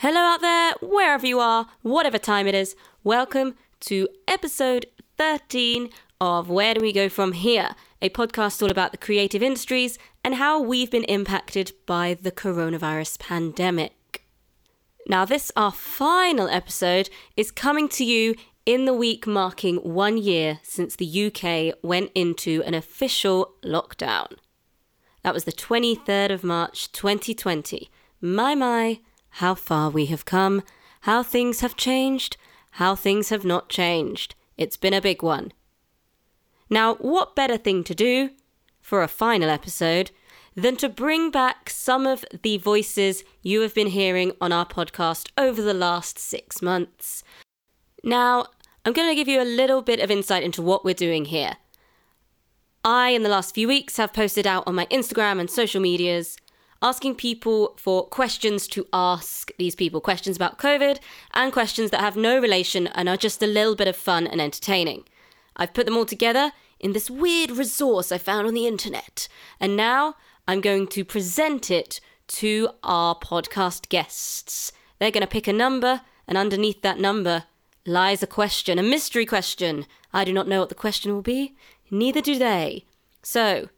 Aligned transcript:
Hello 0.00 0.20
out 0.20 0.42
there, 0.42 0.74
wherever 0.82 1.26
you 1.26 1.40
are, 1.40 1.68
whatever 1.80 2.18
time 2.18 2.46
it 2.46 2.54
is. 2.54 2.76
Welcome 3.02 3.54
to 3.80 4.08
episode 4.28 4.84
13 5.16 5.88
of 6.20 6.50
Where 6.50 6.74
Do 6.74 6.82
We 6.82 6.92
Go 6.92 7.08
From 7.08 7.32
Here, 7.32 7.70
a 8.02 8.10
podcast 8.10 8.60
all 8.60 8.70
about 8.70 8.92
the 8.92 8.98
creative 8.98 9.42
industries 9.42 9.98
and 10.22 10.34
how 10.34 10.60
we've 10.60 10.90
been 10.90 11.04
impacted 11.04 11.72
by 11.86 12.12
the 12.12 12.30
coronavirus 12.30 13.18
pandemic. 13.20 14.26
Now, 15.06 15.24
this, 15.24 15.50
our 15.56 15.72
final 15.72 16.50
episode, 16.50 17.08
is 17.34 17.50
coming 17.50 17.88
to 17.88 18.04
you 18.04 18.34
in 18.66 18.84
the 18.84 18.92
week 18.92 19.26
marking 19.26 19.76
one 19.76 20.18
year 20.18 20.58
since 20.62 20.94
the 20.94 21.26
UK 21.26 21.74
went 21.82 22.10
into 22.14 22.62
an 22.64 22.74
official 22.74 23.54
lockdown. 23.64 24.36
That 25.22 25.32
was 25.32 25.44
the 25.44 25.52
23rd 25.52 26.32
of 26.32 26.44
March 26.44 26.92
2020. 26.92 27.88
My, 28.20 28.54
my, 28.54 29.00
how 29.36 29.54
far 29.54 29.90
we 29.90 30.06
have 30.06 30.24
come, 30.24 30.62
how 31.02 31.22
things 31.22 31.60
have 31.60 31.76
changed, 31.76 32.38
how 32.72 32.94
things 32.94 33.28
have 33.28 33.44
not 33.44 33.68
changed. 33.68 34.34
It's 34.56 34.78
been 34.78 34.94
a 34.94 35.00
big 35.00 35.22
one. 35.22 35.52
Now, 36.70 36.94
what 36.94 37.36
better 37.36 37.58
thing 37.58 37.84
to 37.84 37.94
do 37.94 38.30
for 38.80 39.02
a 39.02 39.08
final 39.08 39.50
episode 39.50 40.10
than 40.54 40.74
to 40.76 40.88
bring 40.88 41.30
back 41.30 41.68
some 41.68 42.06
of 42.06 42.24
the 42.42 42.56
voices 42.56 43.24
you 43.42 43.60
have 43.60 43.74
been 43.74 43.88
hearing 43.88 44.32
on 44.40 44.52
our 44.52 44.64
podcast 44.64 45.28
over 45.36 45.60
the 45.60 45.74
last 45.74 46.18
six 46.18 46.62
months? 46.62 47.22
Now, 48.02 48.46
I'm 48.86 48.94
going 48.94 49.10
to 49.10 49.14
give 49.14 49.28
you 49.28 49.42
a 49.42 49.44
little 49.44 49.82
bit 49.82 50.00
of 50.00 50.10
insight 50.10 50.44
into 50.44 50.62
what 50.62 50.82
we're 50.82 50.94
doing 50.94 51.26
here. 51.26 51.56
I, 52.82 53.10
in 53.10 53.22
the 53.22 53.28
last 53.28 53.54
few 53.54 53.68
weeks, 53.68 53.98
have 53.98 54.14
posted 54.14 54.46
out 54.46 54.64
on 54.66 54.74
my 54.74 54.86
Instagram 54.86 55.40
and 55.40 55.50
social 55.50 55.82
medias 55.82 56.38
asking 56.82 57.14
people 57.14 57.74
for 57.76 58.06
questions 58.06 58.68
to 58.68 58.86
ask 58.92 59.50
these 59.58 59.74
people 59.74 60.00
questions 60.00 60.36
about 60.36 60.58
COVID 60.58 60.98
and 61.32 61.52
questions 61.52 61.90
that 61.90 62.00
have 62.00 62.16
no 62.16 62.38
relation 62.38 62.86
and 62.88 63.08
are 63.08 63.16
just 63.16 63.42
a 63.42 63.46
little 63.46 63.74
bit 63.74 63.88
of 63.88 63.96
fun 63.96 64.26
and 64.26 64.40
entertaining. 64.40 65.04
I've 65.56 65.74
put 65.74 65.86
them 65.86 65.96
all 65.96 66.04
together 66.04 66.52
in 66.78 66.92
this 66.92 67.10
weird 67.10 67.50
resource 67.50 68.12
I 68.12 68.18
found 68.18 68.46
on 68.46 68.54
the 68.54 68.66
internet, 68.66 69.28
and 69.58 69.76
now 69.76 70.16
I'm 70.46 70.60
going 70.60 70.86
to 70.88 71.04
present 71.04 71.70
it 71.70 72.00
to 72.28 72.68
our 72.82 73.14
podcast 73.14 73.88
guests. 73.88 74.72
They're 74.98 75.10
going 75.10 75.22
to 75.22 75.26
pick 75.26 75.48
a 75.48 75.52
number, 75.52 76.02
and 76.28 76.36
underneath 76.36 76.82
that 76.82 76.98
number 76.98 77.44
lies 77.86 78.22
a 78.22 78.26
question, 78.26 78.78
a 78.78 78.82
mystery 78.82 79.24
question. 79.24 79.86
I 80.12 80.24
do 80.24 80.32
not 80.32 80.48
know 80.48 80.60
what 80.60 80.68
the 80.68 80.74
question 80.74 81.14
will 81.14 81.22
be, 81.22 81.54
neither 81.90 82.20
do 82.20 82.38
they. 82.38 82.84
So, 83.22 83.68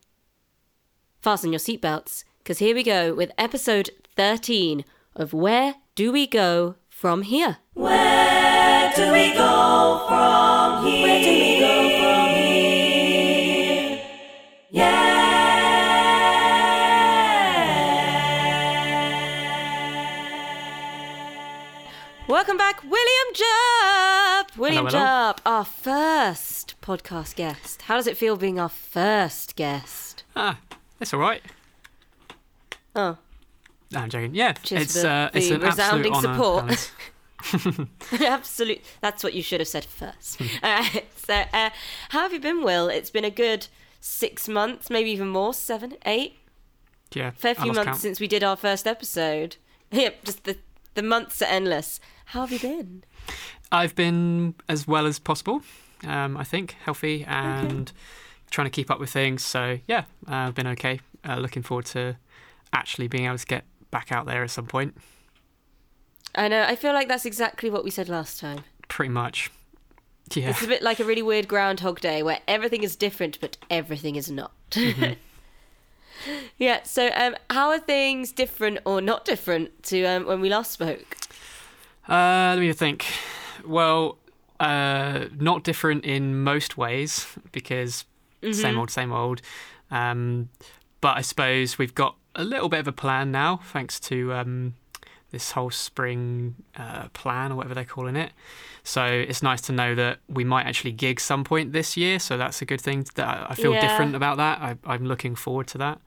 fasten 1.20 1.52
your 1.52 1.60
seatbelts 1.60 2.24
because 2.48 2.60
here 2.60 2.74
we 2.74 2.82
go 2.82 3.12
with 3.12 3.30
episode 3.36 3.90
13 4.16 4.82
of 5.14 5.34
Where 5.34 5.74
Do 5.94 6.10
We 6.10 6.26
Go 6.26 6.76
From 6.88 7.20
Here? 7.20 7.58
Where 7.74 8.90
do 8.96 9.12
we 9.12 9.34
go 9.34 10.06
from 10.08 10.86
here? 10.86 11.02
Where 11.02 11.22
do 11.22 11.28
we 11.28 11.60
go 11.60 11.90
from 12.00 12.30
here? 12.30 14.00
Yeah. 14.70 15.18
Welcome 22.26 22.56
back, 22.56 22.82
William 22.82 23.34
Jupp! 23.34 24.56
William 24.56 24.86
Hello, 24.86 24.98
hello. 24.98 25.32
Jupp, 25.34 25.42
our 25.44 25.66
first 25.66 26.76
podcast 26.80 27.36
guest. 27.36 27.82
How 27.82 27.96
does 27.96 28.06
it 28.06 28.16
feel 28.16 28.38
being 28.38 28.58
our 28.58 28.70
first 28.70 29.54
guest? 29.54 30.24
Ah, 30.34 30.58
it's 30.98 31.12
all 31.12 31.20
right. 31.20 31.42
Oh, 32.98 33.16
No, 33.92 34.00
I'm 34.00 34.10
joking. 34.10 34.34
Yeah, 34.34 34.52
Cheers 34.52 34.82
it's 34.82 34.94
for 34.96 35.00
the- 35.02 35.08
uh, 35.10 35.30
it's 35.34 35.50
an 35.50 35.60
resounding 35.60 36.12
absolute 36.14 36.78
support. 36.78 36.92
Absolute. 38.20 38.80
That's 39.00 39.22
what 39.22 39.32
you 39.34 39.42
should 39.42 39.60
have 39.60 39.68
said 39.68 39.84
first. 39.84 40.40
Alright, 40.64 41.04
so, 41.16 41.34
uh, 41.52 41.70
how 42.10 42.20
have 42.22 42.32
you 42.32 42.40
been, 42.40 42.62
Will? 42.62 42.88
It's 42.88 43.10
been 43.10 43.24
a 43.24 43.30
good 43.30 43.68
six 44.00 44.48
months, 44.48 44.90
maybe 44.90 45.10
even 45.10 45.28
more, 45.28 45.54
seven, 45.54 45.94
eight, 46.04 46.34
Yeah, 47.14 47.30
fair 47.30 47.54
few 47.54 47.66
months 47.72 47.84
count. 47.84 47.96
since 48.00 48.18
we 48.20 48.26
did 48.26 48.42
our 48.42 48.56
first 48.56 48.86
episode. 48.86 49.56
Yep, 49.92 50.24
just 50.24 50.44
the 50.44 50.58
the 50.94 51.02
months 51.02 51.40
are 51.40 51.46
endless. 51.46 52.00
How 52.26 52.40
have 52.44 52.50
you 52.52 52.58
been? 52.58 53.04
I've 53.70 53.94
been 53.94 54.54
as 54.68 54.86
well 54.88 55.06
as 55.06 55.18
possible. 55.20 55.62
Um, 56.04 56.36
I 56.36 56.42
think 56.44 56.72
healthy 56.84 57.24
and 57.26 57.92
trying 58.50 58.66
to 58.66 58.70
keep 58.70 58.90
up 58.90 58.98
with 58.98 59.10
things. 59.10 59.44
So 59.44 59.78
yeah, 59.86 60.04
uh, 60.26 60.34
I've 60.48 60.54
been 60.54 60.66
okay. 60.68 61.00
Uh, 61.26 61.36
looking 61.36 61.62
forward 61.62 61.86
to 61.86 62.16
actually 62.72 63.08
being 63.08 63.26
able 63.26 63.38
to 63.38 63.46
get 63.46 63.64
back 63.90 64.12
out 64.12 64.26
there 64.26 64.42
at 64.42 64.50
some 64.50 64.66
point. 64.66 64.96
I 66.34 66.48
know. 66.48 66.62
I 66.62 66.76
feel 66.76 66.92
like 66.92 67.08
that's 67.08 67.24
exactly 67.24 67.70
what 67.70 67.84
we 67.84 67.90
said 67.90 68.08
last 68.08 68.38
time. 68.40 68.64
Pretty 68.88 69.10
much. 69.10 69.50
Yeah. 70.34 70.50
It's 70.50 70.62
a 70.62 70.66
bit 70.66 70.82
like 70.82 71.00
a 71.00 71.04
really 71.04 71.22
weird 71.22 71.48
Groundhog 71.48 72.00
Day 72.00 72.22
where 72.22 72.40
everything 72.46 72.82
is 72.82 72.96
different, 72.96 73.40
but 73.40 73.56
everything 73.70 74.16
is 74.16 74.30
not. 74.30 74.52
Mm-hmm. 74.72 75.14
yeah. 76.58 76.82
So, 76.82 77.10
um, 77.14 77.34
how 77.50 77.70
are 77.70 77.78
things 77.78 78.30
different 78.30 78.80
or 78.84 79.00
not 79.00 79.24
different 79.24 79.82
to 79.84 80.04
um, 80.04 80.26
when 80.26 80.40
we 80.40 80.50
last 80.50 80.72
spoke? 80.72 81.16
Uh, 82.08 82.54
let 82.56 82.60
me 82.60 82.72
think. 82.74 83.06
Well, 83.66 84.18
uh, 84.60 85.26
not 85.38 85.64
different 85.64 86.04
in 86.04 86.42
most 86.42 86.76
ways 86.76 87.26
because 87.52 88.04
Mm-hmm. 88.42 88.52
same 88.52 88.78
old, 88.78 88.90
same 88.90 89.12
old. 89.12 89.42
Um, 89.90 90.48
but 91.00 91.16
I 91.16 91.22
suppose 91.22 91.78
we've 91.78 91.94
got 91.94 92.16
a 92.38 92.44
little 92.44 92.68
bit 92.70 92.80
of 92.80 92.88
a 92.88 92.92
plan 92.92 93.30
now, 93.30 93.60
thanks 93.72 94.00
to 94.00 94.32
um, 94.32 94.74
this 95.30 95.50
whole 95.52 95.70
spring 95.70 96.54
uh, 96.76 97.08
plan 97.08 97.52
or 97.52 97.56
whatever 97.56 97.74
they're 97.74 97.84
calling 97.84 98.16
it. 98.16 98.32
So 98.82 99.04
it's 99.04 99.42
nice 99.42 99.60
to 99.62 99.72
know 99.72 99.94
that 99.94 100.20
we 100.28 100.44
might 100.44 100.64
actually 100.64 100.92
gig 100.92 101.20
some 101.20 101.44
point 101.44 101.72
this 101.72 101.96
year. 101.96 102.18
So 102.18 102.38
that's 102.38 102.62
a 102.62 102.64
good 102.64 102.80
thing. 102.80 103.04
That 103.16 103.46
I 103.50 103.54
feel 103.54 103.74
Yeah. 103.74 103.80
different 103.86 104.14
about 104.14 104.38
that. 104.38 104.60
I, 104.60 104.76
I'm 104.86 105.04
looking 105.04 105.34
forward 105.34 105.66
to 105.68 105.78
that. 105.78 106.00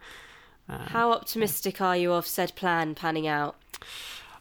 How 0.68 1.12
optimistic 1.12 1.82
are 1.82 1.98
you 1.98 2.14
of 2.14 2.26
said 2.26 2.56
plan 2.56 2.96
panning 2.96 3.28
out? 3.28 3.58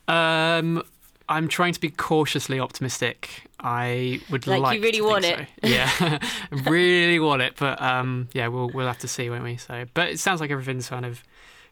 Um, 0.06 0.82
I'm 1.28 1.48
trying 1.48 1.72
to 1.72 1.80
be 1.80 1.90
cautiously 1.90 2.60
optimistic. 2.60 3.48
I 3.58 4.20
would 4.30 4.46
Like, 4.46 4.76
you 4.76 4.82
really 4.82 4.98
to 4.98 5.04
want 5.04 5.24
it. 5.24 5.38
So. 5.38 5.46
Yeah, 5.68 6.18
really 6.68 7.18
want 7.18 7.42
it, 7.42 7.54
but 7.58 7.80
um, 7.82 8.28
yeah, 8.32 8.48
we'll 8.48 8.70
we'll 8.70 8.86
have 8.86 8.98
to 8.98 9.08
see, 9.08 9.28
won't 9.28 9.44
we? 9.44 9.56
So, 9.56 9.84
but 9.92 10.08
it 10.08 10.18
sounds 10.18 10.40
like 10.40 10.50
everything's 10.50 10.88
kind 10.88 11.04
of 11.04 11.22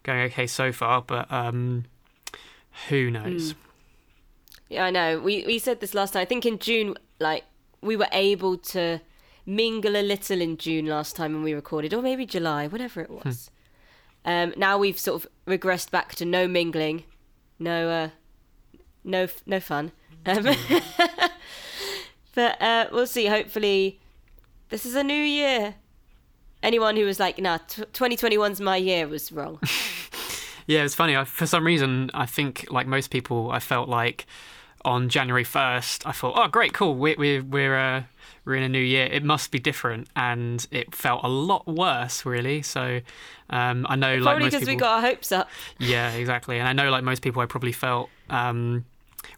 going 0.03 0.21
okay 0.23 0.47
so 0.47 0.73
far, 0.73 1.03
but 1.03 1.31
um, 1.31 1.85
who 2.89 3.11
knows? 3.11 3.55
Yeah, 4.69 4.85
I 4.85 4.91
know. 4.91 5.19
We 5.19 5.45
we 5.47 5.59
said 5.59 5.81
this 5.81 5.95
last 5.95 6.13
time. 6.13 6.23
I 6.23 6.25
think 6.25 6.45
in 6.45 6.59
June, 6.59 6.95
like 7.19 7.45
we 7.81 7.97
were 7.97 8.09
able 8.13 8.57
to 8.59 9.01
mingle 9.47 9.97
a 9.97 10.03
little 10.03 10.41
in 10.41 10.59
June 10.59 10.87
last 10.87 11.17
time 11.17 11.33
when 11.33 11.43
we 11.43 11.55
recorded, 11.55 11.95
or 11.95 12.03
maybe 12.03 12.27
July, 12.27 12.67
whatever 12.67 13.01
it 13.01 13.11
was. 13.11 13.51
Um, 14.25 14.53
now 14.57 14.77
we've 14.77 14.99
sort 14.99 15.25
of 15.25 15.31
regressed 15.47 15.91
back 15.91 16.15
to 16.17 16.25
no 16.25 16.47
mingling, 16.47 17.05
no 17.59 17.89
uh, 17.89 18.09
no 19.05 19.29
no 19.47 19.61
fun. 19.61 19.93
Um, 20.27 20.45
but 22.35 22.61
uh, 22.61 22.89
we'll 22.93 23.07
see. 23.07 23.27
Hopefully, 23.27 24.01
this 24.69 24.85
is 24.85 24.95
a 24.95 25.03
new 25.03 25.15
year. 25.15 25.77
Anyone 26.63 26.97
who 26.97 27.05
was 27.05 27.21
like, 27.21 27.39
"Nah, 27.39 27.59
t- 27.59 27.85
2021's 27.93 28.61
my 28.61 28.77
year," 28.77 29.07
was 29.07 29.31
wrong. 29.33 29.61
Yeah, 30.69 30.85
it's 30.85 30.95
funny. 30.95 31.17
I, 31.17 31.25
for 31.25 31.47
some 31.47 31.65
reason, 31.65 32.11
I 32.13 32.27
think 32.27 32.67
like 32.71 32.87
most 32.87 33.09
people, 33.09 33.51
I 33.51 33.59
felt 33.59 33.89
like 33.89 34.27
on 34.85 35.09
January 35.09 35.43
first, 35.43 36.07
I 36.07 36.13
thought, 36.13 36.35
oh, 36.37 36.47
great, 36.47 36.75
cool, 36.75 36.95
we're 36.95 37.17
we're 37.17 37.43
we're, 37.43 37.77
uh, 37.77 38.03
we're 38.45 38.55
in 38.55 38.63
a 38.63 38.69
new 38.69 38.79
year. 38.79 39.07
It 39.07 39.25
must 39.25 39.51
be 39.51 39.59
different, 39.59 40.09
and 40.15 40.65
it 40.71 40.95
felt 40.95 41.25
a 41.25 41.29
lot 41.29 41.67
worse, 41.67 42.27
really. 42.27 42.61
So 42.61 43.01
um, 43.49 43.87
I 43.89 43.97
know, 43.97 44.17
like 44.17 44.23
Probably 44.23 44.45
most 44.45 44.53
because 44.53 44.61
people, 44.69 44.75
we 44.75 44.77
got 44.77 44.97
our 44.97 45.01
hopes 45.01 45.33
up. 45.33 45.49
Yeah, 45.79 46.13
exactly. 46.13 46.59
And 46.59 46.69
I 46.69 46.75
know, 46.75 46.91
like 46.91 47.03
most 47.03 47.23
people, 47.23 47.41
I 47.41 47.47
probably 47.47 47.73
felt, 47.73 48.11
um, 48.29 48.85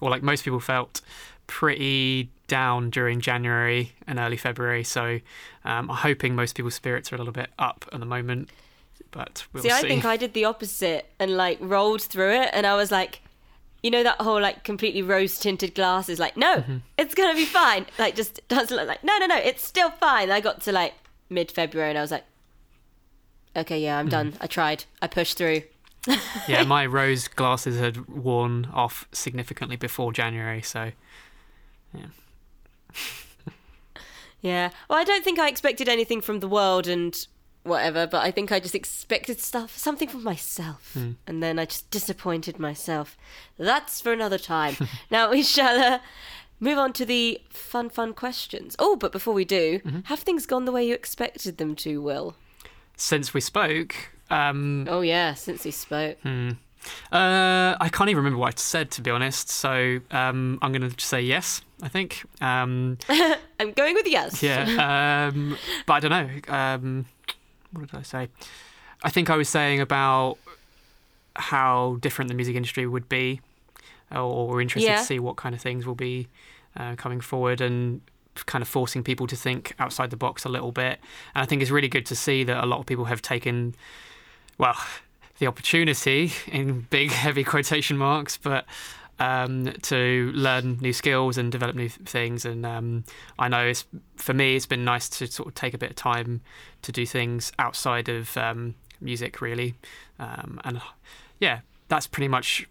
or 0.00 0.10
like 0.10 0.24
most 0.24 0.44
people 0.44 0.58
felt 0.58 1.00
pretty 1.46 2.28
down 2.50 2.90
during 2.90 3.20
January 3.22 3.92
and 4.06 4.18
early 4.18 4.36
February. 4.36 4.84
So 4.84 5.20
um, 5.64 5.88
I'm 5.90 5.96
hoping 6.08 6.34
most 6.34 6.54
people's 6.56 6.74
spirits 6.74 7.10
are 7.12 7.14
a 7.14 7.18
little 7.18 7.32
bit 7.32 7.48
up 7.58 7.86
at 7.92 7.98
the 8.00 8.06
moment. 8.06 8.50
But 9.12 9.44
we'll 9.52 9.62
See, 9.62 9.70
see. 9.70 9.74
I 9.74 9.80
think 9.80 10.04
I 10.04 10.16
did 10.16 10.34
the 10.34 10.44
opposite 10.44 11.06
and 11.18 11.36
like 11.36 11.58
rolled 11.60 12.02
through 12.02 12.32
it, 12.42 12.50
and 12.52 12.66
I 12.66 12.74
was 12.76 12.90
like, 12.92 13.20
you 13.82 13.90
know, 13.90 14.02
that 14.02 14.20
whole 14.20 14.40
like 14.40 14.62
completely 14.62 15.02
rose 15.02 15.38
tinted 15.38 15.74
glasses, 15.74 16.18
like, 16.20 16.36
no, 16.36 16.56
Mm-hmm. 16.58 16.76
it's 16.98 17.14
gonna 17.14 17.34
be 17.34 17.46
fine. 17.46 17.86
Like, 17.98 18.14
just 18.14 18.40
doesn't 18.48 18.76
look 18.76 18.86
like, 18.86 19.02
no, 19.02 19.16
no, 19.18 19.26
no, 19.26 19.36
it's 19.36 19.64
still 19.64 19.90
fine. 19.90 20.30
I 20.30 20.40
got 20.40 20.60
to 20.62 20.72
like 20.72 20.94
mid 21.30 21.50
February, 21.50 21.88
and 21.90 21.98
I 21.98 22.02
was 22.02 22.10
like, 22.10 22.24
okay, 23.56 23.80
yeah, 23.80 23.98
I'm 23.98 24.06
Mm-hmm. 24.06 24.30
done. 24.30 24.32
I 24.40 24.46
tried. 24.46 24.84
I 25.02 25.06
pushed 25.06 25.36
through. 25.38 25.62
yeah, 26.48 26.62
my 26.64 26.86
rose 26.86 27.26
glasses 27.28 27.78
had 27.78 28.06
worn 28.08 28.68
off 28.72 29.06
significantly 29.12 29.76
before 29.76 30.12
January. 30.12 30.62
So 30.62 30.92
Yeah. 31.92 32.06
Well, 34.88 34.98
I 34.98 35.04
don't 35.04 35.24
think 35.24 35.38
I 35.38 35.48
expected 35.48 35.88
anything 35.88 36.20
from 36.20 36.40
the 36.40 36.48
world, 36.48 36.86
and 36.86 37.26
whatever, 37.62 38.06
but 38.06 38.24
I 38.24 38.30
think 38.30 38.50
I 38.50 38.58
just 38.60 38.74
expected 38.74 39.38
stuff, 39.40 39.76
something 39.76 40.08
from 40.08 40.24
myself, 40.24 40.96
and 41.26 41.42
then 41.42 41.58
I 41.58 41.66
just 41.66 41.90
disappointed 41.90 42.58
myself. 42.58 43.16
That's 43.58 44.00
for 44.00 44.12
another 44.12 44.38
time. 44.38 44.76
now 45.10 45.30
we 45.30 45.42
shall 45.42 45.78
uh, 45.94 45.98
move 46.58 46.78
on 46.78 46.92
to 46.94 47.04
the 47.04 47.40
fun, 47.50 47.90
fun 47.90 48.14
questions. 48.14 48.76
Oh, 48.78 48.96
but 48.96 49.12
before 49.12 49.34
we 49.34 49.44
do, 49.44 49.80
have 50.04 50.20
things 50.20 50.46
gone 50.46 50.64
the 50.64 50.72
way 50.72 50.86
you 50.86 50.94
expected 50.94 51.58
them 51.58 51.74
to, 51.76 52.00
Will? 52.00 52.34
Since 52.96 53.34
we 53.34 53.40
spoke, 53.40 53.94
um, 54.30 54.86
Oh, 54.88 55.00
yeah, 55.02 55.34
since 55.34 55.64
we 55.64 55.70
spoke. 55.70 56.18
Uh, 57.12 57.76
I 57.80 57.88
can't 57.92 58.08
even 58.10 58.18
remember 58.24 58.38
what 58.38 58.54
I 58.54 58.56
said 58.56 58.90
to 58.92 59.02
be 59.02 59.10
honest. 59.10 59.48
So 59.48 60.00
um, 60.10 60.58
I'm 60.62 60.72
going 60.72 60.88
to 60.90 61.04
say 61.04 61.20
yes. 61.20 61.62
I 61.82 61.88
think. 61.88 62.24
Um, 62.40 62.98
I'm 63.60 63.72
going 63.72 63.94
with 63.94 64.06
yes. 64.06 64.42
yeah, 64.42 65.28
um, 65.32 65.56
but 65.86 65.94
I 65.94 66.00
don't 66.00 66.10
know. 66.10 66.54
Um, 66.54 67.06
what 67.72 67.90
did 67.90 67.98
I 67.98 68.02
say? 68.02 68.28
I 69.02 69.08
think 69.10 69.30
I 69.30 69.36
was 69.36 69.48
saying 69.48 69.80
about 69.80 70.36
how 71.36 71.96
different 72.00 72.28
the 72.28 72.34
music 72.34 72.54
industry 72.56 72.86
would 72.86 73.08
be, 73.08 73.40
or 74.14 74.48
we're 74.48 74.60
interested 74.60 74.88
Yeah. 74.90 74.96
to 74.98 75.04
see 75.04 75.18
what 75.18 75.36
kind 75.36 75.54
of 75.54 75.60
things 75.62 75.86
will 75.86 75.94
be 75.94 76.28
uh, 76.76 76.96
coming 76.96 77.20
forward, 77.20 77.60
and 77.62 78.02
kind 78.46 78.60
of 78.62 78.68
forcing 78.68 79.02
people 79.02 79.26
to 79.26 79.36
think 79.36 79.74
outside 79.78 80.10
the 80.10 80.16
box 80.16 80.44
a 80.44 80.48
little 80.48 80.72
bit. 80.72 80.98
And 81.34 81.42
I 81.42 81.46
think 81.46 81.62
it's 81.62 81.70
really 81.70 81.88
good 81.88 82.06
to 82.06 82.16
see 82.16 82.44
that 82.44 82.62
a 82.62 82.66
lot 82.66 82.78
of 82.80 82.86
people 82.86 83.06
have 83.06 83.22
taken, 83.22 83.74
well, 84.58 84.76
the 85.40 85.46
opportunity 85.46 86.32
in 86.46 86.82
big, 86.90 87.10
heavy 87.24 87.42
quotation 87.42 87.96
marks, 87.96 88.36
but 88.36 88.64
um, 89.18 89.72
to 89.82 90.30
learn 90.34 90.78
new 90.80 90.92
skills 90.92 91.36
and 91.36 91.50
develop 91.50 91.74
new 91.74 91.88
things. 91.88 92.44
And 92.44 92.64
um, 92.64 93.04
I 93.38 93.48
know 93.48 93.66
it's 93.66 93.84
for 94.16 94.32
me, 94.32 94.54
it's 94.54 94.66
been 94.66 94.84
nice 94.84 95.08
to 95.08 95.26
sort 95.26 95.48
of 95.48 95.54
take 95.54 95.74
a 95.74 95.78
bit 95.78 95.90
of 95.90 95.96
time 95.96 96.40
to 96.82 96.92
do 96.92 97.04
things 97.04 97.52
outside 97.58 98.08
of 98.08 98.36
um, 98.36 98.74
music, 99.00 99.40
really. 99.40 99.74
Um, 100.18 100.60
and 100.64 100.80
yeah, 101.40 101.60
that's 101.88 102.06
pretty 102.06 102.28
much 102.28 102.68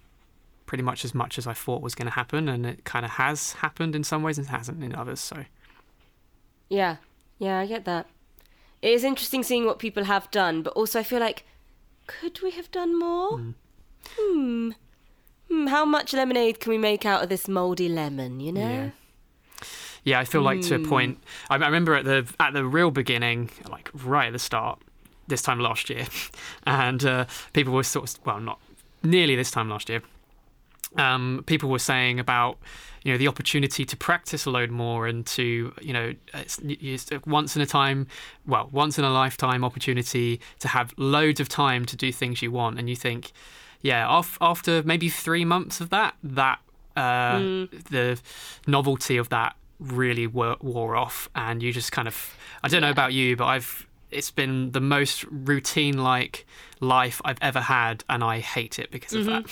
pretty 0.66 0.84
much 0.84 1.04
as 1.04 1.16
much 1.16 1.40
as 1.40 1.48
I 1.48 1.54
thought 1.54 1.82
was 1.82 1.96
going 1.96 2.06
to 2.06 2.14
happen, 2.14 2.48
and 2.48 2.66
it 2.66 2.86
kind 2.86 3.04
of 3.04 3.12
has 3.12 3.54
happened 3.54 3.96
in 3.96 4.04
some 4.04 4.22
ways 4.22 4.38
and 4.38 4.48
hasn't 4.48 4.84
in 4.84 4.94
others. 4.94 5.20
So 5.20 5.46
Yeah, 6.70 6.98
yeah, 7.40 7.60
I 7.60 7.66
get 7.66 7.86
that. 7.86 8.08
It 8.82 8.92
is 8.92 9.04
interesting 9.04 9.44
seeing 9.44 9.66
what 9.66 9.80
people 9.80 10.06
have 10.06 10.30
done, 10.32 10.62
but 10.62 10.74
also 10.74 11.00
I 11.00 11.04
feel 11.04 11.20
like, 11.20 11.44
could 12.20 12.42
we 12.42 12.52
have 12.52 12.72
done 12.72 12.98
more? 12.98 13.38
Hmm. 14.18 14.72
Hmm. 15.50 15.68
How 15.68 15.86
much 15.86 16.14
lemonade 16.14 16.60
can 16.60 16.72
we 16.72 16.78
make 16.78 17.06
out 17.06 17.24
of 17.24 17.30
this 17.30 17.48
mouldy 17.48 17.90
lemon? 17.90 18.40
You 18.40 18.52
know. 18.52 18.62
Yeah. 18.62 18.90
yeah, 20.04 20.20
I 20.20 20.26
feel 20.26 20.42
like 20.42 20.62
to 20.62 20.76
a 20.76 20.80
point. 20.80 21.20
I, 21.50 21.56
I 21.56 21.66
remember 21.66 21.96
at 21.96 22.06
the 22.06 22.28
at 22.40 22.54
the 22.54 22.66
real 22.66 22.92
beginning, 22.92 23.50
like 23.70 23.90
right 23.94 24.28
at 24.28 24.34
the 24.34 24.40
start, 24.40 24.80
this 25.28 25.42
time 25.42 25.60
last 25.60 25.90
year, 25.90 26.06
and 26.66 27.04
uh, 27.06 27.26
people 27.54 27.74
were 27.74 27.84
sort 27.84 28.10
of 28.10 28.26
well, 28.26 28.40
not 28.40 28.60
nearly 29.04 29.36
this 29.36 29.52
time 29.52 29.70
last 29.70 29.90
year. 29.90 30.02
Um, 30.96 31.44
people 31.46 31.70
were 31.70 31.80
saying 31.80 32.20
about 32.20 32.58
you 33.04 33.12
know 33.12 33.18
the 33.18 33.28
opportunity 33.28 33.86
to 33.86 33.96
practice 33.96 34.46
a 34.46 34.50
load 34.50 34.72
more 34.72 35.08
and 35.08 35.26
to 35.28 35.74
you 35.82 35.94
know 35.94 36.14
it's, 36.34 36.60
it's 36.64 37.10
once 37.26 37.56
in 37.56 37.62
a 37.62 37.66
time 37.66 38.08
well 38.46 38.70
once 38.72 38.98
in 38.98 39.06
a 39.06 39.10
lifetime 39.10 39.64
opportunity 39.64 40.42
to 40.60 40.68
have 40.68 40.94
loads 40.98 41.40
of 41.40 41.48
time 41.48 41.86
to 41.86 41.96
do 41.96 42.12
things 42.12 42.42
you 42.42 42.52
want. 42.52 42.80
And 42.80 42.90
you 42.90 42.96
think 42.96 43.32
yeah 43.82 44.08
off, 44.08 44.38
after 44.42 44.84
maybe 44.84 45.10
three 45.10 45.46
months 45.46 45.80
of 45.80 45.90
that 45.92 46.16
that 46.24 46.60
uh, 46.98 47.40
the 47.90 48.20
novelty 48.68 49.16
of 49.18 49.30
that 49.30 49.56
really 49.80 50.28
wore, 50.28 50.58
wore 50.60 50.96
off. 50.98 51.30
And 51.36 51.64
you 51.64 51.72
just 51.72 51.92
kind 51.92 52.08
of 52.08 52.36
i 52.64 52.68
don't 52.68 52.82
know 52.82 52.90
about 52.90 53.14
you 53.14 53.36
but 53.36 53.46
i've 53.46 53.88
it's 54.12 54.32
been 54.32 54.72
the 54.72 54.82
most 54.82 55.24
routine 55.30 55.98
like 55.98 56.46
life 56.82 57.22
i've 57.24 57.38
ever 57.42 57.62
had 57.62 58.04
and 58.10 58.24
i 58.24 58.40
hate 58.40 58.80
it 58.80 58.90
because 58.92 59.14
of 59.14 59.26
that 59.26 59.50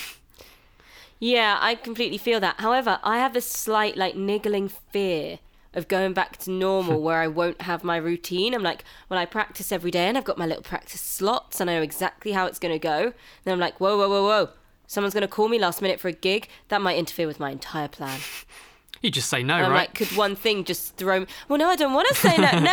Yeah, 1.20 1.58
I 1.60 1.76
completely 1.76 2.18
feel 2.18 2.40
that. 2.40 2.60
However, 2.60 3.00
I 3.04 3.18
have 3.18 3.34
this 3.34 3.48
slight, 3.48 3.98
like, 3.98 4.16
niggling 4.16 4.70
fear 4.70 5.40
of 5.74 5.88
going 5.88 6.14
back 6.14 6.38
to 6.38 6.52
normal 6.52 7.02
where 7.08 7.20
I 7.20 7.28
won't 7.28 7.62
have 7.62 7.84
my 7.84 7.98
routine. 7.98 8.54
I'm 8.54 8.64
like, 8.64 8.84
well, 9.10 9.20
I 9.20 9.26
practice 9.26 9.72
every 9.72 9.92
day 9.92 10.08
and 10.08 10.18
I've 10.18 10.24
got 10.24 10.38
my 10.38 10.46
little 10.46 10.64
practice 10.64 11.02
slots 11.02 11.60
and 11.60 11.70
I 11.70 11.76
know 11.76 11.82
exactly 11.82 12.32
how 12.32 12.46
it's 12.46 12.60
going 12.60 12.74
to 12.74 12.80
go. 12.80 13.14
Then 13.44 13.54
I'm 13.54 13.60
like, 13.60 13.80
whoa, 13.80 13.98
whoa, 13.98 14.10
whoa, 14.10 14.24
whoa. 14.24 14.50
Someone's 14.88 15.14
going 15.14 15.22
to 15.22 15.28
call 15.28 15.50
me 15.50 15.60
last 15.60 15.82
minute 15.82 16.00
for 16.00 16.08
a 16.08 16.14
gig. 16.14 16.48
That 16.70 16.82
might 16.82 16.98
interfere 16.98 17.28
with 17.28 17.40
my 17.40 17.52
entire 17.52 17.88
plan. 17.88 18.20
you 19.02 19.12
just 19.12 19.30
say 19.30 19.44
no 19.44 19.56
And 19.56 19.66
I'm 19.66 19.72
right 19.72 19.90
like, 19.90 19.94
could 19.96 20.16
one 20.16 20.36
thing 20.36 20.64
just 20.64 20.96
throw 20.96 21.22
me? 21.22 21.28
Well, 21.48 21.60
no, 21.60 21.68
I 21.70 21.76
don't 21.76 21.94
want 21.94 22.08
to 22.08 22.16
say 22.16 22.36
that. 22.38 22.64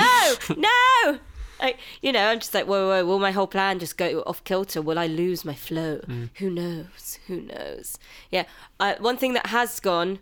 No, 0.49 0.57
no. 0.57 1.19
Like, 1.65 1.79
you 2.03 2.13
know, 2.13 2.27
I'm 2.29 2.41
just 2.41 2.53
like, 2.53 2.67
whoa, 2.67 2.89
whoa, 2.89 3.07
will 3.07 3.19
my 3.19 3.31
whole 3.31 3.47
plan 3.47 3.79
just 3.79 3.97
go 3.97 4.23
off 4.27 4.45
kilter? 4.45 4.83
Will 4.83 4.99
I 4.99 5.07
lose 5.07 5.47
my 5.47 5.55
flow? 5.55 6.01
Who 6.35 6.51
knows? 6.51 7.19
Who 7.27 7.41
knows? 7.41 7.99
Yeah. 8.31 8.45
Uh, 8.79 8.97
one 8.99 9.17
thing 9.17 9.33
that 9.33 9.47
has 9.47 9.81
gone 9.81 10.19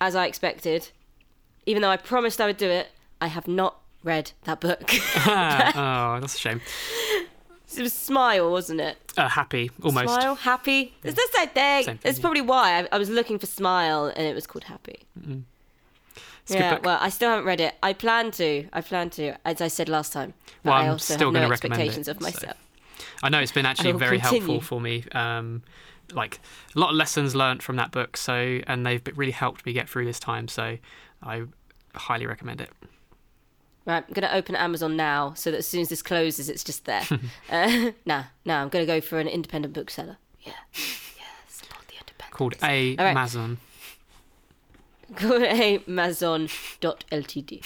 as 0.00 0.16
I 0.16 0.26
expected, 0.26 0.90
even 1.66 1.82
though 1.82 1.90
I 1.90 1.96
promised 1.96 2.40
I 2.40 2.46
would 2.46 2.56
do 2.56 2.68
it, 2.68 2.88
I 3.20 3.28
have 3.28 3.46
not 3.46 3.76
read 4.02 4.32
that 4.42 4.60
book. 4.60 4.82
oh 5.26 6.18
that's 6.20 6.34
a 6.34 6.38
shame 6.38 6.60
it 7.78 7.82
was 7.82 7.92
Smile, 7.92 8.50
wasn't 8.50 8.80
it? 8.80 8.96
uh, 9.16 9.28
happy 9.28 9.70
almost 9.82 10.04
Smile, 10.04 10.34
Happy. 10.34 10.94
It's 11.02 11.14
the 11.14 11.28
same 11.32 11.48
thing. 11.48 11.84
Same 11.84 11.98
thing, 11.98 12.10
It's 12.10 12.18
probably 12.18 12.40
why 12.40 12.80
I, 12.80 12.88
I 12.92 12.98
was 12.98 13.10
looking 13.10 13.38
for 13.38 13.46
Smile 13.46 14.12
and 14.14 14.26
it 14.26 14.34
was 14.34 14.46
called 14.46 14.64
Happy. 14.64 15.00
It's 15.16 15.44
good 16.46 16.58
yeah, 16.58 16.78
well, 16.82 16.98
I 17.00 17.08
still 17.08 17.30
haven't 17.30 17.44
read 17.44 17.60
it. 17.60 17.74
I 17.82 17.92
plan 17.92 18.30
to. 18.32 18.66
I 18.72 18.80
plan 18.80 19.10
to, 19.10 19.36
as 19.44 19.60
I 19.60 19.68
said 19.68 19.88
last 19.88 20.12
time. 20.12 20.34
But 20.62 20.70
Well, 20.70 20.78
I 20.78 20.84
I'm 20.84 20.90
also 20.92 21.14
still 21.14 21.32
have 21.32 21.42
no 21.42 21.48
recommend 21.48 21.80
it, 21.80 21.84
expectations 21.84 22.08
of 22.08 22.16
so. 22.18 22.22
myself. 22.22 22.56
I 23.22 23.28
know 23.28 23.40
it's 23.40 23.52
been 23.52 23.66
actually 23.66 23.92
very 23.92 24.18
helpful 24.18 24.60
for 24.60 24.80
me. 24.80 25.04
Um, 25.12 25.62
like 26.12 26.40
a 26.74 26.78
lot 26.78 26.90
of 26.90 26.96
lessons 26.96 27.34
learnt 27.34 27.62
from 27.62 27.76
that 27.76 27.90
book. 27.90 28.16
So 28.16 28.60
and 28.66 28.84
they've 28.84 29.02
really 29.14 29.32
helped 29.32 29.64
me 29.64 29.72
get 29.72 29.88
through 29.88 30.04
this 30.04 30.18
time. 30.18 30.48
So 30.48 30.78
I 31.22 31.44
highly 31.94 32.26
recommend 32.26 32.60
it. 32.60 32.70
Right, 33.84 34.04
I'm 34.06 34.14
going 34.14 34.28
to 34.28 34.34
open 34.34 34.54
Amazon 34.54 34.96
now 34.96 35.34
so 35.34 35.50
that 35.50 35.56
as 35.58 35.66
soon 35.66 35.80
as 35.80 35.88
this 35.88 36.02
closes, 36.02 36.48
it's 36.48 36.62
just 36.62 36.84
there. 36.84 37.02
uh, 37.50 37.90
nah, 38.06 38.24
nah, 38.44 38.62
I'm 38.62 38.68
going 38.68 38.86
to 38.86 38.86
go 38.86 39.00
for 39.00 39.18
an 39.18 39.26
independent 39.26 39.74
bookseller. 39.74 40.18
Yeah. 40.42 40.52
Yeah, 41.16 41.24
support 41.48 41.86
the 41.88 41.94
independent. 41.94 42.32
Called 42.32 42.54
A 42.62 42.96
All 42.96 43.04
right. 43.04 43.14
Amazon. 45.18 45.28
Go 45.28 45.38
to 45.38 45.50
amazon.ltd. 45.88 47.62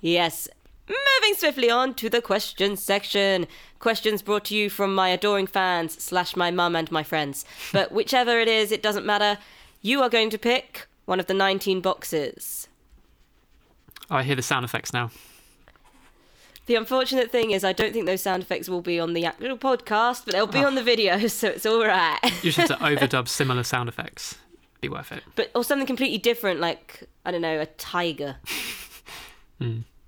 yes. 0.00 0.48
Moving 0.88 1.34
swiftly 1.36 1.70
on 1.70 1.94
to 1.94 2.10
the 2.10 2.20
questions 2.20 2.82
section. 2.82 3.46
Questions 3.78 4.22
brought 4.22 4.44
to 4.46 4.56
you 4.56 4.68
from 4.68 4.94
my 4.94 5.10
adoring 5.10 5.46
fans 5.46 6.02
slash 6.02 6.34
my 6.34 6.50
mum 6.50 6.74
and 6.74 6.90
my 6.90 7.04
friends. 7.04 7.44
But 7.72 7.92
whichever 7.96 8.40
it 8.40 8.48
is, 8.48 8.72
it 8.72 8.82
doesn't 8.82 9.06
matter. 9.06 9.38
You 9.82 10.02
are 10.02 10.08
going 10.08 10.30
to 10.30 10.38
pick 10.38 10.88
one 11.04 11.20
of 11.20 11.26
the 11.26 11.34
19 11.34 11.80
boxes. 11.80 12.68
Oh, 14.10 14.16
I 14.16 14.22
hear 14.24 14.34
the 14.34 14.42
sound 14.42 14.64
effects 14.64 14.92
now. 14.92 15.10
The 16.66 16.74
unfortunate 16.76 17.30
thing 17.30 17.52
is, 17.52 17.64
I 17.64 17.72
don't 17.72 17.92
think 17.92 18.06
those 18.06 18.22
sound 18.22 18.42
effects 18.42 18.68
will 18.68 18.82
be 18.82 19.00
on 19.00 19.12
the 19.12 19.24
actual 19.24 19.58
podcast, 19.58 20.24
but 20.24 20.32
they'll 20.32 20.46
be 20.46 20.62
ah. 20.62 20.66
on 20.66 20.74
the 20.74 20.82
video, 20.82 21.26
so 21.26 21.48
it's 21.48 21.66
all 21.66 21.84
right. 21.84 22.18
You 22.42 22.52
just 22.52 22.68
have 22.68 22.68
to 22.68 22.74
overdub 22.84 23.28
similar 23.28 23.62
sound 23.62 23.88
effects. 23.88 24.36
Be 24.80 24.88
worth 24.88 25.12
it. 25.12 25.22
but 25.36 25.50
or 25.54 25.62
something 25.64 25.86
completely 25.86 26.18
different, 26.18 26.60
like 26.60 27.04
I 27.24 27.30
don't 27.30 27.42
know, 27.42 27.60
a 27.60 27.66
tiger. 27.66 28.36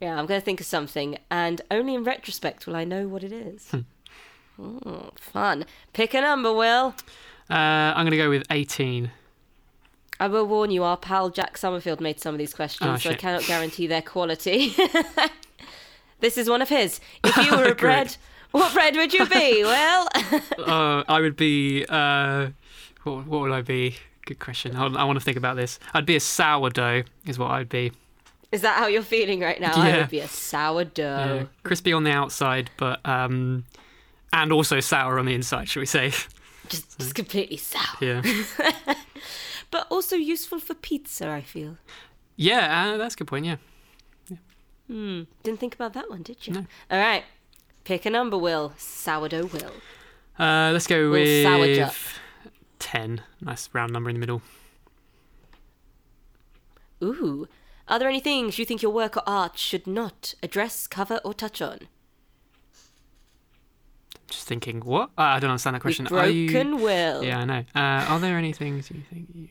Yeah, 0.01 0.19
I'm 0.19 0.27
going 0.27 0.41
to 0.41 0.45
think 0.45 0.61
of 0.61 0.67
something, 0.67 1.19
and 1.31 1.61
only 1.71 1.95
in 1.95 2.03
retrospect 2.03 2.67
will 2.67 2.75
I 2.75 2.83
know 2.85 3.07
what 3.07 3.23
it 3.23 3.33
is. 3.33 3.71
Mm, 4.59 5.17
fun. 5.19 5.65
Pick 5.93 6.15
a 6.15 6.21
number, 6.23 6.53
Will. 6.53 6.95
Uh, 7.49 7.55
I'm 7.95 8.05
going 8.07 8.11
to 8.13 8.17
go 8.17 8.29
with 8.29 8.45
18. 8.51 9.13
I 10.19 10.27
will 10.27 10.47
warn 10.47 10.71
you, 10.73 10.83
our 10.83 10.97
pal 10.97 11.31
Jack 11.31 11.57
Summerfield 11.57 12.01
made 12.01 12.19
some 12.19 12.35
of 12.35 12.39
these 12.39 12.53
questions, 12.55 12.91
Oh, 12.91 12.97
so 12.97 13.11
I 13.11 13.15
cannot 13.15 13.45
guarantee 13.45 13.87
their 13.87 14.03
quality. 14.03 14.75
this 16.21 16.37
is 16.37 16.49
one 16.49 16.63
of 16.63 16.69
his. 16.69 16.99
If 17.23 17.37
you 17.37 17.57
were 17.57 17.65
a 17.71 17.75
bread, 17.77 18.17
what 18.53 18.73
bread 18.73 18.97
would 18.97 19.13
you 19.13 19.27
be? 19.27 19.63
Well, 19.63 20.09
uh, 20.59 21.05
I 21.07 21.21
would 21.21 21.37
be. 21.37 21.85
Uh, 21.89 22.49
what, 23.05 23.27
what 23.27 23.41
would 23.43 23.53
I 23.53 23.63
be? 23.63 23.97
Good 24.27 24.39
question. 24.39 24.77
I 24.77 25.05
want 25.05 25.19
to 25.19 25.25
think 25.25 25.37
about 25.37 25.57
this. 25.57 25.79
I'd 25.95 26.07
be 26.07 26.17
a 26.17 26.21
sourdough, 26.21 27.03
is 27.27 27.39
what 27.39 27.51
I'd 27.51 27.69
be. 27.69 27.93
Is 28.53 28.61
that 28.61 28.79
how 28.79 28.87
you're 28.87 29.03
feeling 29.03 29.41
right 29.41 29.61
now? 29.61 29.75
Yeah. 29.77 29.83
I 29.83 29.99
would 29.99 30.11
be 30.11 30.21
a 30.21 30.29
sourdough. 30.29 31.35
Yeah. 31.35 31.45
Crispy 31.65 31.93
on 31.93 32.05
the 32.05 32.11
outside, 32.11 32.71
but 32.77 33.01
um, 33.07 33.65
and 34.33 34.53
also 34.53 34.79
sour 34.81 35.19
on 35.19 35.27
the 35.27 35.35
inside, 35.35 35.69
should 35.69 35.81
we 35.81 35.87
say? 35.87 36.13
Just, 36.69 36.99
just 36.99 37.15
completely 37.15 37.57
sour. 37.57 37.99
Yeah. 38.01 38.23
but 39.71 39.87
also 39.91 40.17
useful 40.17 40.61
for 40.61 40.75
pizza, 40.75 41.29
I 41.29 41.41
feel. 41.41 41.79
Yeah, 42.37 42.93
uh, 42.93 42.97
that's 42.99 43.15
a 43.15 43.19
good 43.19 43.27
point. 43.27 43.47
Yeah. 43.47 43.57
yeah. 44.29 44.37
Hmm. 44.87 45.23
Didn't 45.43 45.59
think 45.59 45.75
about 45.75 45.95
that 45.95 46.09
one, 46.09 46.23
did 46.23 46.47
you? 46.47 46.53
No. 46.53 46.67
All 46.91 46.99
right. 46.99 47.25
Pick 47.85 48.07
a 48.07 48.11
number, 48.11 48.39
Will. 48.39 48.75
Sourdough, 48.77 49.47
Will. 49.47 49.73
Uh, 50.39 50.71
let's 50.73 50.87
go 50.87 51.05
Will 51.05 51.11
with. 51.11 51.43
Sourdough. 51.43 51.91
10. 52.83 53.23
Nice 53.41 53.71
round 53.73 53.93
number 53.93 54.11
in 54.11 54.17
the 54.17 54.21
middle. 54.21 54.43
Ooh. 57.03 57.49
Are 57.89 57.99
there 57.99 58.09
any 58.09 58.21
things 58.21 58.59
you 58.59 58.65
think 58.65 58.83
your 58.83 58.93
work 58.93 59.17
or 59.17 59.23
art 59.27 59.57
should 59.57 59.87
not 59.87 60.35
address, 60.43 60.87
cover, 60.87 61.21
or 61.25 61.33
touch 61.33 61.63
on? 61.63 61.89
Just 64.27 64.47
thinking, 64.47 64.81
what? 64.81 65.11
Uh, 65.17 65.23
I 65.23 65.39
don't 65.39 65.51
understand 65.51 65.75
that 65.75 65.81
question. 65.81 66.05
With 66.05 66.11
broken 66.11 66.69
you... 66.69 66.77
will. 66.77 67.23
Yeah, 67.23 67.39
I 67.39 67.45
know. 67.45 67.65
Uh, 67.75 68.05
are 68.09 68.19
there 68.19 68.37
any 68.37 68.53
things 68.53 68.91
you 68.91 69.03
think 69.09 69.29
you... 69.35 69.49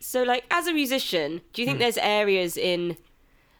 So, 0.00 0.22
like, 0.22 0.44
as 0.50 0.66
a 0.66 0.72
musician, 0.72 1.40
do 1.52 1.62
you 1.62 1.66
think 1.66 1.78
mm. 1.78 1.82
there's 1.82 1.98
areas 1.98 2.56
in 2.56 2.96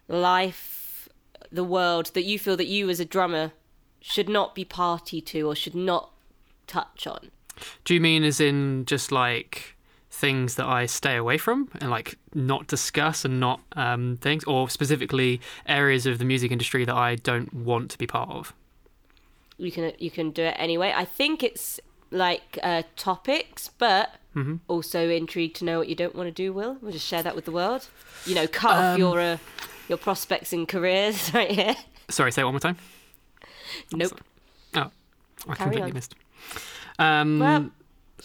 life, 0.08 1.08
the 1.50 1.64
world, 1.64 2.10
that 2.14 2.24
you 2.24 2.38
feel 2.38 2.56
that 2.56 2.66
you 2.66 2.90
as 2.90 3.00
a 3.00 3.04
drummer 3.04 3.52
should 4.00 4.28
not 4.28 4.54
be 4.54 4.64
party 4.64 5.20
to 5.20 5.48
or 5.48 5.54
should 5.54 5.74
not 5.74 6.12
touch 6.66 7.06
on? 7.06 7.30
Do 7.84 7.94
you 7.94 8.00
mean 8.00 8.24
as 8.24 8.40
in 8.40 8.84
just 8.86 9.12
like 9.12 9.76
things 10.10 10.54
that 10.54 10.66
I 10.66 10.86
stay 10.86 11.16
away 11.16 11.38
from 11.38 11.68
and 11.80 11.90
like 11.90 12.16
not 12.34 12.66
discuss 12.68 13.24
and 13.24 13.40
not 13.40 13.60
um, 13.74 14.16
things, 14.20 14.44
or 14.44 14.68
specifically 14.68 15.40
areas 15.66 16.06
of 16.06 16.18
the 16.18 16.24
music 16.24 16.50
industry 16.52 16.84
that 16.84 16.94
I 16.94 17.16
don't 17.16 17.52
want 17.52 17.90
to 17.90 17.98
be 17.98 18.06
part 18.06 18.30
of? 18.30 18.52
You 19.56 19.70
can 19.70 19.92
you 19.98 20.10
can 20.10 20.30
do 20.30 20.42
it 20.42 20.54
anyway. 20.58 20.92
I 20.96 21.04
think 21.04 21.42
it's 21.42 21.78
like 22.10 22.58
uh, 22.62 22.82
topics, 22.96 23.70
but 23.78 24.14
Mm-hmm. 24.34 24.56
also 24.66 25.08
intrigued 25.08 25.54
to 25.58 25.64
know 25.64 25.78
what 25.78 25.88
you 25.88 25.94
don't 25.94 26.12
want 26.16 26.26
to 26.26 26.32
do. 26.32 26.52
Will 26.52 26.76
we'll 26.82 26.90
just 26.90 27.06
share 27.06 27.22
that 27.22 27.36
with 27.36 27.44
the 27.44 27.52
world? 27.52 27.86
You 28.26 28.34
know, 28.34 28.48
cut 28.48 28.72
Um, 28.72 28.84
off 28.84 28.98
your 28.98 29.20
uh, 29.20 29.36
your 29.88 29.96
prospects 29.96 30.52
and 30.52 30.66
careers 30.66 31.32
right 31.38 31.52
here. 31.52 31.76
Sorry, 32.10 32.32
say 32.32 32.42
it 32.42 32.44
one 32.44 32.54
more 32.54 32.58
time. 32.58 32.76
Nope. 33.92 34.20
Oh, 34.74 34.90
I 35.48 35.54
Carry 35.54 35.54
completely 35.54 35.82
on. 35.82 35.92
missed. 35.94 36.14
Um, 36.98 37.38
Well- 37.38 37.70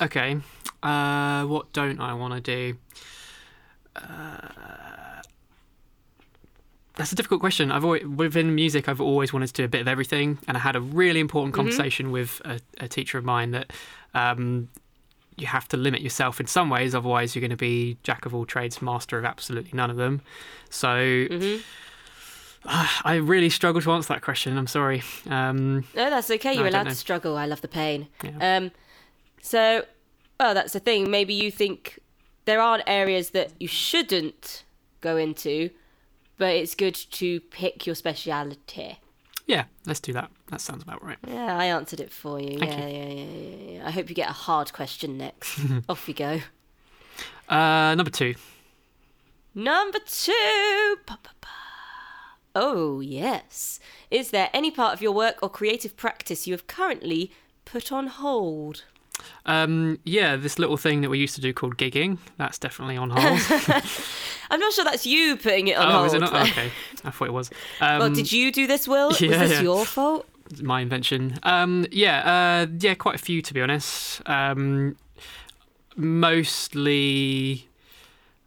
okay. 0.01 0.37
Uh, 0.81 1.43
what 1.45 1.73
don't 1.73 1.99
I 1.99 2.13
want 2.13 2.33
to 2.35 2.41
do? 2.41 2.77
Uh, 3.95 5.21
that's 6.95 7.11
a 7.11 7.15
difficult 7.15 7.39
question. 7.39 7.71
I've 7.71 7.83
always, 7.85 8.05
within 8.05 8.55
music, 8.55 8.87
I've 8.89 9.01
always 9.01 9.31
wanted 9.33 9.47
to 9.47 9.53
do 9.53 9.63
a 9.63 9.67
bit 9.67 9.81
of 9.81 9.87
everything, 9.87 10.37
and 10.47 10.57
I 10.57 10.59
had 10.59 10.75
a 10.75 10.81
really 10.81 11.19
important 11.19 11.53
Mm-hmm. 11.53 11.61
conversation 11.67 12.11
with 12.11 12.41
a, 12.45 12.59
a 12.79 12.87
teacher 12.87 13.17
of 13.17 13.25
mine 13.25 13.51
that 13.51 13.71
um, 14.13 14.69
you 15.37 15.47
have 15.47 15.67
to 15.69 15.77
limit 15.77 16.01
yourself 16.01 16.39
in 16.39 16.47
some 16.47 16.69
ways, 16.69 16.93
otherwise 16.93 17.35
you're 17.35 17.41
going 17.41 17.49
to 17.51 17.55
be 17.57 17.97
jack 18.03 18.25
of 18.25 18.33
all 18.35 18.45
trades, 18.45 18.81
master 18.81 19.17
of 19.17 19.25
absolutely 19.25 19.71
none 19.73 19.89
of 19.89 19.97
them. 19.97 20.21
So. 20.69 20.87
Mm-hmm. 20.87 21.61
I 22.65 23.15
really 23.15 23.49
struggle 23.49 23.81
to 23.81 23.91
answer 23.91 24.13
that 24.13 24.21
question. 24.21 24.57
I'm 24.57 24.67
sorry. 24.67 25.01
Um, 25.27 25.85
No, 25.95 26.09
that's 26.09 26.29
okay. 26.29 26.53
You're 26.53 26.63
don't 26.69 26.73
allowed 26.73 26.89
to 26.89 26.95
struggle. 26.95 27.37
I 27.37 27.45
love 27.45 27.61
the 27.61 27.67
pain. 27.67 28.07
Yeah. 28.23 28.57
Um, 28.57 28.71
so, 29.41 29.85
well, 30.39 30.53
that's 30.53 30.73
the 30.73 30.79
thing. 30.79 31.09
Maybe 31.09 31.33
you 31.33 31.51
think 31.51 31.99
there 32.45 32.59
aren't 32.61 32.83
areas 32.87 33.29
that 33.31 33.51
you 33.59 33.67
shouldn't 33.67 34.63
go 35.01 35.15
into, 35.17 35.69
but 36.37 36.55
it's 36.55 36.75
good 36.75 36.95
to 36.95 37.39
pick 37.39 37.85
your 37.87 37.95
speciality. 37.95 38.99
yeah, 39.45 39.65
let's 39.85 39.99
do 39.99 40.13
that. 40.13 40.29
That 40.51 40.61
sounds 40.61 40.83
about 40.83 41.03
right. 41.03 41.17
Yeah, 41.27 41.57
I 41.57 41.65
answered 41.65 41.99
it 41.99 42.11
for 42.11 42.39
you. 42.39 42.57
Thank 42.59 42.71
yeah, 42.71 42.87
you. 42.87 42.97
yeah, 42.97 43.07
yeah, 43.07 43.23
yeah, 43.23 43.71
yeah. 43.77 43.87
I 43.87 43.91
hope 43.91 44.09
you 44.09 44.15
get 44.15 44.29
a 44.29 44.33
hard 44.33 44.73
question 44.73 45.17
next. 45.17 45.59
Off 45.89 46.07
you 46.07 46.13
go. 46.13 46.41
Uh, 47.47 47.95
number 47.95 48.11
two. 48.11 48.35
Number 49.55 49.99
two. 50.05 50.97
Ba, 51.05 51.17
ba, 51.23 51.29
ba. 51.41 51.47
Oh, 52.61 52.99
yes. 52.99 53.79
Is 54.11 54.31
there 54.31 54.49
any 54.53 54.69
part 54.69 54.93
of 54.93 55.01
your 55.01 55.13
work 55.13 55.37
or 55.41 55.49
creative 55.49 55.95
practice 55.95 56.45
you 56.45 56.53
have 56.53 56.67
currently 56.67 57.31
put 57.63 57.89
on 57.89 58.07
hold? 58.07 58.83
Um, 59.45 59.97
yeah, 60.03 60.35
this 60.35 60.59
little 60.59 60.75
thing 60.75 60.99
that 60.99 61.09
we 61.09 61.19
used 61.19 61.35
to 61.35 61.41
do 61.41 61.53
called 61.53 61.77
gigging. 61.77 62.17
That's 62.37 62.59
definitely 62.59 62.97
on 62.97 63.11
hold. 63.11 63.39
I'm 64.51 64.59
not 64.59 64.73
sure 64.73 64.83
that's 64.83 65.05
you 65.05 65.37
putting 65.37 65.69
it 65.69 65.77
on 65.77 65.83
hold. 65.89 65.93
oh, 65.93 65.97
hold. 65.99 66.07
is 66.07 66.13
it 66.15 66.19
not? 66.19 66.33
Okay, 66.49 66.71
I 67.05 67.11
thought 67.11 67.27
it 67.29 67.33
was. 67.33 67.49
Um, 67.79 67.99
well, 67.99 68.09
did 68.09 68.29
you 68.29 68.51
do 68.51 68.67
this, 68.67 68.89
Will? 68.89 69.07
Was 69.07 69.19
this 69.19 69.51
yeah. 69.51 69.61
your 69.61 69.85
fault? 69.85 70.25
my 70.61 70.81
invention. 70.81 71.39
Um, 71.43 71.85
yeah, 71.91 72.65
uh, 72.65 72.71
yeah, 72.77 72.95
quite 72.95 73.15
a 73.15 73.19
few 73.19 73.41
to 73.41 73.53
be 73.53 73.61
honest. 73.61 74.21
Um, 74.27 74.97
mostly, 75.95 77.68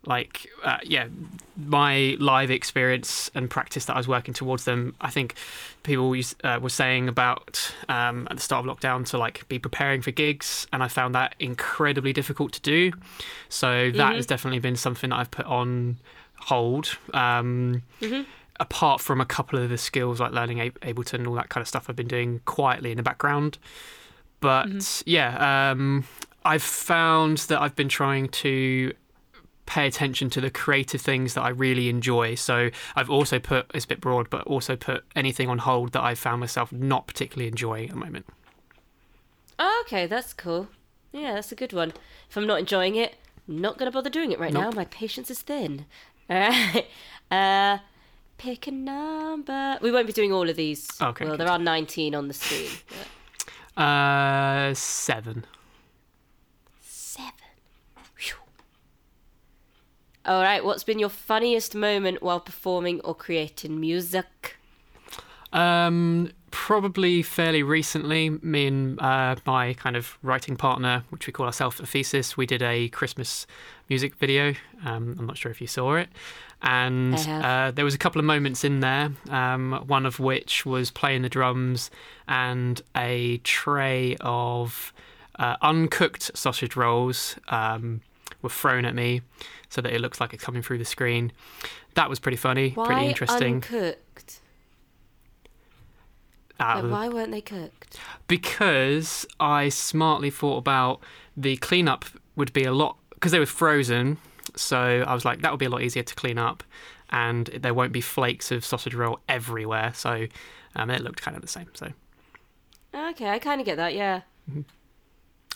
like, 0.04 0.48
uh, 0.64 0.78
yeah, 0.82 1.08
my 1.56 2.16
live 2.18 2.50
experience 2.50 3.30
and 3.34 3.48
practice 3.48 3.84
that 3.84 3.94
I 3.94 3.98
was 3.98 4.08
working 4.08 4.34
towards 4.34 4.64
them. 4.64 4.94
I 5.00 5.10
think 5.10 5.34
people 5.82 6.14
uh, 6.44 6.58
were 6.60 6.68
saying 6.68 7.08
about 7.08 7.72
um, 7.88 8.26
at 8.30 8.36
the 8.36 8.42
start 8.42 8.66
of 8.66 8.76
lockdown 8.76 9.06
to 9.10 9.18
like 9.18 9.46
be 9.48 9.58
preparing 9.58 10.02
for 10.02 10.10
gigs, 10.10 10.66
and 10.72 10.82
I 10.82 10.88
found 10.88 11.14
that 11.14 11.34
incredibly 11.38 12.12
difficult 12.12 12.52
to 12.52 12.60
do. 12.60 12.92
So 13.48 13.90
that 13.92 14.16
has 14.16 14.26
definitely 14.26 14.60
been 14.60 14.76
something 14.76 15.10
that 15.10 15.16
I've 15.16 15.30
put 15.30 15.46
on 15.46 15.98
hold. 16.36 16.98
Um, 17.14 17.82
apart 18.60 19.00
from 19.00 19.20
a 19.20 19.24
couple 19.26 19.58
of 19.58 19.70
the 19.70 19.78
skills 19.78 20.20
like 20.20 20.32
learning 20.32 20.60
Ab- 20.60 20.80
Ableton 20.80 21.14
and 21.14 21.26
all 21.26 21.34
that 21.34 21.48
kind 21.48 21.62
of 21.62 21.68
stuff 21.68 21.86
I've 21.88 21.96
been 21.96 22.06
doing 22.06 22.40
quietly 22.44 22.90
in 22.90 22.96
the 22.96 23.02
background. 23.02 23.58
But 24.40 25.02
yeah, 25.06 25.70
um, 25.70 26.04
I've 26.44 26.62
found 26.62 27.38
that 27.38 27.60
I've 27.60 27.76
been 27.76 27.88
trying 27.88 28.28
to 28.28 28.92
pay 29.66 29.86
attention 29.86 30.28
to 30.30 30.40
the 30.40 30.50
creative 30.50 31.00
things 31.00 31.34
that 31.34 31.42
I 31.42 31.48
really 31.50 31.88
enjoy. 31.88 32.34
So 32.34 32.70
I've 32.96 33.08
also 33.10 33.38
put, 33.38 33.70
it's 33.74 33.84
a 33.84 33.88
bit 33.88 34.00
broad, 34.00 34.28
but 34.28 34.46
also 34.46 34.76
put 34.76 35.04
anything 35.14 35.48
on 35.48 35.58
hold 35.58 35.92
that 35.92 36.02
I've 36.02 36.18
found 36.18 36.40
myself 36.40 36.72
not 36.72 37.06
particularly 37.06 37.48
enjoying 37.48 37.84
at 37.84 37.90
the 37.90 37.96
moment. 38.00 38.26
Oh, 39.58 39.84
okay, 39.86 40.06
that's 40.06 40.32
cool. 40.32 40.68
Yeah, 41.12 41.34
that's 41.34 41.52
a 41.52 41.54
good 41.54 41.72
one. 41.72 41.92
If 42.28 42.36
I'm 42.36 42.46
not 42.46 42.58
enjoying 42.58 42.96
it, 42.96 43.14
I'm 43.48 43.60
not 43.60 43.78
going 43.78 43.90
to 43.90 43.94
bother 43.94 44.10
doing 44.10 44.32
it 44.32 44.38
right 44.40 44.52
now. 44.52 44.70
My 44.70 44.86
patience 44.86 45.30
is 45.30 45.40
thin. 45.42 45.86
All 46.30 46.38
right. 46.38 46.86
Uh, 47.30 47.78
pick 48.38 48.66
a 48.66 48.70
number. 48.70 49.78
We 49.82 49.92
won't 49.92 50.06
be 50.06 50.12
doing 50.12 50.32
all 50.32 50.48
of 50.48 50.56
these. 50.56 50.88
Okay, 51.00 51.24
Well, 51.26 51.36
there 51.36 51.48
are 51.48 51.58
19 51.58 52.14
on 52.14 52.28
the 52.28 52.34
screen. 52.34 52.70
but- 53.76 53.82
Uh. 53.82 54.74
Seven. 54.74 55.44
All 60.24 60.42
right. 60.42 60.64
What's 60.64 60.84
been 60.84 60.98
your 60.98 61.08
funniest 61.08 61.74
moment 61.74 62.22
while 62.22 62.40
performing 62.40 63.00
or 63.00 63.14
creating 63.14 63.80
music? 63.80 64.56
Um, 65.52 66.30
probably 66.50 67.22
fairly 67.22 67.62
recently, 67.62 68.30
me 68.30 68.66
and 68.66 69.00
uh, 69.00 69.36
my 69.44 69.74
kind 69.74 69.96
of 69.96 70.16
writing 70.22 70.56
partner, 70.56 71.04
which 71.10 71.26
we 71.26 71.32
call 71.32 71.46
ourselves 71.46 71.80
a 71.80 71.86
thesis, 71.86 72.36
we 72.36 72.46
did 72.46 72.62
a 72.62 72.88
Christmas 72.90 73.46
music 73.88 74.14
video. 74.14 74.54
Um, 74.84 75.16
I'm 75.18 75.26
not 75.26 75.36
sure 75.36 75.50
if 75.50 75.60
you 75.60 75.66
saw 75.66 75.96
it. 75.96 76.08
And 76.62 77.16
uh, 77.16 77.72
there 77.72 77.84
was 77.84 77.94
a 77.94 77.98
couple 77.98 78.20
of 78.20 78.24
moments 78.24 78.62
in 78.62 78.78
there, 78.78 79.10
um, 79.28 79.82
one 79.88 80.06
of 80.06 80.20
which 80.20 80.64
was 80.64 80.92
playing 80.92 81.22
the 81.22 81.28
drums 81.28 81.90
and 82.28 82.80
a 82.96 83.38
tray 83.38 84.16
of 84.20 84.92
uh, 85.40 85.56
uncooked 85.60 86.36
sausage 86.36 86.76
rolls 86.76 87.34
um, 87.48 88.00
were 88.42 88.48
thrown 88.50 88.84
at 88.84 88.94
me 88.94 89.22
so 89.68 89.80
that 89.80 89.92
it 89.92 90.00
looks 90.00 90.20
like 90.20 90.34
it's 90.34 90.44
coming 90.44 90.62
through 90.62 90.78
the 90.78 90.84
screen. 90.84 91.32
That 91.94 92.08
was 92.10 92.18
pretty 92.20 92.36
funny, 92.36 92.70
Why 92.70 92.86
pretty 92.86 93.06
interesting. 93.06 93.54
uncooked? 93.54 94.40
Like, 96.60 96.84
why 96.84 97.08
weren't 97.08 97.32
they 97.32 97.40
cooked? 97.40 97.98
because 98.28 99.26
I 99.40 99.68
smartly 99.68 100.30
thought 100.30 100.58
about 100.58 101.00
the 101.36 101.56
cleanup 101.56 102.04
would 102.36 102.52
be 102.52 102.64
a 102.64 102.72
lot 102.72 102.96
because 103.14 103.32
they 103.32 103.38
were 103.38 103.46
frozen. 103.46 104.18
So 104.54 105.04
I 105.06 105.12
was 105.14 105.24
like, 105.24 105.40
that 105.42 105.50
would 105.50 105.58
be 105.58 105.66
a 105.66 105.70
lot 105.70 105.82
easier 105.82 106.02
to 106.02 106.14
clean 106.14 106.38
up, 106.38 106.62
and 107.10 107.46
there 107.46 107.74
won't 107.74 107.92
be 107.92 108.00
flakes 108.00 108.50
of 108.52 108.64
sausage 108.64 108.94
roll 108.94 109.18
everywhere. 109.28 109.92
So 109.94 110.26
um, 110.76 110.90
it 110.90 111.00
looked 111.00 111.20
kind 111.22 111.36
of 111.36 111.42
the 111.42 111.48
same. 111.48 111.68
So 111.74 111.92
Okay, 112.94 113.28
I 113.28 113.38
kind 113.38 113.60
of 113.60 113.64
get 113.64 113.76
that. 113.76 113.94
Yeah. 113.94 114.20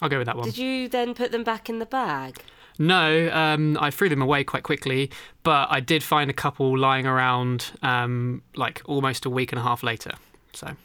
I'll 0.00 0.08
go 0.08 0.18
with 0.18 0.26
that 0.26 0.36
one. 0.36 0.46
Did 0.46 0.58
you 0.58 0.88
then 0.88 1.14
put 1.14 1.30
them 1.32 1.44
back 1.44 1.68
in 1.68 1.78
the 1.78 1.86
bag? 1.86 2.38
No, 2.78 3.30
um, 3.32 3.78
I 3.80 3.90
threw 3.90 4.08
them 4.08 4.20
away 4.22 4.44
quite 4.44 4.62
quickly, 4.62 5.10
but 5.42 5.68
I 5.70 5.80
did 5.80 6.02
find 6.02 6.30
a 6.30 6.34
couple 6.34 6.76
lying 6.76 7.06
around, 7.06 7.72
um, 7.82 8.42
like 8.54 8.82
almost 8.84 9.24
a 9.24 9.30
week 9.30 9.52
and 9.52 9.58
a 9.58 9.62
half 9.62 9.82
later. 9.82 10.12
So 10.52 10.76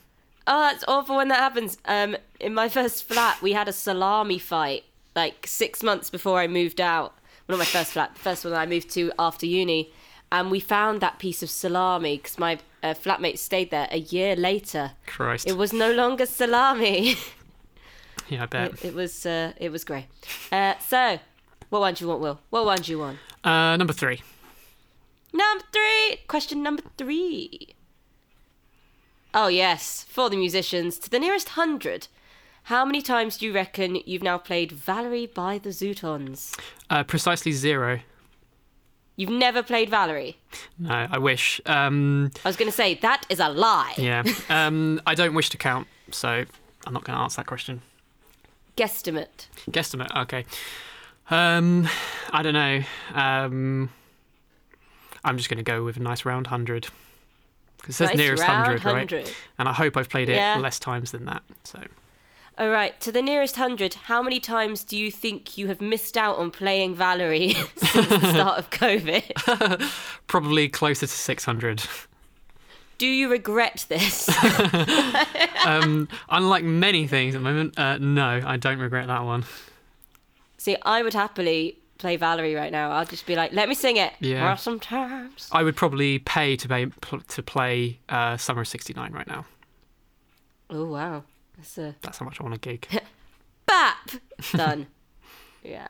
Oh, 0.48 0.62
that's 0.62 0.84
awful 0.88 1.18
when 1.18 1.28
that 1.28 1.40
happens. 1.40 1.78
Um, 1.86 2.18
in 2.40 2.54
my 2.54 2.68
first 2.68 3.08
flat, 3.08 3.42
we 3.42 3.54
had 3.54 3.68
a 3.68 3.74
salami 3.74 4.40
fight 4.40 4.84
like 5.16 5.46
six 5.46 5.84
months 5.84 6.10
before 6.10 6.40
I 6.40 6.48
moved 6.48 6.82
out. 6.82 7.14
Well, 7.48 7.58
not 7.58 7.60
my 7.60 7.66
first 7.66 7.92
flat, 7.92 8.14
the 8.16 8.20
first 8.22 8.44
one 8.44 8.54
that 8.54 8.60
I 8.60 8.66
moved 8.66 8.90
to 8.92 9.12
after 9.20 9.46
uni. 9.46 9.92
And 10.32 10.50
we 10.50 10.60
found 10.62 11.02
that 11.02 11.20
piece 11.20 11.44
of 11.44 11.50
salami 11.50 12.18
because 12.18 12.40
my 12.40 12.58
uh, 12.82 12.94
flatmate 12.94 13.38
stayed 13.38 13.70
there 13.70 13.88
a 13.92 14.00
year 14.00 14.36
later. 14.36 14.94
Christ, 15.06 15.48
It 15.48 15.58
was 15.58 15.74
no 15.74 15.92
longer 15.92 16.26
salami. 16.26 17.18
yeah, 18.30 18.44
I 18.44 18.46
bet. 18.46 18.74
it, 18.74 18.86
it 18.86 18.94
was 18.94 19.26
uh, 19.26 19.52
it 19.58 19.72
was 19.72 19.84
grey. 19.84 20.08
Uh, 20.52 20.76
so, 20.80 21.20
what 21.72 21.80
one 21.80 21.94
do 21.96 22.04
you 22.04 22.10
want, 22.10 22.22
Will? 22.22 22.40
What 22.52 22.66
one 22.66 22.82
do 22.82 22.92
you 22.92 23.00
want? 23.00 23.18
Uh, 23.44 23.76
number 23.78 23.94
three. 23.94 24.22
Number 25.34 25.64
three. 25.72 26.20
Question 26.28 26.62
number 26.62 26.84
three. 26.98 27.74
Oh, 29.34 29.48
yes. 29.48 30.06
For 30.10 30.30
the 30.30 30.36
musicians, 30.36 31.00
to 31.00 31.10
the 31.10 31.18
nearest 31.18 31.50
hundred, 31.50 32.10
how 32.64 32.84
many 32.84 33.02
times 33.02 33.38
do 33.38 33.46
you 33.46 33.54
reckon 33.54 34.00
you've 34.06 34.22
now 34.22 34.38
played 34.38 34.74
Valerie 34.74 35.26
by 35.26 35.58
the 35.58 35.70
Zutons? 35.70 36.60
Uh, 36.90 37.04
precisely 37.04 37.54
zero. 37.54 38.02
You've 39.16 39.30
never 39.30 39.64
played 39.64 39.90
Valerie. 39.90 40.38
No, 40.78 41.08
I 41.10 41.18
wish. 41.20 41.62
Um, 41.66 42.32
I 42.44 42.50
was 42.50 42.58
going 42.58 42.70
to 42.70 42.76
say, 42.76 42.96
that 42.96 43.26
is 43.30 43.40
a 43.40 43.50
lie. 43.50 43.94
Yeah. 43.98 44.24
Um, 44.50 45.02
I 45.06 45.16
don't 45.16 45.34
wish 45.34 45.50
to 45.52 45.58
count, 45.58 45.88
so 46.12 46.44
I'm 46.86 46.94
not 46.94 47.06
going 47.06 47.18
to 47.18 47.24
answer 47.24 47.38
that 47.38 47.48
question. 47.48 47.82
Guesstimate. 48.76 49.48
Guesstimate. 49.70 50.14
Okay. 50.24 50.46
Um, 51.32 51.88
I 52.32 52.42
don't 52.44 52.54
know. 52.54 52.84
Um, 53.14 53.90
I'm 55.24 55.38
just 55.38 55.50
going 55.50 55.58
to 55.58 55.64
go 55.64 55.84
with 55.84 55.98
a 55.98 56.02
nice 56.02 56.26
round 56.26 56.48
hundred. 56.48 56.88
'Cause 57.82 57.90
It 57.90 57.94
says 57.94 58.10
Nice 58.10 58.18
nearest 58.18 58.44
hundred, 58.44 58.86
right? 58.86 59.34
And 59.58 59.68
I 59.68 59.74
hope 59.74 59.98
I've 59.98 60.10
played 60.10 60.30
it 60.30 60.36
Yeah. 60.36 60.58
less 60.60 60.78
times 60.78 61.12
than 61.12 61.26
that. 61.26 61.42
So 61.64 61.82
All 62.60 62.70
right, 62.70 63.00
to 63.02 63.12
the 63.12 63.24
nearest 63.24 63.56
hundred, 63.56 63.96
how 63.96 64.22
many 64.22 64.40
times 64.40 64.84
do 64.84 64.96
you 64.98 65.10
think 65.10 65.58
you 65.58 65.68
have 65.68 65.82
missed 65.82 66.16
out 66.16 66.38
on 66.38 66.52
playing 66.52 66.94
Valerie 66.94 67.54
since 67.78 68.08
the 68.08 68.20
start 68.34 68.60
of 68.60 68.70
COVID? 68.70 69.90
probably 70.28 70.70
closer 70.70 71.08
to 71.08 71.12
600. 71.12 71.84
Do 73.00 73.08
you 73.08 73.30
regret 73.30 73.86
this? 73.90 74.30
um, 75.66 76.08
unlike 76.30 76.64
many 76.64 77.08
things 77.08 77.34
at 77.34 77.40
the 77.40 77.44
moment, 77.44 77.80
uh, 77.80 77.98
no, 77.98 78.42
I 78.46 78.58
don't 78.58 78.78
regret 78.80 79.08
that 79.08 79.24
one. 79.24 79.44
See, 80.62 80.78
I 80.84 81.02
would 81.02 81.16
happily 81.16 81.80
play 81.98 82.18
Valerie 82.18 82.54
right 82.54 82.72
now. 82.72 82.92
I'll 82.92 83.04
just 83.04 83.26
be 83.26 83.36
like, 83.36 83.52
let 83.52 83.68
me 83.68 83.74
sing 83.74 83.98
it. 83.98 84.14
Yeah. 84.20 84.54
Or 84.54 84.58
sometimes. 84.58 85.50
I 85.52 85.64
would 85.64 85.76
probably 85.76 86.20
pay 86.20 86.56
to 86.56 86.68
pay 86.68 86.86
to 87.30 87.42
play 87.42 87.98
uh, 88.10 88.38
Summer 88.38 88.62
of 88.62 88.68
'69 88.68 89.12
right 89.12 89.26
now. 89.26 89.46
Oh 90.70 90.86
wow, 90.86 91.24
that's 91.58 91.80
a 91.80 91.96
That's 92.04 92.20
how 92.20 92.26
much 92.26 92.40
I 92.40 92.44
want 92.44 92.54
a 92.54 92.60
gig. 92.60 92.88
bap 93.66 94.12
done. 94.52 94.86
yeah, 95.64 95.88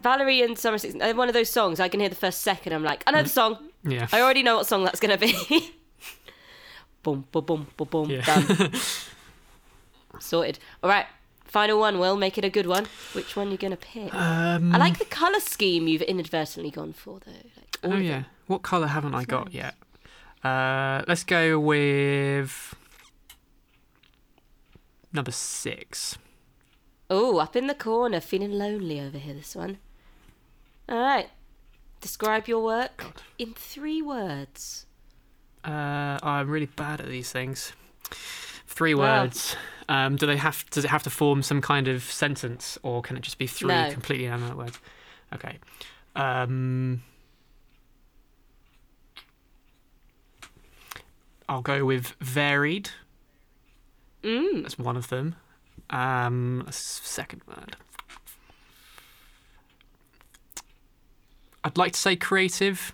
Valerie 0.00 0.42
and 0.42 0.56
Summer 0.56 0.78
Six. 0.78 0.94
uh, 0.94 1.12
One 1.14 1.26
of 1.26 1.34
those 1.34 1.50
songs. 1.50 1.80
I 1.80 1.88
can 1.88 1.98
hear 1.98 2.08
the 2.08 2.14
first 2.14 2.42
second. 2.42 2.74
I'm 2.74 2.84
like, 2.84 3.02
I 3.04 3.10
know 3.10 3.24
the 3.24 3.28
song. 3.28 3.58
Yeah. 3.82 4.06
I 4.12 4.20
already 4.20 4.44
know 4.44 4.58
what 4.58 4.66
song 4.68 4.84
that's 4.84 5.00
gonna 5.00 5.18
be. 5.18 5.34
boom, 7.02 7.24
boom, 7.32 7.44
boom, 7.44 7.66
boom, 7.76 7.88
boom. 7.90 8.10
Yeah. 8.10 8.22
Done. 8.24 8.70
Sorted. 10.20 10.60
All 10.84 10.88
right. 10.88 11.06
Final 11.48 11.80
one. 11.80 11.98
Will 11.98 12.16
make 12.16 12.38
it 12.38 12.44
a 12.44 12.50
good 12.50 12.66
one. 12.66 12.86
Which 13.14 13.34
one 13.34 13.50
you 13.50 13.56
gonna 13.56 13.76
pick? 13.76 14.14
Um, 14.14 14.74
I 14.74 14.78
like 14.78 14.98
the 14.98 15.04
color 15.06 15.40
scheme 15.40 15.88
you've 15.88 16.02
inadvertently 16.02 16.70
gone 16.70 16.92
for 16.92 17.18
though. 17.24 17.32
Like, 17.32 17.78
Oh 17.82 17.96
yeah. 17.96 18.10
them. 18.20 18.26
What 18.46 18.62
colour 18.62 18.86
haven't 18.86 19.14
I 19.14 19.24
got 19.24 19.46
nice. 19.46 19.54
yet? 19.54 19.74
Uh, 20.44 21.02
let's 21.08 21.24
go 21.24 21.58
with 21.58 22.74
number 25.12 25.30
six. 25.32 26.18
Oh, 27.10 27.38
up 27.38 27.56
in 27.56 27.66
the 27.66 27.74
corner, 27.74 28.20
feeling 28.20 28.52
lonely 28.52 29.00
over 29.00 29.18
here. 29.18 29.34
This 29.34 29.56
one. 29.56 29.78
All 30.88 30.98
right. 30.98 31.30
Describe 32.00 32.46
your 32.46 32.62
work 32.62 32.98
God. 32.98 33.22
in 33.38 33.54
three 33.54 34.02
words. 34.02 34.86
Uh, 35.64 36.18
I'm 36.22 36.48
really 36.48 36.66
bad 36.66 37.00
at 37.00 37.08
these 37.08 37.32
things. 37.32 37.72
Three 38.66 38.94
Wow. 38.94 39.24
Um, 39.88 40.16
do 40.16 40.26
they 40.26 40.36
have? 40.36 40.64
Does 40.70 40.84
it 40.84 40.90
have 40.90 41.02
to 41.04 41.10
form 41.10 41.42
some 41.42 41.60
kind 41.62 41.88
of 41.88 42.02
sentence, 42.02 42.78
or 42.82 43.00
can 43.02 43.16
it 43.16 43.22
just 43.22 43.38
be 43.38 43.46
three 43.46 43.68
No. 43.68 43.90
completely 43.90 44.26
inanimate 44.26 44.56
words? 44.56 44.78
Okay. 45.34 45.58
Um, 46.14 47.02
I'll 51.48 51.62
go 51.62 51.84
with 51.84 52.08
varied. 52.20 52.90
Mm. 54.22 54.62
That's 54.62 54.78
one 54.78 54.96
of 54.96 55.08
them. 55.08 55.36
Um, 55.90 56.66
second 56.70 57.40
word. 57.46 57.76
I'd 61.64 61.78
like 61.78 61.92
to 61.92 61.98
say 61.98 62.16
creative, 62.16 62.92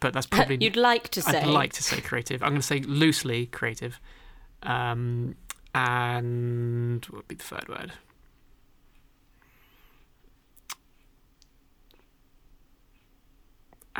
but 0.00 0.12
that's 0.12 0.26
probably 0.30 0.58
You'd 0.60 0.76
like 0.76 1.08
to 1.10 1.22
say. 1.22 1.40
I'd 1.40 1.46
like 1.46 1.72
to 1.74 1.82
say 1.82 2.00
creative. 2.00 2.42
I'm 2.42 2.50
going 2.50 2.60
to 2.60 2.66
say 2.66 2.80
loosely 2.80 3.46
creative. 3.46 3.98
Um, 4.66 5.36
and 5.74 7.04
what 7.06 7.16
would 7.18 7.28
be 7.28 7.34
the 7.36 7.44
third 7.44 7.68
word? 7.68 7.92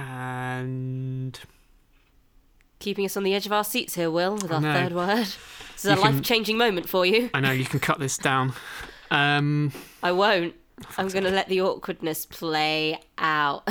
And 0.07 1.39
Keeping 2.79 3.05
us 3.07 3.17
on 3.17 3.23
the 3.25 3.35
edge 3.35 3.47
of 3.47 3.53
our 3.53 3.65
seats 3.65 3.95
here, 3.95 4.11
Will, 4.11 4.35
with 4.35 4.53
our 4.53 4.61
third 4.61 4.93
word. 4.93 5.27
This 5.27 5.39
is 5.79 5.85
You 5.87 5.91
a 5.93 5.95
can- 5.97 6.15
life 6.17 6.23
changing 6.23 6.59
moment 6.59 6.89
for 6.89 7.05
you. 7.07 7.31
I 7.33 7.41
know 7.41 7.51
you 7.51 7.65
can 7.65 7.81
cut 7.81 7.99
this 7.99 8.19
down. 8.19 8.53
Um, 9.11 9.73
I 10.03 10.13
won't. 10.13 10.55
I'm 10.99 11.09
going 11.09 11.25
to 11.25 11.31
let 11.31 11.49
the 11.49 11.63
awkwardness 11.63 12.27
play 12.27 13.01
out. 13.17 13.67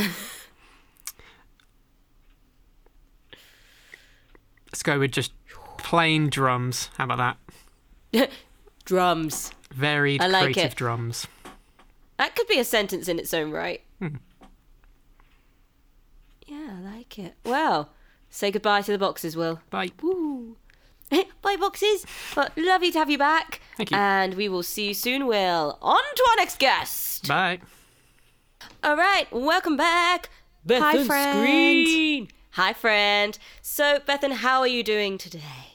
let's 4.72 4.82
go 4.84 4.98
with 5.00 5.12
just 5.12 5.32
plain 5.86 6.30
drums. 6.32 6.90
How 6.98 7.04
about 7.06 7.38
that? 8.12 8.30
Drums. 8.86 9.52
Varied 9.72 10.20
I 10.20 10.28
like 10.28 10.44
creative 10.54 10.72
it. 10.72 10.76
drums. 10.76 11.28
That 12.18 12.36
could 12.36 12.48
be 12.48 12.60
a 12.60 12.64
sentence 12.64 13.08
in 13.08 13.20
its 13.20 13.34
own 13.36 13.52
right. 13.52 13.82
Hmm. 14.00 14.16
Yeah, 16.48 16.78
I 16.78 16.96
like 16.96 17.20
it. 17.20 17.36
Well, 17.46 17.92
say 18.30 18.50
goodbye 18.50 18.82
to 18.82 18.92
the 18.92 18.98
boxes, 18.98 19.38
Will. 19.38 19.60
Bye. 19.70 19.92
Woo. 20.02 20.58
Bye, 21.42 21.56
boxes. 21.56 22.06
But 22.34 22.58
lovely 22.58 22.92
to 22.92 22.98
have 22.98 23.12
you 23.12 23.20
back. 23.20 23.62
Thank 23.78 23.92
you. 23.92 23.98
And 23.98 24.34
we 24.34 24.50
will 24.50 24.64
see 24.64 24.88
you 24.88 24.94
soon, 24.96 25.28
Will. 25.28 25.78
On 25.82 26.04
to 26.16 26.26
our 26.32 26.36
next 26.38 26.58
guest. 26.58 27.28
Bye. 27.28 27.60
All 28.84 28.98
right, 28.98 29.28
welcome 29.32 29.78
back. 29.78 30.30
Hi, 30.68 31.04
friend. 31.04 31.38
Screen. 31.38 32.28
Hi, 32.52 32.74
friend. 32.74 33.38
So, 33.62 34.00
Bethan, 34.00 34.32
how 34.32 34.62
are 34.62 34.68
you 34.68 34.84
doing 34.84 35.20
today? 35.20 35.75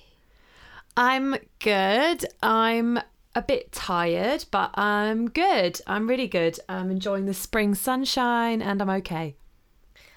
I'm 0.97 1.37
good. 1.59 2.25
I'm 2.43 2.99
a 3.35 3.43
bit 3.43 3.73
tired, 3.73 4.45
but 4.51 4.71
I'm 4.75 5.31
good. 5.31 5.81
I'm 5.87 6.09
really 6.09 6.29
good. 6.29 6.59
I'm 6.69 6.91
enjoying 6.91 7.27
the 7.27 7.35
spring 7.35 7.75
sunshine 7.75 8.61
and 8.61 8.83
I'm 8.83 8.91
okay. 8.91 9.37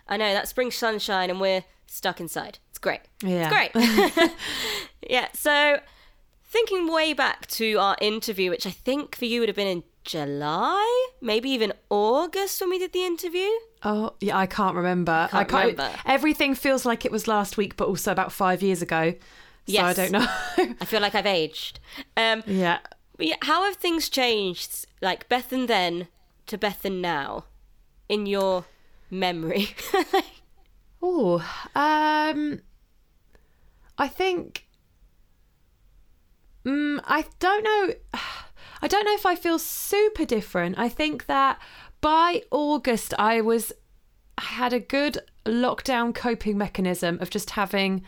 I 0.07 0.17
know 0.17 0.33
that 0.33 0.47
spring 0.47 0.71
sunshine, 0.71 1.29
and 1.29 1.39
we're 1.39 1.63
stuck 1.87 2.19
inside. 2.19 2.59
It's 2.69 2.79
great. 2.79 3.01
Yeah. 3.23 3.49
It's 3.73 3.73
great. 3.73 4.31
yeah. 5.09 5.27
So, 5.33 5.79
thinking 6.43 6.91
way 6.91 7.13
back 7.13 7.47
to 7.47 7.75
our 7.75 7.95
interview, 8.01 8.49
which 8.49 8.67
I 8.67 8.71
think 8.71 9.15
for 9.15 9.25
you 9.25 9.39
would 9.39 9.49
have 9.49 9.55
been 9.55 9.67
in 9.67 9.83
July, 10.03 11.07
maybe 11.21 11.49
even 11.51 11.71
August 11.89 12.59
when 12.59 12.69
we 12.69 12.79
did 12.79 12.91
the 12.91 13.05
interview. 13.05 13.47
Oh, 13.83 14.13
yeah, 14.19 14.37
I 14.37 14.45
can't 14.45 14.75
remember. 14.75 15.29
Can't 15.31 15.33
I 15.33 15.43
can't 15.45 15.77
remember. 15.77 15.97
Everything 16.05 16.55
feels 16.55 16.85
like 16.85 17.05
it 17.05 17.11
was 17.11 17.27
last 17.27 17.57
week, 17.57 17.77
but 17.77 17.87
also 17.87 18.11
about 18.11 18.31
five 18.31 18.61
years 18.61 18.81
ago. 18.81 19.13
So 19.67 19.81
I 19.81 19.93
don't 19.93 20.11
know. 20.11 20.25
I 20.81 20.85
feel 20.85 21.01
like 21.01 21.15
I've 21.15 21.25
aged. 21.25 21.79
Um, 22.17 22.43
yeah. 22.45 22.79
yeah, 23.17 23.35
how 23.41 23.63
have 23.63 23.77
things 23.77 24.09
changed, 24.09 24.85
like 25.01 25.29
Bethan 25.29 25.67
then 25.67 26.07
to 26.47 26.57
Bethan 26.57 26.99
now, 27.01 27.45
in 28.09 28.25
your 28.25 28.65
memory? 29.09 29.69
Oh, 31.05 31.45
um, 31.75 32.61
I 33.97 34.07
think. 34.07 34.65
Mm, 36.65 37.01
I 37.03 37.25
don't 37.39 37.63
know. 37.63 37.93
I 38.81 38.87
don't 38.87 39.05
know 39.05 39.13
if 39.13 39.25
I 39.25 39.35
feel 39.35 39.59
super 39.59 40.23
different. 40.23 40.79
I 40.79 40.87
think 40.87 41.25
that 41.25 41.59
by 41.99 42.43
August, 42.51 43.13
I 43.19 43.41
was. 43.41 43.73
I 44.37 44.43
had 44.43 44.71
a 44.71 44.79
good 44.79 45.19
lockdown 45.45 46.15
coping 46.15 46.57
mechanism 46.57 47.19
of 47.21 47.29
just 47.29 47.51
having 47.51 48.01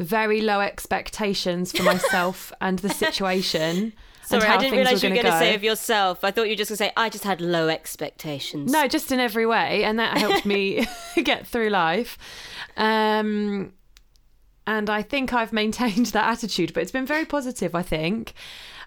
very 0.00 0.40
low 0.40 0.60
expectations 0.60 1.72
for 1.72 1.82
myself 1.82 2.52
and 2.60 2.78
the 2.80 2.88
situation. 2.88 3.92
Sorry, 4.22 4.46
I 4.46 4.58
didn't 4.58 4.78
realise 4.78 5.02
you 5.02 5.08
were 5.08 5.16
going 5.16 5.26
to 5.26 5.32
go. 5.32 5.38
say 5.38 5.54
of 5.56 5.64
yourself. 5.64 6.22
I 6.22 6.30
thought 6.30 6.44
you 6.44 6.52
were 6.52 6.56
just 6.56 6.70
going 6.70 6.76
to 6.76 6.84
say, 6.84 6.92
I 6.96 7.08
just 7.08 7.24
had 7.24 7.40
low 7.40 7.68
expectations. 7.68 8.70
No, 8.70 8.86
just 8.86 9.10
in 9.10 9.18
every 9.18 9.44
way, 9.44 9.82
and 9.82 9.98
that 9.98 10.18
helped 10.18 10.46
me 10.46 10.86
get 11.24 11.46
through 11.48 11.70
life. 11.70 12.16
Um, 12.76 13.72
and 14.66 14.88
I 14.88 15.02
think 15.02 15.32
I've 15.32 15.52
maintained 15.52 16.06
that 16.06 16.28
attitude, 16.28 16.72
but 16.72 16.82
it's 16.82 16.92
been 16.92 17.06
very 17.06 17.24
positive. 17.24 17.74
I 17.74 17.82
think, 17.82 18.34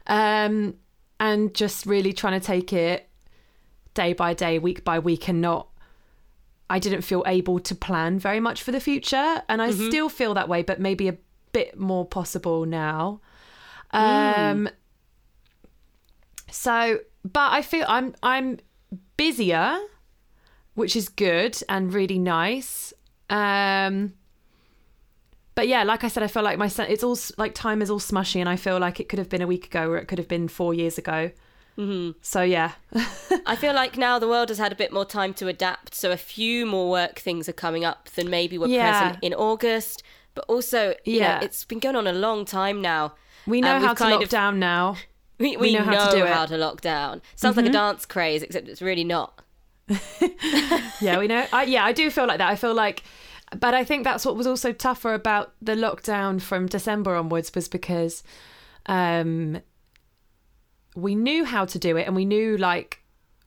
um, 0.07 0.75
and 1.19 1.53
just 1.53 1.85
really 1.85 2.13
trying 2.13 2.39
to 2.39 2.45
take 2.45 2.71
it 2.71 3.09
day 3.93 4.13
by 4.13 4.33
day, 4.33 4.59
week 4.59 4.83
by 4.85 4.99
week, 4.99 5.27
and 5.27 5.41
not. 5.41 5.67
I 6.69 6.79
didn't 6.79 7.01
feel 7.01 7.23
able 7.25 7.59
to 7.59 7.75
plan 7.75 8.19
very 8.19 8.39
much 8.39 8.63
for 8.63 8.71
the 8.71 8.79
future, 8.79 9.43
and 9.47 9.61
I 9.61 9.71
still 9.71 10.09
feel 10.09 10.33
that 10.33 10.49
way, 10.49 10.63
but 10.63 10.79
maybe 10.79 11.07
a 11.07 11.17
bit 11.51 11.77
more 11.77 12.05
possible 12.05 12.65
now. 12.65 13.21
Um, 13.91 14.69
so, 16.49 16.99
but 17.23 17.51
I 17.51 17.61
feel 17.61 17.85
I'm 17.87 18.15
I'm 18.23 18.59
busier, 19.17 19.77
which 20.73 20.95
is 20.95 21.09
good 21.09 21.57
and 21.69 21.93
really 21.93 22.19
nice. 22.19 22.93
Um, 23.29 24.13
but 25.55 25.67
yeah, 25.67 25.83
like 25.83 26.03
I 26.03 26.07
said, 26.07 26.23
I 26.23 26.27
feel 26.27 26.43
like 26.43 26.57
my 26.57 26.71
it's 26.89 27.03
all 27.03 27.17
like 27.37 27.53
time 27.53 27.81
is 27.81 27.89
all 27.89 27.99
smushy, 27.99 28.39
and 28.39 28.49
I 28.49 28.55
feel 28.55 28.79
like 28.79 28.99
it 28.99 29.09
could 29.09 29.19
have 29.19 29.29
been 29.29 29.41
a 29.41 29.47
week 29.47 29.67
ago 29.67 29.89
or 29.89 29.97
it 29.97 30.07
could 30.07 30.17
have 30.17 30.27
been 30.27 30.47
four 30.47 30.73
years 30.73 30.97
ago. 30.97 31.31
Mm-hmm. 31.77 32.11
So 32.21 32.41
yeah, 32.43 32.73
I 33.45 33.55
feel 33.55 33.73
like 33.73 33.97
now 33.97 34.19
the 34.19 34.27
world 34.27 34.49
has 34.49 34.57
had 34.59 34.71
a 34.71 34.75
bit 34.75 34.93
more 34.93 35.05
time 35.05 35.33
to 35.35 35.47
adapt, 35.47 35.95
so 35.95 36.11
a 36.11 36.17
few 36.17 36.65
more 36.65 36.89
work 36.89 37.17
things 37.19 37.49
are 37.49 37.53
coming 37.53 37.83
up 37.83 38.09
than 38.11 38.29
maybe 38.29 38.57
were 38.57 38.67
Yeah. 38.67 38.99
present 39.01 39.23
in 39.23 39.33
August. 39.33 40.03
But 40.35 40.45
also, 40.47 40.95
you 41.05 41.19
know, 41.19 41.25
Yeah. 41.27 41.39
it's 41.43 41.63
been 41.65 41.79
going 41.79 41.95
on 41.95 42.07
a 42.07 42.13
long 42.13 42.45
time 42.45 42.81
now. 42.81 43.13
We 43.47 43.61
know 43.61 43.79
how 43.79 43.93
to 43.93 44.09
lock 44.09 44.23
of- 44.23 44.29
down 44.29 44.59
now. 44.59 44.95
We, 45.39 45.57
We 45.57 45.67
we 45.69 45.73
know 45.73 45.83
how 45.83 46.05
to 46.09 46.11
do 46.15 46.23
it. 46.23 46.25
Mm-hmm. 46.25 46.33
how 46.33 46.45
to 46.45 46.57
lock 46.57 46.81
down. 46.81 47.21
Sounds 47.35 47.57
like 47.57 47.65
a 47.65 47.69
dance 47.71 48.05
craze, 48.05 48.43
except 48.43 48.67
it's 48.69 48.81
really 48.83 49.03
not. 49.03 49.41
yeah, 51.01 51.17
we 51.17 51.27
know. 51.27 51.45
I, 51.51 51.63
yeah, 51.63 51.83
I 51.83 51.91
do 51.91 52.09
feel 52.09 52.27
like 52.27 52.37
that. 52.37 52.49
I 52.49 52.55
feel 52.55 52.73
like, 52.73 53.03
but 53.59 53.73
I 53.73 53.83
think 53.83 54.03
that's 54.03 54.25
what 54.25 54.35
was 54.35 54.47
also 54.47 54.71
tougher 54.71 55.13
about 55.13 55.53
the 55.61 55.73
lockdown 55.73 56.41
from 56.41 56.67
December 56.67 57.15
onwards 57.15 57.51
was 57.53 57.67
because 57.67 58.23
um, 58.85 59.59
we 60.95 61.15
knew 61.15 61.45
how 61.45 61.65
to 61.65 61.79
do 61.79 61.97
it 61.97 62.07
and 62.07 62.15
we 62.15 62.25
knew 62.25 62.57
like, 62.57 63.01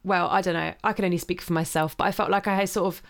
well, 0.05 0.29
I 0.29 0.41
don't 0.41 0.55
know. 0.55 0.75
I 0.85 0.93
can 0.93 1.05
only 1.05 1.19
speak 1.19 1.41
for 1.41 1.53
myself, 1.53 1.97
but 1.97 2.05
I 2.05 2.13
felt 2.13 2.31
like 2.31 2.47
I 2.47 2.65
sort 2.65 2.87
of 2.87 3.03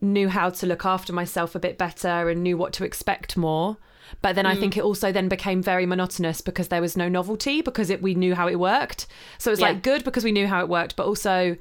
knew 0.00 0.28
how 0.28 0.50
to 0.50 0.66
look 0.66 0.84
after 0.84 1.12
myself 1.12 1.54
a 1.54 1.58
bit 1.58 1.76
better 1.76 2.28
and 2.28 2.42
knew 2.42 2.56
what 2.56 2.72
to 2.74 2.84
expect 2.84 3.36
more. 3.36 3.76
But 4.22 4.34
then 4.34 4.44
I 4.44 4.56
think 4.56 4.74
mm. 4.74 4.78
it 4.78 4.84
also 4.84 5.12
then 5.12 5.28
became 5.28 5.62
very 5.62 5.86
monotonous 5.86 6.40
because 6.40 6.68
there 6.68 6.80
was 6.80 6.96
no 6.96 7.08
novelty 7.08 7.62
because 7.62 7.90
it, 7.90 8.02
we 8.02 8.14
knew 8.14 8.34
how 8.34 8.48
it 8.48 8.58
worked. 8.58 9.06
So 9.38 9.50
it 9.50 9.52
was 9.52 9.60
Yeah. 9.60 9.68
like 9.68 9.82
good 9.82 10.04
because 10.04 10.24
we 10.24 10.32
knew 10.32 10.48
how 10.48 10.60
it 10.60 10.68
worked, 10.68 10.96
but 10.96 11.06
also 11.06 11.56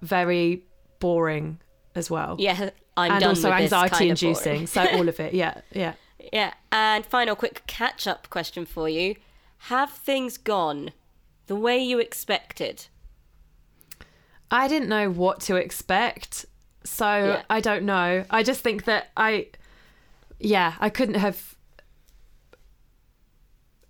very 0.00 0.64
boring 0.98 1.58
as 1.94 2.10
well. 2.10 2.36
Yeah, 2.38 2.70
I'm 2.96 3.12
and 3.12 3.20
done 3.20 3.28
also 3.30 3.50
with 3.50 3.58
this 3.58 3.72
anxiety 3.72 3.90
kind 3.90 4.10
of 4.12 4.22
inducing. 4.22 4.66
so 4.66 4.86
all 4.96 5.08
of 5.08 5.20
it. 5.20 5.34
Yeah, 5.34 5.60
yeah. 5.72 5.94
Yeah, 6.32 6.54
and 6.72 7.04
final 7.04 7.36
quick 7.36 7.62
catch 7.66 8.06
up 8.06 8.30
question 8.30 8.64
for 8.64 8.88
you. 8.88 9.16
Have 9.68 9.90
things 9.90 10.38
gone 10.38 10.92
the 11.46 11.56
way 11.56 11.78
you 11.78 11.98
expected? 11.98 12.86
I 14.50 14.68
didn't 14.68 14.88
know 14.88 15.10
what 15.10 15.40
to 15.42 15.56
expect. 15.56 16.46
So 16.84 17.06
Yeah. 17.06 17.42
I 17.50 17.60
don't 17.60 17.84
know. 17.84 18.24
I 18.30 18.42
just 18.42 18.60
think 18.60 18.84
that 18.84 19.08
I 19.16 19.48
yeah, 20.38 20.74
I 20.80 20.90
couldn't 20.90 21.16
have 21.16 21.56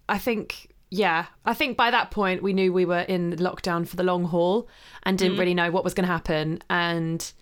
I 0.08 0.18
think 0.18 0.70
yeah, 0.90 1.26
I 1.44 1.54
think 1.54 1.76
by 1.76 1.90
that 1.90 2.10
point 2.10 2.42
we 2.42 2.52
knew 2.52 2.72
we 2.72 2.84
were 2.84 3.00
in 3.00 3.32
lockdown 3.32 3.86
for 3.86 3.96
the 3.96 4.04
long 4.04 4.24
haul 4.24 4.68
and 5.02 5.18
didn't 5.18 5.38
really 5.38 5.54
know 5.54 5.70
what 5.70 5.82
was 5.82 5.92
going 5.92 6.06
to 6.06 6.12
happen 6.12 6.62
and 6.70 7.32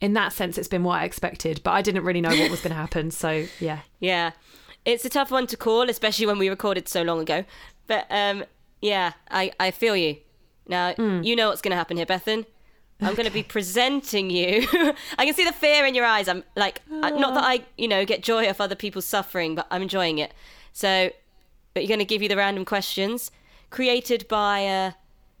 in 0.00 0.12
that 0.14 0.32
sense 0.32 0.58
it's 0.58 0.68
been 0.68 0.84
what 0.84 1.00
I 1.00 1.04
expected, 1.04 1.62
but 1.62 1.70
I 1.72 1.82
didn't 1.82 2.04
really 2.04 2.20
know 2.20 2.30
what 2.30 2.50
was 2.50 2.60
going 2.60 2.70
to 2.76 2.76
happen. 2.76 3.10
So, 3.10 3.46
yeah. 3.58 3.80
Yeah, 4.00 4.32
it's 4.84 5.04
a 5.04 5.10
tough 5.10 5.30
one 5.30 5.46
to 5.48 5.56
call, 5.56 5.88
especially 5.88 6.26
when 6.26 6.38
we 6.38 6.48
recorded 6.48 6.88
so 6.88 7.02
long 7.02 7.20
ago. 7.20 7.44
But 7.86 8.06
um, 8.10 8.44
yeah, 8.80 9.12
I, 9.30 9.52
I 9.60 9.70
feel 9.70 9.96
you. 9.96 10.16
Now, 10.68 10.92
Hmm. 10.94 11.22
you 11.22 11.34
know 11.36 11.48
what's 11.48 11.60
going 11.62 11.72
to 11.72 11.76
happen 11.76 11.96
here, 11.96 12.06
Bethan. 12.06 12.46
I'm 13.02 13.14
going 13.14 13.26
to 13.26 13.32
be 13.32 13.42
presenting 13.42 14.28
you. 14.30 14.66
I 15.18 15.24
can 15.24 15.34
see 15.34 15.44
the 15.44 15.52
fear 15.52 15.86
in 15.86 15.94
your 15.94 16.04
eyes. 16.04 16.28
I'm 16.28 16.44
like, 16.54 16.82
I- 17.02 17.10
not 17.10 17.34
that 17.34 17.44
I, 17.44 17.64
you 17.78 17.88
know, 17.88 18.04
get 18.04 18.22
joy 18.22 18.48
off 18.48 18.60
other 18.60 18.74
people's 18.74 19.06
suffering, 19.06 19.54
but 19.54 19.66
I'm 19.70 19.80
enjoying 19.82 20.18
it. 20.18 20.34
So, 20.72 21.10
but 21.74 21.82
you're 21.82 21.88
going 21.88 21.98
to 22.00 22.04
give 22.04 22.20
you 22.22 22.28
the 22.28 22.36
random 22.36 22.64
questions 22.64 23.30
created 23.70 24.28
by 24.28 24.66
uh, 24.66 24.90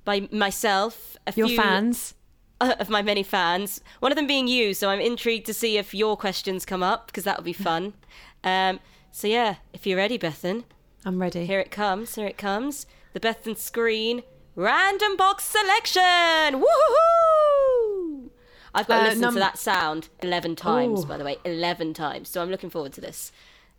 by 0.04 0.28
myself. 0.32 1.16
A 1.26 1.32
Your 1.36 1.48
few, 1.48 1.56
fans. 1.58 2.14
uh, 2.60 2.74
of 2.80 2.88
my 2.88 3.02
many 3.02 3.22
fans. 3.22 3.80
One 4.00 4.10
of 4.10 4.16
them 4.16 4.26
being 4.26 4.48
you, 4.48 4.72
so 4.74 4.88
I'm 4.88 5.00
intrigued 5.00 5.44
to 5.46 5.54
see 5.54 5.76
if 5.76 5.92
your 5.94 6.16
questions 6.16 6.64
come 6.64 6.82
up 6.82 7.06
because 7.08 7.24
that 7.24 7.36
would 7.36 7.44
be 7.44 7.52
fun. 7.52 7.94
Um, 8.42 8.80
so 9.12 9.26
yeah, 9.28 9.56
if 9.74 9.86
you're 9.86 9.98
ready, 9.98 10.18
Bethan, 10.18 10.64
I'm 11.04 11.20
ready. 11.20 11.44
here 11.44 11.60
it 11.60 11.70
comes. 11.70 12.14
Here 12.14 12.26
it 12.26 12.38
comes. 12.38 12.86
The 13.12 13.20
Bethan 13.20 13.56
screen 13.56 14.22
random 14.54 15.16
box 15.16 15.44
selection. 15.44 16.62
Woohoo! 16.62 18.30
I've 18.74 18.86
got 18.86 18.98
to 18.98 19.02
Uh, 19.02 19.04
listen 19.06 19.20
num- 19.20 19.34
to 19.34 19.40
that 19.40 19.58
sound 19.58 20.08
eleven 20.22 20.54
times, 20.54 21.02
Ooh. 21.02 21.06
by 21.06 21.16
the 21.16 21.24
way, 21.24 21.38
eleven 21.44 21.92
times. 21.92 22.28
So 22.28 22.40
I'm 22.42 22.50
looking 22.50 22.70
forward 22.70 22.92
to 22.94 23.00
this. 23.00 23.32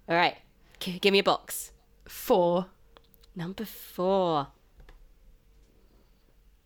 All 0.10 0.16
right, 0.16 0.38
G- 0.80 1.00
give 1.00 1.12
me 1.14 1.20
a 1.20 1.24
box. 1.24 1.72
4. 2.08 2.66
Number 3.36 3.64
four. 3.64 4.48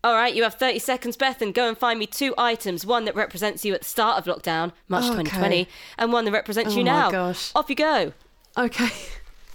All 0.02 0.14
right, 0.14 0.34
you 0.34 0.42
have 0.44 0.54
30 0.54 0.78
seconds, 0.80 1.16
Beth, 1.16 1.40
and 1.42 1.52
go 1.54 1.68
and 1.68 1.76
find 1.78 1.98
me 1.98 2.06
two 2.06 2.32
items. 2.38 2.84
One 2.86 3.04
that 3.06 3.14
represents 3.16 3.64
you 3.64 3.74
at 3.74 3.80
the 3.82 3.88
start 3.88 4.18
of 4.18 4.24
lockdown, 4.24 4.72
March 4.88 5.04
Okay. 5.04 5.18
2020, 5.24 5.68
and 5.98 6.12
one 6.12 6.24
that 6.24 6.32
represents 6.32 6.74
you 6.76 6.82
now. 6.84 6.92
Oh 6.92 6.96
you 7.08 7.12
my 7.12 7.18
now. 7.18 7.26
gosh. 7.28 7.52
Off 7.54 7.68
you 7.70 7.76
go. 7.76 8.12
Okay. 8.56 8.88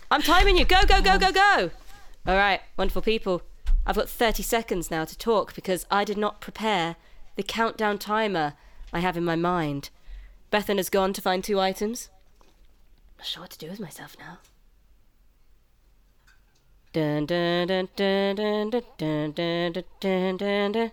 I'm 0.09 0.21
timing 0.21 0.57
you. 0.57 0.65
Go, 0.65 0.81
go, 0.87 1.01
go, 1.01 1.17
go, 1.17 1.31
go. 1.31 1.71
All 2.25 2.35
right, 2.35 2.61
wonderful 2.77 3.01
people. 3.01 3.41
I've 3.85 3.95
got 3.95 4.09
30 4.09 4.43
seconds 4.43 4.91
now 4.91 5.05
to 5.05 5.17
talk 5.17 5.55
because 5.55 5.87
I 5.89 6.03
did 6.03 6.17
not 6.17 6.39
prepare 6.39 6.95
the 7.35 7.43
countdown 7.43 7.97
timer 7.97 8.53
I 8.93 8.99
have 8.99 9.17
in 9.17 9.25
my 9.25 9.35
mind. 9.35 9.89
Bethan 10.51 10.77
has 10.77 10.89
gone 10.89 11.13
to 11.13 11.21
find 11.21 11.43
two 11.43 11.59
items. 11.59 12.09
Not 13.17 13.25
sure 13.25 13.41
what 13.41 13.51
to 13.51 13.57
do 13.57 13.69
with 13.69 13.79
myself 13.79 14.15
now. 14.19 14.37
Dun, 16.93 17.25
dun, 17.25 17.67
dun, 17.67 17.87
dun, 17.95 18.35
dun, 18.35 18.69
dun, 18.69 19.31
dun, 19.31 20.37
dun, 20.37 20.71
dun. 20.71 20.91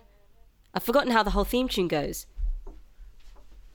I've 0.73 0.83
forgotten 0.83 1.11
how 1.11 1.23
the 1.23 1.31
whole 1.31 1.43
theme 1.43 1.67
tune 1.67 1.87
goes. 1.87 2.25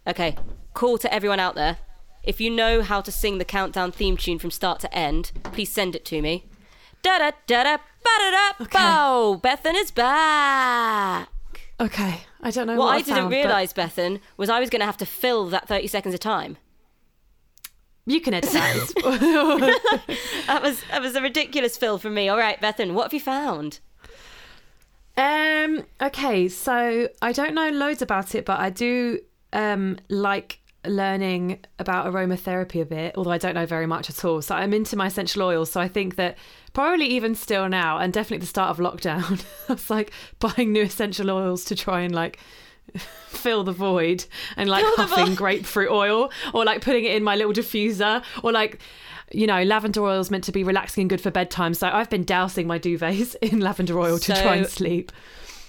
Okay, 0.06 0.36
call 0.72 0.98
to 0.98 1.12
everyone 1.12 1.40
out 1.40 1.54
there. 1.54 1.78
If 2.22 2.40
you 2.40 2.50
know 2.50 2.82
how 2.82 3.00
to 3.02 3.12
sing 3.12 3.38
the 3.38 3.44
countdown 3.44 3.92
theme 3.92 4.16
tune 4.16 4.38
from 4.38 4.50
start 4.50 4.80
to 4.80 4.94
end, 4.94 5.30
please 5.44 5.70
send 5.70 5.94
it 5.94 6.04
to 6.06 6.20
me. 6.22 6.46
Da 7.04 7.18
da 7.18 7.30
da 7.46 7.62
da 7.64 7.76
ba 7.76 8.14
da 8.18 8.30
da 8.30 8.64
Okay. 8.64 8.78
bow. 8.78 9.40
Bethan 9.42 9.74
is 9.76 9.90
back. 9.90 11.28
Okay. 11.78 12.20
I 12.42 12.50
don't 12.50 12.66
know 12.66 12.76
What 12.76 12.86
what, 12.86 12.94
I 12.94 13.02
didn't 13.02 13.16
found, 13.16 13.30
but 13.30 13.36
realise, 13.36 13.72
Bethan, 13.74 14.20
was 14.38 14.48
I 14.48 14.58
was 14.58 14.70
going 14.70 14.80
to 14.80 14.86
have 14.86 14.96
to 14.98 15.06
fill 15.06 15.46
that 15.50 15.68
30 15.68 15.86
seconds 15.88 16.14
of 16.14 16.20
time. 16.20 16.56
You 18.06 18.20
can 18.20 18.32
edit 18.34 18.50
that. 18.52 18.92
That 20.46 20.62
was 20.62 20.82
that 20.90 21.00
was 21.02 21.14
a 21.14 21.20
ridiculous 21.22 21.76
fill 21.76 21.98
for 21.98 22.10
me. 22.10 22.28
All 22.28 22.38
right, 22.38 22.60
Bethan, 22.60 22.92
what 22.94 23.04
have 23.04 23.14
you 23.14 23.20
found? 23.20 23.80
Um. 25.16 25.84
Okay. 26.02 26.48
So 26.48 27.08
I 27.22 27.32
don't 27.32 27.54
know 27.54 27.68
loads 27.70 28.02
about 28.02 28.34
it, 28.34 28.44
but 28.44 28.58
I 28.60 28.70
do 28.70 29.20
um 29.52 29.98
like 30.08 30.60
learning 30.86 31.60
about 31.78 32.06
aromatherapy 32.12 32.80
a 32.82 32.84
bit. 32.84 33.14
Although 33.16 33.30
I 33.30 33.38
don't 33.38 33.54
know 33.54 33.66
very 33.66 33.86
much 33.86 34.10
at 34.10 34.24
all. 34.24 34.42
So 34.42 34.54
I'm 34.54 34.72
into 34.74 34.96
my 34.96 35.06
essential 35.06 35.42
oils. 35.42 35.70
So 35.70 35.80
I 35.80 35.88
think 35.88 36.16
that 36.16 36.36
probably 36.74 37.06
even 37.06 37.34
still 37.34 37.68
now, 37.68 37.96
and 37.98 38.12
definitely 38.12 38.36
at 38.36 38.40
the 38.42 38.46
start 38.46 38.70
of 38.70 38.78
lockdown, 38.78 39.42
I 39.68 39.72
was 39.72 39.88
like 39.88 40.12
buying 40.40 40.72
new 40.72 40.82
essential 40.82 41.30
oils 41.30 41.64
to 41.66 41.74
try 41.74 42.00
and 42.02 42.14
like 42.14 42.38
fill 43.28 43.64
the 43.64 43.72
void 43.72 44.26
and 44.56 44.68
like 44.68 44.84
Fill 44.84 45.06
huffing 45.06 45.34
grapefruit 45.34 45.90
oil 45.90 46.30
or 46.52 46.64
like 46.64 46.82
putting 46.82 47.04
it 47.04 47.14
in 47.16 47.24
my 47.24 47.34
little 47.36 47.52
diffuser 47.52 48.22
or 48.42 48.52
like 48.52 48.78
you 49.32 49.46
know 49.46 49.62
lavender 49.62 50.04
oil 50.04 50.20
is 50.20 50.30
meant 50.30 50.44
to 50.44 50.52
be 50.52 50.62
relaxing 50.62 51.02
and 51.02 51.10
good 51.10 51.20
for 51.20 51.30
bedtime 51.30 51.72
so 51.72 51.88
i've 51.88 52.10
been 52.10 52.24
dousing 52.24 52.66
my 52.66 52.78
duvets 52.78 53.34
in 53.42 53.58
lavender 53.58 53.98
oil 53.98 54.18
to 54.18 54.32
try 54.34 54.54
and 54.56 54.66
sleep 54.66 55.10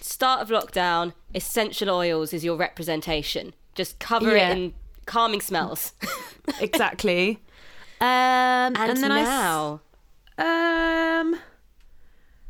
Start 0.02 0.40
of 0.42 0.50
lockdown, 0.50 1.14
essential 1.34 1.90
oils 1.90 2.32
is 2.32 2.46
your 2.46 2.58
representation. 2.58 3.56
Just 3.74 3.98
cover 3.98 4.36
Yeah. 4.36 4.50
it 4.50 4.58
in 4.58 4.74
calming 5.08 5.42
smells. 5.42 5.94
exactly 6.62 7.40
um 8.02 8.08
And, 8.08 8.78
and, 8.78 8.98
then 9.04 9.10
now, 9.10 9.16
i 9.16 9.74
s- 9.76 9.80
um 10.38 11.36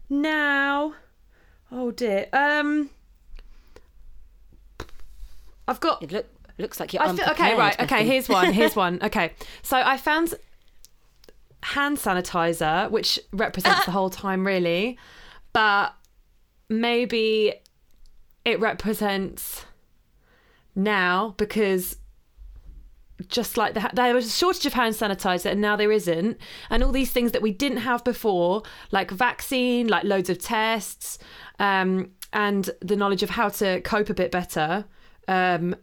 now 0.10 0.94
oh 1.72 1.92
dear 1.92 2.28
um 2.34 2.90
i've 5.68 5.80
got 5.80 6.02
it 6.04 6.12
look, 6.12 6.26
looks 6.58 6.80
like 6.80 6.94
you're 6.94 7.04
I 7.04 7.14
feel, 7.14 7.30
okay, 7.32 7.56
right. 7.58 7.80
Okay, 7.82 8.06
here's 8.06 8.30
one. 8.30 8.54
Here's 8.54 8.76
one. 8.76 9.00
Okay. 9.06 9.34
So 9.62 9.78
I 9.78 9.98
found 9.98 10.34
hand 11.64 11.98
sanitizer, 11.98 12.90
which 12.92 13.20
represents 13.34 13.86
the 13.86 13.92
whole 13.92 14.10
time, 14.10 14.46
really, 14.46 14.98
but 15.54 15.94
maybe 16.70 17.54
it 18.46 18.60
represents 18.60 19.66
now 20.76 21.34
because 21.38 21.98
just 23.28 23.56
like 23.58 23.74
the, 23.74 23.90
there 23.94 24.14
was 24.14 24.26
a 24.28 24.30
shortage 24.30 24.66
of 24.66 24.74
hand 24.74 24.94
sanitizer 24.94 25.52
and 25.52 25.62
now 25.62 25.76
there 25.76 25.92
isn't 25.92 26.38
and 26.70 26.84
all 26.84 26.92
these 26.92 27.12
things 27.12 27.32
that 27.32 27.42
we 27.42 27.52
didn't 27.52 27.78
have 27.78 28.04
before 28.04 28.62
like 28.92 29.10
vaccine 29.10 29.88
like 29.88 30.04
loads 30.04 30.30
of 30.30 30.38
tests 30.38 31.18
um, 31.60 32.12
and 32.34 32.70
the 32.82 32.96
knowledge 32.96 33.24
of 33.24 33.30
how 33.30 33.48
to 33.48 33.80
cope 33.82 34.10
a 34.10 34.14
bit 34.14 34.32
better 34.32 34.84
um, 35.30 35.76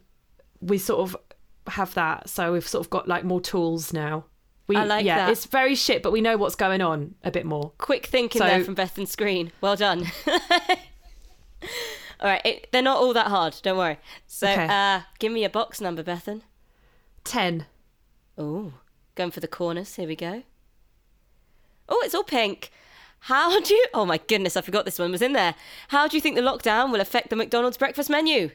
we 0.61 0.77
sort 0.77 0.99
of 1.01 1.17
have 1.67 1.93
that 1.95 2.29
so 2.29 2.53
we've 2.53 2.67
sort 2.67 2.85
of 2.85 2.89
got 2.91 3.07
like 3.07 3.23
more 3.23 3.41
tools 3.41 3.91
now 3.93 4.25
we 4.67 4.75
I 4.75 4.83
like 4.83 5.03
yeah 5.03 5.17
that. 5.25 5.31
it's 5.31 5.45
very 5.47 5.73
shit 5.75 6.03
but 6.03 6.11
we 6.11 6.21
know 6.21 6.37
what's 6.37 6.55
going 6.55 6.81
on 6.81 7.15
a 7.23 7.31
bit 7.31 7.45
more 7.45 7.71
Quick 7.79 8.05
thinking 8.05 8.39
So- 8.39 8.45
there 8.47 8.63
from 8.63 8.75
Bethan's 8.75 9.09
screen. 9.11 9.51
Well 9.59 9.75
done. 9.75 10.05
all 12.19 12.29
right, 12.29 12.41
it, 12.45 12.67
they're 12.71 12.81
not 12.81 12.97
all 12.97 13.13
that 13.13 13.27
hard. 13.27 13.55
Don't 13.63 13.77
worry. 13.77 13.97
So, 14.27 14.47
Okay. 14.49 14.67
uh, 14.69 15.01
give 15.19 15.31
me 15.31 15.43
a 15.43 15.49
box 15.49 15.81
number, 15.81 16.03
Bethan. 16.03 16.41
10 17.23 17.65
Oh, 18.37 18.73
going 19.15 19.31
for 19.31 19.39
the 19.39 19.47
corners. 19.47 19.95
Here 19.95 20.07
we 20.07 20.15
go. 20.15 20.43
Oh, 21.87 22.01
it's 22.03 22.15
all 22.15 22.23
pink. 22.23 22.71
How 23.19 23.59
do 23.61 23.73
you? 23.73 23.85
Oh 23.93 24.05
my 24.05 24.17
goodness, 24.17 24.57
I 24.57 24.61
forgot 24.61 24.85
this 24.85 24.99
one 24.99 25.11
was 25.11 25.21
in 25.21 25.33
there. 25.33 25.55
How 25.89 26.07
do 26.07 26.17
you 26.17 26.21
think 26.21 26.35
the 26.35 26.41
lockdown 26.41 26.91
will 26.91 27.01
affect 27.01 27.29
the 27.29 27.35
McDonald's 27.35 27.77
breakfast 27.77 28.09
menu? 28.09 28.51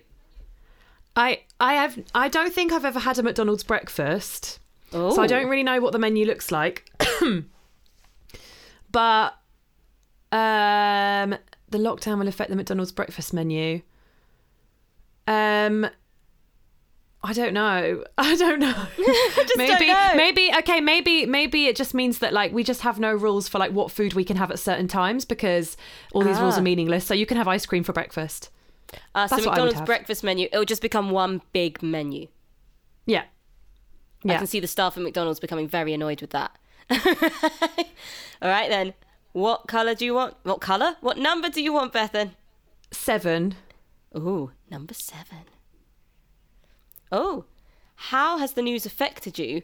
I 1.16 1.42
I 1.60 1.74
have 1.74 1.98
I 2.14 2.28
don't 2.28 2.52
think 2.52 2.72
I've 2.72 2.84
ever 2.84 3.00
had 3.00 3.18
a 3.18 3.22
McDonald's 3.22 3.64
breakfast 3.64 4.60
Oh, 4.92 5.14
so 5.14 5.22
I 5.22 5.26
don't 5.26 5.48
really 5.48 5.62
know 5.62 5.80
what 5.80 5.92
the 5.92 5.98
menu 5.98 6.24
looks 6.24 6.50
like. 6.50 6.90
but 8.90 9.34
um, 10.32 11.36
the 11.68 11.78
lockdown 11.78 12.18
will 12.18 12.28
affect 12.28 12.50
the 12.50 12.56
McDonald's 12.56 12.92
breakfast 12.92 13.34
menu. 13.34 13.82
Um, 15.26 15.86
I 17.22 17.32
don't 17.32 17.52
know. 17.52 18.04
I 18.18 18.36
don't 18.36 18.60
know. 18.60 18.86
maybe, 19.56 19.88
know. 19.88 20.12
maybe 20.16 20.50
okay. 20.58 20.80
Maybe, 20.80 21.26
maybe 21.26 21.66
it 21.66 21.76
just 21.76 21.92
means 21.94 22.18
that 22.20 22.32
like 22.32 22.52
we 22.52 22.62
just 22.62 22.82
have 22.82 23.00
no 23.00 23.12
rules 23.12 23.48
for 23.48 23.58
like 23.58 23.72
what 23.72 23.90
food 23.90 24.14
we 24.14 24.24
can 24.24 24.36
have 24.36 24.50
at 24.50 24.58
certain 24.58 24.86
times 24.88 25.24
because 25.24 25.76
all 26.12 26.22
these 26.22 26.38
rules 26.38 26.54
Ah. 26.54 26.58
are 26.58 26.62
meaningless. 26.62 27.04
So 27.04 27.14
you 27.14 27.26
can 27.26 27.36
have 27.36 27.48
ice 27.48 27.66
cream 27.66 27.82
for 27.82 27.92
breakfast. 27.92 28.50
Uh, 29.14 29.26
so 29.26 29.36
That's 29.36 29.46
what 29.46 29.58
I 29.58 29.60
would 29.60 29.66
McDonald's 29.66 29.86
breakfast 29.86 30.24
menu, 30.24 30.48
it'll 30.52 30.64
just 30.64 30.80
become 30.80 31.10
one 31.10 31.42
big 31.52 31.82
menu. 31.82 32.28
Yeah, 33.04 33.24
yeah. 34.22 34.34
I 34.34 34.38
can 34.38 34.46
see 34.46 34.60
the 34.60 34.66
staff 34.66 34.96
at 34.96 35.02
McDonald's 35.02 35.40
becoming 35.40 35.68
very 35.68 35.92
annoyed 35.92 36.20
with 36.20 36.30
that. 36.30 36.52
All 36.90 38.48
right 38.48 38.68
then. 38.70 38.94
What 39.32 39.66
colour 39.68 39.94
do 39.94 40.04
you 40.04 40.14
want? 40.14 40.36
What 40.42 40.60
colour? 40.60 40.96
What 41.00 41.18
number 41.18 41.48
do 41.50 41.62
you 41.62 41.72
want, 41.72 41.92
Bethan? 41.92 42.30
Seven. 42.90 43.56
Ooh, 44.16 44.52
number 44.70 44.94
seven. 44.94 45.44
Oh, 47.10 47.44
how 47.94 48.38
has 48.38 48.52
the 48.52 48.62
news 48.62 48.86
affected 48.86 49.38
you? 49.38 49.62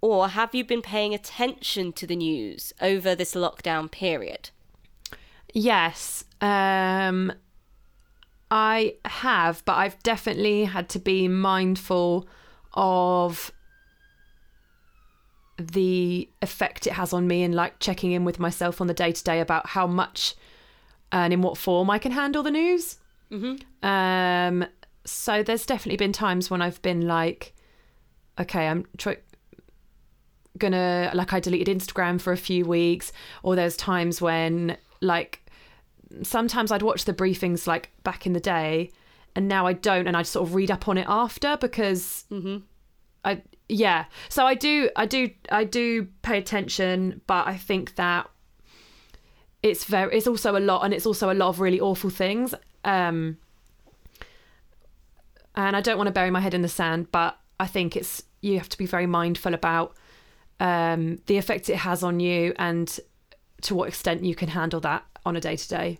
Or 0.00 0.28
have 0.28 0.54
you 0.54 0.64
been 0.64 0.82
paying 0.82 1.14
attention 1.14 1.92
to 1.94 2.06
the 2.06 2.16
news 2.16 2.72
over 2.80 3.14
this 3.14 3.34
lockdown 3.34 3.90
period? 3.90 4.50
Yes. 5.52 6.24
Um 6.40 7.32
I 8.50 8.96
have, 9.04 9.64
but 9.64 9.76
I've 9.76 10.00
definitely 10.02 10.64
had 10.64 10.88
to 10.90 10.98
be 10.98 11.26
mindful 11.26 12.28
of 12.74 13.50
the 15.58 16.28
effect 16.42 16.86
it 16.86 16.92
has 16.92 17.12
on 17.12 17.26
me 17.26 17.42
and 17.42 17.54
like 17.54 17.78
checking 17.78 18.12
in 18.12 18.24
with 18.24 18.38
myself 18.38 18.80
on 18.80 18.86
the 18.86 18.94
day 18.94 19.12
to 19.12 19.24
day 19.24 19.40
about 19.40 19.68
how 19.68 19.86
much 19.86 20.34
and 21.12 21.32
in 21.32 21.42
what 21.42 21.56
form 21.56 21.90
I 21.90 21.98
can 21.98 22.12
handle 22.12 22.42
the 22.42 22.50
news. 22.50 22.98
Mm-hmm. 23.30 23.86
Um 23.86 24.66
so 25.04 25.42
there's 25.42 25.66
definitely 25.66 25.96
been 25.96 26.12
times 26.12 26.50
when 26.50 26.62
I've 26.62 26.80
been 26.82 27.06
like 27.06 27.54
okay, 28.38 28.66
I'm 28.66 28.84
try- 28.98 29.18
gonna 30.58 31.10
like 31.14 31.32
I 31.32 31.40
deleted 31.40 31.68
Instagram 31.68 32.20
for 32.20 32.32
a 32.32 32.36
few 32.36 32.64
weeks, 32.64 33.12
or 33.42 33.56
there's 33.56 33.76
times 33.76 34.20
when 34.20 34.76
like 35.00 35.40
sometimes 36.22 36.70
I'd 36.70 36.82
watch 36.82 37.04
the 37.04 37.14
briefings 37.14 37.66
like 37.66 37.90
back 38.02 38.26
in 38.26 38.32
the 38.32 38.40
day, 38.40 38.90
and 39.34 39.48
now 39.48 39.66
I 39.66 39.72
don't, 39.72 40.06
and 40.06 40.16
I 40.16 40.22
sort 40.22 40.48
of 40.48 40.54
read 40.54 40.70
up 40.70 40.88
on 40.88 40.98
it 40.98 41.06
after 41.08 41.56
because 41.56 42.24
I 43.24 43.42
yeah. 43.68 44.04
So 44.28 44.46
I 44.46 44.54
do 44.54 44.90
I 44.96 45.06
do 45.06 45.30
I 45.50 45.64
do 45.64 46.08
pay 46.22 46.38
attention, 46.38 47.20
but 47.26 47.46
I 47.46 47.56
think 47.56 47.96
that 47.96 48.28
it's 49.62 49.84
very 49.84 50.16
it's 50.16 50.26
also 50.26 50.56
a 50.56 50.60
lot, 50.60 50.84
and 50.84 50.94
it's 50.94 51.06
also 51.06 51.30
a 51.30 51.34
lot 51.34 51.48
of 51.48 51.60
really 51.60 51.80
awful 51.80 52.10
things. 52.10 52.54
Um, 52.84 53.38
and 55.54 55.76
I 55.76 55.80
don't 55.80 55.96
want 55.96 56.08
to 56.08 56.12
bury 56.12 56.30
my 56.30 56.40
head 56.40 56.54
in 56.54 56.62
the 56.62 56.68
sand, 56.68 57.10
but 57.12 57.38
I 57.60 57.66
think 57.66 57.96
it's 57.96 58.22
you 58.40 58.58
have 58.58 58.68
to 58.70 58.78
be 58.78 58.86
very 58.86 59.06
mindful 59.06 59.54
about 59.54 59.94
um, 60.60 61.20
the 61.26 61.36
effect 61.38 61.68
it 61.68 61.76
has 61.76 62.02
on 62.02 62.20
you 62.20 62.52
and 62.58 63.00
to 63.62 63.74
what 63.74 63.88
extent 63.88 64.24
you 64.24 64.34
can 64.34 64.48
handle 64.50 64.80
that 64.80 65.04
on 65.24 65.36
a 65.36 65.40
day 65.40 65.56
to 65.56 65.68
day. 65.68 65.98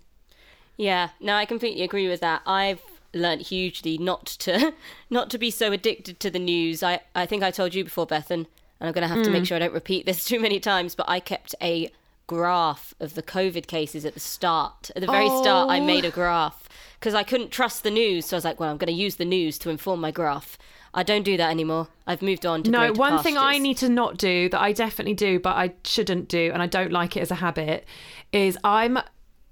Yeah, 0.77 1.11
no, 1.21 1.35
I 1.37 1.45
completely 1.45 1.83
agree 1.83 2.09
with 2.09 2.21
that. 2.21 2.43
I've 2.47 2.81
learnt 3.14 3.43
hugely 3.43 3.97
not 3.97 4.27
to 4.27 4.75
not 5.11 5.31
to 5.31 5.38
be 5.38 5.51
so 5.51 5.73
addicted 5.73 6.19
to 6.21 6.31
the 6.31 6.38
news. 6.38 6.83
I, 6.83 7.01
I 7.14 7.27
think 7.27 7.43
I 7.43 7.51
told 7.51 7.75
you 7.75 7.85
before, 7.85 8.07
Bethan, 8.07 8.31
and 8.33 8.47
I'm 8.81 8.93
going 8.93 9.09
to 9.09 9.14
have 9.14 9.25
to 9.25 9.31
make 9.31 9.47
sure 9.47 9.57
I 9.57 9.61
don't 9.61 9.73
repeat 9.73 10.05
this 10.05 10.25
too 10.31 10.40
many 10.40 10.59
times, 10.61 10.95
but 10.95 11.09
I 11.09 11.21
kept 11.21 11.55
a 11.62 11.90
graph 12.27 12.95
of 13.01 13.14
the 13.14 13.23
COVID 13.23 13.67
cases 13.67 14.05
at 14.05 14.14
the 14.14 14.21
start. 14.21 14.90
At 14.97 15.01
the 15.03 15.07
very 15.07 15.29
start, 15.29 15.71
I 15.71 15.79
Oh. 15.79 15.85
made 15.85 16.05
a 16.05 16.11
graph 16.11 16.63
because 17.05 17.14
I 17.14 17.23
couldn't 17.23 17.51
trust 17.51 17.83
the 17.83 17.90
news. 17.90 18.25
So 18.25 18.35
I 18.35 18.38
was 18.38 18.45
like, 18.47 18.59
well, 18.59 18.71
I'm 18.71 18.79
going 18.79 18.87
to 18.97 19.03
use 19.03 19.17
the 19.17 19.27
news 19.27 19.59
to 19.59 19.69
inform 19.69 20.01
my 20.01 20.11
graph. 20.11 20.57
I 20.95 21.03
don't 21.03 21.23
do 21.23 21.37
that 21.37 21.51
anymore. 21.51 21.88
I've 22.07 22.23
moved 22.23 22.47
on 22.47 22.62
to 22.62 22.71
No, 22.71 22.93
one 22.95 23.23
thing 23.23 23.37
I 23.37 23.59
need 23.59 23.77
to 23.79 23.90
not 23.90 24.17
do 24.17 24.49
that 24.49 24.59
I 24.59 24.73
definitely 24.73 25.12
do, 25.12 25.38
but 25.38 25.55
I 25.55 25.75
shouldn't 25.85 26.29
do, 26.29 26.51
and 26.55 26.62
I 26.62 26.67
don't 26.67 26.93
like 26.93 27.14
it 27.14 27.21
as 27.21 27.31
a 27.31 27.35
habit, 27.35 27.85
is 28.33 28.57
I'm 28.64 28.99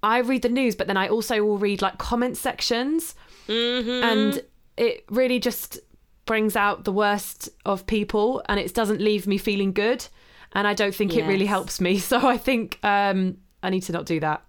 I 0.03 0.19
read 0.21 0.41
the 0.43 0.49
news, 0.49 0.75
but 0.77 0.87
then 0.87 0.97
I 0.97 1.09
also 1.09 1.45
will 1.45 1.59
read 1.59 1.83
like 1.83 1.99
comment 1.99 2.38
sections, 2.38 3.15
Mm-hmm. 3.49 4.05
and 4.05 4.43
it 4.79 5.05
really 5.11 5.38
just 5.38 5.79
brings 6.25 6.57
out 6.57 6.85
the 6.85 6.93
worst 6.93 7.51
of 7.67 7.87
people, 7.87 8.43
and 8.49 8.59
it 8.59 8.73
doesn't 8.73 9.01
leave 9.03 9.27
me 9.27 9.37
feeling 9.37 9.73
good, 9.75 10.07
and 10.53 10.67
I 10.67 10.73
don't 10.75 10.95
think 10.95 11.15
it 11.17 11.27
really 11.27 11.47
helps 11.47 11.81
me. 11.83 11.99
So 12.11 12.27
I 12.27 12.38
think 12.38 12.79
um, 12.83 13.37
I 13.62 13.69
need 13.69 13.83
to 13.83 13.93
not 13.93 14.07
do 14.07 14.21
that, 14.21 14.43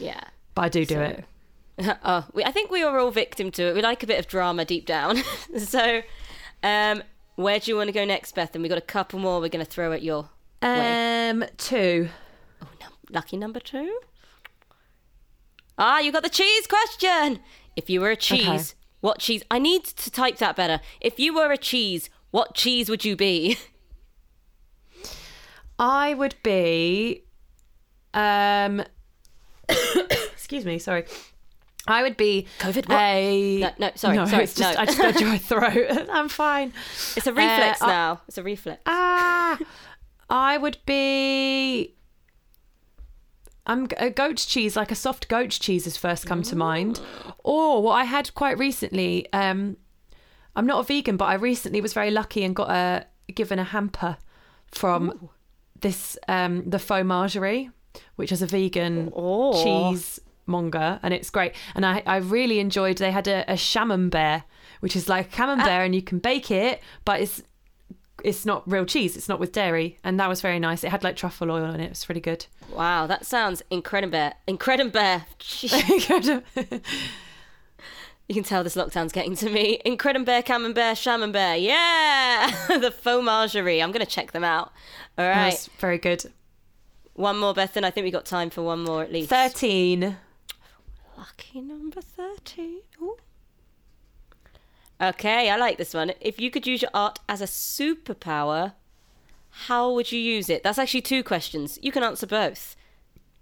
Yeah. 0.00 0.20
but 0.56 0.62
I 0.62 0.68
do 0.70 0.84
do 0.84 0.94
So- 0.96 1.00
it. 1.02 1.24
oh, 2.04 2.26
we, 2.32 2.44
I 2.44 2.50
think 2.50 2.70
we 2.70 2.84
were 2.84 2.98
all 2.98 3.10
victim 3.10 3.50
to 3.52 3.68
it. 3.68 3.74
We 3.74 3.82
like 3.82 4.02
a 4.02 4.06
bit 4.06 4.18
of 4.18 4.26
drama 4.26 4.64
deep 4.64 4.86
down. 4.86 5.18
so, 5.58 6.02
um, 6.62 7.02
where 7.36 7.58
do 7.58 7.70
you 7.70 7.76
want 7.76 7.88
to 7.88 7.92
go 7.92 8.04
next, 8.04 8.34
Beth? 8.34 8.54
And 8.54 8.62
we've 8.62 8.68
got 8.68 8.78
a 8.78 8.82
couple 8.82 9.18
more 9.18 9.40
we're 9.40 9.48
going 9.48 9.64
to 9.64 9.70
throw 9.70 9.92
at 9.92 10.02
your 10.02 10.28
way. 10.62 11.30
Um, 11.30 11.44
two. 11.56 12.08
Oh, 12.62 12.68
num- 12.80 12.92
lucky 13.10 13.36
number 13.36 13.60
two. 13.60 13.98
Ah, 15.78 15.98
you 16.00 16.12
got 16.12 16.22
the 16.22 16.28
cheese 16.28 16.66
question. 16.66 17.40
If 17.74 17.88
you 17.88 18.00
were 18.00 18.10
a 18.10 18.16
cheese, 18.16 18.74
what 19.00 19.18
cheese? 19.18 19.42
I 19.50 19.58
need 19.58 19.84
to 19.84 20.10
type 20.10 20.36
that 20.38 20.54
better. 20.54 20.80
If 21.00 21.18
you 21.18 21.34
were 21.34 21.50
a 21.50 21.56
cheese, 21.56 22.10
what 22.30 22.54
cheese 22.54 22.90
would 22.90 23.04
you 23.04 23.16
be? 23.16 23.56
I 25.78 26.12
would 26.12 26.34
be 26.42 27.24
um 28.12 28.84
excuse 30.32 30.66
me, 30.66 30.78
sorry. 30.78 31.06
I 31.86 32.02
would 32.02 32.16
be 32.16 32.46
COVID 32.58 32.88
what? 32.88 32.98
a 33.00 33.58
No, 33.60 33.70
no, 33.78 33.90
sorry, 33.94 34.16
no, 34.16 34.26
sorry, 34.26 34.44
it's 34.44 34.54
just 34.54 34.74
no. 34.76 34.80
I 34.82 34.84
just 34.86 34.98
got 34.98 35.14
dry 35.14 35.38
throat. 35.50 36.08
I'm 36.12 36.28
fine. 36.28 36.72
It's 37.16 37.26
a 37.26 37.32
reflex 37.32 37.80
Uh, 37.82 37.86
I- 37.86 37.88
now. 37.88 38.20
It's 38.28 38.38
a 38.38 38.42
reflex. 38.42 38.80
Ah, 38.86 39.58
I 40.28 40.58
would 40.58 40.78
be. 40.86 41.94
I'm 43.66 43.88
a 43.98 44.10
goat 44.10 44.36
cheese, 44.36 44.74
like 44.76 44.90
a 44.90 44.94
soft 44.94 45.28
goat 45.28 45.50
cheese, 45.50 45.84
has 45.84 45.96
first 45.96 46.26
come 46.26 46.42
to 46.44 46.56
mind. 46.56 47.00
Or 47.44 47.82
what 47.82 47.92
I 47.92 48.04
had 48.04 48.34
quite 48.34 48.58
recently. 48.58 49.26
Um, 49.32 49.76
I'm 50.56 50.66
not 50.66 50.80
a 50.80 50.82
vegan, 50.82 51.16
but 51.16 51.26
I 51.26 51.34
recently 51.34 51.80
was 51.80 51.92
very 51.92 52.10
lucky 52.10 52.42
and 52.44 52.54
got 52.56 52.70
a 52.70 53.06
given 53.32 53.58
a 53.60 53.64
hamper 53.64 54.16
from 54.72 55.28
this 55.80 56.18
um 56.28 56.68
the 56.68 56.78
Fauxmagerie, 56.78 57.70
which 58.16 58.32
is 58.32 58.42
a 58.42 58.46
vegan 58.46 59.12
Oh. 59.14 59.62
cheese 59.92 60.20
monger, 60.46 61.00
and 61.02 61.14
it's 61.14 61.30
great. 61.30 61.52
And 61.74 61.84
I 61.84 62.02
I 62.06 62.16
really 62.16 62.58
enjoyed. 62.60 62.98
They 62.98 63.10
had 63.10 63.28
a, 63.28 63.44
a 63.50 63.56
camembert, 63.56 64.42
which 64.80 64.96
is 64.96 65.08
like 65.08 65.32
camembert, 65.32 65.68
ah. 65.68 65.82
and 65.82 65.94
you 65.94 66.02
can 66.02 66.18
bake 66.18 66.50
it, 66.50 66.80
but 67.04 67.20
it's 67.20 67.42
it's 68.22 68.44
not 68.44 68.70
real 68.70 68.84
cheese. 68.84 69.16
It's 69.16 69.28
not 69.28 69.40
with 69.40 69.52
dairy, 69.52 69.98
and 70.04 70.18
that 70.20 70.28
was 70.28 70.40
very 70.40 70.58
nice. 70.58 70.84
It 70.84 70.90
had 70.90 71.02
like 71.02 71.16
truffle 71.16 71.50
oil 71.50 71.72
in 71.72 71.80
it. 71.80 71.84
It 71.84 71.90
was 71.90 72.08
really 72.08 72.20
good. 72.20 72.46
Wow, 72.72 73.06
that 73.06 73.24
sounds 73.24 73.62
incredible. 73.70 74.32
Incredible. 74.46 75.22
You 78.30 78.34
can 78.34 78.44
tell 78.44 78.62
this 78.62 78.76
lockdown's 78.76 79.10
getting 79.10 79.34
to 79.34 79.50
me. 79.50 79.80
Incredible 79.84 80.40
Camembert 80.42 80.94
Shamembert. 80.94 81.60
Yeah! 81.60 82.48
the 82.78 82.92
Fauxmagerie. 82.92 83.82
I'm 83.82 83.90
going 83.90 84.06
to 84.06 84.10
check 84.10 84.30
them 84.30 84.44
out. 84.44 84.70
All 85.18 85.28
right. 85.28 85.46
was 85.46 85.68
very 85.80 85.98
good. 85.98 86.26
One 87.14 87.40
more, 87.40 87.52
Bethan. 87.54 87.82
I 87.82 87.90
think 87.90 88.04
we 88.04 88.12
got 88.12 88.26
time 88.26 88.48
for 88.48 88.62
one 88.62 88.84
more 88.84 89.02
at 89.02 89.10
least. 89.10 89.30
Thirteen. 89.30 90.16
Lucky 91.20 91.60
number 91.60 92.00
13. 92.00 92.80
Ooh. 93.02 93.16
Okay, 94.98 95.50
I 95.50 95.56
like 95.56 95.76
this 95.76 95.92
one. 95.92 96.12
If 96.20 96.40
you 96.40 96.50
could 96.50 96.66
use 96.66 96.80
your 96.80 96.90
art 96.94 97.18
as 97.28 97.42
a 97.42 97.44
superpower, 97.46 98.72
how 99.50 99.92
would 99.92 100.10
you 100.12 100.18
use 100.18 100.48
it? 100.48 100.62
That's 100.62 100.78
actually 100.78 101.02
two 101.02 101.22
questions. 101.22 101.78
You 101.82 101.92
can 101.92 102.02
answer 102.02 102.26
both. 102.26 102.74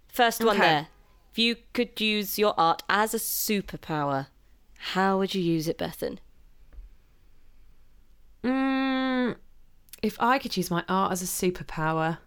First 0.09 0.43
one 0.43 0.57
Okay. 0.57 0.67
there. 0.67 0.87
If 1.31 1.39
you 1.39 1.55
could 1.73 2.01
use 2.01 2.37
your 2.37 2.53
art 2.59 2.83
as 2.89 3.13
a 3.13 3.17
superpower, 3.17 4.27
how 4.91 5.17
would 5.17 5.33
you 5.33 5.41
use 5.41 5.69
it, 5.69 5.77
Bethan? 5.77 6.17
Mm, 8.43 9.35
if 10.03 10.17
I 10.19 10.37
could 10.39 10.57
use 10.57 10.69
my 10.69 10.83
art 10.89 11.13
as 11.13 11.21
a 11.21 11.25
superpower, 11.25 12.17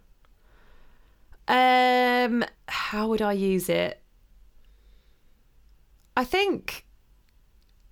um, 1.47 2.43
how 2.67 3.07
would 3.07 3.21
I 3.21 3.33
use 3.33 3.69
it? 3.69 3.99
I 6.15 6.23
think 6.23 6.85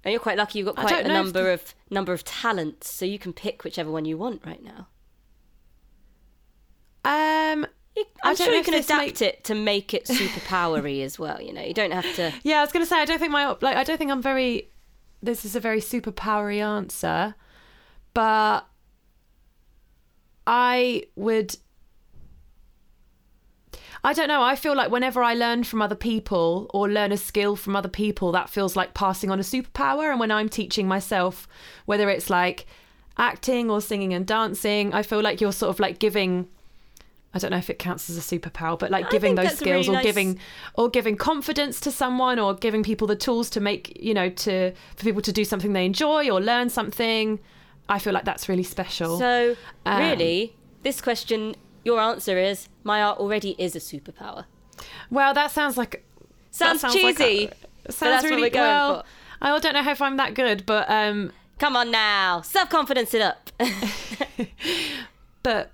And 0.03 0.12
you're 0.12 0.21
quite 0.21 0.38
lucky. 0.38 0.60
You've 0.60 0.67
got 0.67 0.75
quite 0.77 1.05
a 1.05 1.07
number 1.07 1.43
the- 1.43 1.53
of 1.53 1.75
number 1.89 2.13
of 2.13 2.23
talents, 2.23 2.89
so 2.91 3.05
you 3.05 3.19
can 3.19 3.34
pick 3.34 3.63
whichever 3.63 3.91
one 3.91 4.05
you 4.05 4.17
want 4.17 4.41
right 4.45 4.63
now. 4.63 4.88
um, 7.03 7.65
You- 7.95 8.05
I'm 8.23 8.36
sure 8.36 8.53
you 8.53 8.63
can 8.63 8.73
adapt 8.75 9.21
it 9.21 9.43
to 9.45 9.55
make 9.55 9.93
it 9.93 10.05
superpowery 10.05 11.03
as 11.03 11.19
well. 11.19 11.41
You 11.41 11.51
know, 11.53 11.62
you 11.63 11.73
don't 11.73 11.91
have 11.91 12.15
to. 12.15 12.31
yeah, 12.43 12.60
I 12.60 12.62
was 12.62 12.71
gonna 12.71 12.86
say 12.86 12.97
I 12.97 13.05
don't 13.05 13.19
think 13.19 13.31
my 13.31 13.47
like 13.62 13.75
I 13.75 13.84
don't 13.84 13.97
think 13.97 14.12
I'm 14.12 14.21
very. 14.21 14.69
This 15.21 15.43
is 15.45 15.55
a 15.55 15.60
very 15.60 15.81
superpowery 15.81 16.62
answer, 16.63 17.36
but 18.13 18.65
I 20.47 21.03
would. 21.15 21.57
I 24.03 24.13
don't 24.13 24.27
know. 24.27 24.41
I 24.41 24.55
feel 24.55 24.75
like 24.75 24.89
whenever 24.89 25.21
I 25.21 25.33
learn 25.35 25.63
from 25.63 25.81
other 25.81 25.95
people 25.95 26.67
or 26.73 26.89
learn 26.89 27.11
a 27.11 27.17
skill 27.17 27.55
from 27.55 27.75
other 27.75 27.89
people, 27.89 28.31
that 28.31 28.49
feels 28.49 28.75
like 28.75 28.93
passing 28.93 29.29
on 29.29 29.39
a 29.39 29.43
superpower. 29.43 30.09
And 30.09 30.19
when 30.19 30.31
I'm 30.31 30.49
teaching 30.49 30.87
myself, 30.87 31.47
whether 31.85 32.09
it's 32.09 32.29
like 32.29 32.65
acting 33.17 33.69
or 33.69 33.79
singing 33.81 34.13
and 34.13 34.25
dancing, 34.25 34.93
I 34.93 35.03
feel 35.03 35.21
like 35.21 35.39
you're 35.39 35.51
sort 35.51 35.69
of 35.69 35.79
like 35.79 35.99
giving. 35.99 36.47
I 37.33 37.39
don't 37.39 37.51
know 37.51 37.57
if 37.57 37.69
it 37.69 37.79
counts 37.79 38.09
as 38.09 38.17
a 38.17 38.21
superpower, 38.21 38.77
but 38.77 38.91
like 38.91 39.09
giving 39.09 39.35
those 39.35 39.61
a 39.61 39.65
really 39.65 39.83
skills 39.83 39.89
or 39.89 39.93
nice- 39.93 40.03
giving 40.03 40.39
or 40.73 40.89
giving 40.89 41.15
confidence 41.15 41.79
to 41.81 41.91
someone 41.91 42.39
or 42.39 42.53
giving 42.55 42.83
people 42.83 43.07
the 43.07 43.15
tools 43.15 43.49
to 43.51 43.61
make 43.61 43.97
you 44.01 44.13
know 44.13 44.29
to 44.29 44.71
for 44.97 45.03
people 45.03 45.21
to 45.21 45.31
do 45.31 45.45
something 45.45 45.71
they 45.73 45.85
enjoy 45.85 46.29
or 46.29 46.41
learn 46.41 46.69
something. 46.69 47.39
I 47.87 47.99
feel 47.99 48.13
like 48.13 48.25
that's 48.25 48.49
really 48.49 48.63
special. 48.63 49.19
So, 49.19 49.55
Um, 49.85 49.99
really, 50.01 50.55
this 50.83 50.99
question, 51.01 51.55
your 51.84 52.00
answer 52.00 52.38
is 52.38 52.67
my 52.84 53.02
art 53.02 53.20
already 53.20 53.56
is 53.58 53.76
a 53.76 53.80
superpower. 53.80 54.46
well, 55.10 55.34
that 55.34 55.52
sounds 55.52 55.78
like 55.78 56.04
that 56.58 56.80
Sounds, 56.80 56.84
like 56.84 57.20
a- 57.20 57.24
cheesy. 57.24 57.50
Sounds 57.89 58.24
really 58.24 58.36
what 58.36 58.41
we're 58.41 58.50
going 58.52 58.67
well. 58.67 59.02
for. 59.02 59.06
I 59.41 59.60
don't 59.60 59.74
know 59.74 59.89
if 59.91 60.02
I'm 60.02 60.17
that 60.17 60.34
good, 60.36 60.65
but 60.65 60.89
um, 60.89 61.32
Come 61.60 61.76
on 61.76 61.91
now, 61.91 62.41
self 62.41 62.70
confidence 62.70 63.13
it 63.13 63.22
up. 63.22 63.52
but, 65.44 65.72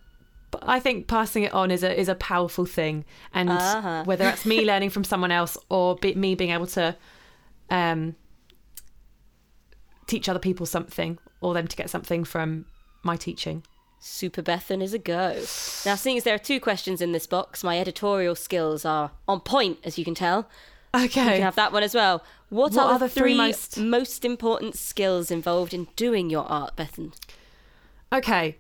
but 0.51 0.63
I 0.65 0.79
think 0.79 1.07
passing 1.07 1.43
it 1.43 1.53
on 1.53 1.71
is 1.71 1.83
a 1.83 1.99
is 1.99 2.07
a 2.09 2.15
powerful 2.15 2.65
thing, 2.65 3.05
and 3.33 3.49
Uh-huh. 3.49 4.03
whether 4.05 4.23
that's 4.25 4.45
me 4.45 4.63
learning 4.71 4.89
from 4.91 5.03
someone 5.03 5.31
else 5.31 5.57
or 5.69 5.95
be, 5.95 6.13
me 6.15 6.35
being 6.35 6.51
able 6.51 6.67
to 6.67 6.95
um, 7.69 8.15
teach 10.07 10.29
other 10.29 10.39
people 10.39 10.65
something, 10.65 11.17
or 11.41 11.53
them 11.53 11.67
to 11.67 11.75
get 11.75 11.89
something 11.89 12.23
from 12.23 12.65
my 13.03 13.15
teaching. 13.15 13.63
Super 13.99 14.41
Bethan 14.41 14.81
is 14.81 14.93
a 14.93 14.99
go. 14.99 15.33
Now, 15.85 15.95
seeing 15.95 16.17
as 16.17 16.23
there 16.23 16.35
are 16.35 16.39
two 16.39 16.59
questions 16.59 17.01
in 17.01 17.11
this 17.11 17.27
box, 17.27 17.63
my 17.63 17.79
editorial 17.79 18.35
skills 18.35 18.85
are 18.85 19.11
on 19.27 19.39
point, 19.41 19.79
as 19.83 19.97
you 19.97 20.05
can 20.05 20.15
tell. 20.15 20.47
Okay. 20.95 21.03
You 21.03 21.29
can 21.31 21.41
have 21.41 21.55
that 21.55 21.73
one 21.73 21.83
as 21.83 21.93
well. 21.93 22.23
What, 22.49 22.73
What 22.73 22.85
are 22.87 22.99
the 22.99 23.09
three, 23.09 23.35
most- 23.35 23.77
most 23.77 24.23
important 24.23 24.75
skills 24.75 25.29
involved 25.31 25.73
in 25.73 25.87
doing 25.95 26.29
your 26.29 26.45
art, 26.45 26.75
Bethan? 26.77 27.13
Okay. 28.13 28.57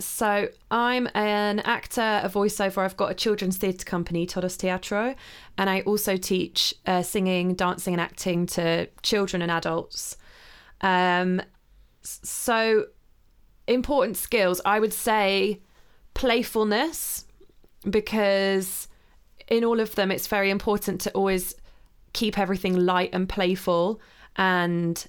So 0.00 0.48
I'm 0.70 1.08
an 1.14 1.60
actor, 1.60 2.20
a 2.22 2.28
voiceover. 2.28 2.78
I've 2.78 2.96
got 2.96 3.10
a 3.10 3.14
children's 3.14 3.56
theatre 3.56 3.84
company, 3.84 4.26
Todos 4.26 4.56
Teatro, 4.56 5.14
and 5.56 5.68
I 5.68 5.80
also 5.82 6.16
teach 6.16 6.74
uh, 6.86 7.02
singing, 7.02 7.54
dancing, 7.54 7.94
and 7.94 8.00
acting 8.00 8.46
to 8.46 8.88
children 9.02 9.42
and 9.42 9.50
adults. 9.50 10.16
Um, 10.80 11.42
so 12.02 12.86
important 13.68 14.16
skills, 14.16 14.60
I 14.64 14.80
would 14.80 14.92
say 14.92 15.60
playfulness, 16.14 17.26
because 17.88 18.88
in 19.46 19.64
all 19.64 19.78
of 19.78 19.94
them, 19.94 20.10
it's 20.10 20.26
very 20.26 20.50
important 20.50 21.00
to 21.02 21.10
always 21.12 21.54
keep 22.12 22.38
everything 22.38 22.74
light 22.76 23.10
and 23.12 23.28
playful 23.28 24.00
and 24.36 25.06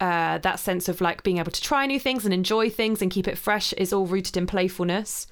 uh, 0.00 0.38
that 0.38 0.58
sense 0.58 0.88
of 0.88 1.00
like 1.00 1.22
being 1.22 1.38
able 1.38 1.52
to 1.52 1.62
try 1.62 1.86
new 1.86 2.00
things 2.00 2.24
and 2.24 2.32
enjoy 2.32 2.70
things 2.70 3.02
and 3.02 3.10
keep 3.10 3.28
it 3.28 3.38
fresh 3.38 3.72
is 3.74 3.92
all 3.92 4.06
rooted 4.06 4.36
in 4.36 4.46
playfulness. 4.46 5.26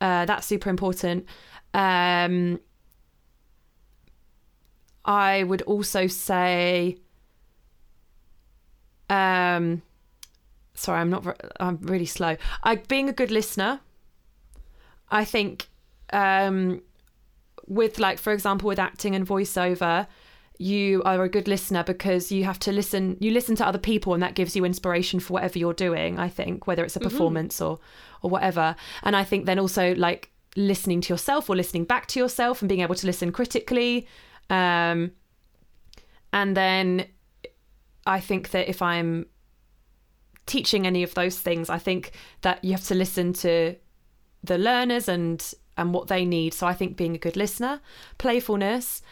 Uh, 0.00 0.24
that's 0.24 0.46
super 0.46 0.70
important. 0.70 1.26
Um, 1.74 2.60
I 5.04 5.42
would 5.42 5.62
also 5.62 6.06
say, 6.06 6.98
um, 9.08 9.82
sorry, 10.78 11.00
I'm 11.00 11.10
not. 11.10 11.24
I'm 11.60 11.78
really 11.82 12.06
slow. 12.06 12.36
I 12.62 12.76
being 12.76 13.08
a 13.08 13.12
good 13.12 13.30
listener. 13.30 13.80
I 15.10 15.24
think, 15.24 15.68
um, 16.12 16.82
with 17.66 17.98
like 17.98 18.18
for 18.18 18.32
example, 18.32 18.68
with 18.68 18.78
acting 18.78 19.14
and 19.14 19.26
voiceover, 19.26 20.06
you 20.58 21.02
are 21.04 21.22
a 21.22 21.28
good 21.28 21.46
listener 21.46 21.84
because 21.84 22.32
you 22.32 22.44
have 22.44 22.58
to 22.58 22.72
listen 22.72 23.16
you 23.20 23.30
listen 23.30 23.54
to 23.54 23.66
other 23.66 23.78
people 23.78 24.12
and 24.12 24.22
that 24.22 24.34
gives 24.34 24.56
you 24.56 24.64
inspiration 24.64 25.20
for 25.20 25.34
whatever 25.34 25.56
you're 25.56 25.72
doing 25.72 26.18
i 26.18 26.28
think 26.28 26.66
whether 26.66 26.84
it's 26.84 26.96
a 26.96 27.00
performance 27.00 27.60
or 27.60 27.78
or 28.22 28.30
whatever 28.30 28.74
and 29.04 29.14
i 29.14 29.22
think 29.22 29.46
then 29.46 29.58
also 29.58 29.94
like 29.94 30.30
listening 30.56 31.00
to 31.00 31.12
yourself 31.12 31.48
or 31.48 31.54
listening 31.54 31.84
back 31.84 32.06
to 32.06 32.18
yourself 32.18 32.60
and 32.60 32.68
being 32.68 32.80
able 32.80 32.96
to 32.96 33.06
listen 33.06 33.30
critically 33.30 34.08
um 34.50 35.12
and 36.32 36.56
then 36.56 37.06
i 38.04 38.18
think 38.18 38.50
that 38.50 38.68
if 38.68 38.82
i'm 38.82 39.26
teaching 40.48 40.86
any 40.86 41.02
of 41.04 41.14
those 41.14 41.38
things 41.38 41.70
i 41.70 41.78
think 41.78 42.10
that 42.42 42.62
you 42.64 42.72
have 42.72 42.84
to 42.84 42.94
listen 42.94 43.32
to 43.32 43.74
the 44.42 44.58
learners 44.58 45.08
and 45.08 45.52
and 45.76 45.94
what 45.94 46.08
they 46.08 46.24
need 46.24 46.52
so 46.54 46.66
i 46.66 46.74
think 46.74 46.96
being 46.96 47.14
a 47.14 47.18
good 47.18 47.36
listener 47.36 47.80
playfulness 48.18 49.02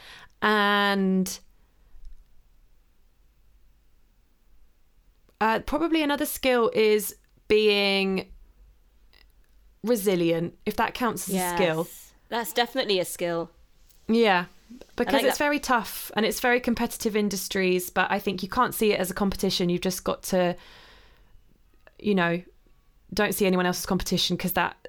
and 0.42 1.38
uh, 5.40 5.60
probably 5.60 6.02
another 6.02 6.26
skill 6.26 6.70
is 6.74 7.14
being 7.48 8.26
resilient 9.82 10.54
if 10.64 10.76
that 10.76 10.94
counts 10.94 11.28
as 11.28 11.34
a 11.34 11.54
skill 11.54 11.88
That's 12.28 12.52
definitely 12.52 12.98
a 12.98 13.04
skill. 13.04 13.50
yeah 14.08 14.46
because 14.96 15.22
it's 15.22 15.38
that. 15.38 15.44
very 15.44 15.60
tough 15.60 16.10
and 16.16 16.26
it's 16.26 16.40
very 16.40 16.58
competitive 16.58 17.14
industries 17.14 17.88
but 17.90 18.10
i 18.10 18.18
think 18.18 18.42
you 18.42 18.48
can't 18.48 18.74
see 18.74 18.92
it 18.92 18.98
as 18.98 19.10
a 19.10 19.14
competition 19.14 19.68
you've 19.68 19.80
just 19.80 20.02
got 20.02 20.24
to 20.24 20.56
you 21.98 22.14
know 22.14 22.42
don't 23.14 23.34
see 23.34 23.46
anyone 23.46 23.66
else's 23.66 23.86
competition 23.86 24.36
because 24.36 24.52
that 24.54 24.88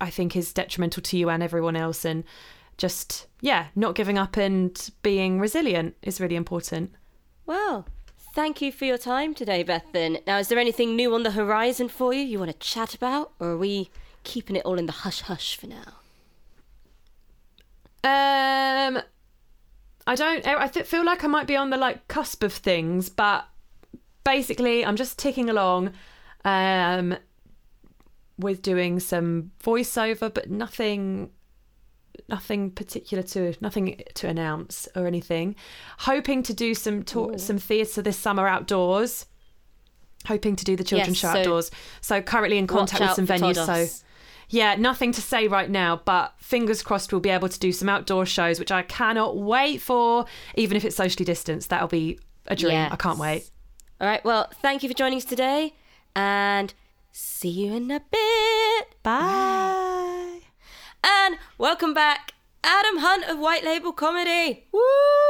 i 0.00 0.08
think 0.10 0.36
is 0.36 0.52
detrimental 0.52 1.02
to 1.02 1.16
you 1.16 1.28
and 1.28 1.42
everyone 1.42 1.76
else 1.76 2.04
and 2.04 2.24
just 2.78 3.26
yeah 3.40 3.66
not 3.74 3.94
giving 3.94 4.18
up 4.18 4.36
and 4.36 4.90
being 5.02 5.40
resilient 5.40 5.94
is 6.02 6.20
really 6.20 6.36
important 6.36 6.92
Well, 7.46 7.86
thank 8.34 8.60
you 8.60 8.70
for 8.72 8.84
your 8.84 8.98
time 8.98 9.34
today, 9.34 9.64
Bethan. 9.64 10.20
Now, 10.26 10.38
is 10.38 10.48
there 10.48 10.58
anything 10.58 10.94
new 10.96 11.14
on 11.14 11.22
the 11.22 11.30
horizon 11.30 11.88
for 11.88 12.12
you 12.12 12.20
you 12.22 12.38
want 12.38 12.50
to 12.50 12.58
chat 12.58 12.94
about, 12.94 13.32
or 13.38 13.50
are 13.50 13.56
we 13.56 13.88
keeping 14.24 14.56
it 14.56 14.64
all 14.66 14.78
in 14.78 14.86
the 14.86 14.92
hush 14.92 15.20
hush 15.22 15.56
for 15.56 15.68
now? 15.68 15.94
Um, 18.04 19.00
I 20.06 20.14
don't. 20.14 20.46
I 20.46 20.68
th- 20.68 20.86
feel 20.86 21.04
like 21.04 21.24
I 21.24 21.28
might 21.28 21.46
be 21.46 21.56
on 21.56 21.70
the 21.70 21.76
like 21.76 22.06
cusp 22.08 22.42
of 22.42 22.52
things, 22.52 23.08
but 23.08 23.46
basically, 24.24 24.84
I'm 24.84 24.96
just 24.96 25.18
ticking 25.18 25.48
along, 25.48 25.92
um, 26.46 27.16
with 28.38 28.62
doing 28.62 29.00
some 29.00 29.50
voiceover, 29.62 30.32
but 30.32 30.48
nothing, 30.48 31.30
nothing 32.28 32.70
particular 32.70 33.22
to 33.24 33.54
nothing 33.60 34.02
to 34.14 34.28
announce 34.28 34.88
or 34.94 35.06
anything. 35.06 35.56
Hoping 35.98 36.42
to 36.44 36.54
do 36.54 36.74
some 36.74 37.02
tour, 37.02 37.36
some 37.36 37.58
theatre 37.58 38.00
this 38.00 38.16
summer 38.16 38.46
outdoors. 38.46 39.26
Hoping 40.26 40.56
to 40.56 40.64
do 40.64 40.76
the 40.76 40.84
children's 40.84 41.22
Yes, 41.22 41.32
show 41.32 41.34
so 41.34 41.38
outdoors. 41.40 41.70
So 42.00 42.22
currently 42.22 42.58
in 42.58 42.66
contact 42.66 43.00
with 43.00 43.12
some 43.12 43.26
venues. 43.26 43.66
So 43.66 44.04
yeah, 44.48 44.76
nothing 44.76 45.10
to 45.12 45.20
say 45.20 45.48
right 45.48 45.68
now, 45.68 46.00
but 46.04 46.34
fingers 46.38 46.82
crossed 46.82 47.12
we'll 47.12 47.20
be 47.20 47.30
able 47.30 47.48
to 47.48 47.58
do 47.58 47.72
some 47.72 47.88
outdoor 47.88 48.24
shows, 48.24 48.60
which 48.60 48.70
I 48.70 48.82
cannot 48.82 49.36
wait 49.36 49.80
for, 49.80 50.26
even 50.54 50.76
if 50.76 50.84
it's 50.84 50.96
socially 50.96 51.24
distanced. 51.24 51.70
That'll 51.70 51.88
be 51.88 52.20
a 52.46 52.54
dream. 52.54 52.88
I 52.90 52.96
can't 52.96 53.18
wait. 53.18 53.50
All 54.00 54.06
right, 54.06 54.24
well, 54.24 54.48
thank 54.62 54.82
you 54.82 54.88
for 54.88 54.94
joining 54.94 55.18
us 55.18 55.24
today, 55.24 55.74
and 56.16 56.72
see 57.12 57.50
you 57.50 57.74
in 57.74 57.90
a 57.90 58.00
bit. 58.00 59.02
Bye. 59.02 60.40
And 61.04 61.36
welcome 61.58 61.94
back, 61.94 62.32
Adam 62.64 62.98
Hunt 62.98 63.24
of 63.26 63.38
White 63.38 63.62
Label 63.62 63.92
Comedy. 63.92 64.64
Woo! 64.72 64.80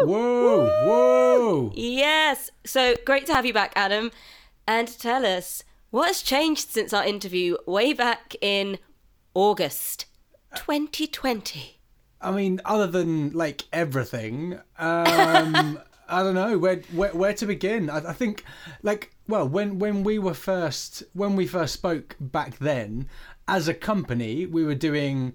Whoa, 0.02 0.66
whoa. 0.86 1.72
Yes. 1.74 2.50
So 2.64 2.94
great 3.04 3.26
to 3.26 3.34
have 3.34 3.44
you 3.44 3.52
back, 3.52 3.72
Adam. 3.74 4.12
And 4.66 4.88
tell 4.98 5.26
us 5.26 5.64
what 5.90 6.06
has 6.06 6.22
changed 6.22 6.70
since 6.70 6.92
our 6.92 7.04
interview 7.04 7.56
way 7.66 7.92
back 7.92 8.34
in 8.40 8.78
August 9.34 10.06
2020. 10.54 11.80
I 12.20 12.30
mean, 12.30 12.60
other 12.64 12.86
than 12.86 13.30
like 13.30 13.64
everything, 13.72 14.60
um, 14.78 15.78
I 16.08 16.22
don't 16.22 16.34
know 16.34 16.58
where 16.58 16.82
where, 16.92 17.14
where 17.14 17.34
to 17.34 17.46
begin. 17.46 17.90
I, 17.90 18.10
I 18.10 18.12
think, 18.12 18.44
like, 18.82 19.14
well, 19.28 19.48
when 19.48 19.78
when 19.78 20.04
we 20.04 20.18
were 20.18 20.34
first 20.34 21.02
when 21.12 21.36
we 21.36 21.46
first 21.46 21.74
spoke 21.74 22.16
back 22.20 22.58
then, 22.58 23.08
as 23.48 23.68
a 23.68 23.74
company, 23.74 24.46
we 24.46 24.64
were 24.64 24.74
doing 24.74 25.34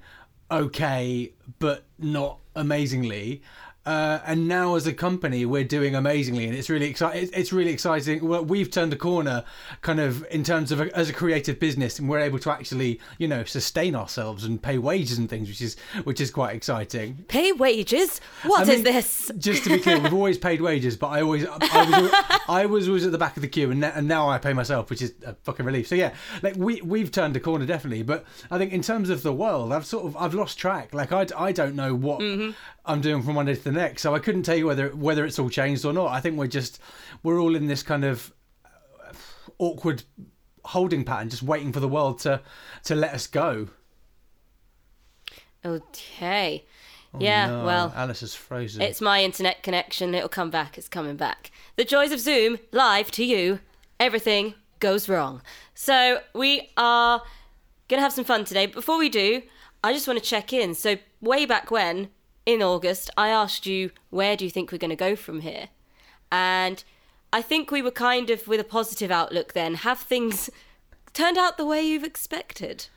okay, 0.49 1.33
but 1.59 1.85
not 1.97 2.39
amazingly. 2.55 3.41
Uh, 3.83 4.19
and 4.27 4.47
now, 4.47 4.75
as 4.75 4.85
a 4.85 4.93
company, 4.93 5.43
we're 5.45 5.63
doing 5.63 5.95
amazingly, 5.95 6.45
and 6.45 6.55
it's 6.55 6.69
really 6.69 6.85
exciting. 6.87 7.29
It's 7.33 7.51
really 7.51 7.71
exciting. 7.71 8.27
Well, 8.27 8.45
we've 8.45 8.69
turned 8.69 8.93
a 8.93 8.95
corner, 8.95 9.43
kind 9.81 9.99
of 9.99 10.23
in 10.29 10.43
terms 10.43 10.71
of 10.71 10.81
a, 10.81 10.95
as 10.95 11.09
a 11.09 11.13
creative 11.13 11.59
business, 11.59 11.97
and 11.97 12.07
we're 12.07 12.19
able 12.19 12.37
to 12.39 12.51
actually, 12.51 12.99
you 13.17 13.27
know, 13.27 13.43
sustain 13.43 13.95
ourselves 13.95 14.43
and 14.43 14.61
pay 14.61 14.77
wages 14.77 15.17
and 15.17 15.27
things, 15.27 15.47
which 15.49 15.61
is 15.61 15.77
which 16.03 16.21
is 16.21 16.29
quite 16.29 16.55
exciting. 16.55 17.25
Pay 17.27 17.53
wages? 17.53 18.21
What 18.43 18.59
I 18.69 18.71
is 18.73 18.83
mean, 18.83 18.83
this? 18.83 19.31
Just 19.39 19.63
to 19.63 19.69
be 19.71 19.79
clear, 19.79 19.99
we've 19.99 20.13
always 20.13 20.37
paid 20.37 20.61
wages, 20.61 20.95
but 20.95 21.07
I 21.07 21.21
always, 21.23 21.47
I 21.47 21.57
was, 22.01 22.41
I 22.47 22.65
was 22.67 22.87
always 22.87 23.05
at 23.05 23.11
the 23.11 23.17
back 23.17 23.35
of 23.35 23.41
the 23.41 23.47
queue, 23.47 23.71
and, 23.71 23.79
now- 23.79 23.93
and 23.95 24.07
now 24.07 24.29
I 24.29 24.37
pay 24.37 24.53
myself, 24.53 24.91
which 24.91 25.01
is 25.01 25.15
a 25.25 25.33
fucking 25.43 25.65
relief. 25.65 25.87
So 25.87 25.95
yeah, 25.95 26.13
like 26.43 26.55
we 26.55 26.81
we've 26.81 27.11
turned 27.11 27.35
a 27.35 27.39
corner 27.39 27.65
definitely, 27.65 28.03
but 28.03 28.25
I 28.51 28.59
think 28.59 28.73
in 28.73 28.83
terms 28.83 29.09
of 29.09 29.23
the 29.23 29.33
world, 29.33 29.73
I've 29.73 29.87
sort 29.87 30.05
of 30.05 30.15
I've 30.17 30.35
lost 30.35 30.59
track. 30.59 30.93
Like 30.93 31.11
I, 31.11 31.25
I 31.35 31.51
don't 31.51 31.75
know 31.75 31.95
what 31.95 32.21
I'm 32.85 33.01
doing 33.01 33.21
from 33.21 33.35
one 33.35 33.45
day 33.45 33.55
to 33.55 33.63
the 33.63 33.71
next, 33.71 34.01
so 34.01 34.15
I 34.15 34.19
couldn't 34.19 34.43
tell 34.43 34.55
you 34.55 34.65
whether 34.67 34.89
whether 34.89 35.25
it's 35.25 35.37
all 35.39 35.49
changed 35.49 35.85
or 35.85 35.93
not. 35.93 36.07
I 36.11 36.19
think 36.19 36.37
we're 36.37 36.47
just 36.47 36.79
we're 37.23 37.39
all 37.39 37.55
in 37.55 37.67
this 37.67 37.83
kind 37.83 38.03
of 38.03 38.33
uh, 38.65 39.13
awkward 39.59 40.03
holding 40.65 41.03
pattern, 41.03 41.29
just 41.29 41.43
waiting 41.43 41.71
for 41.71 41.79
the 41.79 41.87
world 41.87 42.19
to 42.19 42.41
to 42.85 42.95
let 42.95 43.13
us 43.13 43.27
go. 43.27 43.67
Okay. 45.63 46.65
yeah, 47.19 47.47
Oh, 47.51 47.59
No, 47.59 47.65
well, 47.65 47.93
Alice 47.95 48.23
is 48.23 48.33
frozen. 48.33 48.81
it's 48.81 49.01
my 49.01 49.23
internet 49.23 49.61
connection. 49.63 50.15
It'll 50.15 50.29
come 50.29 50.49
back. 50.49 50.77
It's 50.77 50.87
coming 50.89 51.15
back. 51.17 51.51
The 51.75 51.85
joys 51.85 52.11
of 52.11 52.19
Zoom, 52.19 52.57
live 52.71 53.11
to 53.11 53.23
you. 53.25 53.59
Everything 53.99 54.55
goes 54.79 55.07
wrong. 55.07 55.41
So 55.75 56.21
we 56.33 56.69
are 56.77 57.19
going 57.89 57.99
to 57.99 58.03
have 58.03 58.13
some 58.13 58.25
fun 58.25 58.45
today. 58.45 58.65
Before 58.65 58.97
we 58.97 59.09
do, 59.09 59.43
I 59.83 59.93
just 59.93 60.07
want 60.07 60.17
to 60.17 60.25
check 60.25 60.51
in. 60.53 60.73
So, 60.73 60.97
way 61.21 61.45
back 61.45 61.69
when, 61.69 62.09
in 62.45 62.61
August, 62.61 63.09
I 63.17 63.29
asked 63.29 63.65
you, 63.65 63.91
where 64.09 64.35
do 64.35 64.45
you 64.45 64.51
think 64.51 64.71
we're 64.71 64.77
going 64.77 64.89
to 64.89 64.95
go 64.95 65.15
from 65.15 65.41
here? 65.41 65.69
And 66.31 66.83
I 67.33 67.41
think 67.41 67.71
we 67.71 67.81
were 67.81 67.91
kind 67.91 68.29
of 68.29 68.47
with 68.47 68.59
a 68.59 68.65
positive 68.65 69.11
outlook 69.11 69.53
then. 69.53 69.75
Have 69.75 69.99
things 69.99 70.49
turned 71.13 71.37
out 71.37 71.57
the 71.57 71.65
way 71.65 71.81
you've 71.81 72.03
expected? 72.03 72.87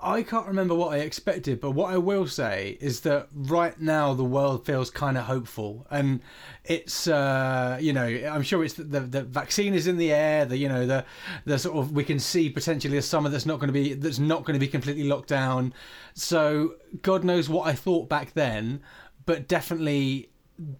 I 0.00 0.22
can't 0.22 0.46
remember 0.46 0.76
what 0.76 0.92
I 0.92 0.98
expected, 0.98 1.60
but 1.60 1.72
what 1.72 1.92
I 1.92 1.98
will 1.98 2.28
say 2.28 2.78
is 2.80 3.00
that 3.00 3.28
right 3.32 3.78
now 3.80 4.14
the 4.14 4.24
world 4.24 4.64
feels 4.64 4.90
kind 4.90 5.18
of 5.18 5.24
hopeful, 5.24 5.86
and 5.90 6.20
it's 6.64 7.08
uh, 7.08 7.78
you 7.80 7.92
know 7.92 8.04
I'm 8.04 8.42
sure 8.42 8.64
it's 8.64 8.74
the, 8.74 8.84
the 8.84 9.00
the 9.00 9.22
vaccine 9.22 9.74
is 9.74 9.88
in 9.88 9.96
the 9.96 10.12
air. 10.12 10.44
The 10.44 10.56
you 10.56 10.68
know 10.68 10.86
the 10.86 11.04
the 11.46 11.58
sort 11.58 11.76
of 11.78 11.92
we 11.92 12.04
can 12.04 12.20
see 12.20 12.48
potentially 12.48 12.96
a 12.96 13.02
summer 13.02 13.28
that's 13.28 13.46
not 13.46 13.58
going 13.58 13.68
to 13.68 13.72
be 13.72 13.94
that's 13.94 14.20
not 14.20 14.44
going 14.44 14.54
to 14.54 14.64
be 14.64 14.68
completely 14.68 15.04
locked 15.04 15.28
down. 15.28 15.74
So 16.14 16.76
God 17.02 17.24
knows 17.24 17.48
what 17.48 17.66
I 17.66 17.72
thought 17.72 18.08
back 18.08 18.34
then, 18.34 18.80
but 19.26 19.48
definitely 19.48 20.30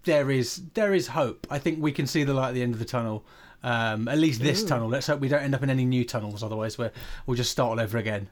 there 0.05 0.31
is 0.31 0.63
there 0.75 0.95
is 0.95 1.09
hope. 1.09 1.47
I 1.51 1.59
think 1.59 1.83
we 1.83 1.91
can 1.91 2.07
see 2.07 2.23
the 2.23 2.35
light 2.35 2.51
at 2.51 2.55
the 2.55 2.63
end 2.63 2.75
of 2.75 2.79
the 2.79 2.85
tunnel. 2.85 3.25
Um, 3.65 4.07
at 4.07 4.19
least 4.19 4.41
this 4.41 4.63
tunnel. 4.63 4.89
Let's 4.89 5.09
hope 5.09 5.19
we 5.19 5.27
don't 5.27 5.43
end 5.43 5.57
up 5.57 5.65
in 5.65 5.71
any 5.71 5.85
new 5.85 6.05
tunnels. 6.05 6.45
Otherwise, 6.45 6.79
we're, 6.79 6.93
we'll 7.27 7.37
just 7.37 7.51
start 7.51 7.71
all 7.71 7.81
over 7.81 7.99
again. 7.99 8.29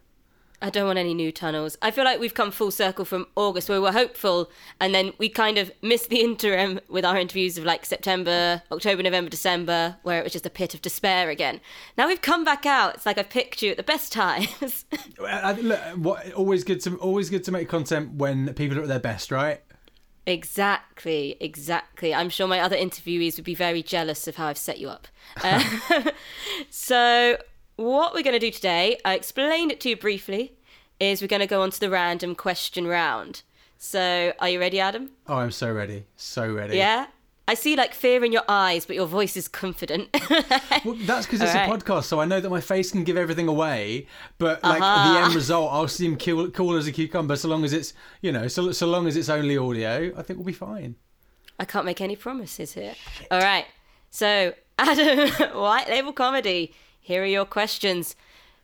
I 0.62 0.70
don't 0.70 0.86
want 0.86 0.98
any 0.98 1.14
new 1.14 1.30
tunnels. 1.30 1.76
I 1.82 1.90
feel 1.90 2.04
like 2.04 2.18
we've 2.18 2.34
come 2.34 2.50
full 2.50 2.70
circle 2.70 3.04
from 3.04 3.26
August 3.36 3.68
where 3.68 3.78
we 3.78 3.84
were 3.84 3.92
hopeful 3.92 4.50
and 4.80 4.94
then 4.94 5.12
we 5.18 5.28
kind 5.28 5.58
of 5.58 5.70
missed 5.82 6.08
the 6.08 6.20
interim 6.24 6.80
with 6.88 7.04
our 7.04 7.18
interviews 7.18 7.58
of 7.58 7.64
like 7.64 7.84
September, 7.84 8.62
October, 8.72 9.02
November, 9.02 9.30
December, 9.30 9.96
where 10.02 10.20
it 10.20 10.24
was 10.24 10.32
just 10.32 10.46
a 10.46 10.50
pit 10.50 10.74
of 10.74 10.82
despair 10.82 11.30
again. 11.30 11.60
Now 11.96 12.06
we've 12.06 12.22
come 12.22 12.44
back 12.44 12.66
out. 12.66 12.94
It's 12.94 13.06
like 13.06 13.18
I've 13.18 13.30
picked 13.30 13.62
you 13.62 13.70
at 13.70 13.76
the 13.76 13.82
best 13.82 14.12
times. 14.12 14.84
I, 15.20 15.52
look, 15.52 15.80
what, 15.96 16.32
always 16.32 16.64
good 16.64 16.80
to 16.82 16.96
always 16.96 17.30
good 17.30 17.44
to 17.44 17.52
make 17.52 17.68
content 17.68 18.14
when 18.14 18.52
people 18.54 18.78
are 18.78 18.82
at 18.82 18.88
their 18.88 18.98
best, 18.98 19.30
right? 19.30 19.60
exactly, 20.26 21.36
exactly. 21.40 22.12
I'm 22.12 22.28
sure 22.28 22.48
my 22.48 22.60
other 22.60 22.76
interviewees 22.76 23.36
would 23.36 23.44
be 23.44 23.54
very 23.54 23.82
jealous 23.82 24.26
of 24.26 24.36
how 24.36 24.46
I've 24.46 24.58
set 24.58 24.78
you 24.78 24.88
up. 24.88 25.08
Uh, 25.42 25.62
so, 26.70 27.36
what 27.76 28.14
we're 28.14 28.22
going 28.22 28.34
to 28.34 28.38
do 28.38 28.50
today, 28.50 28.98
I 29.04 29.14
explained 29.14 29.70
it 29.72 29.80
to 29.80 29.88
you 29.90 29.96
briefly, 29.96 30.52
is 31.00 31.20
we're 31.20 31.28
going 31.28 31.40
to 31.40 31.46
go 31.46 31.62
on 31.62 31.70
to 31.70 31.80
the 31.80 31.90
random 31.90 32.34
question 32.34 32.86
round. 32.86 33.42
So, 33.78 34.32
are 34.38 34.48
you 34.48 34.58
ready, 34.58 34.80
Adam? 34.80 35.10
Oh, 35.26 35.34
I'm 35.36 35.50
so 35.50 35.70
ready, 35.72 36.04
so 36.16 36.50
ready. 36.52 36.76
Yeah? 36.78 37.06
I 37.48 37.54
see 37.54 37.76
like 37.76 37.94
fear 37.94 38.24
in 38.24 38.32
your 38.32 38.42
eyes, 38.48 38.86
but 38.86 38.96
your 38.96 39.06
voice 39.06 39.36
is 39.36 39.46
confident. 39.46 40.08
Well, 40.84 40.96
that's 41.00 41.26
because 41.26 41.40
it's 41.40 41.54
All 41.54 41.72
a 41.72 41.78
podcast, 41.78 42.04
so 42.04 42.20
I 42.20 42.26
know 42.26 42.38
that 42.40 42.48
my 42.50 42.60
face 42.60 42.92
can 42.92 43.02
give 43.02 43.16
everything 43.16 43.48
away. 43.48 44.06
But 44.38 44.62
like 44.62 44.80
Uh-huh. 44.80 45.12
the 45.14 45.20
end 45.24 45.34
result, 45.34 45.72
I'll 45.72 45.88
seem 45.88 46.16
cool, 46.16 46.48
cool 46.50 46.76
as 46.76 46.86
a 46.86 46.92
cucumber, 46.92 47.34
so 47.36 47.48
long 47.48 47.64
as 47.64 47.72
it's 47.72 47.92
you 48.20 48.30
know, 48.30 48.46
so 48.46 48.70
so 48.72 48.86
long 48.86 49.06
as 49.08 49.16
it's 49.16 49.28
only 49.28 49.56
audio. 49.56 50.12
I 50.16 50.22
think 50.22 50.38
we'll 50.38 50.46
be 50.46 50.52
fine. 50.52 50.94
I 51.58 51.64
can't 51.64 51.84
make 51.84 52.00
any 52.00 52.14
promises 52.14 52.72
here. 52.74 52.94
All 53.30 53.40
right. 53.40 53.64
So, 54.10 54.52
Adam, 54.78 55.28
White 55.58 55.88
Label 55.88 56.12
Comedy, 56.12 56.72
here 57.06 57.22
are 57.22 57.26
your 57.26 57.44
questions. 57.44 58.16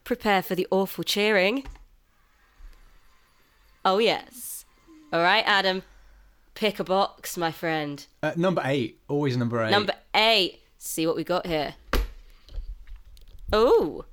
Prepare 0.02 0.42
for 0.42 0.56
the 0.56 0.66
awful 0.72 1.04
cheering. 1.04 1.64
Oh, 3.84 3.98
yes. 3.98 4.64
All 5.12 5.22
right, 5.22 5.44
Adam, 5.46 5.84
pick 6.54 6.80
a 6.80 6.84
box, 6.84 7.36
my 7.36 7.52
friend. 7.52 8.04
Uh, 8.20 8.32
number 8.34 8.60
eight, 8.64 8.98
always 9.06 9.36
number 9.36 9.62
eight. 9.62 9.70
Number 9.70 9.92
eight. 10.12 10.58
See 10.76 11.06
what 11.06 11.14
we 11.14 11.22
got 11.22 11.46
here. 11.46 11.74
Oh. 13.52 14.06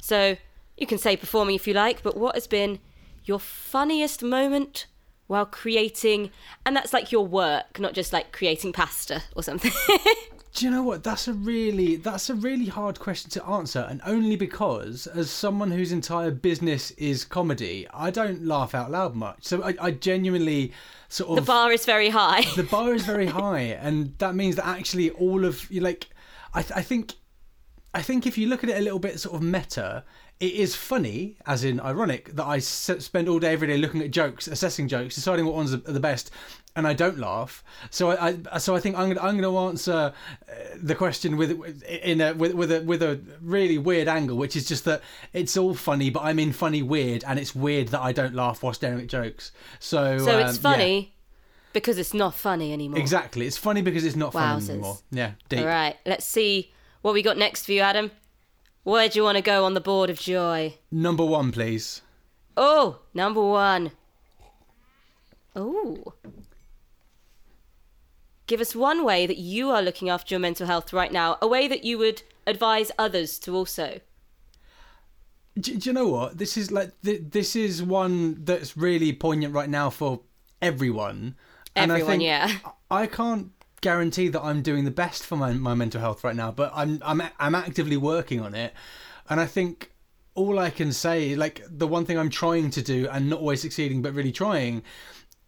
So, 0.00 0.36
you 0.76 0.88
can 0.88 0.98
say 0.98 1.16
performing 1.16 1.54
if 1.54 1.68
you 1.68 1.72
like, 1.74 2.02
but 2.02 2.16
what 2.16 2.34
has 2.34 2.48
been 2.48 2.80
your 3.24 3.38
funniest 3.38 4.20
moment 4.20 4.86
while 5.28 5.46
creating, 5.46 6.32
and 6.64 6.74
that's 6.74 6.92
like 6.92 7.12
your 7.12 7.24
work, 7.24 7.78
not 7.78 7.92
just 7.92 8.12
like 8.12 8.32
creating 8.32 8.72
pasta 8.72 9.22
or 9.36 9.44
something. 9.44 9.70
Do 10.56 10.64
you 10.64 10.70
know 10.70 10.82
what? 10.82 11.04
That's 11.04 11.28
a 11.28 11.34
really 11.34 11.96
that's 11.96 12.30
a 12.30 12.34
really 12.34 12.64
hard 12.64 12.98
question 12.98 13.30
to 13.32 13.44
answer, 13.44 13.86
and 13.90 14.00
only 14.06 14.36
because 14.36 15.06
as 15.06 15.30
someone 15.30 15.70
whose 15.70 15.92
entire 15.92 16.30
business 16.30 16.92
is 16.92 17.26
comedy, 17.26 17.86
I 17.92 18.10
don't 18.10 18.46
laugh 18.46 18.74
out 18.74 18.90
loud 18.90 19.14
much. 19.14 19.44
So 19.44 19.62
I, 19.62 19.74
I 19.78 19.90
genuinely 19.90 20.72
sort 21.10 21.28
of 21.28 21.44
the 21.44 21.52
bar 21.52 21.72
is 21.72 21.84
very 21.84 22.08
high. 22.08 22.40
the 22.56 22.62
bar 22.62 22.94
is 22.94 23.04
very 23.04 23.26
high, 23.42 23.76
and 23.82 24.14
that 24.16 24.34
means 24.34 24.56
that 24.56 24.66
actually 24.66 25.10
all 25.10 25.44
of 25.44 25.70
you 25.70 25.82
like, 25.82 26.06
I, 26.54 26.62
th- 26.62 26.72
I 26.74 26.80
think, 26.80 27.12
I 27.92 28.00
think 28.00 28.26
if 28.26 28.38
you 28.38 28.48
look 28.48 28.64
at 28.64 28.70
it 28.70 28.78
a 28.78 28.82
little 28.82 28.98
bit 28.98 29.20
sort 29.20 29.34
of 29.34 29.42
meta, 29.42 30.04
it 30.38 30.52
is 30.52 30.74
funny, 30.74 31.36
as 31.46 31.64
in 31.64 31.80
ironic, 31.80 32.34
that 32.34 32.44
I 32.44 32.56
s- 32.56 32.90
spend 32.98 33.28
all 33.28 33.38
day 33.38 33.52
every 33.52 33.68
day 33.68 33.78
looking 33.78 34.02
at 34.02 34.10
jokes, 34.10 34.46
assessing 34.46 34.86
jokes, 34.86 35.14
deciding 35.14 35.46
what 35.46 35.54
ones 35.54 35.72
are 35.72 35.78
the 35.78 36.00
best, 36.00 36.30
and 36.74 36.86
I 36.86 36.92
don't 36.92 37.18
laugh. 37.18 37.64
So 37.90 38.10
I, 38.10 38.36
I 38.52 38.58
so 38.58 38.76
I 38.76 38.80
think 38.80 38.96
I'm 38.96 39.08
gonna 39.08 39.26
I'm 39.26 39.40
gonna 39.40 39.66
answer 39.66 40.12
uh, 40.48 40.52
the 40.76 40.94
question 40.94 41.38
with 41.38 41.82
in 41.84 42.20
a 42.20 42.34
with 42.34 42.52
with 42.52 42.70
a 42.70 42.82
with 42.82 43.02
a 43.02 43.18
really 43.40 43.78
weird 43.78 44.08
angle, 44.08 44.36
which 44.36 44.56
is 44.56 44.68
just 44.68 44.84
that 44.84 45.00
it's 45.32 45.56
all 45.56 45.74
funny, 45.74 46.10
but 46.10 46.22
I'm 46.22 46.38
in 46.38 46.52
funny 46.52 46.82
weird, 46.82 47.24
and 47.24 47.38
it's 47.38 47.54
weird 47.54 47.88
that 47.88 48.02
I 48.02 48.12
don't 48.12 48.34
laugh 48.34 48.62
while 48.62 48.74
staring 48.74 49.00
at 49.00 49.06
jokes. 49.06 49.52
So 49.78 50.18
so 50.18 50.38
um, 50.38 50.46
it's 50.46 50.58
yeah. 50.58 50.62
funny 50.62 51.14
because 51.72 51.96
it's 51.96 52.12
not 52.12 52.34
funny 52.34 52.74
anymore. 52.74 53.00
Exactly. 53.00 53.46
It's 53.46 53.56
funny 53.56 53.80
because 53.80 54.04
it's 54.04 54.16
not 54.16 54.34
funny 54.34 54.68
anymore. 54.68 54.98
Yeah, 55.10 55.32
deep. 55.48 55.60
All 55.60 55.66
right, 55.66 55.96
let's 56.04 56.26
see 56.26 56.72
what 57.00 57.14
we 57.14 57.22
got 57.22 57.38
next 57.38 57.64
for 57.64 57.72
you, 57.72 57.80
Adam. 57.80 58.10
Where 58.86 59.08
do 59.08 59.18
you 59.18 59.24
want 59.24 59.34
to 59.34 59.42
go 59.42 59.64
on 59.64 59.74
the 59.74 59.80
board 59.80 60.10
of 60.10 60.20
joy? 60.20 60.74
Number 60.92 61.24
one, 61.24 61.50
please. 61.50 62.02
Oh, 62.56 63.00
number 63.12 63.42
one. 63.42 63.90
Oh. 65.56 66.14
Give 68.46 68.60
us 68.60 68.76
one 68.76 69.04
way 69.04 69.26
that 69.26 69.38
you 69.38 69.70
are 69.70 69.82
looking 69.82 70.08
after 70.08 70.32
your 70.32 70.38
mental 70.38 70.68
health 70.68 70.92
right 70.92 71.10
now, 71.10 71.36
a 71.42 71.48
way 71.48 71.66
that 71.66 71.82
you 71.82 71.98
would 71.98 72.22
advise 72.46 72.92
others 72.96 73.40
to 73.40 73.56
also. 73.56 73.98
Do, 75.58 75.76
do 75.76 75.90
you 75.90 75.92
know 75.92 76.06
what? 76.06 76.38
This 76.38 76.56
is 76.56 76.70
like 76.70 76.92
th- 77.02 77.22
this 77.30 77.56
is 77.56 77.82
one 77.82 78.44
that's 78.44 78.76
really 78.76 79.12
poignant 79.12 79.52
right 79.52 79.68
now 79.68 79.90
for 79.90 80.20
everyone. 80.62 81.34
And 81.74 81.90
I 81.90 81.96
Everyone, 81.96 82.12
think 82.12 82.22
yeah. 82.22 82.52
I 82.88 83.08
can't 83.08 83.50
guarantee 83.80 84.28
that 84.28 84.42
I'm 84.42 84.62
doing 84.62 84.84
the 84.84 84.90
best 84.90 85.24
for 85.24 85.36
my, 85.36 85.52
my 85.52 85.74
mental 85.74 86.00
health 86.00 86.24
right 86.24 86.36
now, 86.36 86.50
but 86.50 86.72
I'm 86.74 87.00
I'm 87.04 87.22
I'm 87.38 87.54
actively 87.54 87.96
working 87.96 88.40
on 88.40 88.54
it. 88.54 88.72
And 89.28 89.40
I 89.40 89.46
think 89.46 89.92
all 90.34 90.58
I 90.58 90.70
can 90.70 90.92
say, 90.92 91.34
like 91.34 91.62
the 91.68 91.86
one 91.86 92.04
thing 92.04 92.18
I'm 92.18 92.30
trying 92.30 92.70
to 92.70 92.82
do 92.82 93.08
and 93.10 93.30
not 93.30 93.40
always 93.40 93.62
succeeding, 93.62 94.02
but 94.02 94.14
really 94.14 94.32
trying, 94.32 94.82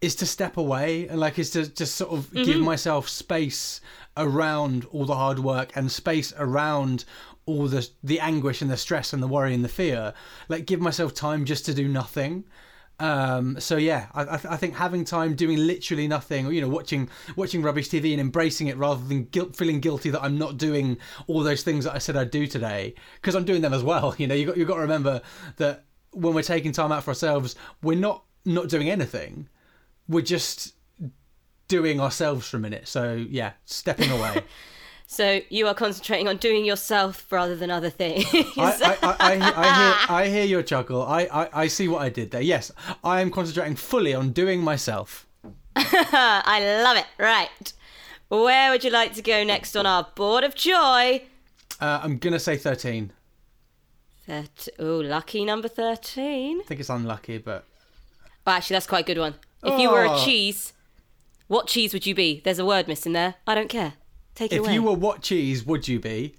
is 0.00 0.14
to 0.16 0.26
step 0.26 0.56
away 0.56 1.08
and 1.08 1.20
like 1.20 1.38
is 1.38 1.50
to 1.50 1.66
just 1.68 1.96
sort 1.96 2.12
of 2.12 2.32
give 2.32 2.48
mm-hmm. 2.48 2.64
myself 2.64 3.08
space 3.08 3.80
around 4.16 4.86
all 4.92 5.04
the 5.04 5.14
hard 5.14 5.38
work 5.38 5.72
and 5.76 5.90
space 5.90 6.32
around 6.38 7.04
all 7.46 7.66
the 7.66 7.88
the 8.02 8.20
anguish 8.20 8.62
and 8.62 8.70
the 8.70 8.76
stress 8.76 9.12
and 9.12 9.22
the 9.22 9.28
worry 9.28 9.54
and 9.54 9.64
the 9.64 9.68
fear. 9.68 10.14
Like 10.48 10.66
give 10.66 10.80
myself 10.80 11.14
time 11.14 11.44
just 11.44 11.64
to 11.66 11.74
do 11.74 11.88
nothing 11.88 12.44
um 13.00 13.58
so 13.60 13.76
yeah 13.76 14.06
I, 14.12 14.24
I 14.24 14.34
I 14.34 14.56
think 14.56 14.74
having 14.74 15.04
time 15.04 15.34
doing 15.34 15.58
literally 15.58 16.08
nothing 16.08 16.46
or 16.46 16.52
you 16.52 16.60
know 16.60 16.68
watching 16.68 17.08
watching 17.36 17.62
rubbish 17.62 17.88
tv 17.88 18.10
and 18.12 18.20
embracing 18.20 18.66
it 18.66 18.76
rather 18.76 19.04
than 19.04 19.24
guilt 19.24 19.54
feeling 19.54 19.78
guilty 19.78 20.10
that 20.10 20.22
i'm 20.22 20.36
not 20.36 20.56
doing 20.56 20.98
all 21.28 21.42
those 21.42 21.62
things 21.62 21.84
that 21.84 21.94
i 21.94 21.98
said 21.98 22.16
i'd 22.16 22.32
do 22.32 22.46
today 22.46 22.94
because 23.20 23.36
i'm 23.36 23.44
doing 23.44 23.62
them 23.62 23.72
as 23.72 23.84
well 23.84 24.14
you 24.18 24.26
know 24.26 24.34
you 24.34 24.46
got 24.46 24.56
you 24.56 24.64
got 24.64 24.74
to 24.74 24.80
remember 24.80 25.20
that 25.56 25.84
when 26.12 26.34
we're 26.34 26.42
taking 26.42 26.72
time 26.72 26.90
out 26.90 27.04
for 27.04 27.10
ourselves 27.10 27.54
we're 27.82 27.98
not 27.98 28.24
not 28.44 28.68
doing 28.68 28.90
anything 28.90 29.48
we're 30.08 30.22
just 30.22 30.74
doing 31.68 32.00
ourselves 32.00 32.48
for 32.48 32.56
a 32.56 32.60
minute. 32.60 32.88
So 32.88 33.14
yeah, 33.14 33.52
stepping 33.64 34.10
away. 34.10 34.42
So 35.10 35.40
you 35.48 35.66
are 35.66 35.74
concentrating 35.74 36.28
on 36.28 36.36
doing 36.36 36.66
yourself 36.66 37.26
rather 37.32 37.56
than 37.56 37.70
other 37.70 37.88
things. 37.88 38.26
I, 38.58 38.58
I, 38.58 38.96
I, 39.02 39.16
I, 39.18 39.30
I, 39.30 39.36
hear, 39.38 39.94
I 40.16 40.28
hear 40.28 40.44
your 40.44 40.62
chuckle. 40.62 41.02
I, 41.02 41.22
I, 41.32 41.62
I 41.62 41.66
see 41.68 41.88
what 41.88 42.02
I 42.02 42.10
did 42.10 42.30
there. 42.30 42.42
Yes, 42.42 42.70
I 43.02 43.22
am 43.22 43.30
concentrating 43.30 43.74
fully 43.74 44.12
on 44.12 44.32
doing 44.32 44.60
myself. 44.60 45.26
I 45.76 46.82
love 46.84 46.98
it. 46.98 47.06
Right. 47.18 47.72
Where 48.28 48.70
would 48.70 48.84
you 48.84 48.90
like 48.90 49.14
to 49.14 49.22
go 49.22 49.42
next 49.44 49.74
on 49.76 49.86
our 49.86 50.06
board 50.14 50.44
of 50.44 50.54
joy? 50.54 51.22
Uh, 51.80 52.00
I'm 52.02 52.18
gonna 52.18 52.38
say 52.38 52.58
13. 52.58 53.10
That 54.26 54.68
oh, 54.78 54.98
lucky 54.98 55.42
number 55.42 55.68
thirteen. 55.68 56.60
I 56.60 56.64
think 56.64 56.80
it's 56.80 56.90
unlucky, 56.90 57.38
but 57.38 57.64
Oh, 58.46 58.50
actually, 58.50 58.74
that's 58.74 58.86
quite 58.86 59.04
a 59.04 59.14
good 59.14 59.18
one. 59.18 59.36
If 59.62 59.80
you 59.80 59.90
were 59.90 60.04
a 60.04 60.12
Oh. 60.12 60.22
cheese, 60.22 60.74
what 61.46 61.66
cheese 61.66 61.94
would 61.94 62.04
you 62.04 62.14
be? 62.14 62.42
There's 62.44 62.58
a 62.58 62.66
word 62.66 62.88
missing 62.88 63.14
there. 63.14 63.36
I 63.46 63.54
don't 63.54 63.70
care. 63.70 63.94
Take 64.38 64.52
if 64.52 64.60
away. 64.60 64.74
you 64.74 64.82
were 64.84 64.92
what 64.92 65.20
cheese 65.20 65.66
would 65.66 65.88
you 65.88 65.98
be? 65.98 66.36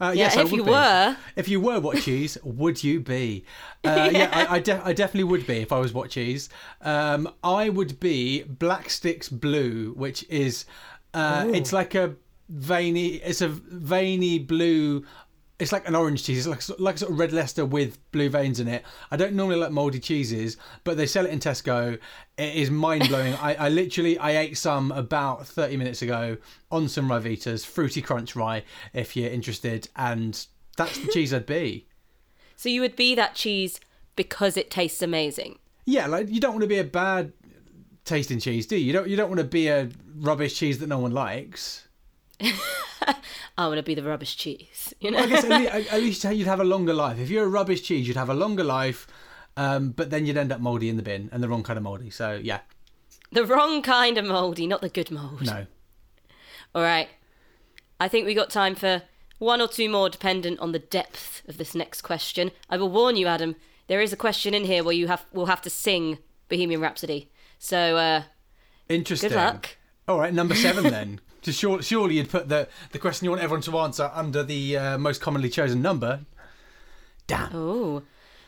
Uh, 0.00 0.12
yeah, 0.14 0.24
yes, 0.24 0.36
I 0.36 0.42
if 0.42 0.50
would 0.52 0.58
you 0.58 0.64
be. 0.64 0.70
were, 0.70 1.16
If 1.34 1.48
you 1.48 1.60
were 1.60 1.80
what 1.80 1.96
cheese, 2.02 2.36
would 2.44 2.84
you 2.84 3.00
be? 3.00 3.44
Uh, 3.82 4.10
yeah, 4.12 4.28
I, 4.32 4.56
I, 4.56 4.58
de- 4.60 4.82
I 4.84 4.92
definitely 4.92 5.24
would 5.24 5.46
be 5.46 5.56
if 5.56 5.72
I 5.72 5.78
was 5.78 5.94
what 5.94 6.10
cheese. 6.10 6.50
Um, 6.82 7.32
I 7.42 7.70
would 7.70 7.98
be 7.98 8.44
Blacksticks 8.46 9.28
Blue, 9.30 9.94
which 9.94 10.24
is 10.28 10.66
uh, 11.14 11.48
it's 11.52 11.72
like 11.72 11.94
a 11.94 12.14
veiny, 12.50 13.14
it's 13.14 13.40
a 13.40 13.48
veiny 13.48 14.38
blue. 14.38 15.04
It's 15.58 15.72
like 15.72 15.88
an 15.88 15.96
orange 15.96 16.22
cheese. 16.22 16.46
It's 16.46 16.68
like 16.68 16.78
like 16.78 16.98
sort 16.98 17.10
of 17.10 17.18
red 17.18 17.32
Leicester 17.32 17.64
with 17.64 17.98
blue 18.12 18.28
veins 18.28 18.60
in 18.60 18.68
it. 18.68 18.84
I 19.10 19.16
don't 19.16 19.34
normally 19.34 19.58
like 19.58 19.72
mouldy 19.72 19.98
cheeses, 19.98 20.56
but 20.84 20.96
they 20.96 21.06
sell 21.06 21.26
it 21.26 21.32
in 21.32 21.40
Tesco. 21.40 21.98
It 22.36 22.54
is 22.54 22.70
mind 22.70 23.08
blowing. 23.08 23.34
I, 23.40 23.54
I 23.54 23.68
literally 23.68 24.18
I 24.18 24.36
ate 24.36 24.56
some 24.56 24.92
about 24.92 25.46
thirty 25.46 25.76
minutes 25.76 26.00
ago 26.02 26.36
on 26.70 26.88
some 26.88 27.08
Ryvitas, 27.08 27.66
fruity 27.66 28.00
crunch 28.00 28.36
rye. 28.36 28.62
If 28.92 29.16
you're 29.16 29.30
interested, 29.30 29.88
and 29.96 30.46
that's 30.76 30.98
the 30.98 31.08
cheese 31.08 31.34
I'd 31.34 31.46
be. 31.46 31.88
so 32.56 32.68
you 32.68 32.80
would 32.80 32.96
be 32.96 33.16
that 33.16 33.34
cheese 33.34 33.80
because 34.14 34.56
it 34.56 34.70
tastes 34.70 35.02
amazing. 35.02 35.58
Yeah, 35.86 36.06
like 36.06 36.28
you 36.28 36.40
don't 36.40 36.52
want 36.52 36.62
to 36.62 36.68
be 36.68 36.78
a 36.78 36.84
bad 36.84 37.32
tasting 38.04 38.38
cheese, 38.38 38.66
do 38.66 38.76
you? 38.76 38.84
You 38.86 38.92
don't. 38.92 39.08
You 39.08 39.16
don't 39.16 39.28
want 39.28 39.38
to 39.38 39.44
be 39.44 39.68
a 39.68 39.88
rubbish 40.18 40.56
cheese 40.56 40.78
that 40.78 40.88
no 40.88 40.98
one 40.98 41.12
likes. 41.12 41.88
I 43.58 43.66
want 43.66 43.76
to 43.78 43.82
be 43.82 43.94
the 43.94 44.02
rubbish 44.02 44.36
cheese. 44.36 44.92
You 45.00 45.10
know. 45.10 45.18
I 45.18 45.26
guess 45.26 45.44
at 45.44 45.50
least, 45.60 45.92
at 45.92 46.00
least 46.00 46.24
you'd 46.24 46.46
have 46.46 46.60
a 46.60 46.64
longer 46.64 46.94
life. 46.94 47.18
If 47.18 47.30
you're 47.30 47.44
a 47.44 47.48
rubbish 47.48 47.82
cheese, 47.82 48.06
you'd 48.08 48.16
have 48.16 48.28
a 48.30 48.34
longer 48.34 48.64
life, 48.64 49.06
um, 49.56 49.90
but 49.90 50.10
then 50.10 50.26
you'd 50.26 50.36
end 50.36 50.52
up 50.52 50.60
mouldy 50.60 50.88
in 50.88 50.96
the 50.96 51.02
bin 51.02 51.28
and 51.32 51.42
the 51.42 51.48
wrong 51.48 51.62
kind 51.62 51.76
of 51.76 51.82
mouldy. 51.82 52.10
So 52.10 52.38
yeah, 52.42 52.60
The 53.32 53.44
wrong 53.44 53.82
kind 53.82 54.18
of 54.18 54.24
mouldy, 54.24 54.66
not 54.66 54.80
the 54.80 54.88
good 54.88 55.10
mould. 55.10 55.44
no. 55.46 55.66
All 56.74 56.82
right. 56.82 57.08
I 58.00 58.08
think 58.08 58.26
we 58.26 58.34
got 58.34 58.50
time 58.50 58.74
for 58.74 59.02
one 59.38 59.60
or 59.60 59.68
two 59.68 59.88
more, 59.88 60.08
dependent 60.08 60.60
on 60.60 60.72
the 60.72 60.78
depth 60.78 61.42
of 61.48 61.56
this 61.58 61.74
next 61.74 62.02
question. 62.02 62.50
I 62.70 62.76
will 62.76 62.90
warn 62.90 63.16
you, 63.16 63.26
Adam. 63.26 63.56
There 63.86 64.00
is 64.00 64.12
a 64.12 64.16
question 64.16 64.52
in 64.54 64.64
here 64.64 64.84
where 64.84 64.94
you 64.94 65.06
have 65.08 65.24
will 65.32 65.46
have 65.46 65.62
to 65.62 65.70
sing 65.70 66.18
Bohemian 66.48 66.80
Rhapsody. 66.80 67.30
So 67.58 67.96
uh, 67.96 68.22
Interesting. 68.88 69.30
good 69.30 69.36
luck. 69.36 69.76
All 70.06 70.18
right, 70.18 70.32
number 70.32 70.54
seven 70.54 70.84
then. 70.84 71.20
Just 71.42 71.58
sure, 71.58 71.80
surely 71.82 72.16
you'd 72.16 72.30
put 72.30 72.48
the 72.48 72.68
the 72.92 72.98
question 72.98 73.24
you 73.24 73.30
want 73.30 73.42
everyone 73.42 73.62
to 73.62 73.78
answer 73.78 74.10
under 74.14 74.42
the 74.42 74.76
uh, 74.76 74.98
most 74.98 75.20
commonly 75.20 75.48
chosen 75.48 75.80
number. 75.82 76.20
Damn. 77.26 77.54
Oh. 77.54 78.02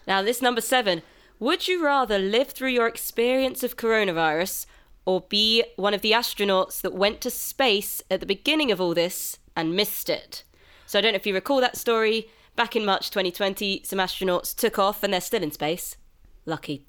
Now, 0.07 0.23
this 0.23 0.43
number 0.43 0.61
seven. 0.61 1.03
Would 1.39 1.69
you 1.69 1.83
rather 1.85 2.19
live 2.19 2.51
through 2.51 2.71
your 2.71 2.87
experience 2.87 3.63
of 3.63 3.77
coronavirus 3.77 4.67
or 5.07 5.23
be 5.23 5.65
one 5.77 5.95
of 5.95 6.03
the 6.03 6.13
astronauts 6.13 6.83
that 6.83 6.93
went 6.93 7.23
to 7.23 7.31
space 7.31 8.03
at 8.11 8.21
the 8.21 8.27
beginning 8.27 8.71
of 8.71 8.81
all 8.81 8.93
this 8.93 9.39
and 9.57 9.75
missed 9.75 10.11
it? 10.11 10.43
So, 10.87 10.99
I 10.99 11.03
don't 11.03 11.13
know 11.13 11.17
if 11.17 11.27
you 11.27 11.35
recall 11.35 11.61
that 11.61 11.77
story. 11.77 12.29
Back 12.57 12.77
in 12.77 12.85
March 12.85 13.11
2020, 13.11 13.83
some 13.85 13.99
astronauts 13.99 14.55
took 14.55 14.79
off 14.79 15.03
and 15.03 15.15
they're 15.15 15.21
still 15.21 15.43
in 15.43 15.53
space. 15.53 15.97
Lucky. 16.45 16.87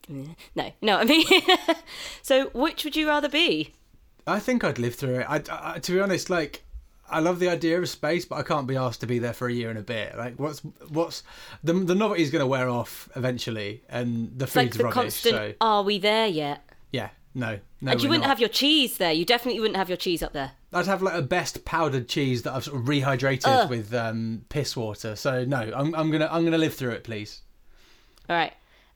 No, 0.55 0.71
no, 0.81 0.97
I 0.97 1.03
mean. 1.05 1.25
so, 2.21 2.49
which 2.49 2.83
would 2.83 2.95
you 2.95 3.07
rather 3.07 3.29
be? 3.29 3.73
I 4.27 4.39
think 4.39 4.63
I'd 4.63 4.79
live 4.79 4.95
through 4.95 5.15
it. 5.21 5.25
I, 5.29 5.41
I, 5.51 5.79
to 5.79 5.91
be 5.91 5.99
honest, 5.99 6.29
like 6.29 6.63
I 7.09 7.19
love 7.19 7.39
the 7.39 7.49
idea 7.49 7.79
of 7.79 7.89
space, 7.89 8.23
but 8.25 8.35
I 8.35 8.43
can't 8.43 8.67
be 8.67 8.75
asked 8.77 9.01
to 9.01 9.07
be 9.07 9.19
there 9.19 9.33
for 9.33 9.47
a 9.47 9.53
year 9.53 9.69
and 9.69 9.77
a 9.79 9.81
bit. 9.83 10.17
Like, 10.17 10.39
what's 10.39 10.59
what's 10.89 11.23
the 11.63 11.73
the 11.73 11.95
novelty's 11.95 12.31
going 12.31 12.41
to 12.41 12.47
wear 12.47 12.69
off 12.69 13.09
eventually, 13.15 13.83
and 13.89 14.31
the 14.37 14.45
It's 14.45 14.55
like 14.55 14.67
food's 14.67 14.77
the 14.77 14.83
rubbish. 14.85 14.95
constant, 14.95 15.35
So 15.35 15.53
are 15.61 15.83
we 15.83 15.97
there 15.99 16.27
yet? 16.27 16.63
yeah, 16.91 17.09
no, 17.35 17.59
no. 17.81 17.91
and 17.91 18.01
you 18.01 18.09
wouldn't 18.09 18.23
not. 18.23 18.29
have 18.29 18.39
your 18.39 18.49
cheese 18.49 18.97
there. 18.97 19.11
You 19.11 19.25
definitely 19.25 19.59
wouldn't 19.59 19.77
have 19.77 19.89
your 19.89 19.97
cheese 19.97 20.21
up 20.23 20.33
there. 20.33 20.51
I'd 20.73 20.85
have 20.85 21.01
like 21.01 21.15
a 21.15 21.21
best 21.21 21.65
powdered 21.65 22.07
cheese 22.07 22.43
that 22.43 22.53
I've 22.53 22.63
sort 22.63 22.79
of 22.79 22.85
rehydrated 22.85 23.41
Ugh. 23.45 23.69
with 23.69 23.93
um, 23.93 24.45
piss 24.47 24.77
water. 24.77 25.15
So 25.17 25.43
no, 25.43 25.57
I'm 25.75 25.93
I'm 25.95 26.11
gonna 26.11 26.29
I'm 26.31 26.43
gonna 26.45 26.57
live 26.57 26.75
through 26.75 26.91
it, 26.91 27.03
please. 27.03 27.41
All 28.29 28.35
right. 28.37 28.53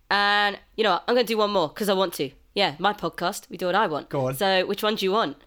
And 0.10 0.58
you 0.78 0.84
know 0.84 0.92
what? 0.92 1.04
I'm 1.08 1.16
going 1.16 1.26
to 1.26 1.34
do 1.34 1.38
one 1.38 1.50
more 1.52 1.68
because 1.68 1.90
I 1.90 1.94
want 1.94 2.14
to. 2.14 2.30
Yeah, 2.56 2.76
my 2.80 2.94
podcast. 2.94 3.50
We 3.50 3.58
do 3.58 3.68
what 3.68 3.76
I 3.76 3.86
want. 3.86 4.10
Go 4.10 4.28
on. 4.28 4.36
So, 4.36 4.66
which 4.66 4.82
one 4.82 4.96
do 4.96 5.06
you 5.06 5.12
want? 5.12 5.38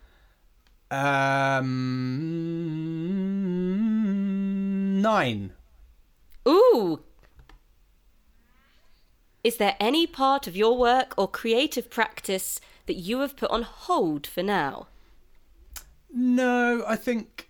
Um, 0.90 1.64
nine. 5.02 5.54
Ooh. 6.46 7.00
Is 9.42 9.56
there 9.56 9.76
any 9.80 10.06
part 10.06 10.46
of 10.46 10.54
your 10.54 10.76
work 10.76 11.14
or 11.16 11.26
creative 11.26 11.90
practice 11.90 12.60
that 12.86 12.94
you 12.94 13.20
have 13.20 13.36
put 13.36 13.50
on 13.50 13.62
hold 13.62 14.26
for 14.26 14.42
now? 14.42 14.88
No, 16.12 16.84
I 16.86 16.96
think 16.96 17.48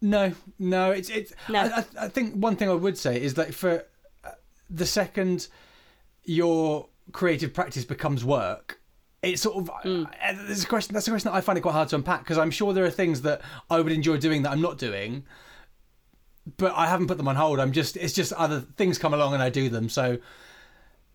no, 0.00 0.32
no. 0.58 0.90
It's 0.90 1.10
it's. 1.10 1.34
No. 1.48 1.60
I, 1.60 1.84
I, 1.98 2.08
think 2.08 2.34
one 2.34 2.56
thing 2.56 2.70
I 2.70 2.74
would 2.74 2.96
say 2.96 3.20
is 3.20 3.34
that 3.34 3.54
for 3.54 3.84
uh, 4.24 4.30
the 4.70 4.86
second 4.86 5.48
your 6.24 6.88
creative 7.12 7.52
practice 7.54 7.84
becomes 7.84 8.24
work, 8.24 8.80
it's 9.22 9.42
sort 9.42 9.56
of. 9.56 9.70
Mm. 9.84 10.06
Uh, 10.06 10.32
there's 10.46 10.64
a 10.64 10.66
question. 10.66 10.94
That's 10.94 11.06
a 11.06 11.10
question 11.10 11.30
that 11.30 11.36
I 11.36 11.40
find 11.40 11.58
it 11.58 11.62
quite 11.62 11.72
hard 11.72 11.88
to 11.90 11.96
unpack 11.96 12.20
because 12.20 12.38
I'm 12.38 12.50
sure 12.50 12.72
there 12.72 12.84
are 12.84 12.90
things 12.90 13.22
that 13.22 13.42
I 13.68 13.80
would 13.80 13.92
enjoy 13.92 14.18
doing 14.18 14.42
that 14.42 14.52
I'm 14.52 14.62
not 14.62 14.78
doing, 14.78 15.24
but 16.56 16.72
I 16.74 16.86
haven't 16.86 17.06
put 17.06 17.16
them 17.18 17.28
on 17.28 17.36
hold. 17.36 17.60
I'm 17.60 17.72
just. 17.72 17.96
It's 17.96 18.14
just 18.14 18.32
other 18.32 18.60
things 18.60 18.98
come 18.98 19.14
along 19.14 19.34
and 19.34 19.42
I 19.42 19.50
do 19.50 19.68
them. 19.68 19.88
So. 19.88 20.18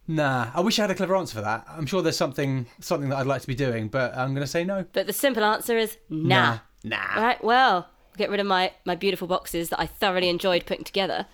Nah, 0.08 0.52
I 0.54 0.62
wish 0.62 0.78
I 0.78 0.84
had 0.84 0.92
a 0.92 0.94
clever 0.94 1.16
answer 1.16 1.34
for 1.34 1.42
that. 1.42 1.66
I'm 1.68 1.88
sure 1.88 2.04
there's 2.04 2.16
something 2.16 2.68
something 2.80 3.10
that 3.10 3.18
I'd 3.18 3.26
like 3.26 3.42
to 3.42 3.48
be 3.48 3.56
doing, 3.56 3.88
but 3.88 4.16
I'm 4.16 4.36
going 4.36 4.46
to 4.46 4.52
say 4.52 4.64
no. 4.64 4.86
But 4.94 5.08
the 5.08 5.14
simple 5.14 5.44
answer 5.44 5.80
is 5.80 5.98
nah. 6.12 6.60
Nah. 6.86 7.16
All 7.16 7.24
right, 7.24 7.44
well, 7.44 7.76
I'll 7.76 8.18
get 8.18 8.30
rid 8.30 8.40
of 8.40 8.46
my, 8.46 8.72
my 8.86 8.94
beautiful 8.94 9.28
boxes 9.28 9.70
that 9.70 9.80
I 9.82 9.88
thoroughly 9.88 10.30
enjoyed 10.30 10.68
putting 10.68 10.84
together. 10.84 11.26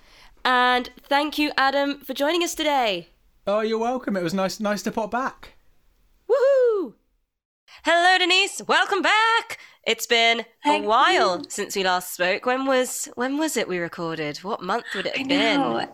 And 0.46 0.90
thank 1.04 1.38
you, 1.38 1.52
Adam, 1.58 2.00
for 2.00 2.14
joining 2.14 2.42
us 2.42 2.56
today. 2.56 3.10
Oh, 3.54 3.60
you're 3.60 3.78
welcome. 3.78 4.16
It 4.16 4.24
was 4.24 4.34
nice 4.34 4.60
nice 4.62 4.82
to 4.84 4.92
pop 4.94 5.12
back. 5.12 5.56
Woohoo! 6.30 6.94
Hello, 7.84 8.18
Denise. 8.18 8.62
Welcome 8.66 9.02
back. 9.02 9.60
It's 9.84 10.08
been 10.08 10.46
Thank 10.64 10.86
a 10.86 10.88
while 10.88 11.40
you. 11.40 11.46
since 11.50 11.76
we 11.76 11.84
last 11.84 12.14
spoke. 12.14 12.46
When 12.46 12.66
was 12.66 13.10
when 13.16 13.38
was 13.38 13.58
it 13.58 13.68
we 13.68 13.78
recorded? 13.80 14.38
What 14.38 14.64
month 14.64 14.86
would 14.96 15.08
it 15.08 15.16
I 15.16 15.20
have 15.20 15.28
been? 15.28 15.90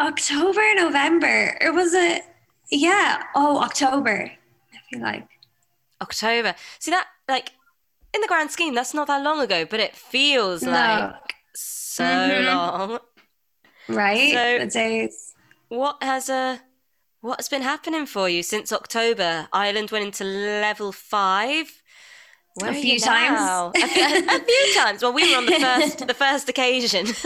October, 0.00 0.74
November. 0.74 1.56
Or 1.60 1.72
was 1.72 1.94
it? 1.94 2.22
Yeah. 2.70 3.22
Oh, 3.36 3.62
October. 3.62 4.32
I 4.74 4.78
feel 4.90 5.02
like. 5.02 5.28
October. 6.00 6.54
See 6.80 6.90
that 6.90 7.06
like 7.28 7.50
in 8.12 8.20
the 8.22 8.26
grand 8.28 8.50
scheme, 8.50 8.74
that's 8.74 8.92
not 8.92 9.06
that 9.06 9.22
long 9.22 9.38
ago, 9.40 9.64
but 9.64 9.78
it 9.78 9.94
feels 9.94 10.62
No. 10.64 10.72
like 10.72 11.34
so 11.54 12.02
Mhm. 12.04 12.46
long. 12.46 12.98
Right? 13.88 14.32
So- 14.32 14.58
the 14.58 14.66
days. 14.66 15.34
What 15.68 16.02
has 16.02 16.28
uh 16.28 16.58
what 17.22 17.38
has 17.38 17.48
been 17.48 17.62
happening 17.62 18.04
for 18.04 18.28
you 18.28 18.42
since 18.42 18.72
October? 18.72 19.48
Ireland 19.52 19.90
went 19.90 20.04
into 20.04 20.24
level 20.24 20.92
five. 20.92 21.80
Where 22.56 22.70
A 22.70 22.74
few 22.74 22.98
times. 22.98 23.40
a, 23.74 23.88
few, 23.88 24.04
a 24.04 24.40
few 24.44 24.74
times. 24.74 25.02
Well, 25.02 25.14
we 25.14 25.30
were 25.30 25.38
on 25.38 25.46
the 25.46 25.58
first 25.58 26.06
the 26.06 26.14
first 26.14 26.48
occasion. 26.50 27.06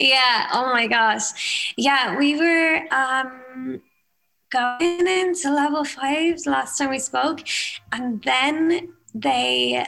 Yeah. 0.00 0.48
Oh 0.52 0.72
my 0.72 0.86
gosh. 0.88 1.74
Yeah, 1.76 2.16
we 2.16 2.34
were 2.36 2.82
um 2.90 3.82
going 4.50 5.06
into 5.06 5.50
level 5.52 5.84
five 5.84 6.38
last 6.46 6.78
time 6.78 6.90
we 6.90 6.98
spoke, 6.98 7.40
and 7.92 8.22
then 8.22 8.92
they 9.14 9.86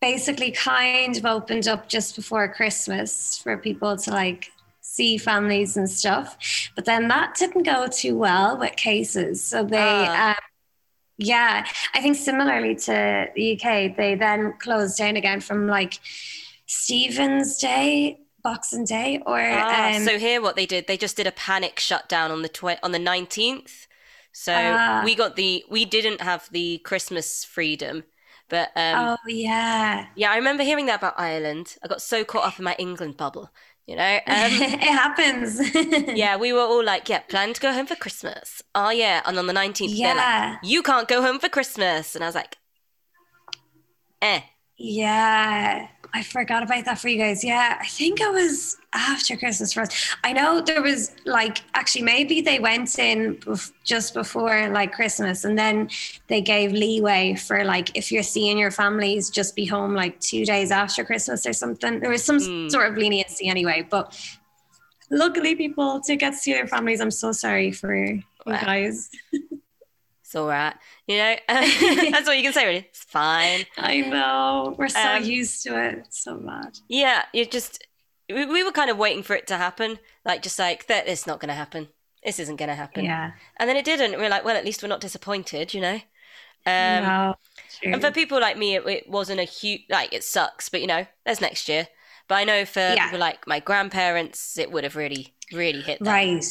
basically 0.00 0.50
kind 0.52 1.16
of 1.16 1.24
opened 1.24 1.66
up 1.66 1.88
just 1.88 2.14
before 2.16 2.48
Christmas 2.52 3.38
for 3.38 3.56
people 3.56 3.96
to 3.96 4.10
like 4.10 4.50
see 4.94 5.18
families 5.18 5.76
and 5.76 5.90
stuff. 5.90 6.36
But 6.76 6.84
then 6.84 7.08
that 7.08 7.34
didn't 7.36 7.64
go 7.64 7.86
too 7.88 8.16
well 8.16 8.56
with 8.58 8.76
cases. 8.76 9.42
So 9.42 9.64
they 9.64 9.78
Ah. 10.08 10.30
um, 10.30 10.34
yeah, 11.18 11.66
I 11.94 12.00
think 12.00 12.16
similarly 12.16 12.74
to 12.88 13.26
the 13.34 13.52
UK, 13.56 13.88
they 13.96 14.14
then 14.14 14.54
closed 14.60 14.98
down 14.98 15.16
again 15.16 15.40
from 15.40 15.66
like 15.66 15.94
Stephen's 16.66 17.58
Day, 17.58 18.20
Boxing 18.42 18.84
Day, 18.84 19.20
or 19.26 19.38
Ah, 19.40 19.94
um, 19.96 20.04
so 20.04 20.18
here 20.18 20.40
what 20.40 20.56
they 20.56 20.66
did, 20.66 20.86
they 20.86 20.96
just 20.96 21.16
did 21.16 21.26
a 21.26 21.32
panic 21.32 21.78
shutdown 21.78 22.30
on 22.30 22.42
the 22.42 22.48
tw- 22.48 22.82
on 22.82 22.92
the 22.92 22.98
19th. 22.98 23.86
So 24.32 24.52
Ah. 24.56 25.02
we 25.04 25.14
got 25.14 25.36
the 25.36 25.64
we 25.70 25.84
didn't 25.84 26.20
have 26.20 26.48
the 26.50 26.78
Christmas 26.78 27.44
freedom. 27.44 28.04
But 28.48 28.70
um, 28.76 29.14
oh 29.16 29.16
yeah, 29.26 30.06
yeah, 30.14 30.30
I 30.30 30.36
remember 30.36 30.62
hearing 30.62 30.86
that 30.86 30.98
about 31.00 31.14
Ireland. 31.18 31.76
I 31.82 31.88
got 31.88 32.02
so 32.02 32.24
caught 32.24 32.46
up 32.46 32.58
in 32.58 32.64
my 32.64 32.74
England 32.78 33.16
bubble, 33.16 33.50
you 33.86 33.96
know. 33.96 34.20
Um, 34.26 34.52
it 34.62 34.80
happens. 34.82 35.60
yeah, 36.16 36.36
we 36.36 36.52
were 36.52 36.60
all 36.60 36.84
like, 36.84 37.08
yeah, 37.08 37.20
plan 37.20 37.52
to 37.54 37.60
go 37.60 37.72
home 37.72 37.86
for 37.86 37.96
Christmas. 37.96 38.62
Oh 38.74 38.90
yeah, 38.90 39.22
and 39.24 39.38
on 39.38 39.46
the 39.46 39.52
nineteenth, 39.52 40.00
they're 40.02 40.14
like, 40.14 40.28
Yeah. 40.28 40.56
you 40.62 40.82
can't 40.82 41.08
go 41.08 41.22
home 41.22 41.38
for 41.40 41.48
Christmas, 41.48 42.14
and 42.14 42.22
I 42.24 42.28
was 42.28 42.34
like, 42.34 42.58
eh. 44.20 44.53
Yeah, 44.76 45.86
I 46.12 46.22
forgot 46.22 46.62
about 46.64 46.84
that 46.86 46.98
for 46.98 47.08
you 47.08 47.16
guys. 47.18 47.44
Yeah, 47.44 47.78
I 47.80 47.86
think 47.86 48.20
it 48.20 48.32
was 48.32 48.76
after 48.92 49.36
Christmas 49.36 49.72
for 49.72 49.82
us. 49.82 50.16
I 50.24 50.32
know 50.32 50.60
there 50.60 50.82
was 50.82 51.12
like 51.24 51.58
actually 51.74 52.02
maybe 52.02 52.40
they 52.40 52.58
went 52.58 52.98
in 52.98 53.36
bef- 53.36 53.70
just 53.84 54.14
before 54.14 54.68
like 54.70 54.92
Christmas, 54.92 55.44
and 55.44 55.56
then 55.56 55.90
they 56.26 56.40
gave 56.40 56.72
leeway 56.72 57.34
for 57.34 57.64
like 57.64 57.96
if 57.96 58.10
you're 58.10 58.24
seeing 58.24 58.58
your 58.58 58.72
families, 58.72 59.30
just 59.30 59.54
be 59.54 59.64
home 59.64 59.94
like 59.94 60.18
two 60.20 60.44
days 60.44 60.72
after 60.72 61.04
Christmas 61.04 61.46
or 61.46 61.52
something. 61.52 62.00
There 62.00 62.10
was 62.10 62.24
some 62.24 62.38
Mm. 62.38 62.70
sort 62.70 62.90
of 62.90 62.96
leniency 62.98 63.46
anyway, 63.48 63.86
but 63.88 64.12
luckily 65.10 65.54
people 65.54 66.00
to 66.00 66.16
get 66.16 66.30
to 66.30 66.36
see 66.36 66.52
their 66.52 66.66
families. 66.66 67.00
I'm 67.00 67.12
so 67.12 67.30
sorry 67.30 67.70
for 67.70 67.94
you 67.94 68.22
guys. 68.44 69.08
It's 70.34 70.40
all 70.40 70.48
right, 70.48 70.74
you 71.06 71.16
know. 71.18 71.36
That's 71.48 72.28
all 72.28 72.34
you 72.34 72.42
can 72.42 72.52
say, 72.52 72.66
really. 72.66 72.78
It's 72.90 73.04
fine. 73.04 73.66
I 73.76 74.00
know 74.00 74.74
we're 74.78 74.88
so 74.88 75.14
Um, 75.14 75.22
used 75.22 75.62
to 75.64 75.80
it. 75.82 76.06
So 76.10 76.36
much. 76.38 76.78
Yeah, 76.88 77.24
you 77.32 77.46
just 77.46 77.82
we, 78.28 78.44
we 78.46 78.64
were 78.64 78.72
kind 78.72 78.90
of 78.90 78.98
waiting 78.98 79.22
for 79.22 79.34
it 79.34 79.46
to 79.48 79.56
happen, 79.56 79.98
like 80.24 80.42
just 80.42 80.58
like 80.58 80.86
that. 80.86 81.08
It's 81.08 81.26
not 81.26 81.40
going 81.40 81.48
to 81.48 81.54
happen. 81.54 81.88
This 82.22 82.38
isn't 82.38 82.56
going 82.56 82.68
to 82.68 82.74
happen. 82.74 83.04
Yeah. 83.04 83.32
And 83.56 83.68
then 83.68 83.76
it 83.76 83.84
didn't. 83.84 84.18
We 84.18 84.24
are 84.26 84.30
like, 84.30 84.44
well, 84.44 84.56
at 84.56 84.64
least 84.64 84.82
we're 84.82 84.88
not 84.88 85.00
disappointed, 85.00 85.74
you 85.74 85.80
know. 85.80 86.00
Um, 86.66 87.12
no. 87.12 87.34
And 87.92 88.02
for 88.02 88.12
people 88.12 88.40
like 88.40 88.58
me, 88.58 88.76
it, 88.76 88.86
it 88.86 89.10
wasn't 89.10 89.40
a 89.40 89.44
huge 89.44 89.82
like 89.90 90.12
it 90.14 90.24
sucks, 90.24 90.68
but 90.70 90.80
you 90.82 90.88
know, 90.88 91.06
there's 91.26 91.40
next 91.42 91.68
year. 91.68 91.88
But 92.28 92.36
I 92.36 92.44
know 92.44 92.64
for 92.66 92.96
Yeah. 92.96 93.00
people 93.00 93.18
like 93.20 93.46
my 93.46 93.60
grandparents, 93.60 94.58
it 94.58 94.72
would 94.72 94.84
have 94.84 94.96
really, 94.96 95.36
really 95.52 95.82
hit 95.82 96.04
them. 96.04 96.16
right. 96.16 96.44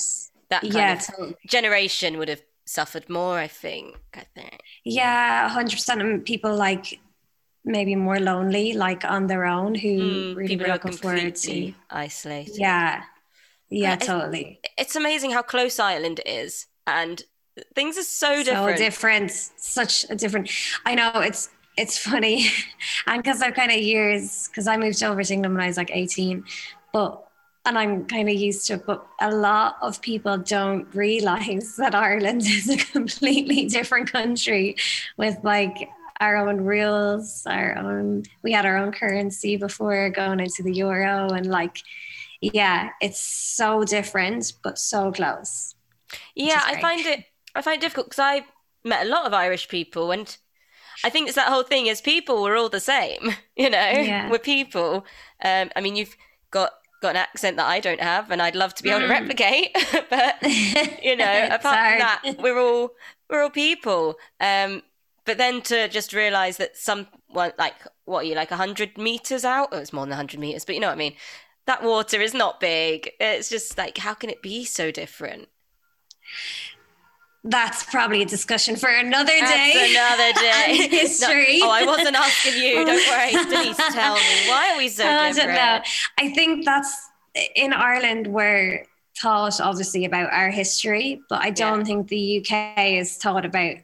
That 0.49 0.69
kind 0.69 0.89
Yeah, 0.89 0.91
of 0.91 0.99
totally. 0.99 1.35
generation 1.47 2.17
would 2.17 2.29
have 2.29 2.43
suffered 2.65 3.09
more. 3.09 3.37
I 3.39 3.47
think. 3.47 3.97
I 4.13 4.23
think. 4.35 4.59
Yeah, 4.83 5.49
hundred 5.49 5.73
percent. 5.73 6.01
And 6.01 6.25
people 6.25 6.55
like 6.55 6.99
maybe 7.65 7.95
more 7.95 8.19
lonely, 8.19 8.73
like 8.73 9.05
on 9.05 9.27
their 9.27 9.45
own, 9.45 9.75
who 9.75 9.87
Mm, 9.89 10.35
really 10.35 10.47
people 10.47 10.71
are 10.71 10.77
completely 10.79 11.71
to. 11.71 11.73
isolated. 11.89 12.57
Yeah, 12.57 13.03
yeah, 13.69 13.93
it's- 13.93 14.07
totally. 14.07 14.59
It's 14.77 14.95
amazing 14.95 15.31
how 15.31 15.41
close 15.41 15.79
Ireland 15.79 16.21
is, 16.25 16.67
and 16.87 17.21
things 17.75 17.97
are 17.97 18.03
so 18.03 18.43
So 18.43 18.43
different. 18.43 18.77
different. 18.77 19.31
Such 19.31 20.05
a 20.09 20.15
different. 20.15 20.49
I 20.85 20.95
know 20.95 21.11
it's 21.21 21.49
it's 21.77 21.97
funny, 21.97 22.47
and 23.07 23.23
because 23.23 23.41
I've 23.41 23.53
kind 23.55 23.71
of 23.71 23.77
years 23.79 24.47
because 24.49 24.67
I 24.67 24.77
moved 24.77 25.01
over 25.03 25.23
to 25.23 25.33
England 25.33 25.55
when 25.55 25.63
I 25.63 25.67
was 25.67 25.77
like 25.77 25.91
eighteen, 25.91 26.43
but. 26.93 27.23
And 27.65 27.77
I'm 27.77 28.05
kind 28.07 28.27
of 28.27 28.35
used 28.35 28.67
to 28.67 28.73
it, 28.73 28.85
but 28.85 29.07
a 29.21 29.31
lot 29.31 29.77
of 29.81 30.01
people 30.01 30.37
don't 30.37 30.93
realize 30.93 31.75
that 31.77 31.95
Ireland 31.95 32.41
is 32.45 32.69
a 32.69 32.77
completely 32.77 33.65
different 33.67 34.11
country 34.11 34.75
with 35.17 35.37
like 35.43 35.89
our 36.19 36.35
own 36.35 36.61
rules, 36.61 37.45
our 37.45 37.77
own. 37.77 38.23
We 38.43 38.51
had 38.51 38.65
our 38.65 38.77
own 38.77 38.91
currency 38.91 39.55
before 39.57 40.09
going 40.09 40.39
into 40.41 40.61
the 40.63 40.73
euro, 40.73 41.29
and 41.29 41.45
like, 41.45 41.77
yeah, 42.41 42.89
it's 43.01 43.19
so 43.21 43.83
different, 43.85 44.53
but 44.63 44.77
so 44.77 45.11
close. 45.11 45.75
Yeah, 46.35 46.61
I 46.65 46.75
find 46.75 47.05
it 47.05 47.25
I 47.55 47.61
find 47.61 47.77
it 47.77 47.81
difficult 47.81 48.07
because 48.07 48.19
I 48.19 48.45
met 48.83 49.05
a 49.05 49.09
lot 49.09 49.25
of 49.25 49.33
Irish 49.33 49.67
people, 49.67 50.11
and 50.11 50.35
I 51.03 51.09
think 51.09 51.27
it's 51.27 51.35
that 51.35 51.49
whole 51.49 51.63
thing 51.63 51.87
is 51.87 52.01
people 52.01 52.43
we're 52.43 52.57
all 52.57 52.69
the 52.69 52.79
same. 52.79 53.31
You 53.57 53.69
know, 53.69 53.79
Yeah. 53.91 54.31
we're 54.31 54.39
people. 54.39 55.05
Um, 55.43 55.71
I 55.75 55.81
mean, 55.81 55.95
you've 55.95 56.15
got 56.51 56.71
got 57.03 57.11
an 57.11 57.17
accent 57.17 57.57
that 57.57 57.67
I 57.67 57.79
don't 57.79 58.01
have, 58.01 58.31
and 58.31 58.41
I'd 58.41 58.55
love 58.55 58.73
to 58.75 58.83
be 58.83 58.89
able 58.89 59.01
to 59.01 59.05
Mm. 59.07 59.19
replicate, 59.19 59.77
but 60.09 60.35
you 61.03 61.15
know, 61.15 61.47
apart 61.51 61.77
from 61.89 61.99
that, 61.99 62.21
we're 62.39 62.57
all 62.59 62.89
we're 63.29 63.43
all 63.43 63.49
people. 63.51 64.15
Um, 64.39 64.81
but 65.25 65.37
then 65.37 65.61
to 65.63 65.87
just 65.87 66.11
realize 66.13 66.57
that 66.57 66.75
some 66.75 67.07
well, 67.29 67.51
like 67.59 67.75
what 68.05 68.19
are 68.21 68.27
you 68.27 68.35
like 68.35 68.49
hundred 68.49 68.97
meters 68.97 69.45
out? 69.45 69.69
Oh, 69.71 69.77
it's 69.77 69.93
more 69.93 70.05
than 70.05 70.15
hundred 70.15 70.39
meters, 70.39 70.65
but 70.65 70.73
you 70.75 70.81
know 70.81 70.87
what 70.87 70.93
I 70.93 71.05
mean. 71.05 71.15
That 71.65 71.83
water 71.83 72.19
is 72.21 72.33
not 72.33 72.59
big. 72.59 73.11
It's 73.19 73.49
just 73.49 73.77
like 73.77 73.97
how 73.97 74.13
can 74.15 74.29
it 74.29 74.41
be 74.41 74.65
so 74.65 74.91
different? 74.91 75.47
That's 77.45 77.83
probably 77.83 78.21
a 78.21 78.25
discussion 78.25 78.77
for 78.77 78.87
another 78.89 79.33
That's 79.37 79.51
day. 79.51 79.91
another 79.95 80.31
day. 80.39 80.87
History. 80.97 81.59
No- 81.59 81.67
oh, 81.67 81.71
I 81.71 81.83
wasn't 81.85 82.15
asking 82.15 82.61
you. 82.61 82.85
Don't 82.85 82.87
worry. 83.09 83.31
Denise, 83.31 83.77
tell 83.77 84.15
me. 84.15 84.21
Why 84.47 84.71
are 84.73 84.77
we 84.77 84.87
so 84.87 85.05
I 85.05 85.31
different? 85.31 85.49
don't 85.49 85.55
know. 85.55 85.81
I 86.19 86.29
think 86.33 86.63
that's 86.65 86.95
in 87.55 87.73
Ireland 87.73 88.27
we're 88.27 88.85
taught 89.19 89.59
obviously 89.59 90.05
about 90.05 90.31
our 90.31 90.49
history, 90.51 91.21
but 91.29 91.43
I 91.43 91.49
don't 91.49 91.83
think 91.85 92.07
the 92.07 92.39
UK 92.39 92.77
is 92.93 93.17
taught 93.17 93.45
about 93.45 93.75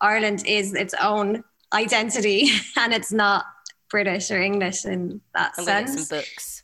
Ireland 0.00 0.46
is 0.46 0.74
its 0.74 0.94
own 1.00 1.42
identity 1.72 2.50
and 2.76 2.92
it's 2.92 3.12
not 3.12 3.46
British 3.90 4.30
or 4.30 4.40
English 4.40 4.84
in 4.84 5.20
that 5.34 5.54
I'm 5.58 5.64
going 5.64 5.86
to 5.86 5.90
get 5.92 5.98
sense. 5.98 6.08
some 6.08 6.18
books. 6.18 6.62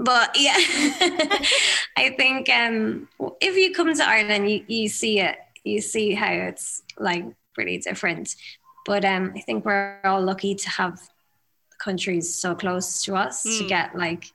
But 0.00 0.36
yeah, 0.38 0.54
I 1.96 2.10
think 2.16 2.48
um, 2.50 3.08
if 3.40 3.56
you 3.56 3.74
come 3.74 3.92
to 3.92 4.04
Ireland, 4.08 4.48
you, 4.50 4.64
you 4.68 4.88
see 4.88 5.18
it. 5.20 5.36
You 5.64 5.80
see 5.80 6.14
how 6.14 6.32
it's 6.32 6.82
like 6.98 7.24
pretty 7.54 7.78
different. 7.78 8.34
But 8.86 9.04
um, 9.04 9.32
I 9.36 9.40
think 9.40 9.64
we're 9.64 10.00
all 10.04 10.22
lucky 10.22 10.54
to 10.54 10.68
have 10.70 10.98
countries 11.78 12.34
so 12.34 12.54
close 12.54 13.02
to 13.04 13.16
us 13.16 13.42
to 13.42 13.64
Mm. 13.64 13.68
get 13.68 13.96
like 13.96 14.32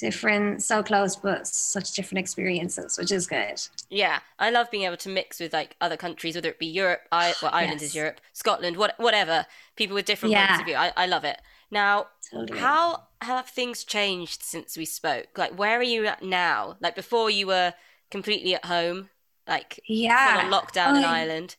different, 0.00 0.62
so 0.62 0.82
close, 0.82 1.16
but 1.16 1.46
such 1.46 1.92
different 1.92 2.18
experiences, 2.18 2.98
which 2.98 3.12
is 3.12 3.26
good. 3.26 3.60
Yeah, 3.90 4.18
I 4.38 4.50
love 4.50 4.70
being 4.70 4.84
able 4.84 4.96
to 4.98 5.08
mix 5.08 5.38
with 5.38 5.52
like 5.52 5.76
other 5.80 5.96
countries, 5.96 6.34
whether 6.34 6.48
it 6.48 6.58
be 6.58 6.66
Europe, 6.66 7.02
I, 7.12 7.34
well, 7.40 7.52
Ireland 7.54 7.80
is 7.80 7.94
Europe, 7.94 8.20
Scotland, 8.32 8.76
what, 8.76 8.94
whatever. 8.98 9.46
People 9.76 9.94
with 9.94 10.04
different 10.04 10.32
Yeah. 10.32 10.46
points 10.46 10.60
of 10.60 10.66
view. 10.66 10.74
I, 10.76 10.92
I 10.96 11.06
love 11.06 11.24
it. 11.24 11.40
Now, 11.70 12.08
Totally. 12.30 12.58
how 12.58 13.04
have 13.20 13.48
things 13.48 13.84
changed 13.84 14.42
since 14.42 14.76
we 14.76 14.84
spoke? 14.84 15.38
Like, 15.38 15.56
where 15.58 15.78
are 15.78 15.82
you 15.82 16.06
at 16.06 16.22
now? 16.22 16.76
Like 16.80 16.94
before, 16.96 17.30
you 17.30 17.46
were 17.46 17.74
completely 18.10 18.54
at 18.54 18.64
home, 18.64 19.10
like 19.46 19.80
yeah. 19.86 20.42
on 20.44 20.52
lockdown 20.52 20.98
in 20.98 21.04
Ireland. 21.04 21.56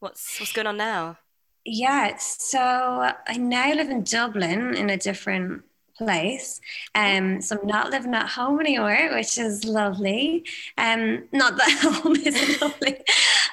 What's 0.00 0.40
what's 0.40 0.52
going 0.52 0.66
on 0.66 0.76
now? 0.76 1.18
Yeah, 1.64 2.16
so 2.16 2.58
I 2.58 3.36
now 3.36 3.72
live 3.74 3.90
in 3.90 4.02
Dublin 4.02 4.74
in 4.74 4.88
a 4.88 4.96
different 4.96 5.62
place. 6.00 6.60
Um, 6.94 7.42
so 7.42 7.58
I'm 7.60 7.66
not 7.66 7.90
living 7.90 8.14
at 8.14 8.28
home 8.28 8.58
anymore, 8.60 9.10
which 9.12 9.36
is 9.36 9.64
lovely. 9.64 10.46
Um, 10.78 11.24
not 11.32 11.58
that 11.58 11.70
home 12.02 12.16
is 12.16 12.60
lovely. 12.60 12.96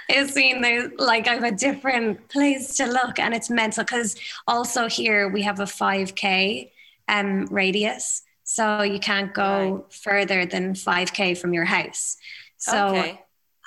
It's 0.08 0.34
been 0.34 0.62
there's 0.62 0.92
like 0.98 1.28
I 1.28 1.34
have 1.34 1.44
a 1.44 1.52
different 1.52 2.30
place 2.30 2.76
to 2.78 2.86
look, 2.86 3.20
and 3.20 3.34
it's 3.34 3.50
mental 3.50 3.84
because 3.84 4.16
also 4.48 4.88
here 4.88 5.28
we 5.28 5.42
have 5.42 5.60
a 5.60 5.66
5k 5.66 6.72
um 7.10 7.46
radius, 7.52 8.24
so 8.44 8.82
you 8.84 9.00
can't 9.00 9.34
go 9.34 9.86
further 9.90 10.46
than 10.46 10.74
5k 10.74 11.38
from 11.38 11.54
your 11.54 11.66
house. 11.66 12.16
So 12.58 12.88
okay. 12.88 13.22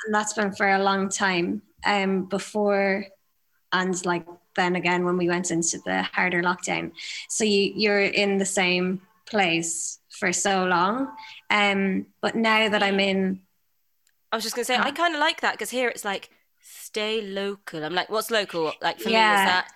And 0.05 0.15
that's 0.15 0.33
been 0.33 0.53
for 0.53 0.69
a 0.69 0.83
long 0.83 1.09
time 1.09 1.63
um 1.85 2.25
before 2.27 3.05
and 3.73 4.05
like 4.05 4.27
then 4.57 4.77
again 4.77 5.05
when 5.05 5.17
we 5.17 5.29
went 5.29 5.51
into 5.51 5.79
the 5.85 6.03
harder 6.03 6.43
lockdown 6.43 6.93
so 7.29 7.45
you 7.45 7.73
you're 7.77 8.01
in 8.01 8.39
the 8.39 8.47
same 8.47 9.01
place 9.27 9.99
for 10.19 10.33
so 10.33 10.65
long 10.65 11.09
um 11.51 12.07
but 12.21 12.35
now 12.35 12.69
that 12.69 12.83
i'm 12.83 13.01
in 13.01 13.41
I 14.33 14.37
was 14.37 14.45
just 14.45 14.55
gonna 14.55 14.65
say 14.65 14.77
I 14.77 14.93
kind 14.93 15.15
of 15.15 15.21
like 15.21 15.41
that 15.41 15.55
because 15.55 15.71
here 15.71 15.89
it's 15.89 16.05
like 16.05 16.31
stay 16.61 17.21
local. 17.21 17.83
I'm 17.85 17.95
like, 17.95 18.11
what's 18.11 18.31
local? 18.31 18.73
Like 18.81 19.01
for 19.01 19.09
me, 19.09 19.15
is 19.17 19.43
that 19.45 19.67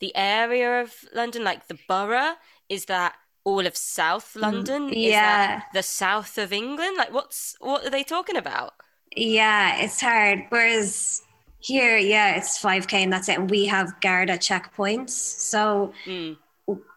the 0.00 0.16
area 0.16 0.80
of 0.80 0.94
London, 1.12 1.44
like 1.44 1.68
the 1.68 1.78
borough? 1.88 2.34
Is 2.70 2.86
that 2.86 3.16
all 3.44 3.66
of 3.66 3.76
South 3.76 4.34
London? 4.34 4.88
Is 4.88 4.94
Mm, 4.96 5.10
yeah. 5.10 5.46
that 5.56 5.64
the 5.74 5.82
south 5.82 6.38
of 6.38 6.52
England? 6.54 6.96
Like, 6.96 7.12
what's 7.12 7.54
what 7.60 7.84
are 7.84 7.90
they 7.90 8.02
talking 8.02 8.36
about? 8.36 8.72
Yeah 9.16 9.76
it's 9.82 10.00
hard 10.00 10.44
whereas 10.50 11.22
here 11.60 11.96
yeah 11.96 12.36
it's 12.36 12.62
5k 12.62 12.92
and 12.94 13.12
that's 13.12 13.28
it 13.28 13.38
and 13.38 13.50
we 13.50 13.66
have 13.66 14.00
garda 14.00 14.38
checkpoints 14.38 15.10
so 15.10 15.92
Mm. 16.06 16.36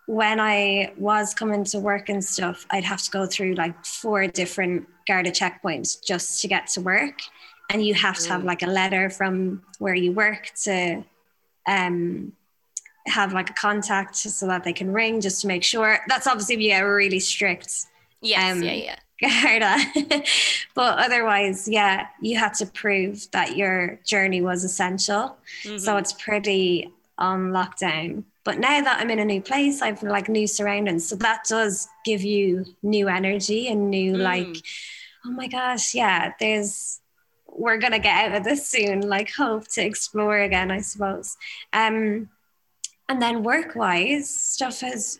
when 0.07 0.39
I 0.41 0.93
was 0.97 1.33
coming 1.33 1.63
to 1.65 1.79
work 1.79 2.09
and 2.09 2.21
stuff, 2.23 2.65
I'd 2.69 2.83
have 2.83 3.01
to 3.03 3.11
go 3.11 3.25
through 3.25 3.53
like 3.55 3.85
four 3.85 4.27
different 4.27 4.85
Garda 5.07 5.31
checkpoints 5.31 6.03
just 6.05 6.41
to 6.41 6.49
get 6.49 6.67
to 6.73 6.81
work. 6.81 7.19
And 7.69 7.85
you 7.85 7.93
have 7.93 8.17
to 8.19 8.27
have 8.29 8.41
Mm. 8.41 8.45
like 8.45 8.61
a 8.61 8.67
letter 8.67 9.09
from 9.09 9.63
where 9.79 9.95
you 9.95 10.11
work 10.11 10.51
to 10.65 11.05
um, 11.65 12.33
have 13.07 13.31
like 13.31 13.49
a 13.49 13.53
contact 13.53 14.15
so 14.17 14.47
that 14.47 14.63
they 14.65 14.73
can 14.73 14.91
ring 14.91 15.21
just 15.21 15.41
to 15.41 15.47
make 15.47 15.63
sure. 15.63 15.99
That's 16.09 16.27
obviously 16.27 16.55
you 16.61 16.85
really 16.85 17.19
strict 17.21 17.85
Yes, 18.21 18.51
Um, 18.51 18.63
yeah, 18.63 18.73
yeah. 18.73 18.95
Garda. 19.21 19.77
but 20.75 20.97
otherwise, 20.99 21.67
yeah, 21.67 22.07
you 22.21 22.37
had 22.37 22.53
to 22.55 22.65
prove 22.65 23.29
that 23.31 23.55
your 23.55 23.99
journey 24.05 24.41
was 24.41 24.63
essential. 24.63 25.37
So 25.63 25.69
Mhm. 25.69 25.99
it's 25.99 26.13
pretty 26.13 26.91
on 27.17 27.51
lockdown. 27.51 28.23
But 28.43 28.57
now 28.57 28.81
that 28.81 28.99
I'm 28.99 29.11
in 29.11 29.19
a 29.19 29.25
new 29.25 29.41
place, 29.41 29.81
I've 29.83 30.01
like 30.01 30.27
new 30.27 30.47
surroundings. 30.47 31.07
So 31.07 31.15
that 31.17 31.43
does 31.47 31.87
give 32.03 32.23
you 32.23 32.65
new 32.81 33.07
energy 33.07 33.67
and 33.67 33.91
new 33.91 34.15
like, 34.17 34.57
oh 35.25 35.29
my 35.31 35.47
gosh, 35.47 35.93
yeah, 35.93 36.33
there's 36.39 36.99
we're 37.53 37.77
gonna 37.77 37.99
get 37.99 38.31
out 38.31 38.37
of 38.37 38.43
this 38.43 38.65
soon. 38.65 39.01
Like 39.01 39.29
hope 39.31 39.67
to 39.73 39.83
explore 39.85 40.39
again, 40.39 40.71
I 40.71 40.81
suppose. 40.81 41.37
Um, 41.73 42.29
and 43.09 43.21
then 43.21 43.43
work 43.43 43.75
wise, 43.75 44.33
stuff 44.33 44.81
is 44.83 45.19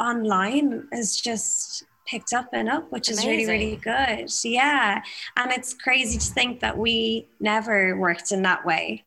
online 0.00 0.88
is 0.90 1.20
just 1.20 1.84
picked 2.06 2.32
up 2.32 2.48
and 2.52 2.68
up, 2.68 2.90
which 2.92 3.08
is 3.08 3.24
really, 3.26 3.46
really 3.46 3.76
good. 3.76 4.30
Yeah. 4.44 5.02
And 5.36 5.52
it's 5.52 5.74
crazy 5.74 6.18
to 6.18 6.26
think 6.32 6.60
that 6.60 6.76
we 6.78 7.28
never 7.40 7.96
worked 7.98 8.32
in 8.32 8.42
that 8.42 8.64
way. 8.64 9.04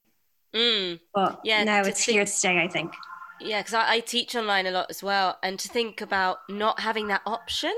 Mm. 0.54 1.00
But 1.14 1.42
Yeah, 1.44 1.64
now 1.64 1.82
it's 1.82 2.04
think- 2.06 2.16
here 2.16 2.26
to 2.26 2.32
stay, 2.32 2.62
I 2.62 2.68
think. 2.68 2.94
Yeah, 3.42 3.62
because 3.62 3.74
I, 3.74 3.94
I 3.94 4.00
teach 4.02 4.36
online 4.36 4.68
a 4.68 4.72
lot 4.72 4.88
as 4.90 5.02
well, 5.02 5.38
and 5.42 5.58
to 5.60 5.70
think 5.70 6.02
about 6.02 6.40
not 6.50 6.82
having 6.82 7.08
that 7.08 7.22
option, 7.26 7.74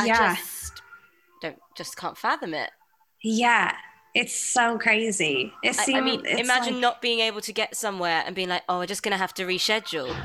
I 0.00 0.08
just 0.08 0.82
don't 1.40 1.58
just 1.76 1.96
can't 1.96 2.18
fathom 2.18 2.52
it. 2.52 2.70
Yeah. 3.22 3.72
It's 4.14 4.34
so 4.34 4.76
crazy. 4.78 5.52
It 5.62 5.78
I, 5.78 5.84
seems 5.84 5.98
I 5.98 6.00
mean, 6.00 6.26
imagine 6.26 6.74
like- 6.74 6.80
not 6.82 7.02
being 7.02 7.20
able 7.20 7.42
to 7.42 7.52
get 7.52 7.76
somewhere 7.76 8.24
and 8.26 8.34
being 8.34 8.48
like, 8.48 8.62
"Oh, 8.68 8.78
we're 8.78 8.86
just 8.86 9.02
gonna 9.02 9.18
have 9.18 9.34
to 9.34 9.44
reschedule." 9.44 10.16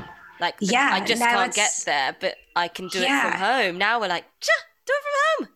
Like, 0.42 0.56
Yeah, 0.58 0.90
I 0.92 1.00
just 1.00 1.22
can't 1.22 1.54
get 1.54 1.70
there, 1.86 2.16
but 2.18 2.34
I 2.56 2.66
can 2.66 2.88
do 2.88 2.98
it 2.98 3.06
from 3.08 3.32
home. 3.40 3.78
Now 3.78 4.00
we're 4.00 4.08
like, 4.08 4.24
"Tja, 4.40 4.50
do 4.84 4.92
it 4.92 5.02
from 5.04 5.46
home." 5.46 5.54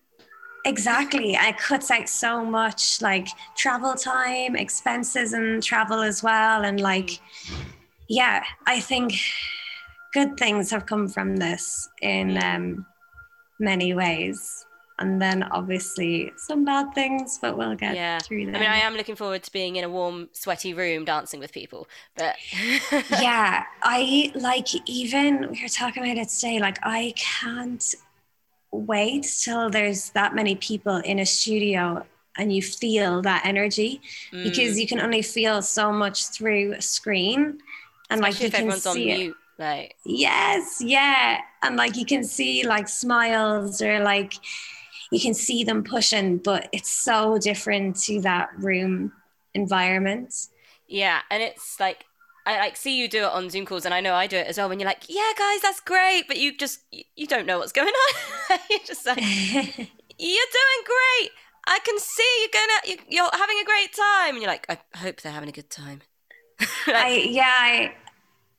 Exactly. 0.64 1.34
It 1.34 1.58
cuts 1.58 1.90
out 1.90 2.08
so 2.08 2.44
much 2.44 3.02
like 3.02 3.26
travel 3.56 3.94
time, 3.94 4.54
expenses 4.54 5.32
and 5.32 5.60
travel 5.60 6.02
as 6.02 6.22
well. 6.22 6.64
And 6.64 6.78
like, 6.80 7.18
yeah, 8.08 8.44
I 8.66 8.78
think 8.78 9.14
good 10.12 10.36
things 10.36 10.70
have 10.70 10.86
come 10.86 11.08
from 11.08 11.34
this 11.36 11.88
in 12.00 12.40
um, 12.42 12.86
many 13.58 13.92
ways. 13.92 14.65
And 14.98 15.20
then 15.20 15.42
obviously 15.42 16.32
some 16.38 16.64
bad 16.64 16.94
things, 16.94 17.38
but 17.42 17.58
we'll 17.58 17.74
get 17.74 17.94
Yeah. 17.94 18.18
through 18.18 18.46
them. 18.46 18.54
I 18.56 18.60
mean, 18.60 18.68
I 18.70 18.78
am 18.78 18.94
looking 18.94 19.14
forward 19.14 19.42
to 19.42 19.52
being 19.52 19.76
in 19.76 19.84
a 19.84 19.90
warm, 19.90 20.30
sweaty 20.32 20.72
room 20.72 21.04
dancing 21.04 21.38
with 21.38 21.52
people, 21.52 21.86
but 22.16 22.34
yeah, 23.20 23.64
I 23.82 24.32
like 24.34 24.68
even 24.88 25.50
we 25.50 25.60
were 25.62 25.68
talking 25.68 26.02
about 26.02 26.16
it 26.16 26.28
today. 26.30 26.58
Like, 26.60 26.78
I 26.82 27.12
can't 27.16 27.84
wait 28.72 29.24
till 29.42 29.70
there's 29.70 30.10
that 30.10 30.34
many 30.34 30.54
people 30.56 30.96
in 30.96 31.18
a 31.18 31.26
studio 31.26 32.04
and 32.38 32.52
you 32.54 32.62
feel 32.62 33.22
that 33.22 33.42
energy 33.46 34.00
Mm. 34.32 34.44
because 34.44 34.78
you 34.78 34.86
can 34.86 35.00
only 35.00 35.22
feel 35.22 35.62
so 35.62 35.92
much 35.92 36.26
through 36.28 36.72
a 36.72 36.82
screen 36.82 37.58
and 38.10 38.20
like 38.20 38.40
you 38.40 38.46
if 38.46 38.52
can 38.52 38.60
everyone's 38.62 38.86
on 38.86 38.94
see 38.94 39.10
it. 39.10 39.34
like, 39.58 39.96
Yes, 40.04 40.80
yeah. 40.84 41.38
And 41.62 41.76
like 41.76 41.96
you 41.96 42.04
can 42.04 42.24
see 42.24 42.66
like 42.66 42.88
smiles 42.88 43.80
or 43.80 44.00
like 44.00 44.34
you 45.10 45.20
can 45.20 45.34
see 45.34 45.64
them 45.64 45.84
pushing, 45.84 46.38
but 46.38 46.68
it's 46.72 46.90
so 46.90 47.38
different 47.38 47.96
to 48.02 48.20
that 48.22 48.50
room 48.58 49.12
environment. 49.54 50.34
Yeah, 50.88 51.20
and 51.30 51.42
it's 51.42 51.78
like 51.80 52.04
I 52.46 52.58
like 52.58 52.76
see 52.76 52.96
you 52.96 53.08
do 53.08 53.24
it 53.24 53.32
on 53.32 53.50
Zoom 53.50 53.66
calls, 53.66 53.84
and 53.84 53.92
I 53.92 54.00
know 54.00 54.14
I 54.14 54.28
do 54.28 54.36
it 54.36 54.46
as 54.46 54.56
well. 54.56 54.68
When 54.68 54.78
you're 54.78 54.88
like, 54.88 55.04
"Yeah, 55.08 55.32
guys, 55.36 55.60
that's 55.62 55.80
great," 55.80 56.28
but 56.28 56.38
you 56.38 56.56
just 56.56 56.80
you, 56.92 57.26
don't 57.26 57.46
know 57.46 57.58
what's 57.58 57.72
going 57.72 57.88
on. 57.88 58.58
you're 58.70 58.78
just 58.86 59.04
like, 59.04 59.18
"You're 59.18 59.78
doing 59.78 60.82
great. 60.84 61.30
I 61.68 61.80
can 61.84 61.98
see 61.98 62.36
you're 62.40 62.48
gonna 62.52 62.80
you, 62.86 63.16
you're 63.16 63.30
having 63.32 63.56
a 63.60 63.64
great 63.64 63.92
time," 63.92 64.34
and 64.34 64.38
you're 64.38 64.50
like, 64.50 64.66
"I 64.68 64.78
hope 64.96 65.20
they're 65.22 65.32
having 65.32 65.48
a 65.48 65.52
good 65.52 65.70
time." 65.70 66.02
I 66.86 67.28
yeah, 67.28 67.44
I 67.46 67.94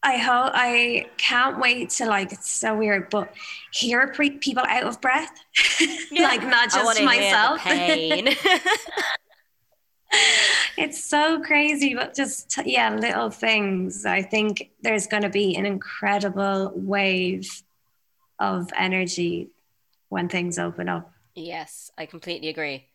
I 0.04 0.18
hope 0.18 0.52
I 0.54 1.08
can't 1.18 1.60
wait 1.60 1.90
to 1.92 2.06
like 2.06 2.32
it's 2.32 2.50
so 2.50 2.78
weird, 2.78 3.10
but 3.10 3.34
hear 3.74 4.08
pre- 4.10 4.38
people 4.38 4.64
out 4.68 4.84
of 4.84 5.02
breath, 5.02 5.32
like 6.12 6.44
not 6.44 6.70
just 6.72 6.86
wanna 6.86 7.00
hear 7.00 7.10
the 7.10 7.16
myself. 7.16 7.62
it's 10.78 11.04
so 11.04 11.42
crazy, 11.42 11.94
but 11.96 12.16
just 12.16 12.58
yeah, 12.66 12.94
little 12.96 13.30
things. 13.30 14.06
I 14.06 14.22
think 14.22 14.70
there's 14.82 15.08
going 15.08 15.24
to 15.24 15.30
be 15.30 15.56
an 15.56 15.66
incredible 15.66 16.72
wave 16.76 17.50
of 18.40 18.70
energy 18.78 19.50
when 20.10 20.30
things 20.30 20.58
open 20.60 20.88
up. 20.90 21.12
yes, 21.36 21.92
I 21.98 22.06
completely 22.06 22.50
agree. 22.50 22.86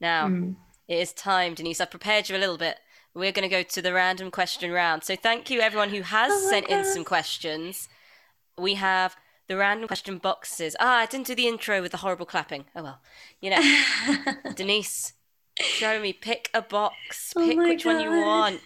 Now 0.00 0.28
Mm. 0.28 0.56
it 0.88 0.96
is 0.98 1.12
time, 1.12 1.54
Denise. 1.54 1.80
I've 1.80 1.90
prepared 1.90 2.28
you 2.28 2.36
a 2.36 2.38
little 2.38 2.58
bit. 2.58 2.78
We're 3.16 3.32
going 3.32 3.48
to 3.48 3.54
go 3.54 3.62
to 3.62 3.80
the 3.80 3.94
random 3.94 4.30
question 4.30 4.70
round. 4.70 5.02
So 5.02 5.16
thank 5.16 5.48
you 5.48 5.60
everyone 5.60 5.88
who 5.88 6.02
has 6.02 6.30
Oh 6.30 6.50
sent 6.50 6.68
in 6.68 6.84
some 6.84 7.02
questions. 7.02 7.88
We 8.58 8.74
have 8.74 9.16
the 9.48 9.56
random 9.56 9.88
question 9.88 10.18
boxes. 10.18 10.76
Ah, 10.78 10.98
I 10.98 11.06
didn't 11.06 11.26
do 11.26 11.34
the 11.34 11.48
intro 11.48 11.80
with 11.80 11.92
the 11.92 11.98
horrible 11.98 12.26
clapping. 12.26 12.66
Oh 12.76 12.82
well. 12.82 13.00
You 13.40 13.50
know, 13.50 14.34
Denise, 14.54 15.14
show 15.58 15.98
me. 15.98 16.12
Pick 16.12 16.50
a 16.52 16.60
box. 16.60 17.32
Oh 17.34 17.46
Pick 17.46 17.56
my 17.56 17.68
which 17.70 17.86
one 17.86 18.00
you 18.00 18.10
want. 18.10 18.60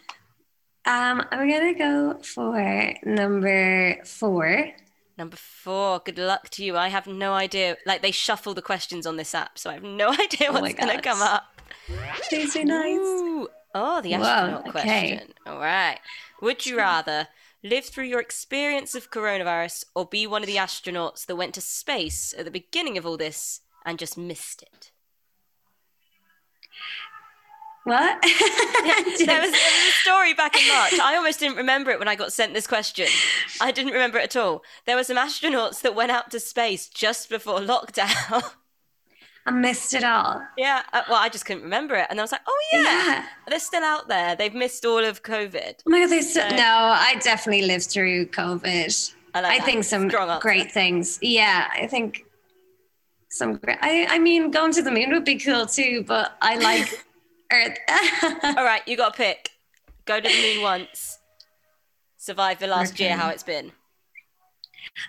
Um, 0.85 1.25
I'm 1.31 1.49
gonna 1.49 1.75
go 1.75 2.19
for 2.21 2.95
number 3.05 4.03
four. 4.05 4.73
Number 5.17 5.37
four. 5.37 6.01
Good 6.01 6.19
luck 6.19 6.49
to 6.51 6.65
you. 6.65 6.77
I 6.77 6.89
have 6.89 7.07
no 7.07 7.35
idea. 7.35 7.77
Like 7.87 8.03
they 8.03 8.11
shuffle 8.11 8.55
the 8.55 8.63
questions 8.63 9.07
on 9.07 9.17
this 9.17 9.33
app, 9.33 9.61
so 9.61 9.71
I 9.71 9.75
have 9.75 9.85
no 9.85 10.09
idea 10.13 10.49
Oh 10.49 10.61
what's 10.61 10.75
going 10.75 10.97
to 10.97 11.01
come 11.01 11.23
up. 11.23 11.45
Please 12.29 12.55
be 12.55 12.65
nice. 12.65 12.99
Ooh. 12.99 13.49
Oh, 13.75 14.01
the 14.01 14.13
Whoa, 14.13 14.25
astronaut 14.25 14.69
okay. 14.69 14.71
question. 14.71 15.33
All 15.47 15.59
right. 15.59 15.99
Would 16.43 16.67
you 16.67 16.77
rather 16.77 17.29
live 17.63 17.85
through 17.85 18.05
your 18.05 18.21
experience 18.21 18.95
of 18.95 19.11
coronavirus 19.11 19.85
or 19.95 20.07
be 20.07 20.27
one 20.27 20.43
of 20.43 20.47
the 20.47 20.57
astronauts 20.57 21.27
that 21.27 21.37
went 21.37 21.55
to 21.55 21.61
space 21.61 22.35
at 22.37 22.45
the 22.45 22.51
beginning 22.51 22.99
of 22.99 23.07
all 23.07 23.17
this 23.17 23.61
and 23.85 23.99
just 23.99 24.19
missed 24.19 24.63
it? 24.63 24.91
What? 27.85 28.23
there, 28.23 29.05
was, 29.05 29.21
there 29.21 29.41
was 29.41 29.53
a 29.53 29.93
story 30.03 30.35
back 30.35 30.61
in 30.61 30.67
March. 30.69 30.99
I 31.01 31.17
almost 31.17 31.41
didn't 31.41 31.57
remember 31.57 31.91
it 31.91 31.99
when 31.99 32.09
I 32.09 32.15
got 32.15 32.33
sent 32.33 32.55
this 32.55 32.67
question. 32.67 33.07
I 33.61 33.73
didn't 33.73 33.93
remember 33.93 34.19
it 34.19 34.25
at 34.25 34.37
all. 34.37 34.63
There 34.87 34.97
were 34.97 35.05
some 35.05 35.17
astronauts 35.17 35.81
that 35.83 35.95
went 35.95 36.11
out 36.11 36.31
to 36.33 36.41
space 36.41 36.89
just 36.89 37.29
before 37.29 37.59
lockdown. 37.61 38.43
I 39.51 39.53
missed 39.53 39.95
it 39.95 40.05
all. 40.05 40.43
yeah. 40.57 40.83
uh, 40.93 41.03
well, 41.09 41.19
I 41.21 41.29
just 41.29 41.45
couldn't 41.45 41.63
remember 41.65 41.95
it. 41.97 42.07
And 42.11 42.21
I 42.21 42.23
was 42.23 42.33
like, 42.33 42.41
oh, 42.47 42.61
yeah. 42.73 42.83
Yeah. 42.83 43.27
They're 43.49 43.59
still 43.61 43.83
out 43.83 44.09
there. 44.09 44.37
They've 44.37 44.55
missed 44.55 44.85
all 44.85 45.05
of 45.05 45.23
COVID. 45.23 45.75
Oh 45.87 45.91
my 45.91 46.01
god, 46.01 46.11
they 46.11 46.23
so, 46.23 46.41
So- 46.49 46.57
no, 46.57 46.65
I 47.09 47.17
definitely 47.21 47.67
lived 47.67 47.87
through 47.91 48.27
COVID. 48.27 49.15
I 49.35 49.41
like 49.41 49.61
I 49.61 49.65
think 49.65 49.85
some 49.85 50.09
great 50.09 50.73
things. 50.73 51.19
Yeah, 51.23 51.69
I 51.73 51.87
think 51.87 52.25
some 53.31 53.57
great. 53.57 53.79
I, 53.81 54.07
I 54.09 54.19
mean, 54.19 54.51
going 54.51 54.73
to 54.73 54.83
the 54.83 54.91
moon 54.91 55.11
would 55.13 55.25
be 55.25 55.37
cool 55.39 55.67
too, 55.67 56.05
but 56.07 56.37
I 56.43 56.57
like 56.57 57.05
Earth. 57.53 57.79
All 58.45 58.65
right, 58.65 58.83
you 58.87 58.97
got 58.97 59.15
to 59.15 59.17
pick. 59.17 59.51
Go 60.05 60.21
to 60.21 60.29
the 60.29 60.43
moon 60.55 60.63
once. 60.63 61.19
Survive 62.17 62.59
the 62.59 62.67
last 62.67 62.99
year, 62.99 63.17
how 63.17 63.29
it's 63.31 63.45
been. 63.45 63.71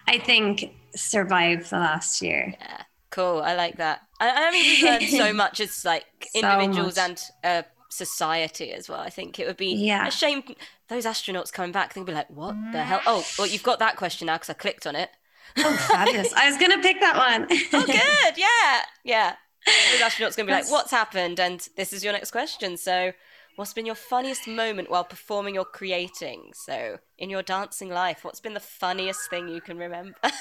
I 0.08 0.20
think 0.20 0.72
survive 0.96 1.70
the 1.70 1.78
last 1.80 2.22
year. 2.22 2.54
Yeah, 2.60 2.82
cool. 3.10 3.42
I 3.42 3.56
like 3.56 3.78
that. 3.78 4.02
I, 4.22 4.48
I 4.48 4.52
mean, 4.52 4.64
we've 4.66 4.84
learned 4.84 5.10
so 5.10 5.34
much 5.44 5.60
as 5.60 5.84
like 5.84 6.06
So 6.34 6.40
individuals 6.40 6.96
much. 6.96 7.10
and 7.10 7.22
uh, 7.44 7.64
society 7.90 8.72
as 8.72 8.88
well. 8.88 9.00
I 9.02 9.10
think 9.10 9.40
it 9.40 9.48
would 9.48 9.58
be 9.58 9.74
Yeah. 9.74 10.08
a 10.08 10.12
shame 10.12 10.44
those 10.88 11.06
astronauts 11.06 11.52
coming 11.52 11.72
back. 11.72 11.94
They'd 11.94 12.06
be 12.06 12.14
like, 12.14 12.30
"What 12.30 12.56
the 12.72 12.84
hell?" 12.84 13.02
Oh, 13.06 13.26
well, 13.38 13.48
you've 13.48 13.64
got 13.64 13.80
that 13.80 13.96
question 13.98 14.28
now 14.28 14.36
because 14.36 14.50
I 14.50 14.54
clicked 14.54 14.86
on 14.88 14.96
it. 14.96 15.10
Oh, 15.58 15.76
fabulous! 15.90 16.32
I 16.34 16.48
was 16.50 16.58
gonna 16.58 16.82
pick 16.82 17.00
that 17.02 17.18
one. 17.18 17.48
Oh, 17.74 17.86
good. 17.86 18.38
Yeah, 18.38 18.82
yeah. 19.04 19.36
Those 19.66 20.02
astronauts 20.02 20.36
gonna 20.38 20.48
be 20.48 20.54
like, 20.54 20.70
"What's 20.72 20.92
happened?" 20.92 21.40
And 21.40 21.68
this 21.78 21.92
is 21.94 22.04
your 22.04 22.14
next 22.14 22.32
question. 22.32 22.78
So. 22.78 23.14
What's 23.58 23.74
been 23.74 23.86
your 23.86 23.96
funniest 23.96 24.48
moment 24.48 24.90
while 24.90 25.04
performing 25.04 25.58
or 25.58 25.66
creating? 25.66 26.52
So, 26.56 27.00
in 27.18 27.30
your 27.30 27.44
dancing 27.44 27.90
life, 27.90 28.24
what's 28.24 28.40
been 28.40 28.54
the 28.54 28.62
funniest 28.62 29.30
thing 29.30 29.50
you 29.50 29.60
can 29.60 29.78
remember? 29.78 30.16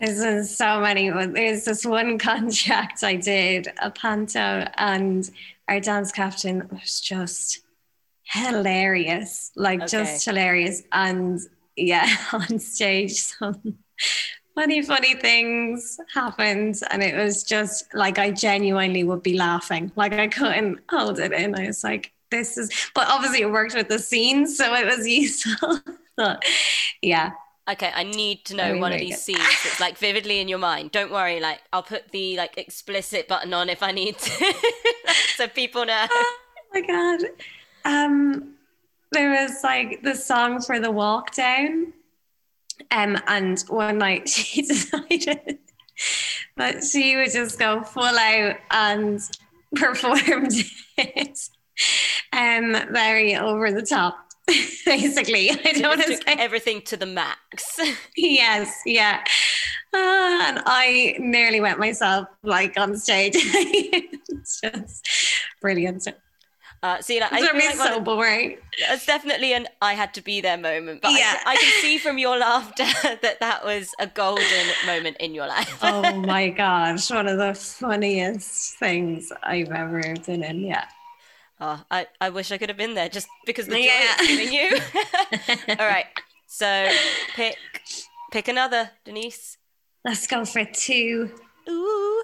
There's 0.00 0.20
been 0.20 0.44
so 0.44 0.80
many. 0.80 1.10
There's 1.10 1.64
this 1.64 1.84
one 1.84 2.18
contract 2.30 3.02
I 3.02 3.16
did, 3.16 3.68
a 3.80 3.90
panto, 3.90 4.68
and 4.76 5.28
our 5.68 5.80
dance 5.80 6.12
captain 6.12 6.68
was 6.70 7.00
just 7.00 7.60
hilarious, 8.22 9.50
like 9.56 9.86
just 9.86 10.24
hilarious. 10.24 10.82
And 10.92 11.40
yeah, 11.76 12.08
on 12.32 12.58
stage, 12.58 13.22
some 13.22 13.78
funny, 14.54 14.82
funny 14.82 15.14
things 15.14 15.98
happened, 16.14 16.80
and 16.90 17.02
it 17.02 17.16
was 17.16 17.42
just 17.42 17.92
like 17.94 18.18
I 18.18 18.30
genuinely 18.30 19.02
would 19.04 19.22
be 19.22 19.36
laughing, 19.36 19.90
like 19.96 20.12
I 20.12 20.28
couldn't 20.28 20.80
hold 20.88 21.18
it 21.18 21.32
in. 21.32 21.56
I 21.56 21.66
was 21.66 21.82
like, 21.82 22.12
"This 22.30 22.56
is," 22.56 22.70
but 22.94 23.08
obviously 23.08 23.40
it 23.42 23.50
worked 23.50 23.74
with 23.74 23.88
the 23.88 23.98
scene, 23.98 24.46
so 24.46 24.74
it 24.74 24.86
was 24.86 25.06
useful. 25.08 25.80
but 26.16 26.42
yeah, 27.02 27.32
Okay, 27.68 27.92
I 27.94 28.02
need 28.02 28.44
to 28.46 28.56
know 28.56 28.78
one 28.78 28.92
of 28.92 28.98
these 28.98 29.16
good. 29.16 29.36
scenes 29.36 29.62
that's 29.62 29.80
like 29.80 29.98
vividly 29.98 30.40
in 30.40 30.48
your 30.48 30.58
mind. 30.58 30.90
Don't 30.90 31.12
worry, 31.12 31.40
like 31.40 31.60
I'll 31.72 31.82
put 31.82 32.10
the 32.10 32.36
like 32.36 32.56
explicit 32.56 33.28
button 33.28 33.52
on 33.52 33.68
if 33.68 33.82
I 33.82 33.92
need 33.92 34.18
to, 34.18 34.54
so 35.36 35.48
people 35.48 35.84
know. 35.84 36.06
oh 36.10 36.36
my 36.72 36.80
god 36.82 37.20
um 37.84 38.54
there 39.12 39.30
was 39.30 39.62
like 39.62 40.02
the 40.02 40.14
song 40.14 40.60
for 40.60 40.78
the 40.80 40.90
walk 40.90 41.34
down. 41.34 41.92
Um, 42.90 43.18
and 43.26 43.58
one 43.68 43.98
night 43.98 44.28
she 44.28 44.62
decided 44.62 45.58
that 46.56 46.84
she 46.84 47.16
would 47.16 47.32
just 47.32 47.58
go 47.58 47.82
full 47.82 48.04
out 48.04 48.56
and 48.70 49.20
performed 49.74 50.52
it 50.96 51.48
um, 52.32 52.92
very 52.92 53.34
over 53.36 53.72
the 53.72 53.82
top. 53.82 54.27
Basically, 54.86 55.50
I 55.50 55.72
don't 55.72 55.98
want 55.98 56.02
to 56.06 56.16
say 56.16 56.22
everything 56.38 56.82
to 56.82 56.96
the 56.96 57.06
max. 57.06 57.78
yes, 58.16 58.80
yeah. 58.86 59.22
Ah, 59.94 60.48
and 60.48 60.62
I 60.66 61.16
nearly 61.18 61.60
went 61.60 61.78
myself 61.78 62.28
like 62.42 62.78
on 62.78 62.96
stage. 62.96 63.34
it's 63.36 64.60
just 64.60 65.06
brilliant. 65.60 66.08
Uh, 66.80 67.00
see, 67.00 67.20
like, 67.20 67.32
I 67.32 67.38
It's 67.40 67.48
feel 67.48 67.78
like 67.80 67.92
so 67.92 68.00
boring. 68.00 68.58
It's 68.78 69.04
definitely 69.04 69.52
an 69.52 69.66
I 69.82 69.94
had 69.94 70.14
to 70.14 70.22
be 70.22 70.40
there 70.40 70.56
moment, 70.56 71.02
but 71.02 71.08
I 71.10 71.18
Yeah. 71.18 71.32
can- 71.34 71.42
I, 71.46 71.56
can 71.56 71.82
see 71.82 71.98
from 71.98 72.18
your 72.18 72.38
laughter 72.38 72.86
that 73.22 73.40
that 73.40 73.64
was 73.64 73.90
a 73.98 74.06
golden 74.06 74.66
moment 74.86 75.16
in 75.18 75.34
your 75.34 75.48
life. 75.48 75.78
Oh 75.82 76.14
my 76.20 76.50
gosh, 76.50 77.10
one 77.10 77.26
of 77.26 77.36
the 77.38 77.52
funniest 77.54 78.78
things 78.78 79.32
I've 79.42 79.72
ever 79.72 80.00
been 80.24 80.44
in. 80.44 80.60
Yeah. 80.60 80.84
Oh, 81.60 81.82
I, 81.90 82.06
I 82.20 82.30
wish 82.30 82.52
I 82.52 82.58
could 82.58 82.68
have 82.68 82.78
been 82.78 82.94
there 82.94 83.08
just 83.08 83.26
because 83.44 83.66
the 83.66 83.74
joy 83.74 83.80
Yeah. 83.80 84.14
it's 84.18 84.26
giving 84.28 84.52
you. 84.52 85.76
All 85.80 85.86
right, 85.88 86.06
so 86.46 86.88
pick 87.34 87.56
pick 88.30 88.46
another, 88.48 88.90
Denise. 89.04 89.58
Let's 90.04 90.26
go 90.28 90.44
for 90.44 90.64
two. 90.64 91.30
Ooh. 91.68 92.22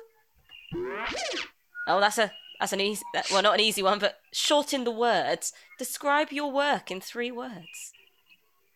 Oh, 1.87 2.01
that's 2.01 2.19
a 2.19 2.31
that's 2.61 2.73
an 2.73 2.81
easy. 2.81 3.03
That, 3.13 3.27
well, 3.31 3.43
not 3.43 3.55
an 3.55 3.61
easy 3.61 3.83
one, 3.83 3.99
but 3.99 4.19
shorten 4.33 4.85
the 4.85 4.91
words. 4.91 5.53
Describe 5.79 6.31
your 6.33 6.51
work 6.53 6.91
in 6.91 7.01
three 7.01 7.31
words. 7.33 7.93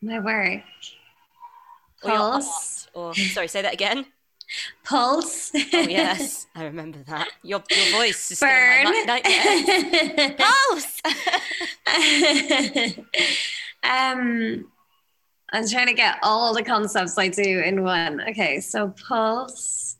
My 0.02 0.18
work. 0.18 0.62
Or 2.02 2.10
your 2.10 2.18
Pulse. 2.18 2.88
art, 2.94 2.96
or 2.96 3.14
sorry, 3.14 3.48
say 3.48 3.62
that 3.62 3.72
again. 3.74 4.06
Pulse. 4.84 5.50
Oh 5.54 5.60
yes, 5.72 6.46
I 6.54 6.64
remember 6.64 6.98
that. 7.06 7.28
Your 7.42 7.62
your 7.70 7.98
voice 7.98 8.30
is 8.30 8.38
still 8.38 8.48
in 8.48 8.84
my 9.06 9.06
Burn. 9.06 10.36
Pulse. 10.38 11.00
um, 13.84 14.66
I'm 15.52 15.68
trying 15.68 15.86
to 15.86 15.94
get 15.94 16.18
all 16.22 16.54
the 16.54 16.62
concepts 16.62 17.16
I 17.18 17.28
do 17.28 17.60
in 17.60 17.82
one. 17.82 18.20
Okay, 18.28 18.60
so 18.60 18.94
pulse, 19.06 19.96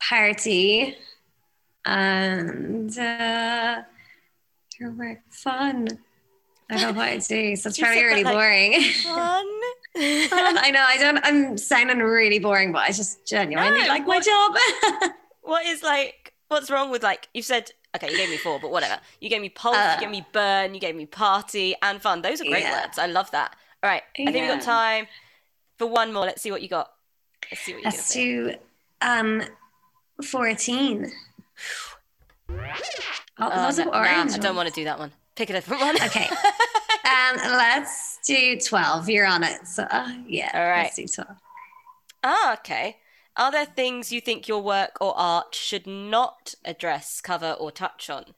party, 0.00 0.96
and 1.84 2.96
uh, 2.98 3.82
your 4.78 4.90
work 4.92 5.20
fun. 5.30 5.88
I 6.70 6.76
don't 6.76 6.94
know 6.94 6.98
what 6.98 7.08
I 7.08 7.18
do, 7.18 7.56
so 7.56 7.68
it's 7.68 7.78
probably 7.78 8.04
really 8.04 8.24
like- 8.24 8.34
boring. 8.34 8.80
Fun. 8.82 9.46
I 9.96 10.70
know 10.72 10.82
I 10.86 10.96
don't. 10.98 11.18
I'm 11.24 11.58
sounding 11.58 11.98
really 11.98 12.38
boring, 12.38 12.72
but 12.72 12.82
I 12.82 12.88
just 12.88 13.26
genuinely 13.26 13.80
No, 13.82 13.86
like 13.88 14.06
my 14.06 14.20
job. 14.20 15.12
what 15.42 15.66
is 15.66 15.82
like? 15.82 16.32
What's 16.48 16.70
wrong 16.70 16.90
with 16.90 17.02
like? 17.02 17.28
You 17.34 17.42
said 17.42 17.70
okay. 17.96 18.10
You 18.10 18.16
gave 18.16 18.30
me 18.30 18.36
four, 18.36 18.60
but 18.60 18.70
whatever. 18.70 19.00
You 19.20 19.28
gave 19.28 19.40
me 19.40 19.48
pulse. 19.48 19.76
Uh, 19.76 19.94
you 19.96 20.00
gave 20.06 20.10
me 20.10 20.24
burn. 20.32 20.74
You 20.74 20.80
gave 20.80 20.94
me 20.94 21.06
party 21.06 21.74
and 21.82 22.00
fun. 22.00 22.22
Those 22.22 22.40
are 22.40 22.44
great 22.44 22.62
Yeah. 22.62 22.82
words. 22.82 22.98
I 22.98 23.06
love 23.06 23.30
that. 23.32 23.56
All 23.82 23.90
right. 23.90 24.02
I 24.18 24.24
think 24.24 24.36
we've 24.36 24.48
got 24.48 24.62
time 24.62 25.06
for 25.78 25.86
one 25.86 26.12
more. 26.12 26.24
Let's 26.24 26.42
see 26.42 26.50
what 26.52 26.62
you 26.62 26.68
got. 26.68 26.92
Let's 27.50 27.62
see 27.62 27.72
what 27.72 27.78
you 27.82 27.84
Let's 27.86 28.08
got. 28.08 28.14
do 28.14 28.54
um, 29.02 29.42
fourteen. 30.24 31.10
Oh, 33.42 33.64
those 33.64 33.78
no, 33.78 33.90
are 33.90 34.04
orange. 34.04 34.32
nah, 34.32 34.36
I 34.36 34.38
don't 34.38 34.54
want 34.56 34.68
to 34.68 34.74
do 34.74 34.84
that 34.84 34.98
one. 34.98 35.12
Pick 35.34 35.48
a 35.48 35.54
different 35.54 35.80
one. 35.80 35.96
Okay. 36.02 36.28
um, 37.10 37.36
let's 37.36 38.18
do 38.26 38.58
12. 38.58 39.08
You're 39.08 39.26
on 39.26 39.42
it. 39.42 39.66
So, 39.66 39.84
uh, 39.84 40.12
yeah. 40.26 40.50
All 40.54 40.68
right. 40.68 40.84
Let's 40.84 40.96
do 40.96 41.06
12. 41.06 41.36
Ah, 42.22 42.52
okay. 42.54 42.98
Are 43.36 43.50
there 43.50 43.66
things 43.66 44.12
you 44.12 44.20
think 44.20 44.48
your 44.48 44.62
work 44.62 44.98
or 45.00 45.16
art 45.16 45.54
should 45.54 45.86
not 45.86 46.54
address, 46.64 47.20
cover, 47.20 47.52
or 47.52 47.70
touch 47.70 48.10
on? 48.10 48.34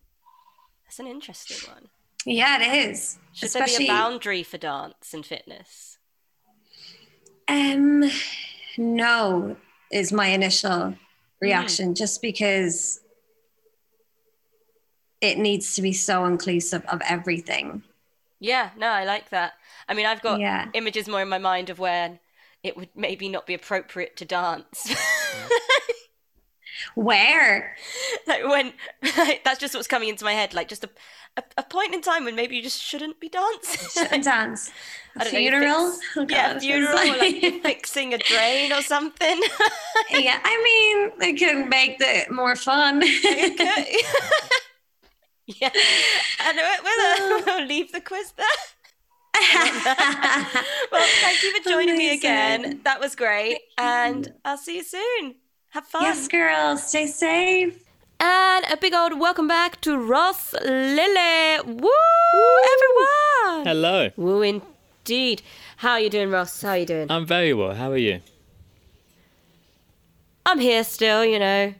That's 0.84 0.98
an 1.00 1.06
interesting 1.06 1.72
one. 1.72 1.88
Yeah, 2.24 2.62
it 2.62 2.90
is. 2.90 3.18
Should 3.32 3.50
there 3.50 3.66
be 3.66 3.84
a 3.84 3.86
boundary 3.88 4.42
for 4.42 4.58
dance 4.58 5.12
and 5.12 5.26
fitness? 5.26 5.98
Um, 7.48 8.04
no, 8.78 9.56
is 9.90 10.12
my 10.12 10.28
initial 10.28 10.94
reaction, 11.40 11.94
just 11.94 12.22
because 12.22 13.00
it 15.20 15.38
needs 15.38 15.74
to 15.76 15.82
be 15.82 15.92
so 15.92 16.24
inclusive 16.26 16.84
of 16.86 17.00
everything. 17.08 17.82
Yeah, 18.42 18.70
no, 18.76 18.88
I 18.88 19.04
like 19.04 19.30
that. 19.30 19.52
I 19.88 19.94
mean, 19.94 20.04
I've 20.04 20.20
got 20.20 20.40
Yeah. 20.40 20.66
images 20.74 21.06
more 21.08 21.22
in 21.22 21.28
my 21.28 21.38
mind 21.38 21.70
of 21.70 21.78
when 21.78 22.18
it 22.64 22.76
would 22.76 22.88
maybe 22.96 23.28
not 23.28 23.46
be 23.46 23.54
appropriate 23.54 24.16
to 24.16 24.24
dance. 24.24 24.92
Where? 26.96 27.76
like 28.26 28.44
when 28.48 28.72
that's 29.44 29.60
just 29.60 29.74
what's 29.74 29.86
coming 29.86 30.08
into 30.08 30.24
my 30.24 30.32
head. 30.32 30.52
Like 30.54 30.66
just 30.68 30.82
a, 30.82 30.90
a, 31.36 31.42
a 31.58 31.62
point 31.62 31.94
in 31.94 32.00
time 32.00 32.24
when 32.24 32.34
maybe 32.34 32.56
you 32.56 32.62
just 32.62 32.82
shouldn't 32.82 33.20
be 33.20 33.28
dancing. 33.28 33.88
Shouldn't 34.02 34.24
dance. 34.34 34.70
Know, 35.16 35.24
Funeral? 35.26 35.90
fix- 35.92 36.06
Oh, 36.16 36.26
yeah, 36.28 36.58
funeral, 36.58 36.98
it's 36.98 37.42
like 37.54 37.62
fixing 37.62 38.14
a 38.14 38.18
drain 38.18 38.72
or 38.72 38.82
something. 38.82 39.40
yeah, 40.10 40.40
I 40.42 41.12
mean, 41.20 41.28
it 41.30 41.38
could 41.38 41.68
make 41.68 41.96
it 42.00 42.30
more 42.32 42.56
fun. 42.56 43.02
Okay. 43.02 43.98
Yeah, 45.46 45.70
and 46.44 46.58
we'll, 46.82 47.38
uh, 47.38 47.42
we'll 47.46 47.66
leave 47.66 47.92
the 47.92 48.00
quiz 48.00 48.32
there. 48.36 48.46
Well, 50.92 51.06
thank 51.22 51.42
you 51.42 51.60
for 51.62 51.68
joining 51.70 51.96
me 51.96 52.12
again. 52.14 52.80
That 52.84 53.00
was 53.00 53.14
great, 53.14 53.58
and 53.78 54.32
I'll 54.44 54.58
see 54.58 54.76
you 54.76 54.84
soon. 54.84 55.36
Have 55.70 55.86
fun. 55.86 56.02
yes, 56.02 56.28
girls, 56.28 56.86
stay 56.86 57.06
safe. 57.06 57.82
And 58.20 58.64
a 58.70 58.76
big 58.76 58.92
old 58.94 59.18
welcome 59.18 59.48
back 59.48 59.80
to 59.80 59.96
Ross 59.96 60.52
Lily. 60.62 61.58
Woo, 61.64 61.90
everyone. 62.74 63.66
Hello. 63.66 64.10
Woo, 64.16 64.42
indeed. 64.42 65.42
How 65.78 65.92
are 65.92 66.00
you 66.00 66.10
doing, 66.10 66.30
Ross? 66.30 66.60
How 66.62 66.70
are 66.70 66.78
you 66.78 66.86
doing? 66.86 67.10
I'm 67.10 67.26
very 67.26 67.52
well. 67.54 67.74
How 67.74 67.90
are 67.90 67.96
you? 67.96 68.20
I'm 70.46 70.60
here 70.60 70.84
still, 70.84 71.24
you 71.24 71.38
know. 71.38 71.74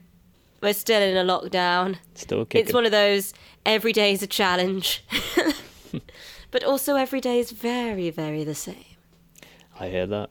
We're 0.62 0.72
still 0.74 1.02
in 1.02 1.16
a 1.16 1.24
lockdown. 1.24 1.96
Still 2.14 2.44
kicking. 2.44 2.66
It's 2.66 2.74
one 2.74 2.86
of 2.86 2.92
those 2.92 3.34
every 3.64 3.92
day 3.92 4.12
is 4.12 4.22
a 4.22 4.26
challenge. 4.26 5.04
but 6.50 6.64
also 6.64 6.96
every 6.96 7.20
day 7.20 7.38
is 7.38 7.50
very, 7.50 8.10
very 8.10 8.44
the 8.44 8.54
same. 8.54 8.84
I 9.78 9.88
hear 9.88 10.06
that. 10.06 10.30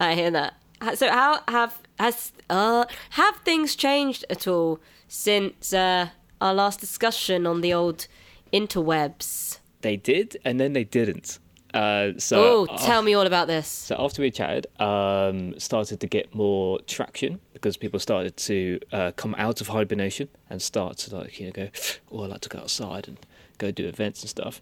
I 0.00 0.14
hear 0.14 0.30
that. 0.30 0.54
So 0.94 1.08
how 1.10 1.40
have 1.48 1.80
has 1.98 2.32
uh 2.50 2.86
have 3.10 3.36
things 3.44 3.76
changed 3.76 4.24
at 4.28 4.48
all 4.48 4.80
since 5.06 5.72
uh, 5.72 6.08
our 6.40 6.54
last 6.54 6.80
discussion 6.80 7.46
on 7.46 7.60
the 7.60 7.72
old 7.72 8.08
interwebs? 8.52 9.58
They 9.82 9.96
did, 9.96 10.36
and 10.44 10.58
then 10.60 10.72
they 10.72 10.84
didn't. 10.84 11.38
Uh, 11.74 12.12
so 12.18 12.66
Oh, 12.68 12.76
tell 12.78 13.02
me 13.02 13.14
all 13.14 13.26
about 13.26 13.46
this. 13.46 13.66
So 13.66 13.96
after 13.98 14.20
we 14.22 14.30
chatted, 14.30 14.66
um, 14.80 15.58
started 15.58 16.00
to 16.00 16.06
get 16.06 16.34
more 16.34 16.80
traction 16.82 17.40
because 17.54 17.76
people 17.76 17.98
started 17.98 18.36
to 18.36 18.78
uh, 18.92 19.12
come 19.12 19.34
out 19.38 19.60
of 19.60 19.68
hibernation 19.68 20.28
and 20.50 20.60
start 20.60 20.98
to 20.98 21.16
like 21.16 21.40
you 21.40 21.46
know 21.46 21.52
go, 21.52 21.68
oh, 22.10 22.24
I 22.24 22.26
like 22.26 22.40
to 22.42 22.48
go 22.48 22.58
outside 22.58 23.08
and 23.08 23.18
go 23.58 23.70
do 23.70 23.86
events 23.86 24.22
and 24.22 24.28
stuff, 24.30 24.60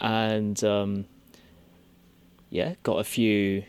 and 0.00 0.62
um, 0.64 1.04
yeah, 2.50 2.74
got 2.82 2.98
a 2.98 3.04
few 3.04 3.62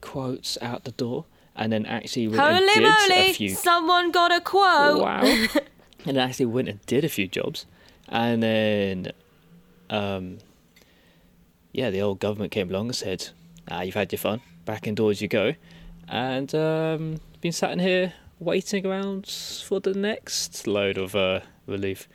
quotes 0.00 0.56
out 0.62 0.84
the 0.84 0.92
door, 0.92 1.26
and 1.54 1.72
then 1.72 1.84
actually 1.86 2.28
went 2.28 2.40
and 2.40 2.56
Holy 2.56 2.74
did 2.74 2.84
a 2.84 3.14
moly! 3.16 3.32
few 3.32 3.48
Someone 3.50 4.10
got 4.12 4.32
a 4.32 4.40
quote. 4.40 5.00
Wow. 5.02 5.22
and 6.06 6.18
actually 6.18 6.46
went 6.46 6.68
and 6.68 6.84
did 6.86 7.04
a 7.04 7.08
few 7.08 7.28
jobs. 7.28 7.66
And 8.08 8.42
then, 8.42 9.12
um, 9.88 10.38
yeah, 11.72 11.90
the 11.90 12.02
old 12.02 12.20
government 12.20 12.52
came 12.52 12.70
along 12.70 12.86
and 12.86 12.96
said, 12.96 13.28
ah, 13.70 13.82
you've 13.82 13.94
had 13.94 14.12
your 14.12 14.18
fun. 14.18 14.40
Back 14.64 14.86
indoors 14.86 15.20
you 15.20 15.28
go. 15.28 15.54
And 16.08 16.54
um, 16.54 17.20
been 17.40 17.52
sat 17.52 17.72
in 17.72 17.78
here 17.78 18.12
waiting 18.38 18.86
around 18.86 19.26
for 19.66 19.80
the 19.80 19.94
next 19.94 20.66
load 20.66 20.98
of 20.98 21.16
uh, 21.16 21.40
relief. 21.66 22.08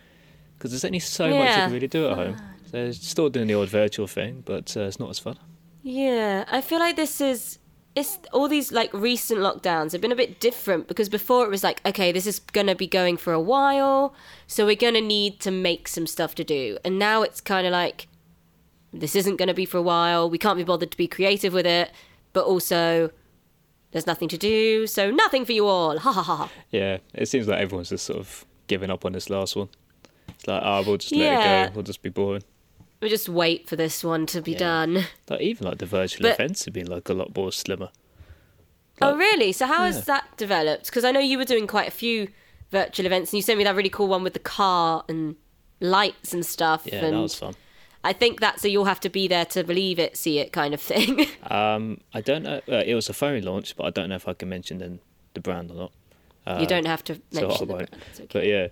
Because 0.58 0.72
there's 0.72 0.86
only 0.86 1.00
so 1.00 1.30
much 1.30 1.50
you 1.50 1.56
can 1.56 1.72
really 1.74 1.88
do 1.88 2.08
at 2.08 2.16
home. 2.16 2.38
So 2.72 2.92
still 2.92 3.30
doing 3.30 3.48
the 3.48 3.56
old 3.56 3.70
virtual 3.70 4.08
thing, 4.08 4.44
but 4.46 4.76
uh, 4.76 4.82
it's 4.82 5.00
not 5.00 5.10
as 5.10 5.20
fun. 5.20 5.38
Yeah, 5.84 6.46
I 6.52 6.62
feel 6.62 6.80
like 6.80 6.96
this 6.96 7.22
is 7.22 7.60
it's 7.96 8.20
all 8.32 8.48
these 8.48 8.72
like 8.72 8.94
recent 8.94 9.40
lockdowns 9.40 9.92
have 9.92 10.02
been 10.02 10.12
a 10.12 10.16
bit 10.16 10.40
different 10.40 10.88
because 10.88 11.10
before 11.10 11.46
it 11.46 11.50
was 11.50 11.64
like 11.64 11.80
okay, 11.86 12.12
this 12.12 12.28
is 12.28 12.40
going 12.40 12.68
to 12.68 12.76
be 12.76 12.88
going 12.88 13.16
for 13.16 13.32
a 13.32 13.40
while, 13.40 14.14
so 14.48 14.66
we're 14.66 14.76
going 14.76 14.96
to 14.96 15.02
need 15.02 15.40
to 15.40 15.52
make 15.52 15.88
some 15.88 16.06
stuff 16.06 16.36
to 16.36 16.44
do. 16.44 16.78
And 16.84 17.00
now 17.00 17.22
it's 17.22 17.40
kind 17.40 17.66
of 17.66 17.72
like 17.72 18.08
this 18.94 19.16
isn't 19.16 19.36
going 19.38 19.48
to 19.48 19.54
be 19.54 19.66
for 19.66 19.78
a 19.78 19.82
while. 19.82 20.30
We 20.30 20.38
can't 20.38 20.58
be 20.58 20.64
bothered 20.64 20.92
to 20.92 20.98
be 20.98 21.08
creative 21.08 21.54
with 21.54 21.66
it, 21.66 21.92
but 22.34 22.46
also 22.46 23.12
there's 23.92 24.08
nothing 24.08 24.28
to 24.30 24.38
do, 24.38 24.88
so 24.88 25.12
nothing 25.12 25.46
for 25.46 25.52
you 25.54 25.66
all. 25.68 25.98
Ha 26.00 26.12
ha 26.12 26.22
ha. 26.22 26.36
ha. 26.36 26.52
Yeah, 26.72 26.98
it 27.14 27.28
seems 27.28 27.48
like 27.48 27.60
everyone's 27.60 27.90
just 27.90 28.06
sort 28.06 28.20
of 28.20 28.46
giving 28.68 28.90
up 28.90 29.06
on 29.06 29.14
this 29.14 29.30
last 29.30 29.56
one. 29.56 29.70
It's 30.30 30.48
like, 30.48 30.62
oh, 30.64 30.84
we'll 30.86 30.98
just 30.98 31.14
let 31.16 31.66
it 31.68 31.70
go. 31.70 31.76
We'll 31.76 31.84
just 31.84 32.02
be 32.02 32.10
boring. 32.10 32.44
we 33.02 33.10
just 33.10 33.30
wait 33.30 33.68
for 33.70 33.76
this 33.76 34.04
one 34.04 34.26
to 34.28 34.42
be 34.42 34.52
Yeah. 34.54 34.58
done. 34.58 35.06
Like 35.30 35.42
even 35.42 35.68
like 35.68 35.78
the 35.78 35.86
virtual 35.86 36.24
But- 36.24 36.34
events 36.40 36.66
have 36.66 36.74
been 36.74 36.88
like 36.88 37.08
a 37.10 37.14
lot 37.14 37.36
more 37.36 37.52
slimmer. 37.52 37.90
Oh, 39.02 39.16
really? 39.16 39.52
So 39.52 39.68
how 39.68 39.82
Yeah. 39.82 39.92
has 39.92 40.06
that 40.06 40.26
developed? 40.38 40.86
Because 40.88 41.04
I 41.06 41.12
know 41.12 41.20
you 41.20 41.38
were 41.38 41.46
doing 41.46 41.68
quite 41.68 41.88
a 41.88 41.92
few 41.92 42.30
virtual 42.72 43.06
events, 43.06 43.32
and 43.32 43.38
you 43.38 43.42
sent 43.44 43.58
me 43.58 43.64
that 43.64 43.76
really 43.76 43.90
cool 43.90 44.08
one 44.08 44.24
with 44.24 44.34
the 44.34 44.40
car 44.40 45.06
and 45.08 45.36
lights 45.80 46.34
and 46.34 46.46
stuff. 46.46 46.84
Yeah, 46.86 47.06
and 47.06 47.16
that 47.16 47.22
was 47.22 47.36
fun. 47.36 47.54
I 48.08 48.14
think 48.14 48.40
that's 48.40 48.64
a 48.64 48.70
you'll 48.70 48.86
have 48.86 49.02
to 49.02 49.10
be 49.10 49.28
there 49.28 49.44
to 49.48 49.66
believe 49.66 50.00
it, 50.00 50.16
see 50.16 50.40
it 50.40 50.54
kind 50.54 50.74
of 50.74 50.82
thing. 50.82 51.28
Um, 51.50 52.02
I 52.14 52.20
don't 52.22 52.44
know. 52.44 52.62
Uh, 52.70 52.84
it 52.86 52.94
was 52.94 53.08
a 53.10 53.14
phone 53.14 53.42
launch, 53.44 53.76
but 53.78 53.86
I 53.86 53.90
don't 53.90 54.10
know 54.10 54.16
if 54.16 54.28
I 54.28 54.34
can 54.34 54.50
mention 54.50 54.78
the, 54.80 55.00
the 55.34 55.40
brand 55.40 55.72
or 55.72 55.76
not. 55.76 55.92
Uh, 56.46 56.58
you 56.60 56.68
don't 56.68 56.86
have 56.86 57.04
to 57.06 57.16
so 57.16 57.42
mention 57.42 57.52
I 57.52 57.58
the 57.58 57.66
won't. 57.66 57.90
brand. 57.90 58.04
Okay. 58.16 58.28
But 58.34 58.46
yeah, 58.46 58.68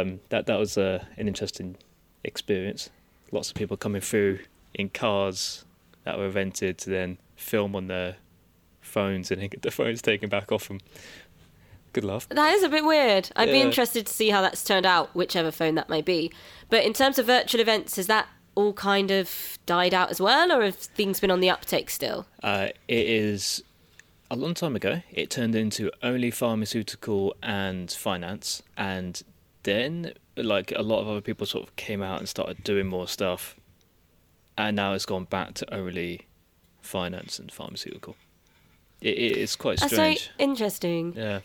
um, 0.00 0.20
that 0.28 0.46
that 0.46 0.58
was 0.58 0.76
uh, 0.76 1.04
an 1.16 1.28
interesting 1.28 1.76
experience. 2.24 2.90
Lots 3.30 3.48
of 3.48 3.54
people 3.54 3.76
coming 3.76 4.02
through 4.02 4.40
in 4.74 4.90
cars 4.90 5.64
that 6.04 6.18
were 6.18 6.28
rented 6.28 6.78
to 6.78 6.90
then 6.90 7.18
film 7.36 7.74
on 7.74 7.88
their 7.88 8.16
phones 8.80 9.30
and 9.30 9.40
then 9.40 9.48
get 9.48 9.62
the 9.62 9.70
phones 9.70 10.02
taken 10.02 10.28
back 10.28 10.52
off 10.52 10.68
them. 10.68 10.80
Good 11.92 12.04
laugh. 12.04 12.28
That 12.28 12.52
is 12.54 12.62
a 12.62 12.68
bit 12.68 12.84
weird. 12.84 13.30
I'd 13.36 13.50
be 13.50 13.60
interested 13.60 14.06
to 14.06 14.12
see 14.12 14.30
how 14.30 14.42
that's 14.42 14.64
turned 14.64 14.86
out, 14.86 15.14
whichever 15.14 15.50
phone 15.50 15.74
that 15.76 15.88
may 15.88 16.02
be. 16.02 16.30
But 16.70 16.84
in 16.84 16.92
terms 16.92 17.18
of 17.18 17.26
virtual 17.26 17.60
events, 17.60 17.98
is 17.98 18.06
that 18.06 18.28
all 18.54 18.72
kind 18.72 19.10
of 19.10 19.58
died 19.66 19.94
out 19.94 20.10
as 20.10 20.20
well, 20.20 20.52
or 20.52 20.62
have 20.62 20.76
things 20.76 21.20
been 21.20 21.30
on 21.30 21.40
the 21.40 21.50
uptake 21.50 21.90
still? 21.90 22.26
Uh, 22.42 22.68
it 22.88 23.06
is 23.06 23.62
a 24.30 24.36
long 24.36 24.54
time 24.54 24.76
ago. 24.76 25.02
It 25.10 25.30
turned 25.30 25.54
into 25.54 25.90
only 26.02 26.30
pharmaceutical 26.30 27.34
and 27.42 27.90
finance, 27.90 28.62
and 28.76 29.22
then 29.62 30.12
like 30.36 30.72
a 30.74 30.82
lot 30.82 31.00
of 31.00 31.08
other 31.08 31.20
people 31.20 31.46
sort 31.46 31.66
of 31.66 31.76
came 31.76 32.02
out 32.02 32.18
and 32.18 32.28
started 32.28 32.62
doing 32.64 32.86
more 32.86 33.08
stuff, 33.08 33.56
and 34.56 34.76
now 34.76 34.92
it's 34.94 35.06
gone 35.06 35.24
back 35.24 35.54
to 35.54 35.74
only 35.74 36.26
finance 36.80 37.38
and 37.38 37.50
pharmaceutical. 37.52 38.16
It, 39.00 39.16
it, 39.18 39.36
it's 39.38 39.56
quite 39.56 39.80
That's 39.80 39.92
strange. 39.92 40.30
interesting. 40.38 41.14
Yeah, 41.16 41.40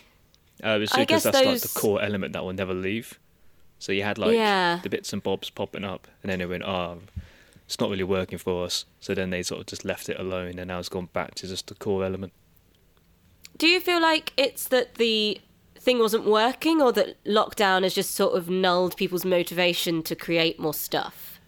uh, 0.64 0.80
it's 0.80 0.93
I 0.93 0.99
because 1.01 1.24
guess 1.24 1.34
that's 1.34 1.45
like 1.45 1.62
the 1.62 1.80
core 1.80 2.01
element 2.01 2.34
that 2.34 2.43
will 2.43 2.53
never 2.53 2.74
leave. 2.74 3.20
So 3.80 3.91
you 3.91 4.03
had 4.03 4.17
like 4.17 4.36
Yeah. 4.36 4.80
the 4.84 4.89
bits 4.89 5.13
and 5.13 5.21
bobs 5.21 5.49
popping 5.49 5.84
up, 5.84 6.07
and 6.23 6.32
then 6.32 6.39
they 6.39 6.45
went, 6.45 6.63
"Oh, 6.63 6.99
it's 7.65 7.80
not 7.80 7.89
really 7.89 8.03
working 8.03 8.38
for 8.38 8.65
us." 8.65 8.86
So 8.99 9.13
then 9.13 9.30
they 9.30 9.43
sort 9.43 9.61
of 9.61 9.67
just 9.67 9.86
left 9.86 10.09
it 10.09 10.19
alone, 10.19 10.57
and 10.59 10.67
now 10.67 10.80
it's 10.80 10.89
gone 10.89 11.09
back 11.13 11.36
to 11.36 11.47
just 11.47 11.67
the 11.67 11.75
core 11.75 12.03
element. 12.03 12.34
Do 13.57 13.67
you 13.67 13.80
feel 13.80 14.01
like 14.01 14.34
it's 14.38 14.67
that 14.67 14.95
the 14.95 15.39
thing 15.75 15.99
wasn't 15.99 16.25
working, 16.25 16.82
or 16.82 16.91
that 16.93 17.23
lockdown 17.23 17.84
has 17.84 17.93
just 17.93 18.11
sort 18.11 18.36
of 18.36 18.49
nulled 18.49 18.97
people's 18.97 19.25
motivation 19.25 20.03
to 20.03 20.15
create 20.15 20.59
more 20.59 20.73
stuff? 20.73 21.39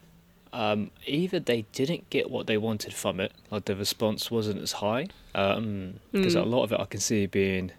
Um, 0.51 0.89
either 1.05 1.39
they 1.39 1.65
didn't 1.73 2.09
get 2.09 2.32
what 2.32 2.47
they 2.47 2.57
wanted 2.57 2.93
from 2.93 3.19
it, 3.19 3.34
like 3.51 3.65
the 3.65 3.75
response 3.75 4.32
wasn't 4.32 4.59
as 4.61 4.73
high, 4.73 5.07
because 5.34 6.34
a 6.36 6.41
lot 6.43 6.63
of 6.63 6.71
it 6.71 6.80
I 6.80 6.86
can 6.86 6.99
see 6.99 7.27
being 7.27 7.71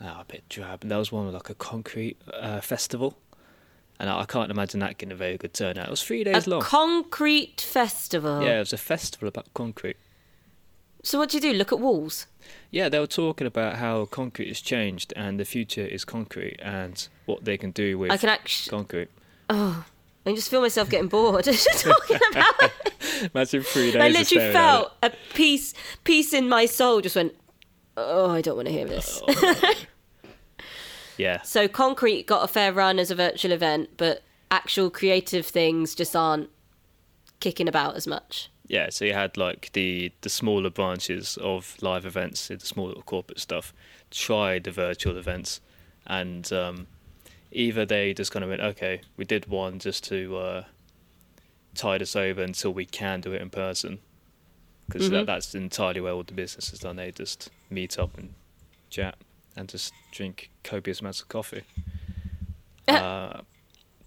ah, 0.00 0.20
a 0.20 0.24
bit 0.24 0.44
drab. 0.48 0.82
And 0.82 0.90
there 0.90 0.98
was 0.98 1.10
one 1.10 1.24
with 1.26 1.34
like 1.34 1.50
a 1.50 1.54
concrete 1.54 2.16
uh, 2.32 2.60
festival, 2.60 3.16
and 3.98 4.08
I 4.08 4.24
can't 4.24 4.50
imagine 4.50 4.80
that 4.80 4.98
getting 4.98 5.12
a 5.12 5.16
very 5.16 5.36
good 5.36 5.54
turnout. 5.54 5.86
It 5.88 5.90
was 5.90 6.02
three 6.02 6.24
days 6.24 6.46
a 6.46 6.50
long. 6.50 6.60
concrete 6.60 7.60
festival. 7.60 8.42
yeah, 8.42 8.56
it 8.56 8.60
was 8.60 8.72
a 8.72 8.78
festival 8.78 9.28
about 9.28 9.52
concrete. 9.54 9.96
So 11.02 11.18
what 11.18 11.30
do 11.30 11.36
you 11.36 11.40
do? 11.40 11.52
Look 11.52 11.72
at 11.72 11.78
walls. 11.78 12.26
Yeah, 12.70 12.88
they 12.88 12.98
were 12.98 13.06
talking 13.06 13.46
about 13.46 13.76
how 13.76 14.06
concrete 14.06 14.48
has 14.48 14.60
changed 14.60 15.12
and 15.16 15.38
the 15.38 15.44
future 15.44 15.84
is 15.84 16.04
concrete 16.04 16.58
and 16.60 17.06
what 17.26 17.44
they 17.44 17.56
can 17.56 17.70
do 17.70 17.98
with 17.98 18.10
I 18.10 18.16
can 18.16 18.28
actually. 18.28 18.76
concrete. 18.76 19.08
Oh, 19.48 19.84
I 20.26 20.34
just 20.34 20.50
feel 20.50 20.60
myself 20.60 20.90
getting 20.90 21.08
bored 21.08 21.44
just 21.44 21.66
talking 21.80 22.18
about. 22.30 22.54
it. 22.62 23.30
Imagine 23.34 23.62
three 23.62 23.92
days. 23.92 24.02
I 24.02 24.08
literally 24.08 24.52
felt 24.52 24.92
a 25.02 25.10
piece, 25.34 25.74
piece 26.04 26.32
in 26.34 26.48
my 26.48 26.66
soul 26.66 27.00
just 27.00 27.16
went. 27.16 27.34
Oh, 27.96 28.30
I 28.30 28.42
don't 28.42 28.56
want 28.56 28.66
to 28.68 28.72
hear 28.72 28.84
this. 28.86 29.20
Oh, 29.22 29.26
it. 29.28 29.86
Yeah, 31.18 31.42
So 31.42 31.68
concrete 31.68 32.26
got 32.26 32.44
a 32.44 32.48
fair 32.48 32.72
run 32.72 32.98
as 32.98 33.10
a 33.10 33.14
virtual 33.14 33.52
event, 33.52 33.90
but 33.96 34.22
actual 34.50 34.88
creative 34.88 35.44
things 35.46 35.94
just 35.94 36.14
aren't 36.16 36.48
kicking 37.40 37.68
about 37.68 37.96
as 37.96 38.06
much. 38.06 38.50
yeah. 38.68 38.88
So 38.90 39.04
you 39.04 39.12
had 39.14 39.36
like 39.36 39.70
the 39.72 40.12
the 40.22 40.28
smaller 40.28 40.70
branches 40.70 41.36
of 41.38 41.76
live 41.82 42.06
events, 42.06 42.48
the 42.48 42.58
smaller 42.60 42.94
corporate 43.02 43.40
stuff, 43.40 43.72
try 44.10 44.58
the 44.58 44.70
virtual 44.70 45.16
events, 45.16 45.60
and 46.06 46.50
um, 46.52 46.86
either 47.52 47.84
they 47.86 48.14
just 48.14 48.30
kind 48.32 48.42
of 48.44 48.50
went, 48.50 48.60
okay, 48.62 49.00
we 49.16 49.24
did 49.24 49.46
one 49.46 49.78
just 49.78 50.04
to 50.04 50.36
uh, 50.36 50.64
tide 51.74 52.02
us 52.02 52.14
over 52.16 52.42
until 52.42 52.72
we 52.72 52.84
can 52.84 53.20
do 53.20 53.32
it 53.32 53.40
in 53.42 53.50
person, 53.50 53.98
because 54.86 55.08
Mhm. 55.08 55.12
that, 55.12 55.26
that's 55.26 55.54
entirely 55.54 56.00
where 56.00 56.12
all 56.12 56.22
the 56.24 56.34
business 56.34 56.72
is 56.72 56.78
done. 56.80 56.96
They 56.96 57.10
just 57.10 57.50
meet 57.70 57.98
up 57.98 58.16
and 58.18 58.34
chat 58.90 59.16
and 59.58 59.68
just 59.68 59.92
drink 60.12 60.50
copious 60.64 61.00
amounts 61.00 61.20
of 61.20 61.28
coffee. 61.28 61.62
uh, 62.88 63.40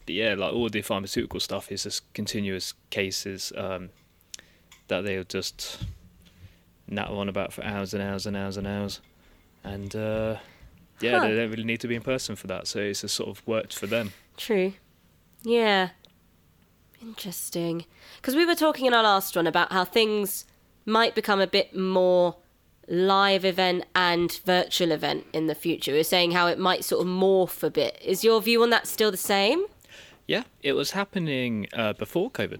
but 0.05 0.15
yeah, 0.15 0.33
like 0.35 0.53
all 0.53 0.69
the 0.69 0.81
pharmaceutical 0.81 1.39
stuff 1.39 1.71
is 1.71 1.83
just 1.83 2.11
continuous 2.13 2.73
cases 2.89 3.53
um, 3.55 3.89
that 4.87 5.01
they'll 5.03 5.23
just 5.23 5.83
natter 6.87 7.13
on 7.13 7.29
about 7.29 7.53
for 7.53 7.63
hours 7.63 7.93
and 7.93 8.01
hours 8.01 8.25
and 8.25 8.35
hours 8.35 8.57
and 8.57 8.65
hours, 8.67 8.99
and 9.63 9.95
uh, 9.95 10.37
yeah, 10.99 11.19
Huh. 11.19 11.27
they 11.27 11.35
don't 11.35 11.49
really 11.51 11.63
need 11.63 11.79
to 11.81 11.87
be 11.87 11.95
in 11.95 12.01
person 12.01 12.35
for 12.35 12.47
that. 12.47 12.67
So 12.67 12.79
it's 12.79 13.01
just 13.01 13.15
sort 13.15 13.29
of 13.29 13.45
worked 13.47 13.77
for 13.77 13.87
them. 13.87 14.11
True. 14.37 14.73
Yeah. 15.43 15.89
Interesting. 17.01 17.85
Because 18.17 18.35
we 18.35 18.45
were 18.45 18.55
talking 18.55 18.85
in 18.85 18.93
our 18.93 19.03
last 19.03 19.35
one 19.35 19.47
about 19.47 19.71
how 19.71 19.83
things 19.85 20.45
might 20.85 21.15
become 21.15 21.39
a 21.39 21.47
bit 21.47 21.75
more 21.75 22.35
live 22.91 23.45
event 23.45 23.85
and 23.95 24.39
virtual 24.45 24.91
event 24.91 25.25
in 25.31 25.47
the 25.47 25.55
future. 25.55 25.93
We're 25.93 26.03
saying 26.03 26.31
how 26.31 26.47
it 26.47 26.59
might 26.59 26.83
sort 26.83 27.01
of 27.01 27.07
morph 27.11 27.63
a 27.63 27.69
bit. 27.69 27.97
Is 28.03 28.23
your 28.23 28.41
view 28.41 28.61
on 28.63 28.69
that 28.71 28.85
still 28.85 29.11
the 29.11 29.17
same? 29.17 29.63
Yeah, 30.27 30.43
it 30.61 30.73
was 30.73 30.91
happening 30.91 31.67
uh, 31.73 31.93
before 31.93 32.29
COVID. 32.29 32.59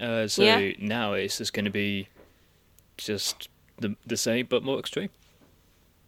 Uh, 0.00 0.28
so 0.28 0.42
Yeah. 0.42 0.70
now 0.78 1.14
it's 1.14 1.38
just 1.38 1.52
going 1.52 1.64
to 1.64 1.70
be 1.70 2.08
just 2.96 3.48
the 3.78 3.96
the 4.06 4.16
same 4.16 4.46
but 4.48 4.62
more 4.62 4.78
extreme. 4.78 5.10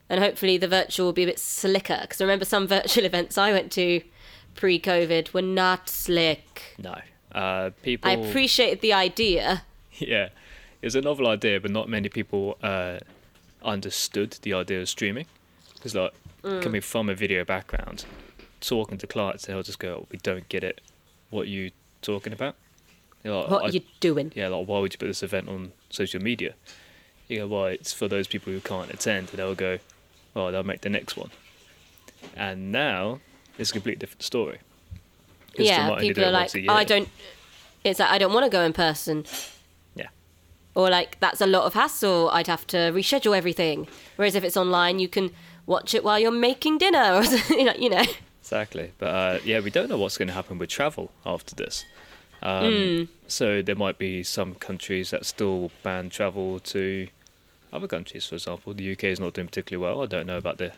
And 0.09 0.20
hopefully 0.22 0.57
the 0.59 0.68
virtual 0.68 1.07
will 1.07 1.12
be 1.12 1.22
a 1.24 1.26
bit 1.26 1.38
slicker. 1.38 1.99
Because 2.03 2.20
I 2.20 2.24
remember 2.24 2.45
some 2.45 2.66
virtual 2.78 3.05
events 3.05 3.36
I 3.38 3.51
went 3.53 3.72
to 3.72 4.03
pre 4.55 4.78
COVID 4.78 5.32
were 5.32 5.43
not 5.43 5.88
slick. 5.88 6.76
No, 6.78 6.95
uh, 7.34 7.70
people. 7.82 8.11
I 8.11 8.14
appreciated 8.14 8.80
the 8.80 8.93
idea. 8.93 9.62
Yeah, 9.99 10.30
It's 10.80 10.95
a 10.95 11.03
novel 11.03 11.28
idea, 11.28 11.61
but 11.61 11.70
not 11.70 11.86
many 11.88 12.09
people 12.09 12.57
uh, 12.62 12.99
understood 13.65 14.33
the 14.43 14.55
idea 14.55 14.81
of 14.83 14.89
streaming. 14.89 15.27
Because 15.75 15.95
like 15.95 16.13
Mm. 16.43 16.61
coming 16.63 16.81
from 16.81 17.09
a 17.09 17.15
video 17.15 17.45
background, 17.45 18.05
talking 18.61 18.99
to 18.99 19.07
clients, 19.07 19.47
they'll 19.47 19.63
just 19.63 19.79
go, 19.79 20.07
"We 20.11 20.19
don't 20.19 20.49
get 20.49 20.65
it. 20.65 20.81
What 21.31 21.47
you 21.47 21.71
talking 22.03 22.33
about? 22.33 22.57
You're 23.23 23.37
like, 23.43 23.49
What 23.51 23.63
"I- 23.63 23.67
are 23.67 23.71
you 23.71 23.83
doing? 24.01 24.33
yeah, 24.35 24.49
like 24.49 24.67
why 24.67 24.81
would 24.81 24.93
you 24.93 24.99
put 24.99 25.07
this 25.07 25.23
event 25.23 25.49
on 25.49 25.73
social 25.91 26.21
media? 26.21 26.55
You 27.29 27.39
go, 27.39 27.47
well, 27.47 27.65
it's 27.67 27.93
for 27.93 28.09
those 28.09 28.27
people 28.27 28.53
who 28.53 28.61
can't 28.61 28.91
attend, 28.93 29.31
and 29.31 29.39
they'll 29.39 29.55
go, 29.55 29.79
oh, 30.35 30.51
they'll 30.51 30.65
make 30.65 30.81
the 30.81 30.91
next 30.91 31.17
one. 31.17 31.31
And 32.37 32.73
now 32.73 33.21
it's 33.57 33.71
a 33.71 33.73
completely 33.75 34.01
different 34.01 34.23
story. 34.25 34.59
yeah, 35.57 35.95
people 36.01 36.25
are 36.25 36.31
like, 36.33 36.41
once 36.43 36.55
a 36.55 36.61
year. 36.61 36.71
I 36.73 36.83
don't. 36.85 37.09
It's 37.85 38.01
like 38.01 38.11
I 38.11 38.19
don't 38.19 38.33
want 38.33 38.45
to 38.47 38.51
go 38.51 38.63
in 38.65 38.73
person. 38.73 39.25
Or 40.75 40.89
like 40.89 41.20
that's 41.20 41.41
a 41.41 41.47
lot 41.47 41.64
of 41.64 41.75
hassle. 41.75 42.31
I'd 42.31 42.47
have 42.47 42.66
to 42.68 42.77
reschedule 42.77 43.37
everything. 43.37 43.87
Whereas 44.16 44.35
if 44.35 44.45
it's 44.45 44.57
online, 44.57 44.99
you 44.99 45.09
can 45.09 45.31
watch 45.66 45.95
it 45.95 46.03
while 46.03 46.18
you're 46.18 46.31
making 46.31 46.79
dinner, 46.79 47.14
or 47.14 47.25
something, 47.33 47.68
you 47.79 47.91
know. 47.91 48.05
Exactly. 48.41 48.93
But 48.99 49.07
uh, 49.07 49.39
yeah, 49.45 49.61
we 49.61 49.70
don't 49.70 49.89
know 49.89 49.99
what's 49.99 50.16
going 50.18 50.29
to 50.29 50.35
happen 50.35 50.59
with 50.59 50.70
travel 50.70 51.12
after 51.25 51.55
this. 51.55 51.85
Um, 52.43 52.73
Hmm. 52.73 53.05
So 53.29 53.62
there 53.62 53.77
might 53.77 53.99
be 53.99 54.23
some 54.23 54.55
countries 54.57 55.11
that 55.11 55.25
still 55.25 55.70
ban 55.83 56.11
travel 56.11 56.59
to 56.61 57.09
other 57.73 57.87
countries. 57.87 58.27
For 58.27 58.35
example, 58.35 58.75
the 58.75 58.93
UK 58.93 59.05
is 59.05 59.20
not 59.20 59.35
doing 59.35 59.47
particularly 59.47 59.83
well. 59.87 60.03
I 60.03 60.07
don't 60.07 60.27
know 60.27 60.37
about 60.37 60.59
the 60.59 60.73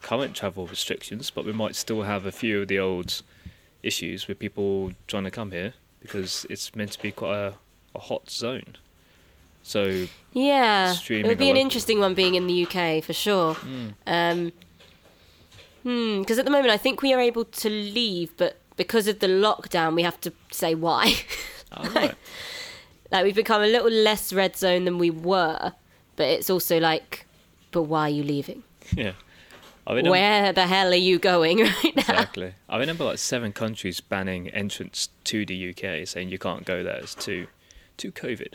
current 0.00 0.34
travel 0.34 0.66
restrictions, 0.66 1.30
but 1.30 1.44
we 1.44 1.52
might 1.52 1.74
still 1.76 2.02
have 2.02 2.24
a 2.24 2.32
few 2.32 2.62
of 2.62 2.68
the 2.68 2.78
old 2.78 3.22
issues 3.82 4.28
with 4.28 4.38
people 4.38 4.92
trying 5.06 5.24
to 5.24 5.30
come 5.30 5.50
here 5.50 5.74
because 6.00 6.46
it's 6.48 6.74
meant 6.74 6.92
to 6.92 7.02
be 7.02 7.12
quite 7.12 7.36
a, 7.36 7.54
a 7.94 7.98
hot 7.98 8.30
zone. 8.30 8.76
So 9.62 10.06
Yeah, 10.32 10.94
it 11.08 11.26
would 11.26 11.38
be 11.38 11.50
an 11.50 11.56
interesting 11.56 12.00
one 12.00 12.14
being 12.14 12.34
in 12.34 12.46
the 12.46 12.66
UK 12.66 13.02
for 13.02 13.12
sure. 13.12 13.56
Um, 14.06 14.52
hmm, 15.82 16.20
because 16.20 16.38
at 16.38 16.44
the 16.44 16.50
moment 16.50 16.70
I 16.70 16.76
think 16.76 17.02
we 17.02 17.12
are 17.12 17.20
able 17.20 17.44
to 17.44 17.68
leave, 17.68 18.36
but 18.36 18.58
because 18.76 19.06
of 19.08 19.20
the 19.20 19.28
lockdown, 19.28 19.94
we 19.94 20.02
have 20.02 20.20
to 20.22 20.32
say 20.50 20.74
why. 20.74 21.14
right. 21.94 22.14
like 23.12 23.24
we've 23.24 23.34
become 23.34 23.62
a 23.62 23.66
little 23.66 23.90
less 23.90 24.32
red 24.32 24.56
zone 24.56 24.84
than 24.84 24.98
we 24.98 25.10
were, 25.10 25.72
but 26.16 26.26
it's 26.28 26.50
also 26.50 26.78
like, 26.80 27.26
but 27.70 27.82
why 27.82 28.02
are 28.02 28.10
you 28.10 28.22
leaving? 28.22 28.62
yeah. 28.92 29.12
I 29.84 29.94
remember, 29.94 30.10
where 30.12 30.52
the 30.52 30.66
hell 30.66 30.92
are 30.92 30.94
you 30.94 31.18
going 31.18 31.58
right 31.62 31.96
now? 31.96 32.02
exactly. 32.02 32.54
I 32.68 32.78
remember 32.78 33.04
like 33.04 33.18
seven 33.18 33.52
countries 33.52 34.00
banning 34.00 34.48
entrance 34.50 35.08
to 35.24 35.44
the 35.44 35.70
UK, 35.70 36.06
saying 36.06 36.28
you 36.28 36.38
can't 36.38 36.64
go 36.64 36.84
there. 36.84 36.98
It's 36.98 37.16
too, 37.16 37.48
too 37.96 38.12
COVID. 38.12 38.54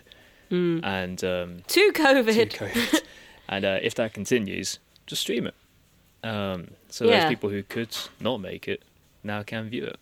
Hmm. 0.50 0.80
And 0.84 1.24
um, 1.24 1.64
To 1.68 1.92
COVID. 1.94 2.50
to 2.52 2.66
COVID. 2.66 3.02
and 3.50 3.66
uh, 3.66 3.80
if 3.82 3.96
that 3.96 4.14
continues, 4.14 4.80
just 5.06 5.22
stream 5.22 5.48
it. 5.48 5.56
Um, 6.24 6.70
so 6.90 7.06
Yeah. 7.06 7.22
those 7.22 7.30
people 7.30 7.50
who 7.50 7.64
could 7.64 7.96
not 8.20 8.38
make 8.40 8.68
it 8.68 8.84
now 9.24 9.44
can 9.44 9.70
view 9.70 9.86
it. 9.86 9.98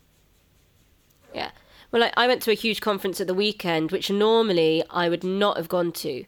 Yeah. 1.34 1.52
Well, 1.92 2.02
like, 2.02 2.14
I 2.18 2.28
went 2.28 2.42
to 2.44 2.52
a 2.52 2.56
huge 2.56 2.82
conference 2.82 3.20
at 3.22 3.28
the 3.28 3.34
weekend, 3.34 3.92
which 3.92 4.10
normally 4.10 4.84
I 4.90 5.10
would 5.10 5.24
not 5.24 5.58
have 5.58 5.70
gone 5.70 5.92
to 5.94 6.26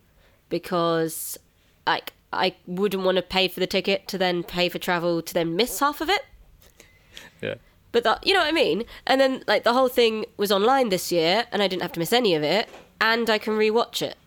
because, 0.49 1.37
like, 1.85 2.13
I 2.33 2.55
wouldn't 2.65 3.03
want 3.03 3.15
to 3.17 3.21
pay 3.21 3.47
for 3.47 3.59
the 3.59 3.67
ticket 3.67 4.07
to 4.09 4.17
then 4.17 4.43
pay 4.43 4.69
for 4.69 4.79
travel 4.79 5.21
to 5.21 5.33
then 5.33 5.55
miss 5.55 5.79
half 5.79 6.01
of 6.01 6.09
it. 6.09 6.25
Yeah. 7.41 7.55
But 7.91 8.03
that, 8.03 8.25
you 8.27 8.33
know 8.33 8.41
what 8.41 8.49
I 8.49 8.51
mean? 8.51 8.83
And 9.05 9.19
then, 9.19 9.43
like, 9.47 9.63
the 9.63 9.73
whole 9.73 9.87
thing 9.87 10.25
was 10.37 10.51
online 10.51 10.89
this 10.89 11.11
year, 11.11 11.45
and 11.51 11.63
I 11.63 11.67
didn't 11.67 11.81
have 11.81 11.93
to 11.93 11.99
miss 11.99 12.13
any 12.13 12.35
of 12.35 12.43
it, 12.43 12.69
and 12.99 13.29
I 13.29 13.37
can 13.37 13.53
rewatch 13.53 14.01
it. 14.01 14.17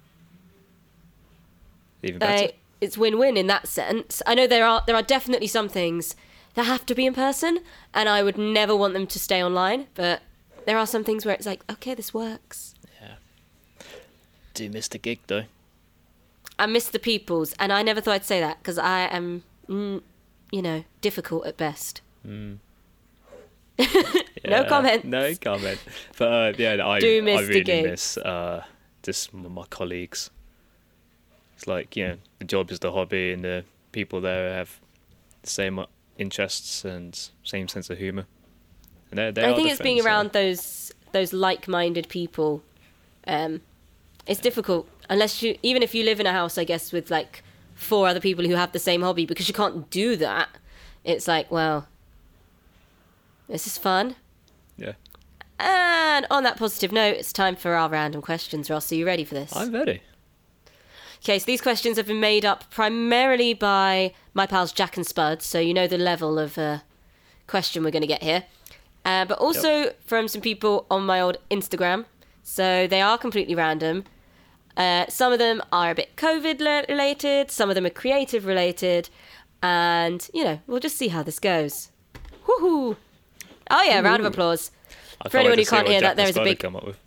Even 2.03 2.19
better. 2.19 2.53
It's 2.81 2.97
win-win 2.97 3.37
in 3.37 3.47
that 3.49 3.69
sense. 3.69 4.23
I 4.27 4.35
know 4.35 4.47
there 4.47 4.65
are 4.65 4.83
there 4.87 4.97
are 4.97 5.03
definitely 5.03 5.49
some 5.49 5.69
things 5.69 6.17
that 6.55 6.65
have 6.65 6.87
to 6.87 6.95
be 6.95 7.07
in 7.07 7.15
person, 7.15 7.61
and 7.93 8.09
I 8.09 8.23
would 8.23 8.39
never 8.39 8.75
want 8.75 8.95
them 8.95 9.07
to 9.07 9.19
stay 9.19 9.43
online. 9.45 9.87
But 9.95 10.23
there 10.65 10.79
are 10.79 10.87
some 10.87 11.05
things 11.05 11.27
where 11.27 11.35
it's 11.35 11.47
like, 11.47 11.63
okay, 11.71 11.95
this 11.95 12.15
works. 12.15 12.75
Yeah. 13.01 13.17
Do 14.55 14.71
miss 14.71 14.89
the 14.89 14.99
gig 14.99 15.21
though. 15.27 15.45
I 16.59 16.67
miss 16.67 16.89
the 16.89 16.99
peoples, 16.99 17.55
and 17.59 17.73
I 17.73 17.83
never 17.83 18.01
thought 18.01 18.15
I'd 18.15 18.25
say 18.25 18.41
that 18.41 18.59
because 18.59 18.79
I 18.79 19.01
am, 19.07 19.43
mm, 19.69 20.03
you 20.51 20.63
know, 20.63 20.85
difficult 21.01 21.47
at 21.47 21.57
best. 21.57 22.01
no 24.47 24.65
comment. 24.65 25.05
No 25.05 25.35
comment. 25.41 25.79
But 26.19 26.33
uh, 26.33 26.53
yeah, 26.59 26.87
I, 26.87 27.01
Do 27.01 27.19
I 27.19 27.21
miss 27.21 27.41
the 27.41 27.63
really 27.63 27.83
miss 27.83 28.17
uh, 28.19 28.65
just 29.03 29.33
my 29.35 29.65
colleagues. 29.71 30.31
It's 31.57 31.67
like 31.67 31.97
you 31.97 32.09
know, 32.09 32.17
the 32.39 32.45
job 32.45 32.71
is 32.71 32.79
the 32.79 32.93
hobby, 32.93 33.33
and 33.33 33.45
the 33.45 33.65
people 33.93 34.21
there 34.21 34.55
have 34.55 34.81
the 35.43 35.51
same 35.51 35.79
uh, 35.79 35.87
interests 36.19 36.85
and 36.85 37.19
same 37.45 37.69
sense 37.69 37.91
of 37.91 37.99
humour. 37.99 38.27
And 39.11 39.19
they 39.19 39.31
they 39.31 39.45
I 39.45 39.51
are 39.51 39.57
think 39.57 39.71
it's 39.71 39.81
being 39.81 40.01
so- 40.01 40.07
around 40.07 40.33
those 40.33 40.93
those 41.13 41.33
like-minded 41.33 42.09
people. 42.09 42.63
Um, 43.27 43.61
it's 44.27 44.41
difficult 44.41 44.89
unless 45.11 45.43
you, 45.43 45.59
even 45.63 45.83
if 45.83 45.95
you 45.95 46.05
live 46.05 46.21
in 46.21 46.27
a 46.27 46.33
house, 46.33 46.57
I 46.57 46.65
guess, 46.65 46.93
with 46.93 47.11
like 47.11 47.43
four 47.75 48.07
other 48.09 48.21
people 48.21 48.47
who 48.47 48.55
have 48.55 48.73
the 48.73 48.79
same 48.79 49.03
hobby, 49.03 49.27
because 49.27 49.49
you 49.49 49.55
can't 49.55 49.91
do 49.91 50.17
that. 50.17 50.49
It's 51.05 51.27
like, 51.29 51.51
well, 51.51 51.89
this 53.51 53.67
is 53.67 53.77
fun. 53.77 54.17
Yeah, 54.77 54.93
And 55.59 56.27
on 56.31 56.43
that 56.45 56.57
positive 56.57 56.91
note, 56.93 57.17
it's 57.17 57.33
time 57.33 57.55
for 57.57 57.75
our 57.75 57.89
random 57.91 58.23
questions. 58.23 58.71
Ross, 58.71 58.91
are 58.91 58.95
you 58.95 59.05
ready 59.05 59.25
for 59.25 59.35
this? 59.35 59.55
I'm 59.55 59.73
ready. 59.73 60.01
Okay, 61.23 61.39
so 61.39 61.45
these 61.45 61.61
questions 61.61 61.99
have 61.99 62.07
been 62.07 62.21
made 62.21 62.47
up 62.47 62.71
primarily 62.71 63.53
by 63.53 64.15
my 64.33 64.47
pals 64.47 64.73
Jack 64.73 64.97
and 64.97 65.07
Spud, 65.07 65.43
so 65.43 65.59
you 65.59 65.75
know 65.75 65.87
the 65.87 65.99
level 65.99 66.39
of 66.39 66.57
uh, 66.57 66.79
question 67.47 67.85
we're 67.85 67.91
going 67.91 68.01
to 68.01 68.07
get 68.09 68.23
here. 68.23 68.45
Uh, 69.05 69.27
but 69.27 69.39
also 69.39 69.93
from 70.01 70.29
some 70.29 70.41
people 70.41 70.87
on 70.91 71.05
my 71.05 71.21
old 71.21 71.37
Instagram, 71.51 72.07
so 72.43 72.87
they 72.87 73.03
are 73.03 73.19
completely 73.19 73.55
random. 73.55 74.05
Uh, 74.79 75.05
some 75.09 75.31
of 75.31 75.39
them 75.39 75.61
are 75.73 75.91
a 75.91 75.95
bit 75.95 76.17
COVID 76.17 76.89
related, 76.89 77.51
some 77.51 77.69
of 77.69 77.75
them 77.75 77.85
are 77.85 77.91
creative 77.91 78.47
related, 78.47 79.11
and 79.63 80.31
you 80.33 80.43
know 80.43 80.61
we'll 80.67 80.81
just 80.81 80.97
see 80.97 81.09
how 81.09 81.23
this 81.23 81.39
goes. 81.39 81.91
Woohoo! 82.47 82.97
Oh 83.71 83.83
yeah, 83.83 84.01
round 84.01 84.21
of 84.21 84.27
applause. 84.27 84.71
For 85.31 85.39
anyone 85.39 85.59
who 85.59 85.65
can't 85.65 85.87
hear 85.87 86.01
Jack 86.01 86.11
that, 86.11 86.17
there 86.17 86.29
is 86.29 86.37
a 86.37 86.43
big 86.45 86.59
come 86.59 86.77
up 86.77 86.87
with. 86.87 86.99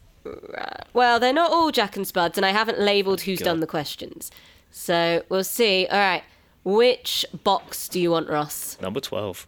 well, 0.93 1.19
they're 1.19 1.33
not 1.33 1.51
all 1.51 1.71
Jack 1.71 1.95
and 1.95 2.07
Spuds, 2.07 2.37
and 2.37 2.45
I 2.45 2.49
haven't 2.51 2.79
labelled 2.79 3.21
who's 3.21 3.39
God. 3.39 3.45
done 3.45 3.59
the 3.59 3.67
questions. 3.67 4.31
So 4.71 5.23
we'll 5.29 5.43
see. 5.43 5.87
All 5.87 5.99
right. 5.99 6.23
Which 6.63 7.25
box 7.43 7.89
do 7.89 7.99
you 7.99 8.11
want, 8.11 8.29
Ross? 8.29 8.77
Number 8.81 8.99
twelve. 8.99 9.47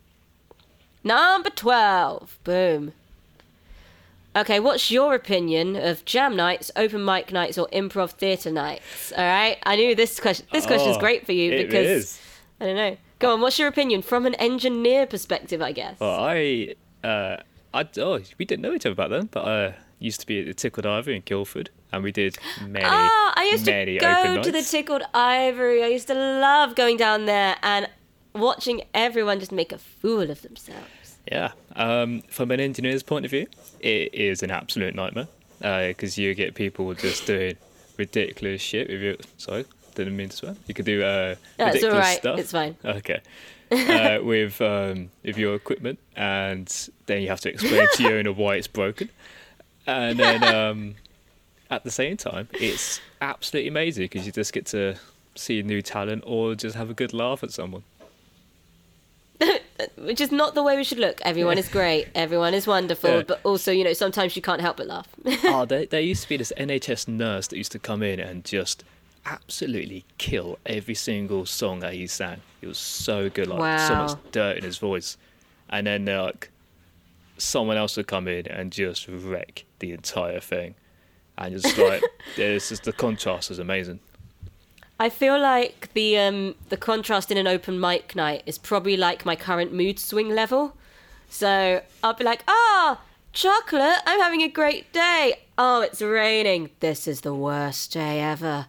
Number 1.05 1.51
12. 1.51 2.39
Boom. 2.43 2.93
Okay, 4.35 4.59
what's 4.59 4.89
your 4.89 5.13
opinion 5.13 5.75
of 5.75 6.03
jam 6.03 6.35
nights, 6.35 6.71
open 6.75 7.05
mic 7.05 7.31
nights, 7.31 7.59
or 7.59 7.67
improv 7.71 8.09
theatre 8.09 8.51
nights? 8.51 9.13
All 9.15 9.23
right. 9.23 9.57
I 9.63 9.75
knew 9.75 9.93
this 9.93 10.19
question. 10.19 10.47
This 10.51 10.65
question's 10.65 10.95
Oh, 10.95 10.97
ah, 10.97 11.01
great 11.01 11.25
for 11.25 11.31
you 11.31 11.51
because 11.51 11.87
is. 11.87 12.21
I 12.59 12.65
don't 12.65 12.75
know. 12.75 12.97
Go 13.19 13.33
on. 13.33 13.39
What's 13.39 13.59
your 13.59 13.67
opinion 13.67 14.01
from 14.01 14.25
an 14.25 14.33
engineer 14.35 15.05
perspective? 15.05 15.61
I 15.61 15.71
guess. 15.71 15.99
Well, 15.99 16.19
I, 16.19 16.73
uh, 17.05 17.37
I, 17.73 17.87
oh, 17.99 18.19
we 18.37 18.45
didn't 18.45 18.61
know 18.61 18.73
each 18.73 18.85
other 18.85 18.95
back 18.95 19.09
then, 19.09 19.27
but 19.31 19.45
I 19.45 19.75
used 19.99 20.19
to 20.21 20.27
be 20.27 20.39
at 20.39 20.45
the 20.45 20.53
Tickled 20.53 20.85
Ivory 20.85 21.15
in 21.15 21.21
Guildford, 21.23 21.69
and 21.91 22.03
we 22.03 22.11
did 22.11 22.37
many, 22.61 22.85
Ah, 22.85 23.33
I 23.35 23.49
used 23.51 23.65
to 23.65 23.97
go 23.99 24.41
to 24.41 24.51
the. 24.51 24.61
Tickled 24.61 25.03
Ivory. 25.13 25.83
I 25.83 25.87
used 25.87 26.07
to 26.07 26.13
love 26.13 26.75
going 26.75 26.97
down 26.97 27.25
there 27.25 27.57
and 27.61 27.89
watching 28.33 28.81
everyone 28.93 29.39
just 29.39 29.51
make 29.51 29.71
a 29.71 29.77
fool 29.77 30.29
of 30.29 30.41
themselves. 30.41 31.17
Yeah. 31.31 31.51
Um, 31.75 32.21
from 32.29 32.51
an 32.51 32.59
engineer's 32.59 33.03
point 33.03 33.25
of 33.25 33.31
view, 33.31 33.47
it 33.79 34.13
is 34.13 34.43
an 34.43 34.51
absolute 34.51 34.95
nightmare 34.95 35.27
because 35.59 36.17
you 36.17 36.33
get 36.35 36.55
people 36.55 36.93
just 36.93 37.25
doing 37.25 37.57
ridiculous 37.97 38.61
shit 38.61 38.89
with 38.89 39.01
your. 39.01 39.15
Sorry, 39.37 39.65
didn't 39.95 40.15
mean 40.15 40.29
to 40.29 40.35
swear. 40.35 40.55
You 40.67 40.73
could 40.73 40.85
do 40.85 41.03
uh, 41.03 41.35
No, 41.57 41.65
it's 41.67 41.75
ridiculous 41.75 41.93
all 41.93 41.99
right. 41.99 42.17
stuff. 42.17 42.39
It's 42.39 42.51
fine. 42.51 42.77
Okay. 42.85 43.21
Uh, 43.75 44.19
with 44.23 44.61
um, 44.61 45.09
with 45.23 45.37
your 45.37 45.55
equipment, 45.55 45.99
and 46.15 46.89
then 47.05 47.21
you 47.21 47.29
have 47.29 47.41
to 47.41 47.49
explain 47.49 47.87
to 47.93 48.03
the 48.03 48.13
owner 48.13 48.31
why 48.31 48.55
it's 48.55 48.67
broken, 48.67 49.09
and 49.85 50.19
then 50.19 50.43
um, 50.43 50.95
at 51.69 51.83
the 51.83 51.91
same 51.91 52.17
time, 52.17 52.47
it's 52.53 53.01
absolutely 53.21 53.69
amazing 53.69 54.05
because 54.05 54.25
you 54.25 54.31
just 54.31 54.53
get 54.53 54.65
to 54.67 54.95
see 55.35 55.61
new 55.61 55.81
talent 55.81 56.23
or 56.25 56.55
just 56.55 56.75
have 56.75 56.89
a 56.89 56.93
good 56.93 57.13
laugh 57.13 57.43
at 57.43 57.51
someone. 57.51 57.83
Which 59.97 60.21
is 60.21 60.31
not 60.31 60.55
the 60.55 60.63
way 60.63 60.77
we 60.77 60.83
should 60.83 60.99
look. 60.99 61.19
Everyone 61.23 61.57
is 61.57 61.67
great. 61.67 62.07
Everyone 62.15 62.53
is 62.53 62.65
wonderful. 62.65 63.09
Yeah. 63.09 63.23
But 63.23 63.41
also, 63.43 63.71
you 63.71 63.83
know, 63.83 63.93
sometimes 63.93 64.35
you 64.35 64.41
can't 64.41 64.61
help 64.61 64.77
but 64.77 64.87
laugh. 64.87 65.07
oh, 65.43 65.65
there, 65.65 65.85
there 65.85 66.01
used 66.01 66.23
to 66.23 66.29
be 66.29 66.37
this 66.37 66.53
NHS 66.57 67.07
nurse 67.07 67.47
that 67.47 67.57
used 67.57 67.73
to 67.73 67.79
come 67.79 68.01
in 68.01 68.19
and 68.19 68.45
just 68.45 68.83
absolutely 69.25 70.05
kill 70.17 70.59
every 70.65 70.95
single 70.95 71.45
song 71.45 71.79
that 71.79 71.93
he 71.93 72.07
sang. 72.07 72.41
He 72.61 72.67
was 72.67 72.77
so 72.77 73.29
good, 73.29 73.47
like 73.47 73.79
so 73.79 73.95
much 73.95 74.17
dirt 74.31 74.57
in 74.57 74.63
his 74.63 74.77
voice. 74.77 75.17
And 75.69 75.87
then 75.87 76.07
uh, 76.07 76.23
like 76.23 76.51
someone 77.37 77.77
else 77.77 77.97
would 77.97 78.07
come 78.07 78.27
in 78.27 78.47
and 78.47 78.71
just 78.71 79.07
wreck 79.07 79.65
the 79.79 79.91
entire 79.91 80.39
thing. 80.39 80.75
And 81.37 81.59
just 81.59 81.77
like 81.79 82.03
there's 82.35 82.69
just 82.69 82.83
the 82.83 82.93
contrast 82.93 83.51
is 83.51 83.59
amazing. 83.59 83.99
I 84.99 85.09
feel 85.09 85.39
like 85.39 85.91
the 85.93 86.17
um, 86.17 86.55
the 86.69 86.77
contrast 86.77 87.29
in 87.31 87.37
an 87.37 87.47
open 87.47 87.79
mic 87.79 88.15
night 88.15 88.43
is 88.45 88.57
probably 88.57 88.95
like 88.95 89.25
my 89.25 89.35
current 89.35 89.73
mood 89.73 89.99
swing 89.99 90.29
level. 90.29 90.77
So 91.29 91.81
I'll 92.01 92.13
be 92.13 92.23
like, 92.23 92.43
ah, 92.47 93.01
chocolate, 93.33 93.99
I'm 94.05 94.21
having 94.21 94.41
a 94.41 94.47
great 94.47 94.93
day. 94.93 95.41
Oh, 95.57 95.81
it's 95.81 96.01
raining. 96.01 96.69
This 96.79 97.07
is 97.07 97.21
the 97.21 97.33
worst 97.33 97.91
day 97.91 98.21
ever. 98.21 98.67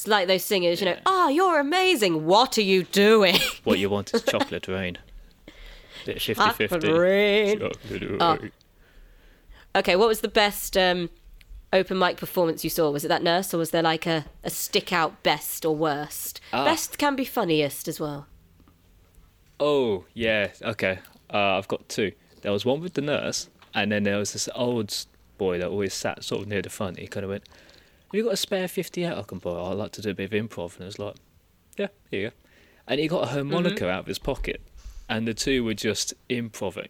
It's 0.00 0.08
like 0.08 0.28
those 0.28 0.42
singers, 0.42 0.80
you 0.80 0.86
know, 0.86 0.96
oh, 1.04 1.28
you're 1.28 1.60
amazing. 1.60 2.24
What 2.24 2.56
are 2.56 2.62
you 2.62 2.84
doing? 2.84 3.36
What 3.64 3.78
you 3.78 3.90
want 3.90 4.14
is 4.14 4.22
chocolate 4.22 4.66
rain. 4.66 4.96
Bit 6.06 6.16
50-50. 6.16 6.98
rain. 6.98 7.60
Chocolate 7.60 8.16
Oh. 8.18 8.36
rain. 8.38 8.52
Okay, 9.76 9.96
what 9.96 10.08
was 10.08 10.22
the 10.22 10.28
best 10.28 10.74
um, 10.78 11.10
open 11.70 11.98
mic 11.98 12.16
performance 12.16 12.64
you 12.64 12.70
saw? 12.70 12.90
Was 12.90 13.04
it 13.04 13.08
that 13.08 13.22
nurse, 13.22 13.52
or 13.52 13.58
was 13.58 13.72
there 13.72 13.82
like 13.82 14.06
a, 14.06 14.24
a 14.42 14.48
stick 14.48 14.90
out 14.90 15.22
best 15.22 15.66
or 15.66 15.76
worst? 15.76 16.40
Ah. 16.54 16.64
Best 16.64 16.96
can 16.96 17.14
be 17.14 17.26
funniest 17.26 17.86
as 17.86 18.00
well. 18.00 18.26
Oh, 19.60 20.06
yeah, 20.14 20.48
okay. 20.62 21.00
Uh, 21.30 21.58
I've 21.58 21.68
got 21.68 21.86
two. 21.90 22.12
There 22.40 22.52
was 22.52 22.64
one 22.64 22.80
with 22.80 22.94
the 22.94 23.02
nurse, 23.02 23.50
and 23.74 23.92
then 23.92 24.04
there 24.04 24.16
was 24.16 24.32
this 24.32 24.48
old 24.54 25.04
boy 25.36 25.58
that 25.58 25.68
always 25.68 25.92
sat 25.92 26.24
sort 26.24 26.40
of 26.40 26.48
near 26.48 26.62
the 26.62 26.70
front. 26.70 26.98
He 26.98 27.06
kind 27.06 27.24
of 27.24 27.30
went, 27.30 27.44
Have 28.10 28.18
you 28.18 28.24
got 28.24 28.32
a 28.32 28.36
spare 28.36 28.66
50 28.66 29.06
out 29.06 29.18
I 29.18 29.22
can 29.22 29.38
borrow? 29.38 29.66
I'd 29.66 29.74
like 29.76 29.92
to 29.92 30.02
do 30.02 30.10
a 30.10 30.14
bit 30.14 30.32
of 30.32 30.48
improv. 30.48 30.74
And 30.74 30.82
I 30.82 30.86
was 30.86 30.98
like, 30.98 31.14
Yeah, 31.76 31.88
here 32.10 32.20
you 32.20 32.28
go. 32.30 32.34
And 32.88 32.98
he 33.00 33.06
got 33.06 33.22
a 33.22 33.26
harmonica 33.26 33.88
out 33.88 34.00
of 34.00 34.06
his 34.06 34.18
pocket, 34.18 34.60
and 35.08 35.28
the 35.28 35.34
two 35.34 35.62
were 35.62 35.74
just 35.74 36.12
improving. 36.28 36.88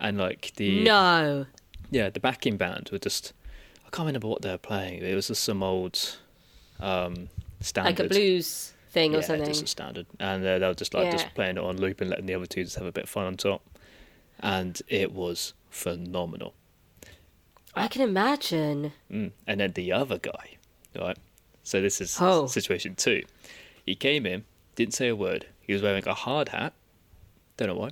And 0.00 0.16
like 0.16 0.52
the 0.56 0.84
No. 0.84 1.46
yeah, 1.90 2.08
the 2.08 2.20
backing 2.20 2.56
band 2.56 2.88
were 2.90 2.98
just 2.98 3.32
I 3.86 3.90
can't 3.90 4.06
remember 4.06 4.28
what 4.28 4.40
they 4.42 4.50
were 4.50 4.58
playing. 4.58 5.02
It 5.02 5.14
was 5.14 5.28
just 5.28 5.44
some 5.44 5.62
old 5.62 6.16
um 6.80 7.28
standard 7.60 7.98
Like 7.98 8.06
a 8.06 8.08
blues 8.08 8.72
thing 8.90 9.12
or 9.14 9.18
yeah, 9.18 9.24
something. 9.26 9.46
just 9.46 9.62
a 9.64 9.66
standard. 9.66 10.06
And 10.18 10.46
uh, 10.46 10.58
they 10.60 10.66
were 10.66 10.74
just 10.74 10.94
like 10.94 11.04
Yeah. 11.06 11.12
just 11.12 11.34
playing 11.34 11.58
it 11.58 11.62
on 11.62 11.76
loop 11.76 12.00
and 12.00 12.08
letting 12.08 12.24
the 12.26 12.34
other 12.34 12.46
two 12.46 12.64
just 12.64 12.76
have 12.76 12.86
a 12.86 12.92
bit 12.92 13.04
of 13.04 13.10
fun 13.10 13.26
on 13.26 13.36
top. 13.36 13.62
And 14.40 14.80
it 14.88 15.12
was 15.12 15.52
phenomenal. 15.68 16.54
I 17.76 17.88
can 17.88 18.02
imagine. 18.02 18.92
Mm. 19.10 19.32
And 19.46 19.60
then 19.60 19.72
the 19.72 19.92
other 19.92 20.18
guy, 20.18 20.56
right? 20.98 21.18
So 21.62 21.80
this 21.80 22.00
is 22.00 22.16
Oh. 22.20 22.46
situation 22.46 22.94
two. 22.94 23.22
He 23.84 23.94
came 23.94 24.26
in, 24.26 24.44
didn't 24.76 24.94
say 24.94 25.08
a 25.08 25.16
word. 25.16 25.46
He 25.60 25.72
was 25.72 25.82
wearing 25.82 26.06
a 26.06 26.14
hard 26.14 26.50
hat, 26.50 26.72
Don't 27.56 27.68
know 27.68 27.74
why. 27.76 27.90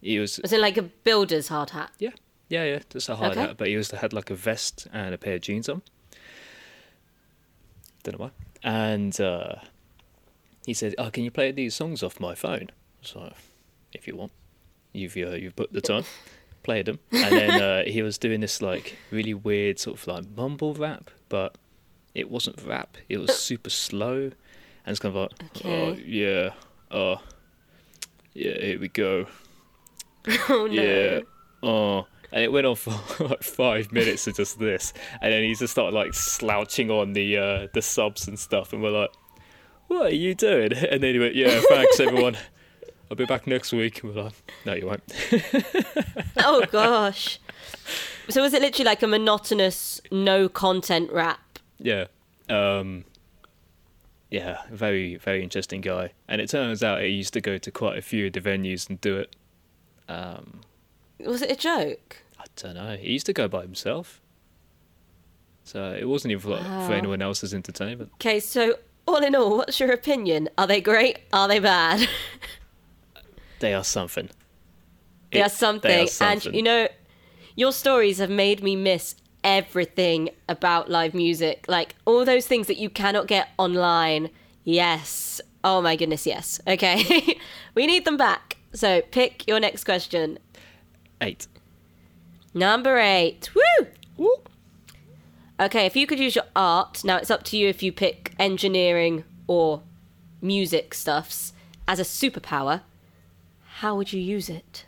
He 0.00 0.18
was 0.18 0.38
Was 0.42 0.52
it 0.52 0.60
like 0.60 0.76
a 0.78 0.82
builder's 0.82 1.48
hard 1.48 1.70
hat? 1.70 1.90
yeah, 1.98 2.10
yeah, 2.48 2.64
yeah, 2.64 2.78
just 2.90 3.08
a 3.08 3.16
hard 3.16 3.32
Okay. 3.32 3.40
hat, 3.40 3.56
but 3.56 3.68
he 3.68 3.76
was 3.76 3.90
had 3.90 4.12
like 4.12 4.30
a 4.30 4.34
vest 4.34 4.86
and 4.92 5.14
a 5.14 5.18
pair 5.18 5.34
of 5.36 5.42
jeans 5.42 5.68
on. 5.68 5.82
Don't 8.02 8.18
know 8.18 8.24
why. 8.26 8.30
And 8.62 9.18
uh, 9.20 9.56
he 10.66 10.74
said, 10.74 10.94
"Oh, 10.98 11.10
can 11.10 11.24
you 11.24 11.30
play 11.30 11.50
these 11.52 11.74
songs 11.74 12.02
off 12.02 12.18
my 12.20 12.34
phone?" 12.34 12.70
So, 13.02 13.32
if 13.92 14.06
you 14.06 14.16
want, 14.16 14.32
you've 14.92 15.16
uh, 15.16 15.30
you've 15.36 15.56
put 15.56 15.72
the 15.72 15.80
time, 15.80 16.04
played 16.62 16.86
them, 16.86 16.98
and 17.12 17.36
then 17.36 17.62
uh, 17.62 17.84
he 17.86 18.02
was 18.02 18.18
doing 18.18 18.40
this 18.40 18.60
like 18.62 18.96
really 19.10 19.34
weird 19.34 19.78
sort 19.78 19.98
of 19.98 20.06
like 20.06 20.24
mumble 20.36 20.74
rap, 20.74 21.10
but 21.28 21.56
it 22.14 22.30
wasn't 22.30 22.60
rap. 22.62 22.96
It 23.08 23.18
was 23.18 23.36
super 23.36 23.70
slow, 23.70 24.16
and 24.24 24.32
it's 24.86 24.98
kind 24.98 25.16
of 25.16 25.22
like, 25.22 25.64
oh 25.64 25.92
yeah, 26.04 26.50
oh 26.90 27.20
yeah, 28.34 28.58
here 28.60 28.80
we 28.80 28.88
go. 28.88 29.26
Oh 30.50 30.66
no. 30.66 30.82
Yeah. 30.82 31.20
Oh. 31.62 32.06
And 32.32 32.44
it 32.44 32.52
went 32.52 32.66
on 32.66 32.76
for 32.76 32.92
like 33.24 33.42
five 33.42 33.90
minutes 33.90 34.26
of 34.26 34.36
just 34.36 34.58
this, 34.58 34.92
and 35.20 35.32
then 35.32 35.42
he 35.42 35.54
just 35.54 35.72
started 35.72 35.96
like 35.96 36.14
slouching 36.14 36.90
on 36.90 37.14
the 37.14 37.36
uh, 37.38 37.66
the 37.72 37.82
subs 37.82 38.28
and 38.28 38.38
stuff, 38.38 38.72
and 38.72 38.82
we're 38.82 38.90
like, 38.90 39.10
"What 39.88 40.12
are 40.12 40.14
you 40.14 40.34
doing?" 40.34 40.72
And 40.72 41.02
then 41.02 41.14
he 41.14 41.18
went, 41.18 41.34
"Yeah, 41.34 41.60
thanks 41.68 41.98
everyone. 41.98 42.36
I'll 43.10 43.16
be 43.16 43.24
back 43.26 43.46
next 43.46 43.72
week." 43.72 44.00
We're 44.04 44.12
like, 44.12 44.32
"No, 44.64 44.74
you 44.74 44.86
won't." 44.86 45.02
Oh 46.42 46.64
gosh. 46.70 47.38
So 48.28 48.42
was 48.42 48.54
it 48.54 48.62
literally 48.62 48.84
like 48.84 49.02
a 49.02 49.06
monotonous, 49.06 50.00
no 50.10 50.48
content 50.48 51.10
rap? 51.12 51.58
yeah. 51.78 52.06
Um. 52.48 53.04
Yeah, 54.30 54.58
very 54.70 55.16
very 55.16 55.42
interesting 55.42 55.80
guy, 55.80 56.12
and 56.28 56.40
it 56.40 56.48
turns 56.48 56.84
out 56.84 57.00
he 57.00 57.08
used 57.08 57.32
to 57.32 57.40
go 57.40 57.58
to 57.58 57.70
quite 57.72 57.98
a 57.98 58.02
few 58.02 58.28
of 58.28 58.32
the 58.32 58.40
venues 58.40 58.88
and 58.88 59.00
do 59.00 59.16
it. 59.18 59.34
Um, 60.08 60.60
Was 61.24 61.42
it 61.42 61.50
a 61.50 61.56
joke? 61.56 62.18
I 62.38 62.44
don't 62.56 62.74
know. 62.74 62.96
He 62.96 63.12
used 63.12 63.26
to 63.26 63.32
go 63.32 63.48
by 63.48 63.62
himself, 63.62 64.20
so 65.64 65.92
it 65.98 66.08
wasn't 66.08 66.30
even 66.32 66.42
for, 66.42 66.56
for 66.58 66.68
Wow. 66.68 66.92
anyone 66.92 67.22
else's 67.22 67.52
entertainment. 67.52 68.10
Okay, 68.14 68.38
so 68.38 68.76
all 69.06 69.16
in 69.24 69.34
all, 69.34 69.56
what's 69.58 69.80
your 69.80 69.90
opinion? 69.90 70.48
Are 70.56 70.66
they 70.68 70.80
great? 70.80 71.18
Are 71.32 71.48
they 71.48 71.58
bad? 71.58 72.08
They 73.60 73.72
are 73.74 73.84
something. 73.84 74.28
they 75.30 75.40
It- 75.40 75.46
are 75.46 75.48
something. 75.48 75.90
They 75.90 76.06
are 76.24 76.28
And 76.32 76.44
you 76.46 76.62
know, 76.62 76.88
your 77.56 77.72
stories 77.72 78.18
have 78.18 78.30
made 78.30 78.62
me 78.62 78.74
miss 78.76 79.14
everything 79.44 80.30
about 80.48 80.90
live 80.90 81.14
music. 81.14 81.64
Like 81.68 81.94
all 82.04 82.24
those 82.24 82.46
things 82.46 82.66
that 82.66 82.76
you 82.78 82.90
cannot 82.90 83.26
get 83.26 83.48
online. 83.58 84.30
Yes. 84.64 85.40
Oh 85.62 85.80
my 85.80 85.94
goodness, 85.96 86.26
yes. 86.26 86.60
Okay. 86.66 87.38
we 87.74 87.86
need 87.86 88.04
them 88.04 88.16
back. 88.16 88.56
So 88.72 89.02
pick 89.10 89.46
your 89.46 89.60
next 89.60 89.84
question. 89.84 90.38
eight. 91.20 91.46
Number 92.54 92.98
eight. 92.98 93.50
Woo! 93.54 94.36
Okay, 95.60 95.84
if 95.86 95.94
you 95.94 96.06
could 96.06 96.18
use 96.18 96.34
your 96.34 96.46
art, 96.56 97.04
now 97.04 97.16
it's 97.18 97.30
up 97.30 97.42
to 97.44 97.56
you 97.56 97.68
if 97.68 97.82
you 97.82 97.92
pick 97.92 98.32
engineering 98.38 99.24
or 99.46 99.82
music 100.40 100.94
stuffs 100.94 101.52
as 101.86 101.98
a 102.00 102.02
superpower, 102.02 102.80
how 103.80 103.96
would 103.96 104.12
you 104.12 104.20
use 104.20 104.50
it? 104.50 104.84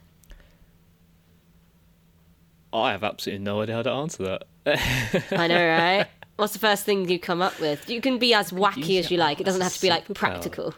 I 2.74 2.92
have 2.92 3.02
absolutely 3.02 3.42
no 3.42 3.62
idea 3.62 3.76
how 3.76 3.82
to 3.82 3.90
answer 3.90 4.22
that. 4.24 4.44
I 5.32 5.46
know, 5.46 5.66
right? 5.66 6.06
What's 6.36 6.52
the 6.52 6.58
first 6.58 6.84
thing 6.84 7.08
you 7.08 7.18
come 7.18 7.40
up 7.40 7.58
with? 7.58 7.88
You 7.88 8.02
can 8.02 8.18
be 8.18 8.34
as 8.34 8.50
wacky 8.50 8.98
as 8.98 9.10
you 9.10 9.16
like. 9.16 9.40
It 9.40 9.44
doesn't 9.44 9.62
have 9.62 9.72
to 9.72 9.80
be 9.80 9.88
like 9.88 10.12
practical. 10.12 10.74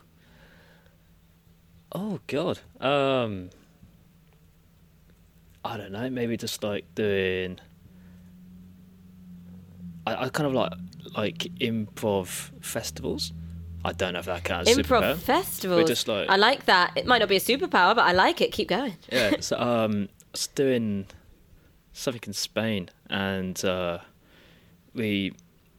Oh 1.91 2.21
God. 2.29 2.61
Um. 2.81 3.51
I 5.65 5.77
don't 5.77 5.91
know. 5.91 6.09
Maybe 6.09 6.37
just 6.37 6.63
like 6.63 6.85
doing. 6.95 7.59
I, 10.07 10.27
I 10.27 10.29
kind 10.29 10.47
of 10.47 10.53
like 10.53 10.73
like 11.17 11.39
improv 11.59 12.29
festivals. 12.61 13.33
I 13.85 13.93
don't 13.93 14.15
know 14.15 14.21
if 14.21 14.25
that 14.27 14.45
counts. 14.45 14.71
Improv 14.71 15.19
festivals. 15.19 15.89
just 15.89 16.09
like- 16.09 16.29
I 16.29 16.37
like 16.37 16.65
that. 16.67 16.93
It 16.97 17.07
might 17.07 17.19
not 17.19 17.29
be 17.29 17.37
a 17.37 17.41
superpower, 17.41 17.95
but 17.95 17.99
I 18.05 18.13
like 18.13 18.41
it. 18.41 18.51
Keep 18.53 18.69
going. 18.69 18.97
yeah. 19.13 19.41
So 19.41 19.57
um, 19.61 20.09
I 20.11 20.25
was 20.33 20.47
doing 20.49 21.07
something 21.93 22.23
in 22.27 22.33
Spain, 22.33 22.89
and 23.11 23.63
uh, 23.65 23.99
we 24.95 25.33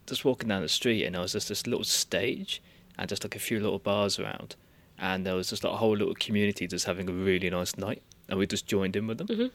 just 0.08 0.24
walking 0.24 0.50
down 0.50 0.62
the 0.62 0.70
street, 0.70 1.04
and 1.04 1.16
there 1.16 1.22
was 1.22 1.32
just 1.34 1.50
this 1.50 1.66
little 1.66 1.84
stage, 1.84 2.62
and 2.98 3.10
just 3.10 3.24
like 3.24 3.36
a 3.36 3.40
few 3.40 3.60
little 3.60 3.80
bars 3.80 4.20
around, 4.20 4.56
and 5.00 5.26
there 5.26 5.36
was 5.36 5.50
just 5.50 5.64
like 5.64 5.74
a 5.74 5.78
whole 5.78 5.98
little 5.98 6.14
community 6.16 6.68
just 6.68 6.86
having 6.86 7.10
a 7.10 7.14
really 7.14 7.50
nice 7.50 7.76
night, 7.78 8.02
and 8.30 8.38
we 8.38 8.46
just 8.46 8.68
joined 8.68 8.96
in 8.96 9.08
with 9.08 9.18
them. 9.18 9.28
Mm-hmm. 9.28 9.48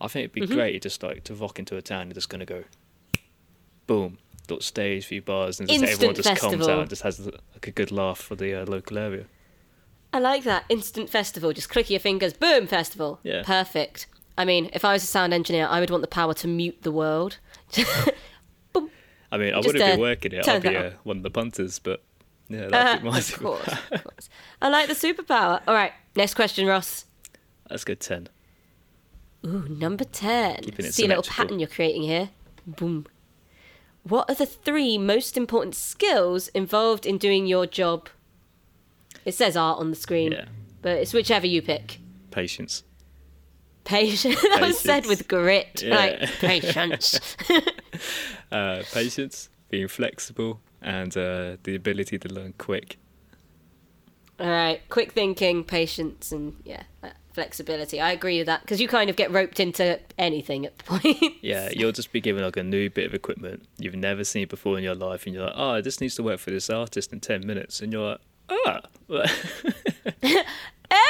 I 0.00 0.08
think 0.08 0.24
it'd 0.34 0.48
be 0.48 0.52
great 0.54 0.82
just 0.82 1.02
like 1.04 1.22
to 1.24 1.34
rock 1.34 1.60
into 1.60 1.76
a 1.76 1.82
town 1.82 2.02
and 2.02 2.14
just 2.14 2.28
gonna 2.28 2.44
go, 2.44 2.64
boom, 3.86 4.18
little 4.48 4.60
stage, 4.62 5.06
few 5.06 5.22
bars, 5.22 5.60
and 5.60 5.68
just 5.68 5.82
everyone 5.84 6.14
just 6.14 6.28
comes 6.28 6.40
festival. 6.40 6.70
out 6.70 6.78
and 6.80 6.88
just 6.88 7.02
has 7.02 7.24
like 7.26 7.66
a 7.66 7.70
good 7.70 7.90
laugh 7.92 8.18
for 8.18 8.34
the 8.34 8.62
uh, 8.62 8.66
local 8.66 8.98
area. 8.98 9.26
I 10.12 10.18
like 10.18 10.44
that. 10.44 10.64
Instant 10.68 11.08
festival. 11.08 11.52
Just 11.52 11.70
click 11.70 11.88
your 11.88 12.00
fingers. 12.00 12.32
Boom, 12.34 12.66
festival. 12.66 13.18
Yeah. 13.22 13.42
Perfect. 13.44 14.06
I 14.36 14.44
mean, 14.44 14.70
if 14.72 14.84
I 14.84 14.92
was 14.92 15.02
a 15.02 15.06
sound 15.06 15.32
engineer, 15.32 15.66
I 15.70 15.80
would 15.80 15.90
want 15.90 16.02
the 16.02 16.08
power 16.08 16.34
to 16.34 16.48
mute 16.48 16.82
the 16.82 16.92
world. 16.92 17.38
I 19.32 19.38
mean, 19.38 19.54
I 19.54 19.62
Just, 19.62 19.66
wouldn't 19.68 19.84
uh, 19.92 19.96
be 19.96 20.00
working 20.00 20.32
it. 20.32 20.46
I'd 20.46 20.62
be 20.62 20.76
uh, 20.76 20.90
one 21.04 21.16
of 21.16 21.22
the 21.22 21.30
punters, 21.30 21.78
but 21.78 22.02
yeah, 22.48 22.64
Uh, 22.66 22.68
that'd 22.68 23.02
be 23.02 23.08
my 23.08 23.18
of 23.18 23.38
course, 23.40 23.66
of 23.90 24.04
course. 24.04 24.28
I 24.60 24.68
like 24.68 24.88
the 24.88 24.94
superpower. 24.94 25.62
All 25.66 25.72
right, 25.74 25.92
next 26.14 26.34
question, 26.34 26.66
Ross. 26.66 27.06
That's 27.70 27.84
good 27.84 28.00
ten. 28.00 28.28
Ooh, 29.44 29.66
number 29.68 30.04
10. 30.04 30.62
Keeping 30.62 30.86
it 30.86 30.94
See 30.94 31.04
a 31.04 31.08
little 31.08 31.24
pattern 31.24 31.58
you're 31.58 31.68
creating 31.68 32.02
here. 32.02 32.28
Boom. 32.64 33.06
What 34.04 34.28
are 34.28 34.34
the 34.34 34.46
three 34.46 34.98
most 34.98 35.36
important 35.36 35.74
skills 35.74 36.48
involved 36.48 37.06
in 37.06 37.18
doing 37.18 37.46
your 37.46 37.66
job? 37.66 38.08
It 39.24 39.34
says 39.34 39.56
art 39.56 39.78
on 39.78 39.90
the 39.90 39.96
screen, 39.96 40.32
Yeah. 40.32 40.46
but 40.80 40.98
it's 40.98 41.12
whichever 41.14 41.46
you 41.46 41.62
pick. 41.62 42.00
Patience. 42.30 42.82
Patience. 43.84 44.40
that 44.42 44.60
was 44.60 44.78
said 44.78 45.06
with 45.06 45.28
grit. 45.28 45.82
Yeah. 45.84 45.96
Like, 45.96 46.20
patience. 46.40 47.20
Uh, 48.50 48.82
patience, 48.92 49.48
being 49.70 49.88
flexible, 49.88 50.60
and 50.82 51.16
uh, 51.16 51.56
the 51.62 51.74
ability 51.74 52.18
to 52.18 52.28
learn 52.28 52.52
quick. 52.58 52.98
All 54.38 54.46
right, 54.46 54.80
quick 54.90 55.12
thinking, 55.12 55.64
patience, 55.64 56.32
and 56.32 56.56
yeah, 56.64 56.82
flexibility. 57.34 58.00
I 58.00 58.12
agree 58.12 58.38
with 58.38 58.46
that 58.46 58.60
because 58.62 58.80
you 58.80 58.88
kind 58.88 59.08
of 59.10 59.16
get 59.16 59.30
roped 59.32 59.58
into 59.60 59.98
anything 60.18 60.66
at 60.66 60.76
the 60.78 60.84
point. 60.98 61.34
Yeah, 61.42 61.70
you'll 61.72 61.92
just 61.92 62.12
be 62.12 62.20
given 62.20 62.42
like 62.42 62.56
a 62.56 62.62
new 62.62 62.90
bit 62.90 63.06
of 63.06 63.14
equipment 63.14 63.66
you've 63.78 63.94
never 63.96 64.24
seen 64.24 64.46
before 64.48 64.76
in 64.78 64.84
your 64.84 64.94
life, 64.94 65.26
and 65.26 65.34
you're 65.34 65.44
like, 65.44 65.54
oh, 65.56 65.80
this 65.80 66.00
needs 66.00 66.14
to 66.16 66.22
work 66.22 66.38
for 66.40 66.50
this 66.50 66.68
artist 66.70 67.12
in 67.12 67.20
10 67.20 67.46
minutes. 67.46 67.80
And 67.80 67.92
you're 67.92 68.10
like, 68.10 68.20
ah. 68.50 68.80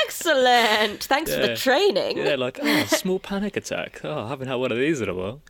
Excellent. 0.05 1.03
Thanks 1.05 1.35
for 1.35 1.41
the 1.41 1.49
Yeah. 1.49 1.55
training. 1.57 2.19
yeah, 2.19 2.37
like, 2.37 2.59
oh, 2.63 2.85
small 2.85 3.19
panic 3.19 3.57
attack. 3.57 4.01
Oh, 4.05 4.25
I 4.25 4.29
haven't 4.29 4.49
had 4.49 4.55
one 4.57 4.71
of 4.73 4.79
these 4.79 5.01
in 5.01 5.09
a 5.09 5.15
while. 5.15 5.41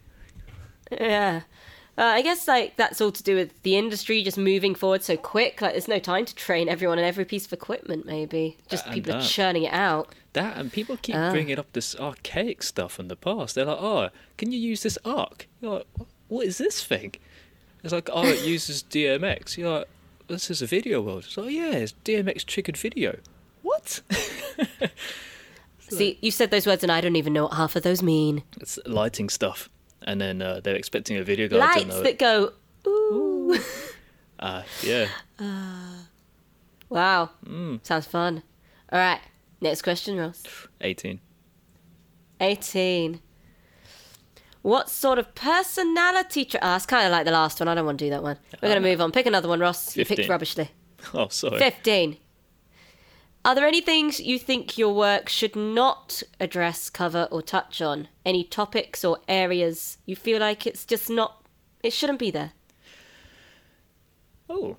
Yeah. 0.91 1.43
Uh, 1.99 2.03
I 2.05 2.23
guess 2.23 2.49
like 2.49 2.77
that's 2.77 3.01
all 3.03 3.13
to 3.13 3.23
do 3.23 3.35
with 3.37 3.63
the 3.65 3.77
industry 3.77 4.23
just 4.23 4.39
moving 4.39 4.75
forward 4.75 5.03
so 5.03 5.17
quick. 5.17 5.61
Like 5.61 5.73
there's 5.73 5.89
no 5.89 5.99
time 5.99 6.25
to 6.25 6.35
train 6.35 6.69
everyone 6.69 6.99
on 6.99 7.05
every 7.05 7.25
piece 7.27 7.45
of 7.47 7.53
equipment. 7.53 8.07
Maybe 8.07 8.57
just 8.69 8.87
And 8.87 8.95
people 8.95 9.15
are 9.15 9.21
churning 9.23 9.65
it 9.65 9.73
out. 9.75 10.15
That, 10.33 10.57
and 10.57 10.73
people 10.73 10.97
keep 10.97 11.15
Ah. 11.17 11.31
bringing 11.31 11.59
up 11.59 11.71
this 11.75 11.95
archaic 11.95 12.63
stuff 12.63 12.93
from 12.93 13.09
the 13.09 13.17
past. 13.17 13.55
They're 13.55 13.67
like, 13.67 13.79
oh, 13.79 14.09
can 14.39 14.51
you 14.53 14.59
use 14.59 14.83
this 14.83 14.97
arc? 15.05 15.47
You're 15.61 15.75
like, 15.75 15.87
what 16.29 16.47
is 16.47 16.57
this 16.57 16.83
thing? 16.83 17.15
It's 17.85 17.93
like, 17.93 18.09
oh, 18.11 18.25
it 18.27 18.41
uses 18.47 18.83
DMX. 18.83 19.59
You're 19.59 19.79
like, 19.81 19.89
this 20.29 20.51
is 20.51 20.63
a 20.63 20.67
video 20.67 21.03
world. 21.03 21.25
It's 21.27 21.37
like, 21.37 21.51
yeah, 21.53 21.73
it's 21.73 21.93
DMX 22.07 22.47
triggered 22.47 22.79
video. 22.79 23.19
What? 23.61 24.01
See, 25.91 26.19
you 26.23 26.31
said 26.31 26.51
those 26.51 26.67
words 26.67 26.83
and 26.83 26.91
I 26.91 27.03
don't 27.03 27.17
even 27.17 27.35
know 27.35 27.43
what 27.45 27.55
half 27.55 27.77
of 27.77 27.83
those 27.83 28.03
mean. 28.03 28.45
it's 28.59 28.79
lighting 28.87 29.29
stuff. 29.29 29.69
And 30.05 30.21
then 30.21 30.43
uh, 30.43 30.61
they're 30.63 30.75
expecting 30.77 31.17
a 31.17 31.23
video 31.23 31.49
to 31.49 31.57
Lights 31.59 32.01
that 32.01 32.19
go. 32.19 32.53
Ooh. 32.87 33.59
Uh, 34.39 34.65
yeah. 34.83 35.07
Wow. 36.89 37.31
Mm. 37.47 37.79
Sounds 37.87 38.07
fun. 38.07 38.43
All 38.91 38.99
right. 38.99 39.21
Next 39.61 39.83
question, 39.83 40.17
Ross. 40.17 40.43
18. 40.81 41.21
18. 42.41 43.21
What 44.63 44.91
sort 44.91 45.21
of 45.21 45.33
personality 45.37 46.45
trait? 46.45 46.61
Ah, 46.63 46.75
it's 46.75 46.87
kind 46.87 47.07
of 47.07 47.13
like 47.13 47.25
the 47.25 47.31
last 47.31 47.61
one. 47.61 47.69
I 47.69 47.75
don't 47.77 47.87
want 47.87 47.99
to 48.01 48.05
do 48.05 48.11
that 48.11 48.25
one. 48.25 48.37
We're 48.61 48.69
going 48.69 48.83
to 48.83 48.89
move 48.89 49.01
on. 49.01 49.13
Pick 49.13 49.27
another 49.27 49.49
one, 49.49 49.61
Ross. 49.61 49.97
You 49.97 50.05
picked 50.05 50.29
rubbishly. 50.29 50.71
Oh, 51.15 51.27
sorry. 51.29 51.59
15. 51.59 52.17
Are 53.45 53.55
there 53.55 53.67
any 53.67 53.81
things 53.81 54.21
you 54.21 54.39
think 54.39 54.79
your 54.79 54.95
work 54.95 55.29
should 55.29 55.57
not 55.57 56.23
address, 56.39 56.89
cover, 56.91 57.27
or 57.33 57.43
touch 57.43 57.83
on? 57.83 58.09
Any 58.25 58.45
topics 58.45 59.05
or 59.05 59.19
areas 59.27 59.99
you 60.07 60.15
feel 60.15 60.39
like 60.39 60.67
it's 60.67 60.85
just 60.85 61.11
not, 61.11 61.45
it 61.83 61.93
shouldn't 61.93 62.21
be 62.21 62.31
there? 62.31 62.53
Oh. 64.49 64.77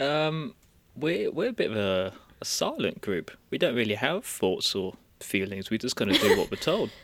Um, 0.00 0.54
we're 0.96 1.30
we're 1.30 1.50
a 1.50 1.52
bit 1.52 1.70
of 1.70 1.76
a 1.76 2.12
a 2.40 2.44
silent 2.44 3.00
group. 3.00 3.30
We 3.50 3.58
don't 3.58 3.74
really 3.74 3.94
have 3.94 4.24
thoughts 4.24 4.74
or 4.74 4.94
feelings. 5.20 5.70
We 5.70 5.78
just 5.78 5.96
kind 5.96 6.10
of 6.10 6.20
do 6.20 6.38
what 6.38 6.50
we're 6.50 6.56
told. 6.56 6.90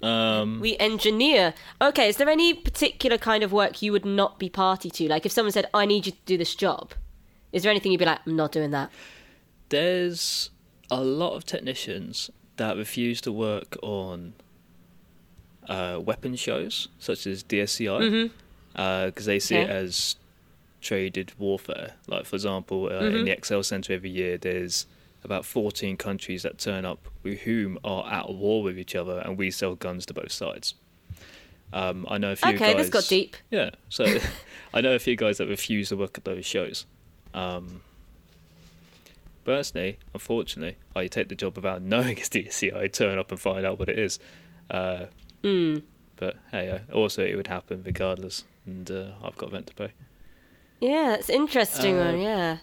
Um, 0.00 0.60
We 0.60 0.76
engineer. 0.76 1.54
Okay, 1.82 2.08
is 2.08 2.18
there 2.18 2.28
any 2.28 2.54
particular 2.54 3.18
kind 3.18 3.42
of 3.42 3.50
work 3.50 3.82
you 3.82 3.90
would 3.90 4.04
not 4.04 4.38
be 4.38 4.48
party 4.48 4.90
to? 4.90 5.08
Like 5.08 5.26
if 5.26 5.32
someone 5.32 5.50
said, 5.50 5.68
I 5.74 5.86
need 5.86 6.06
you 6.06 6.12
to 6.12 6.18
do 6.24 6.36
this 6.36 6.54
job, 6.54 6.92
is 7.50 7.64
there 7.64 7.70
anything 7.70 7.90
you'd 7.90 7.98
be 7.98 8.04
like, 8.04 8.20
I'm 8.24 8.36
not 8.36 8.52
doing 8.52 8.70
that? 8.70 8.92
There's 9.68 10.50
a 10.90 11.02
lot 11.02 11.34
of 11.34 11.44
technicians 11.44 12.30
that 12.56 12.76
refuse 12.76 13.20
to 13.22 13.32
work 13.32 13.76
on 13.82 14.34
uh, 15.68 16.00
weapon 16.02 16.34
shows 16.36 16.88
such 16.98 17.26
as 17.26 17.44
DSEI 17.44 18.30
because 18.72 19.26
they 19.26 19.38
see 19.38 19.56
it 19.56 19.68
as 19.70 20.16
traded 20.80 21.32
warfare. 21.38 21.92
Like 22.06 22.24
for 22.24 22.36
example, 22.36 22.86
uh, 22.86 23.00
in 23.06 23.24
the 23.24 23.30
ExCeL 23.36 23.64
Center 23.64 23.92
every 23.92 24.10
year, 24.10 24.38
there's 24.38 24.86
about 25.24 25.44
14 25.44 25.96
countries 25.96 26.42
that 26.44 26.58
turn 26.58 26.84
up 26.84 27.08
with 27.22 27.40
whom 27.40 27.78
are 27.84 28.10
at 28.10 28.32
war 28.32 28.62
with 28.62 28.78
each 28.78 28.94
other, 28.94 29.18
and 29.18 29.36
we 29.36 29.50
sell 29.50 29.74
guns 29.74 30.06
to 30.06 30.14
both 30.14 30.32
sides. 30.32 30.74
Um, 31.72 32.06
I 32.08 32.16
know 32.18 32.32
a 32.32 32.36
few 32.36 32.52
Okay, 32.54 32.72
guys. 32.72 32.76
this 32.76 32.88
got 32.88 33.08
deep. 33.08 33.36
Yeah, 33.50 33.70
so 33.90 34.06
I 34.74 34.80
know 34.80 34.94
a 34.94 34.98
few 34.98 35.16
guys 35.16 35.36
that 35.38 35.48
refuse 35.48 35.90
to 35.90 35.96
work 35.96 36.16
at 36.16 36.24
those 36.24 36.46
shows. 36.46 36.86
Um, 37.34 37.82
personally, 39.48 39.98
unfortunately, 40.12 40.76
I 40.94 41.06
take 41.06 41.30
the 41.30 41.34
job 41.34 41.56
without 41.56 41.80
knowing 41.92 42.18
it's 42.18 42.28
DSEI. 42.28 42.76
I 42.76 42.86
turn 42.86 43.18
up 43.18 43.30
and 43.32 43.40
find 43.40 43.64
out 43.64 43.78
what 43.78 43.88
it 43.88 43.98
is. 43.98 44.18
Uh, 44.70 45.06
Hmm. 45.42 45.76
But 46.16 46.36
hey, 46.50 46.68
uh, 46.68 46.80
also 46.92 47.24
it 47.24 47.36
would 47.36 47.46
happen 47.46 47.82
regardless, 47.86 48.44
and 48.66 48.90
uh, 48.90 49.12
I've 49.24 49.36
got 49.36 49.52
rent 49.52 49.68
to 49.68 49.74
pay. 49.74 49.92
Yeah, 50.80 51.10
that's 51.10 51.30
interesting 51.30 51.96
Uh, 51.96 52.04
one, 52.06 52.20
yeah. 52.20 52.58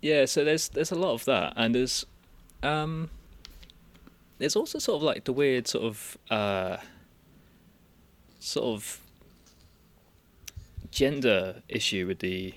Yeah, 0.00 0.24
so 0.26 0.44
there's 0.44 0.68
there's 0.68 0.92
a 0.92 0.94
lot 0.94 1.12
of 1.14 1.24
that, 1.24 1.52
and 1.56 1.74
there's 1.74 2.06
um, 2.62 3.10
there's 4.38 4.54
also 4.56 4.78
sort 4.78 4.96
of 4.96 5.02
like 5.02 5.24
the 5.24 5.32
weird 5.32 5.66
sort 5.66 5.84
of 5.84 6.18
uh, 6.30 6.76
sort 8.38 8.66
of 8.66 9.00
gender 10.90 11.62
issue 11.68 12.06
with 12.06 12.20
the 12.20 12.54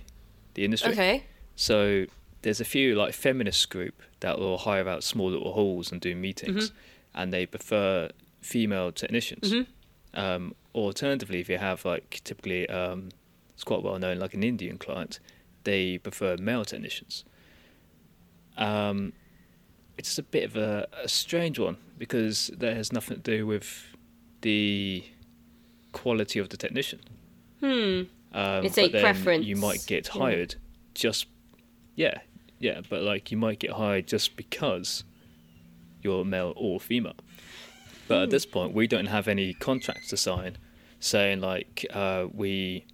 the 0.53 0.64
industry. 0.65 0.91
Okay. 0.91 1.23
So 1.55 2.05
there's 2.41 2.61
a 2.61 2.65
few 2.65 2.95
like 2.95 3.14
feminist 3.14 3.69
group 3.69 4.01
that 4.19 4.39
will 4.39 4.57
hire 4.59 4.88
out 4.88 5.03
small 5.03 5.30
little 5.30 5.53
halls 5.53 5.91
and 5.91 5.99
do 6.01 6.15
meetings, 6.15 6.72
and 7.14 7.34
they 7.34 7.45
prefer 7.45 8.09
female 8.41 8.91
technicians. 8.91 9.53
Um, 10.14 10.55
alternatively, 10.73 11.39
if 11.39 11.49
you 11.49 11.57
have 11.57 11.84
like 11.85 12.22
typically 12.23 12.68
um, 12.69 13.09
it's 13.53 13.64
quite 13.64 13.84
well 13.84 13.99
known 13.99 14.19
like 14.19 14.34
an 14.34 14.43
Indian 14.43 14.77
client, 14.77 15.19
they 15.64 15.97
prefer 15.97 16.38
male 16.38 16.65
technicians. 16.65 17.23
Um, 18.57 19.14
it's 19.97 20.18
a 20.18 20.23
bit 20.23 20.43
of 20.45 20.55
a, 20.57 20.88
a 21.03 21.07
strange 21.07 21.59
one 21.59 21.77
because 21.97 22.51
that 22.57 22.76
has 22.76 22.91
nothing 22.91 23.18
to 23.18 23.38
do 23.38 23.47
with 23.47 23.95
the 24.41 25.03
quality 25.91 26.39
of 26.39 26.49
the 26.49 26.57
technician. 26.57 26.99
Hmm. 27.59 28.03
Um, 28.34 28.65
It's 28.65 28.77
a 28.77 28.89
preference, 28.89 29.45
You 29.45 29.55
might 29.55 29.84
get 29.88 30.07
yeah. 30.07 30.22
hired 30.22 30.55
just, 30.93 31.26
yeah, 31.95 32.19
yeah, 32.59 32.81
but 32.89 33.01
like 33.01 33.31
you 33.31 33.38
might 33.38 33.59
get 33.59 33.71
hired 33.71 34.07
just 34.07 34.35
because 34.35 35.03
you're 36.01 36.25
male 36.25 36.53
or 36.55 36.79
female. 36.79 37.15
But 38.07 38.23
at 38.23 38.29
this 38.29 38.45
point, 38.45 38.73
we 38.73 38.88
don't 38.88 39.07
have 39.07 39.27
any 39.27 39.53
contracts 39.53 40.09
to 40.09 40.17
sign 40.17 40.57
saying 40.99 41.41
like 41.41 41.85
uh, 41.93 42.25
we, 42.34 42.85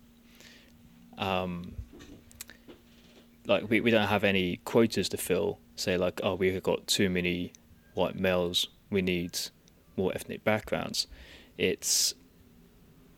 um, 1.18 1.74
like 3.46 3.70
we, 3.70 3.82
we 3.82 3.92
don't 3.92 4.08
have 4.08 4.24
any 4.24 4.58
quotas 4.58 5.10
to 5.10 5.18
fill. 5.18 5.60
Say 5.76 5.98
like, 5.98 6.22
oh, 6.24 6.36
we've 6.36 6.62
got 6.62 6.88
too 6.88 7.10
many 7.10 7.54
white 7.94 8.16
males. 8.16 8.68
We 8.90 9.02
need 9.02 9.38
more 9.96 10.12
ethnic 10.14 10.44
backgrounds. 10.44 11.08
It's 11.58 12.14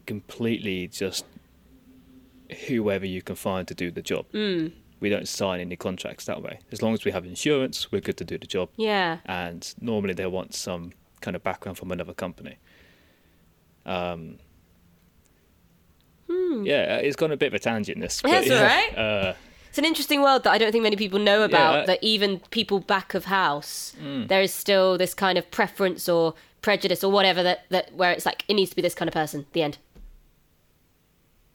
completely 0.05 0.87
just 0.87 1.25
whoever 2.67 3.05
you 3.05 3.21
can 3.21 3.35
find 3.35 3.67
to 3.67 3.73
do 3.73 3.91
the 3.91 4.01
job. 4.01 4.25
Mm. 4.33 4.71
We 5.05 5.11
don't 5.11 5.27
sign 5.27 5.59
any 5.59 5.75
contracts 5.75 6.25
that 6.25 6.41
way. 6.41 6.57
As 6.71 6.81
long 6.81 6.95
as 6.95 7.05
we 7.05 7.11
have 7.11 7.25
insurance, 7.27 7.91
we're 7.91 8.01
good 8.01 8.17
to 8.17 8.25
do 8.25 8.39
the 8.39 8.47
job. 8.47 8.69
Yeah. 8.75 9.19
And 9.27 9.61
normally 9.79 10.15
they 10.15 10.25
want 10.25 10.55
some 10.55 10.93
kind 11.21 11.35
of 11.35 11.43
background 11.43 11.77
from 11.77 11.91
another 11.91 12.13
company. 12.15 12.57
Um, 13.85 14.39
Yeah, 16.27 16.97
it's 16.97 17.15
gone 17.15 17.31
a 17.31 17.37
bit 17.37 17.47
of 17.47 17.53
a 17.53 17.59
tangent. 17.59 18.01
This, 18.01 18.21
Hmm. 18.21 18.29
That's 18.31 18.47
yeah, 18.47 18.63
right. 18.65 18.97
Uh, 18.97 19.33
It's 19.69 19.77
an 19.77 19.85
interesting 19.85 20.21
world 20.23 20.43
that 20.45 20.53
I 20.53 20.57
don't 20.57 20.71
think 20.71 20.81
many 20.83 20.95
people 20.95 21.19
know 21.19 21.43
about. 21.43 21.83
uh, 21.83 21.85
that 21.85 21.99
even 22.01 22.39
people 22.49 22.79
back 22.79 23.13
of 23.13 23.25
house, 23.25 23.93
Mm. 24.01 24.27
there 24.27 24.41
is 24.41 24.51
still 24.53 24.97
this 24.97 25.13
kind 25.13 25.37
of 25.37 25.51
preference 25.51 26.09
or 26.09 26.33
prejudice 26.63 27.03
or 27.03 27.11
whatever 27.11 27.43
that, 27.43 27.65
that 27.69 27.93
where 27.93 28.11
it's 28.11 28.25
like 28.25 28.43
it 28.47 28.55
needs 28.55 28.71
to 28.71 28.75
be 28.75 28.81
this 28.81 28.95
kind 28.95 29.07
of 29.07 29.13
person. 29.13 29.45
The 29.53 29.61
end. 29.61 29.77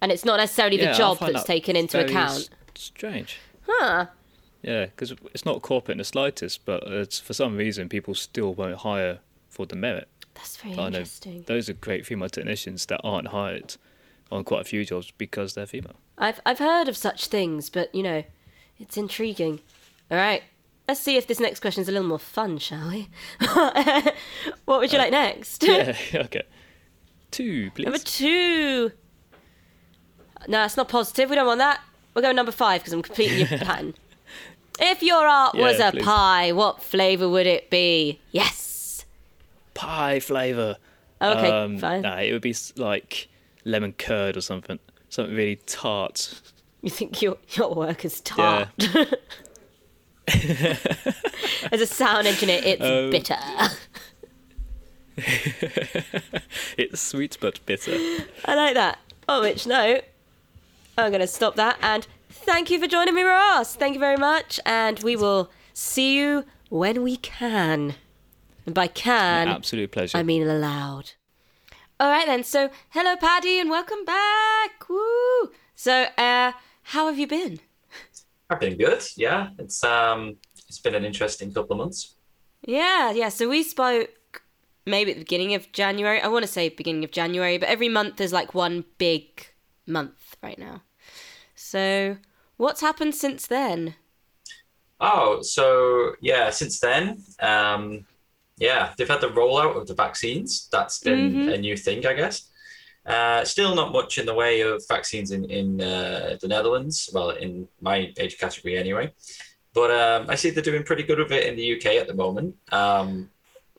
And 0.02 0.10
it's 0.12 0.24
not 0.24 0.36
necessarily 0.39 0.78
yeah, 0.78 0.93
the 0.93 0.98
job 0.98 1.18
that's 1.18 1.32
that 1.32 1.47
taken 1.47 1.77
into 1.77 1.98
account. 2.02 2.48
Strange. 2.74 3.38
Huh. 3.66 4.06
Yeah, 4.62 4.86
because 4.86 5.14
it's 5.32 5.44
not 5.44 5.62
corporate 5.62 5.94
in 5.94 5.98
the 5.98 6.05
slightest, 6.05 6.64
but 6.64 6.82
it's 6.84 7.18
for 7.18 7.32
some 7.32 7.56
reason 7.56 7.88
people 7.88 8.14
still 8.14 8.55
won't 8.55 8.78
hire 8.78 9.20
for 9.48 9.66
the 9.66 9.76
merit. 9.76 10.09
That's 10.34 10.56
very 10.56 10.74
I 10.74 10.76
know 10.76 10.86
interesting. 10.86 11.44
those 11.47 11.68
are 11.68 11.72
great 11.74 12.06
female 12.06 12.28
technicians 12.28 12.86
that 12.86 13.01
aren't 13.02 13.28
hired 13.28 13.76
on 14.30 14.44
quite 14.44 14.60
a 14.60 14.64
few 14.64 14.84
jobs 14.84 15.12
because 15.16 15.55
they're 15.55 15.66
female. 15.66 15.97
I've 16.18 16.40
I've 16.44 16.59
heard 16.59 16.88
of 16.88 16.97
such 16.97 17.26
things, 17.26 17.70
but 17.70 17.94
you 17.94 18.02
know, 18.02 18.22
it's 18.78 18.97
intriguing. 18.97 19.60
All 20.10 20.18
right, 20.18 20.42
let's 20.86 21.01
see 21.01 21.16
if 21.16 21.26
this 21.26 21.40
next 21.40 21.60
question 21.60 21.82
is 21.82 21.88
a 21.88 21.92
little 21.92 22.09
more 22.09 22.18
fun, 22.18 22.59
shall 22.59 22.88
we? 22.90 23.09
what 24.64 24.80
would 24.80 24.92
you 24.92 24.98
uh, 24.98 25.02
like 25.02 25.12
next? 25.12 25.62
Yeah, 25.62 25.97
okay. 26.14 26.42
Two, 27.30 27.70
please. 27.74 27.84
Number 27.84 27.98
two. 27.98 28.92
No, 30.48 30.64
it's 30.64 30.76
not 30.76 30.88
positive. 30.88 31.30
We 31.30 31.36
don't 31.36 31.47
want 31.47 31.59
that. 31.59 31.80
We'll 32.14 32.22
go 32.22 32.32
number 32.32 32.52
five 32.52 32.80
because 32.80 32.92
I'm 32.92 33.02
completely 33.02 33.38
your 33.44 33.46
pattern. 33.58 33.94
If 34.80 35.02
your 35.02 35.26
art 35.26 35.54
was 35.54 35.78
a 35.78 35.90
please. 35.92 36.04
pie, 36.04 36.52
what 36.52 36.82
flavour 36.82 37.28
would 37.28 37.46
it 37.46 37.68
be? 37.70 38.18
Yes. 38.32 39.04
Pie 39.74 40.20
flavour. 40.20 40.76
Okay, 41.22 41.50
Um, 41.50 41.78
fine. 41.78 42.02
Nah, 42.02 42.16
it 42.18 42.32
would 42.32 42.40
be 42.42 42.54
like 42.76 43.28
lemon 43.64 43.92
curd 43.92 44.36
or 44.36 44.40
something. 44.40 44.78
Something 45.10 45.34
really 45.36 45.56
tart. 45.66 46.40
You 46.82 46.88
think 46.90 47.20
your 47.20 47.36
your 47.50 47.74
work 47.74 48.04
is 48.06 48.20
tart? 48.22 48.68
Yeah. 48.78 49.04
As 51.72 51.80
a 51.80 51.86
sound 51.86 52.26
engineer, 52.26 52.60
it's 52.64 52.82
Um, 52.82 53.10
bitter. 53.10 53.36
It's 56.78 57.00
sweet 57.00 57.36
but 57.40 57.64
bitter. 57.66 57.92
I 58.46 58.54
like 58.54 58.74
that. 58.74 58.98
On 59.28 59.42
which 59.42 59.66
note, 59.66 60.04
I'm 60.98 61.10
going 61.10 61.20
to 61.20 61.26
stop 61.26 61.56
that 61.56 61.78
and 61.82 62.06
thank 62.28 62.70
you 62.70 62.78
for 62.80 62.86
joining 62.86 63.14
me, 63.14 63.22
Ross. 63.22 63.74
Thank 63.74 63.94
you 63.94 64.00
very 64.00 64.16
much, 64.16 64.60
and 64.66 64.98
we 65.02 65.16
will 65.16 65.50
see 65.72 66.16
you 66.18 66.44
when 66.68 67.02
we 67.02 67.16
can. 67.16 67.94
And 68.66 68.74
by 68.74 68.86
can, 68.86 69.48
Absolute 69.48 69.90
pleasure. 69.90 70.18
I 70.18 70.22
mean 70.22 70.46
allowed. 70.46 71.12
All 71.98 72.08
right 72.08 72.26
then. 72.26 72.44
So, 72.44 72.70
hello, 72.90 73.16
Paddy, 73.16 73.58
and 73.58 73.70
welcome 73.70 74.04
back. 74.04 74.88
Woo! 74.88 75.50
So, 75.74 76.06
uh, 76.16 76.52
how 76.82 77.06
have 77.06 77.18
you 77.18 77.26
been? 77.26 77.60
I've 78.48 78.60
been 78.60 78.76
good. 78.76 79.02
Yeah, 79.16 79.50
it's 79.58 79.84
um, 79.84 80.36
it's 80.68 80.78
been 80.78 80.94
an 80.94 81.04
interesting 81.04 81.52
couple 81.52 81.74
of 81.74 81.78
months. 81.78 82.16
Yeah, 82.66 83.12
yeah. 83.12 83.28
So 83.28 83.48
we 83.48 83.62
spoke 83.62 84.42
maybe 84.86 85.12
at 85.12 85.18
the 85.18 85.24
beginning 85.24 85.54
of 85.54 85.70
January. 85.72 86.20
I 86.20 86.28
want 86.28 86.44
to 86.44 86.50
say 86.50 86.68
beginning 86.68 87.04
of 87.04 87.10
January, 87.10 87.58
but 87.58 87.68
every 87.68 87.88
month 87.88 88.16
there's 88.16 88.32
like 88.32 88.54
one 88.54 88.84
big 88.98 89.46
month 89.86 90.12
right 90.42 90.58
now. 90.58 90.82
So, 91.54 92.16
what's 92.56 92.80
happened 92.80 93.14
since 93.14 93.46
then? 93.46 93.94
Oh, 95.00 95.40
so 95.42 96.14
yeah, 96.20 96.50
since 96.50 96.78
then, 96.80 97.22
um, 97.40 98.04
yeah, 98.58 98.92
they've 98.96 99.08
had 99.08 99.22
the 99.22 99.28
rollout 99.28 99.76
of 99.76 99.86
the 99.86 99.94
vaccines. 99.94 100.68
That's 100.70 100.98
been 100.98 101.48
a 101.48 101.56
new 101.56 101.76
thing, 101.76 102.06
I 102.06 102.12
guess. 102.12 102.48
Uh, 103.06 103.44
still 103.44 103.74
not 103.74 103.92
much 103.92 104.18
in 104.18 104.26
the 104.26 104.34
way 104.34 104.60
of 104.60 104.82
vaccines 104.88 105.30
in 105.30 105.44
in 105.50 105.80
uh, 105.80 106.36
the 106.40 106.48
Netherlands. 106.48 107.08
Well, 107.14 107.30
in 107.30 107.66
my 107.80 108.12
age 108.18 108.38
category 108.38 108.76
anyway. 108.76 109.12
But 109.72 109.90
um, 109.90 110.26
I 110.28 110.34
see 110.34 110.50
they're 110.50 110.62
doing 110.62 110.82
pretty 110.82 111.04
good 111.04 111.18
with 111.18 111.32
it 111.32 111.46
in 111.46 111.56
the 111.56 111.76
UK 111.76 111.96
at 111.96 112.08
the 112.08 112.14
moment. 112.14 112.56
Um, 112.72 113.30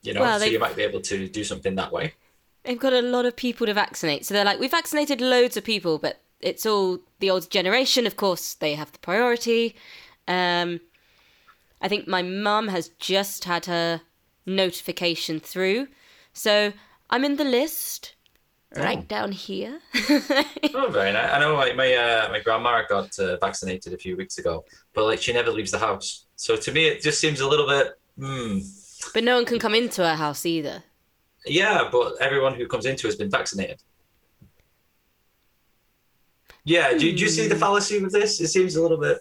you 0.02 0.14
know, 0.14 0.22
Well, 0.22 0.40
so 0.40 0.46
you 0.46 0.58
might 0.58 0.74
be 0.74 0.82
able 0.82 1.02
to 1.02 1.28
do 1.28 1.44
something 1.44 1.74
that 1.76 1.92
way. 1.92 2.14
They've 2.64 2.78
got 2.78 2.92
a 2.94 3.02
lot 3.02 3.26
of 3.26 3.36
people 3.36 3.66
to 3.66 3.74
vaccinate. 3.74 4.24
So 4.24 4.34
they're 4.34 4.44
like, 4.44 4.58
we 4.58 4.68
vaccinated 4.68 5.20
loads 5.20 5.56
of 5.56 5.64
people, 5.64 5.98
but 5.98 6.21
it's 6.42 6.66
all 6.66 6.98
the 7.20 7.30
old 7.30 7.50
generation. 7.50 8.06
Of 8.06 8.16
course, 8.16 8.54
they 8.54 8.74
have 8.74 8.92
the 8.92 8.98
priority. 8.98 9.74
Um, 10.28 10.80
I 11.80 11.88
think 11.88 12.06
my 12.06 12.22
mum 12.22 12.68
has 12.68 12.88
just 12.98 13.44
had 13.44 13.66
her 13.66 14.02
notification 14.46 15.40
through. 15.40 15.88
So 16.32 16.72
I'm 17.10 17.24
in 17.24 17.36
the 17.36 17.44
list. 17.44 18.14
right 18.76 19.06
down 19.06 19.32
here. 19.32 19.80
Oh, 20.74 20.88
very 20.88 21.12
nice. 21.12 21.30
I 21.30 21.38
know 21.38 21.54
my 21.56 21.72
my, 21.74 21.92
uh, 21.94 22.28
my 22.30 22.40
grandma 22.40 22.82
got 22.88 23.18
uh, 23.18 23.36
vaccinated 23.36 23.92
a 23.92 23.98
few 23.98 24.16
weeks 24.16 24.38
ago, 24.38 24.64
but 24.94 25.04
like 25.04 25.20
she 25.20 25.32
never 25.32 25.50
leaves 25.50 25.70
the 25.70 25.78
house. 25.78 26.24
So 26.36 26.56
to 26.56 26.72
me, 26.72 26.86
it 26.86 27.02
just 27.02 27.20
seems 27.20 27.40
a 27.40 27.48
little 27.48 27.66
bit. 27.68 27.86
Hmm. 28.18 28.58
but 29.14 29.24
no 29.24 29.34
one 29.36 29.44
can 29.44 29.58
come 29.58 29.74
into 29.74 30.02
her 30.02 30.16
house 30.16 30.44
either. 30.46 30.82
Yeah, 31.44 31.88
but 31.92 32.14
everyone 32.20 32.54
who 32.54 32.66
comes 32.66 32.86
into 32.86 33.06
has 33.06 33.16
been 33.16 33.30
vaccinated. 33.30 33.82
Yeah, 36.64 36.92
do, 36.92 36.98
do 36.98 37.06
you 37.08 37.28
see 37.28 37.48
the 37.48 37.56
fallacy 37.56 38.00
with 38.00 38.12
this? 38.12 38.40
It 38.40 38.48
seems 38.48 38.76
a 38.76 38.82
little 38.82 38.98
bit. 38.98 39.18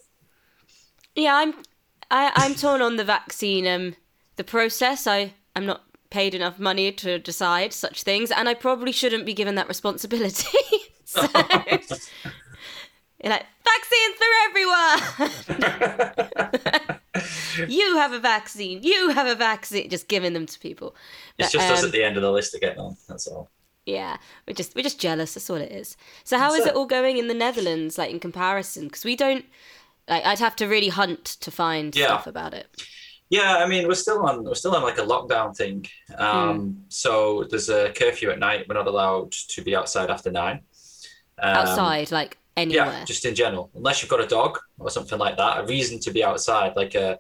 Yeah, 1.16 1.36
I'm 1.36 1.54
I, 2.10 2.32
I'm 2.36 2.56
torn 2.56 2.82
on 2.82 2.98
the 2.98 3.04
vaccine 3.04 3.68
um 3.68 3.96
the 4.36 4.44
process. 4.44 5.08
I 5.08 5.34
I'm 5.56 5.66
not 5.66 5.84
paid 6.10 6.36
enough 6.36 6.60
money 6.60 6.92
to 6.92 7.20
decide 7.20 7.74
such 7.74 8.04
things 8.04 8.32
and 8.32 8.50
I 8.50 8.54
probably 8.54 8.92
shouldn't 8.92 9.26
be 9.26 9.34
given 9.34 9.56
that 9.56 9.68
responsibility. 9.68 10.58
so 11.06 11.22
you're 13.24 13.32
like 13.32 13.46
vaccines 13.64 14.18
for 14.18 14.32
everyone. 14.50 15.00
you 17.70 17.98
have 17.98 18.12
a 18.14 18.20
vaccine. 18.20 18.84
You 18.84 19.10
have 19.10 19.28
a 19.28 19.36
vaccine. 19.36 19.90
Just 19.90 20.08
giving 20.08 20.34
them 20.34 20.46
to 20.46 20.60
people. 20.60 20.96
It's 21.38 21.52
But, 21.52 21.52
just 21.52 21.72
us 21.72 21.80
um, 21.80 21.86
at 21.88 21.92
the 21.92 22.04
end 22.04 22.18
of 22.18 22.24
the 22.24 22.32
list 22.32 22.52
to 22.54 22.60
get 22.60 22.78
on. 22.78 22.98
That's 23.08 23.28
all. 23.28 23.50
Yeah, 23.86 24.18
we're 24.48 24.54
just 24.54 24.76
we're 24.76 24.84
just 24.84 25.00
jealous. 25.00 25.34
That's 25.34 25.50
all 25.50 25.56
it 25.58 25.72
is. 25.72 25.98
So 26.24 26.38
how 26.38 26.54
is 26.54 26.64
So- 26.64 26.70
it 26.70 26.76
all 26.76 26.86
going 26.86 27.18
in 27.18 27.28
the 27.28 27.34
Netherlands, 27.34 27.98
like 27.98 28.12
in 28.12 28.20
comparison? 28.20 28.86
Because 28.86 29.04
we 29.06 29.16
don't. 29.16 29.46
Like, 30.08 30.26
I'd 30.26 30.40
have 30.40 30.56
to 30.58 30.68
really 30.68 30.90
hunt 30.90 31.26
to 31.42 31.52
find 31.52 31.96
Yeah. 31.96 32.08
stuff 32.08 32.28
about 32.28 32.54
it. 32.54 32.68
Yeah, 33.30 33.58
I 33.58 33.68
mean, 33.68 33.88
we're 33.88 33.96
still 33.96 34.26
on 34.28 34.44
we're 34.44 34.56
still 34.56 34.76
on 34.76 34.84
like 34.84 34.98
a 34.98 35.04
lockdown 35.06 35.56
thing. 35.56 35.88
Um, 36.18 36.86
So 36.90 37.46
there's 37.50 37.70
a 37.70 37.92
curfew 37.94 38.30
at 38.30 38.40
night. 38.40 38.68
We're 38.68 38.76
not 38.76 38.88
allowed 38.88 39.32
to 39.32 39.62
be 39.62 39.76
outside 39.76 40.10
after 40.10 40.32
nine. 40.32 40.62
Um, 41.40 41.56
Outside, 41.56 42.12
like 42.12 42.38
anywhere. 42.58 42.86
Yeah, 42.88 43.06
just 43.06 43.26
in 43.26 43.34
general, 43.34 43.72
unless 43.74 44.02
you've 44.02 44.12
got 44.12 44.22
a 44.22 44.28
dog 44.28 44.60
or 44.80 44.90
something 44.92 45.18
like 45.18 45.38
that, 45.38 45.60
a 45.62 45.64
reason 45.66 46.00
to 46.02 46.12
be 46.12 46.24
outside, 46.24 46.76
like 46.76 46.94
a 46.96 47.20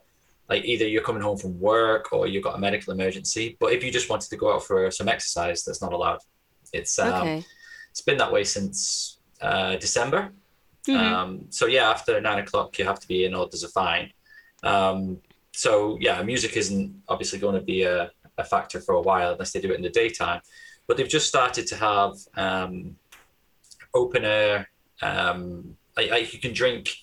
like 0.49 0.65
either 0.65 0.85
you're 0.85 1.01
coming 1.01 1.21
home 1.23 1.37
from 1.37 1.57
work 1.61 2.11
or 2.11 2.27
you've 2.27 2.43
got 2.43 2.55
a 2.55 2.59
medical 2.59 2.91
emergency. 2.93 3.55
But 3.59 3.71
if 3.71 3.83
you 3.85 3.89
just 3.91 4.09
wanted 4.09 4.29
to 4.31 4.35
go 4.37 4.53
out 4.53 4.63
for 4.65 4.91
some 4.91 5.07
exercise, 5.07 5.63
that's 5.63 5.81
not 5.81 5.93
allowed. 5.93 6.19
It's 6.73 6.97
um, 6.99 7.13
okay. 7.13 7.45
it's 7.89 8.01
been 8.01 8.17
that 8.17 8.31
way 8.31 8.43
since 8.43 9.17
uh, 9.41 9.75
December. 9.77 10.31
Mhm. 10.87 10.95
Um, 10.95 11.45
so 11.49 11.67
yeah, 11.67 11.89
after 11.89 12.19
nine 12.21 12.39
o'clock, 12.39 12.77
you 12.79 12.85
have 12.85 12.99
to 12.99 13.07
be 13.07 13.25
in, 13.25 13.35
or 13.35 13.47
there's 13.47 13.63
a 13.63 13.69
fine. 13.69 14.11
Um, 14.63 15.19
so 15.51 15.97
yeah, 15.99 16.21
music 16.23 16.57
isn't 16.57 17.03
obviously 17.07 17.39
going 17.39 17.55
to 17.55 17.61
be 17.61 17.83
a, 17.83 18.11
a 18.37 18.43
factor 18.43 18.79
for 18.79 18.95
a 18.95 19.01
while 19.01 19.33
unless 19.33 19.51
they 19.51 19.61
do 19.61 19.71
it 19.71 19.75
in 19.75 19.81
the 19.81 19.89
daytime. 19.89 20.41
But 20.87 20.97
they've 20.97 21.07
just 21.07 21.27
started 21.27 21.67
to 21.67 21.75
have 21.75 22.13
um, 22.35 22.95
open 23.93 24.25
air. 24.25 24.69
Um, 25.01 25.77
like, 25.95 26.09
like 26.09 26.33
you 26.33 26.39
can 26.39 26.53
drink 26.53 26.95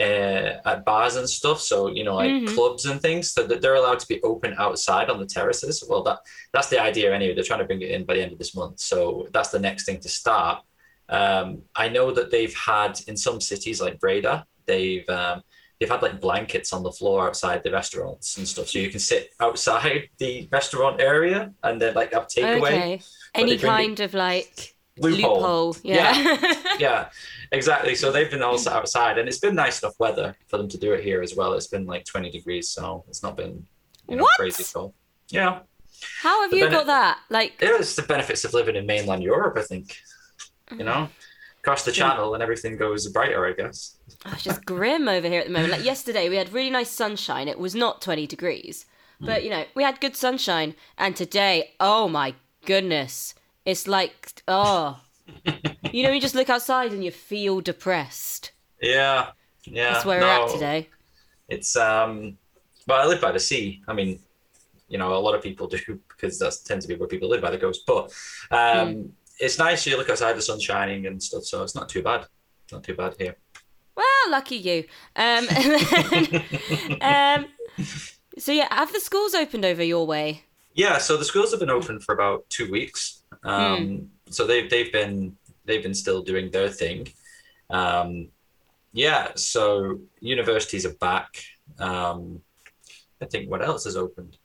uh, 0.00 0.60
at 0.70 0.84
bars 0.84 1.16
and 1.16 1.28
stuff. 1.28 1.60
So 1.60 1.88
you 1.88 2.04
know, 2.04 2.16
like 2.16 2.30
Mhm. 2.30 2.54
clubs 2.54 2.84
and 2.86 3.00
things. 3.00 3.30
So 3.32 3.42
that 3.46 3.60
they're 3.62 3.74
allowed 3.82 3.98
to 4.00 4.08
be 4.08 4.22
open 4.22 4.54
outside 4.58 5.10
on 5.10 5.18
the 5.18 5.26
terraces. 5.26 5.82
Well, 5.88 6.02
that 6.04 6.18
that's 6.52 6.68
the 6.68 6.80
idea 6.80 7.14
anyway. 7.14 7.34
They're 7.34 7.44
trying 7.44 7.60
to 7.60 7.64
bring 7.66 7.82
it 7.82 7.90
in 7.90 8.04
by 8.04 8.14
the 8.14 8.22
end 8.22 8.32
of 8.32 8.38
this 8.38 8.54
month. 8.54 8.80
So 8.80 9.26
that's 9.32 9.50
the 9.50 9.58
next 9.58 9.84
thing 9.86 10.00
to 10.00 10.08
start. 10.08 10.62
Um, 11.08 11.62
I 11.74 11.88
know 11.88 12.10
that 12.12 12.30
they've 12.30 12.54
had 12.54 13.00
in 13.06 13.16
some 13.16 13.40
cities 13.40 13.80
like 13.80 13.98
Breda, 13.98 14.44
they've 14.66 15.08
um, 15.08 15.42
they've 15.80 15.88
had 15.88 16.02
like 16.02 16.20
blankets 16.20 16.72
on 16.72 16.82
the 16.82 16.92
floor 16.92 17.26
outside 17.26 17.62
the 17.64 17.70
restaurants 17.70 18.36
and 18.36 18.46
stuff, 18.46 18.68
so 18.68 18.78
you 18.78 18.90
can 18.90 19.00
sit 19.00 19.30
outside 19.40 20.08
the 20.18 20.48
restaurant 20.52 21.00
area 21.00 21.52
and 21.62 21.80
then 21.80 21.94
like 21.94 22.12
have 22.12 22.26
takeaway 22.28 22.58
Okay. 22.72 23.00
Any 23.34 23.50
they 23.52 23.56
bring 23.58 23.72
it- 23.72 23.76
kind 23.76 24.00
of 24.00 24.14
like 24.14 24.74
loophole. 25.00 25.34
loophole. 25.36 25.76
Yeah. 25.82 26.54
yeah, 26.78 27.08
exactly. 27.52 27.94
So 27.94 28.12
they've 28.12 28.30
been 28.30 28.42
also 28.42 28.70
outside, 28.70 29.18
and 29.18 29.28
it's 29.28 29.38
been 29.38 29.54
nice 29.54 29.82
enough 29.82 29.98
weather 29.98 30.36
for 30.46 30.58
them 30.58 30.68
to 30.68 30.78
do 30.78 30.92
it 30.92 31.02
here 31.04 31.22
as 31.22 31.34
well. 31.34 31.54
It's 31.54 31.66
been 31.66 31.86
like 31.86 32.04
20 32.04 32.30
degrees, 32.30 32.68
so 32.68 33.04
it's 33.08 33.22
not 33.22 33.36
been 33.36 33.66
you 34.08 34.16
know, 34.16 34.26
crazy 34.36 34.64
cold. 34.72 34.94
Yeah, 35.30 35.60
How 36.22 36.42
have 36.42 36.50
The 36.50 36.56
you 36.56 36.64
bene- 36.64 36.76
got 36.76 36.86
that? 36.86 37.18
Like, 37.28 37.54
it's 37.60 37.96
the 37.96 38.02
benefits 38.02 38.44
of 38.44 38.54
living 38.54 38.76
in 38.76 38.86
mainland 38.86 39.22
Europe, 39.22 39.56
I 39.58 39.62
think. 39.62 39.96
You 40.70 40.84
know, 40.84 40.92
mm-hmm. 40.92 41.12
cross 41.62 41.84
the 41.84 41.92
channel 41.92 42.34
and 42.34 42.42
everything 42.42 42.76
goes 42.76 43.06
brighter, 43.08 43.46
I 43.46 43.52
guess. 43.52 43.96
oh, 44.26 44.32
it's 44.32 44.42
just 44.42 44.64
grim 44.66 45.08
over 45.08 45.26
here 45.26 45.40
at 45.40 45.46
the 45.46 45.52
moment. 45.52 45.72
Like 45.72 45.84
yesterday, 45.92 46.28
we 46.28 46.36
had 46.36 46.52
really 46.52 46.70
nice 46.70 46.90
sunshine. 46.90 47.48
It 47.48 47.58
was 47.58 47.74
not 47.74 48.02
20 48.02 48.26
degrees, 48.26 48.84
mm. 49.20 49.26
but 49.26 49.44
you 49.44 49.50
know, 49.50 49.64
we 49.74 49.82
had 49.82 50.00
good 50.00 50.14
sunshine. 50.16 50.74
And 50.98 51.16
today, 51.16 51.72
oh 51.80 52.08
my 52.08 52.34
goodness, 52.66 53.34
it's 53.68 53.86
like, 53.86 54.42
oh, 54.48 54.98
you 55.92 56.02
know, 56.02 56.10
you 56.10 56.22
just 56.22 56.34
look 56.34 56.48
outside 56.48 56.92
and 56.94 57.04
you 57.04 57.10
feel 57.10 57.60
depressed. 57.60 58.52
Yeah, 58.80 59.32
yeah. 59.64 59.92
That's 59.92 60.06
where 60.06 60.20
we're 60.20 60.26
at 60.26 60.48
today. 60.48 60.88
It's 61.50 61.76
um, 61.76 62.38
well, 62.86 63.02
I 63.02 63.06
live 63.06 63.20
by 63.20 63.30
the 63.32 63.38
sea. 63.38 63.82
I 63.86 63.92
mean, 63.92 64.20
you 64.88 64.96
know, 64.96 65.12
a 65.12 65.20
lot 65.20 65.34
of 65.34 65.42
people 65.42 65.66
do 65.66 65.78
because 66.08 66.38
that 66.38 66.54
tends 66.64 66.86
to 66.86 66.88
be 66.88 66.98
where 66.98 67.08
people 67.08 67.28
live 67.28 67.42
by 67.42 67.50
the 67.50 67.58
coast. 67.58 67.82
But 67.86 68.04
um, 68.50 68.92
Hmm. 68.94 69.02
it's 69.38 69.58
nice. 69.58 69.86
You 69.86 69.98
look 69.98 70.08
outside, 70.08 70.34
the 70.34 70.42
sun 70.42 70.60
shining 70.60 71.06
and 71.06 71.22
stuff, 71.22 71.44
so 71.44 71.62
it's 71.62 71.74
not 71.74 71.90
too 71.90 72.02
bad. 72.02 72.24
Not 72.72 72.84
too 72.84 72.94
bad 72.94 73.16
here. 73.18 73.36
Well, 73.94 74.30
lucky 74.30 74.56
you. 74.56 74.84
Um, 75.14 75.46
then, 75.50 76.44
um, 77.02 77.46
so 78.38 78.50
yeah, 78.52 78.68
have 78.70 78.94
the 78.94 79.00
schools 79.00 79.34
opened 79.34 79.66
over 79.66 79.82
your 79.84 80.06
way? 80.06 80.44
Yeah, 80.78 80.98
so 80.98 81.16
the 81.16 81.24
schools 81.24 81.50
have 81.50 81.58
been 81.58 81.76
open 81.80 81.98
for 81.98 82.14
about 82.14 82.48
two 82.50 82.70
weeks. 82.70 83.24
Um, 83.42 84.10
So 84.30 84.46
they've 84.46 84.70
they've 84.70 84.92
been 84.92 85.36
they've 85.66 85.82
been 85.82 86.00
still 86.04 86.22
doing 86.22 86.46
their 86.52 86.70
thing. 86.82 87.08
Um, 87.68 88.28
yeah, 88.92 89.22
so 89.34 89.98
universities 90.20 90.86
are 90.86 90.98
back. 91.10 91.30
Um, 91.80 92.42
I 93.20 93.26
think 93.26 93.50
what 93.50 93.62
else 93.68 93.84
has 93.88 93.96
opened? 93.96 94.38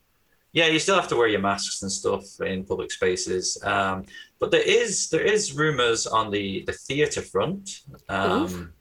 Yeah, 0.53 0.67
you 0.73 0.79
still 0.79 0.95
have 0.95 1.07
to 1.09 1.15
wear 1.15 1.27
your 1.27 1.45
masks 1.51 1.83
and 1.83 1.91
stuff 1.91 2.25
in 2.41 2.65
public 2.65 2.91
spaces. 2.91 3.45
Um, 3.63 4.05
but 4.39 4.49
there 4.49 4.67
is 4.81 5.09
there 5.13 5.27
is 5.35 5.53
rumors 5.63 6.07
on 6.07 6.31
the 6.31 6.63
the 6.65 6.73
theatre 6.87 7.25
front. 7.33 7.65
Um, 8.09 8.73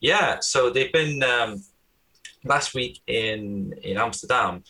yeah, 0.00 0.40
so 0.40 0.58
they've 0.70 0.92
been 1.00 1.22
um, 1.22 1.62
last 2.44 2.74
week 2.74 2.94
in 3.06 3.72
in 3.84 3.96
Amsterdam. 3.98 4.64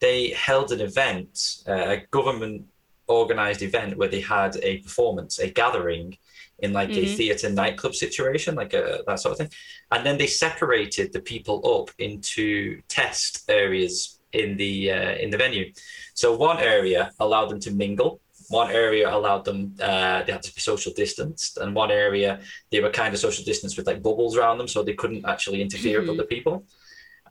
They 0.00 0.30
held 0.30 0.72
an 0.72 0.80
event, 0.80 1.62
uh, 1.68 1.72
a 1.96 1.96
government 2.10 2.66
organized 3.06 3.62
event 3.62 3.96
where 3.96 4.08
they 4.08 4.20
had 4.20 4.56
a 4.62 4.78
performance, 4.78 5.38
a 5.38 5.48
gathering 5.50 6.18
in 6.58 6.72
like 6.72 6.90
a 6.90 7.02
Mhm. 7.04 7.16
theatre 7.16 7.50
nightclub 7.50 7.94
situation, 7.94 8.54
like 8.54 8.72
a, 8.74 9.02
that 9.06 9.20
sort 9.20 9.32
of 9.32 9.38
thing. 9.38 9.50
And 9.92 10.04
then 10.06 10.16
they 10.18 10.26
separated 10.26 11.12
the 11.12 11.20
people 11.20 11.56
up 11.74 11.90
into 11.98 12.80
test 12.88 13.44
areas 13.48 14.18
in 14.32 14.56
the 14.56 14.90
uh, 14.90 15.14
in 15.22 15.30
the 15.30 15.36
venue. 15.38 15.72
So 16.14 16.26
one 16.36 16.58
area 16.58 17.12
allowed 17.20 17.48
them 17.50 17.60
to 17.60 17.70
mingle. 17.70 18.20
One 18.48 18.70
area 18.70 19.06
allowed 19.16 19.44
them 19.44 19.74
uh, 19.80 20.22
they 20.24 20.32
had 20.32 20.42
to 20.48 20.54
be 20.54 20.60
social 20.60 20.92
distanced, 20.92 21.58
and 21.58 21.74
one 21.74 21.90
area 21.90 22.40
they 22.70 22.80
were 22.80 22.90
kind 22.90 23.12
of 23.14 23.20
social 23.20 23.44
distanced 23.44 23.76
with 23.76 23.86
like 23.86 24.02
bubbles 24.02 24.36
around 24.36 24.58
them, 24.58 24.68
so 24.68 24.82
they 24.82 24.94
couldn't 24.94 25.24
actually 25.26 25.60
interfere 25.62 26.00
with 26.00 26.08
Mhm. 26.08 26.14
other 26.20 26.26
people. 26.34 26.64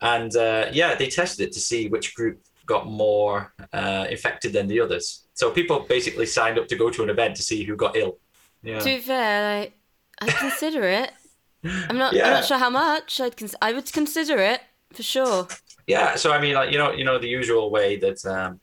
And 0.02 0.36
uh, 0.36 0.66
yeah, 0.80 0.96
they 0.96 1.08
tested 1.08 1.48
it 1.48 1.54
to 1.54 1.60
see 1.60 1.88
which 1.88 2.14
group 2.16 2.38
got 2.66 2.88
more 2.88 3.54
uh, 3.74 4.08
infected 4.10 4.54
than 4.54 4.68
the 4.68 4.80
others. 4.80 5.28
So 5.34 5.52
people 5.52 5.80
basically 5.82 6.26
signed 6.26 6.58
up 6.60 6.68
to 6.70 6.76
go 6.76 6.90
to 6.90 7.04
an 7.04 7.10
event 7.10 7.36
to 7.38 7.44
see 7.44 7.64
who 7.64 7.76
got 7.76 7.96
ill. 7.96 8.18
Yeah. 8.64 8.80
To 8.80 8.86
be 8.86 9.00
fair, 9.00 9.60
like, 9.60 9.78
I'd 10.22 10.36
consider 10.36 10.84
it. 10.84 11.12
I'm 11.64 11.98
not. 11.98 12.14
I'm 12.14 12.18
Yeah. 12.20 12.30
not 12.32 12.46
sure 12.46 12.58
how 12.58 12.70
much. 12.70 13.20
I'd. 13.20 13.36
Cons- 13.38 13.56
I 13.62 13.74
would 13.74 13.92
consider 13.92 14.38
it 14.40 14.62
for 14.94 15.04
sure. 15.04 15.48
Yeah, 15.88 16.16
so 16.16 16.32
I 16.32 16.40
mean, 16.42 16.56
like 16.56 16.72
you 16.72 16.78
know, 16.78 16.92
you 16.92 17.04
know, 17.04 17.20
the 17.20 17.28
usual 17.28 17.70
way 17.70 17.98
that 17.98 18.26
um, 18.26 18.60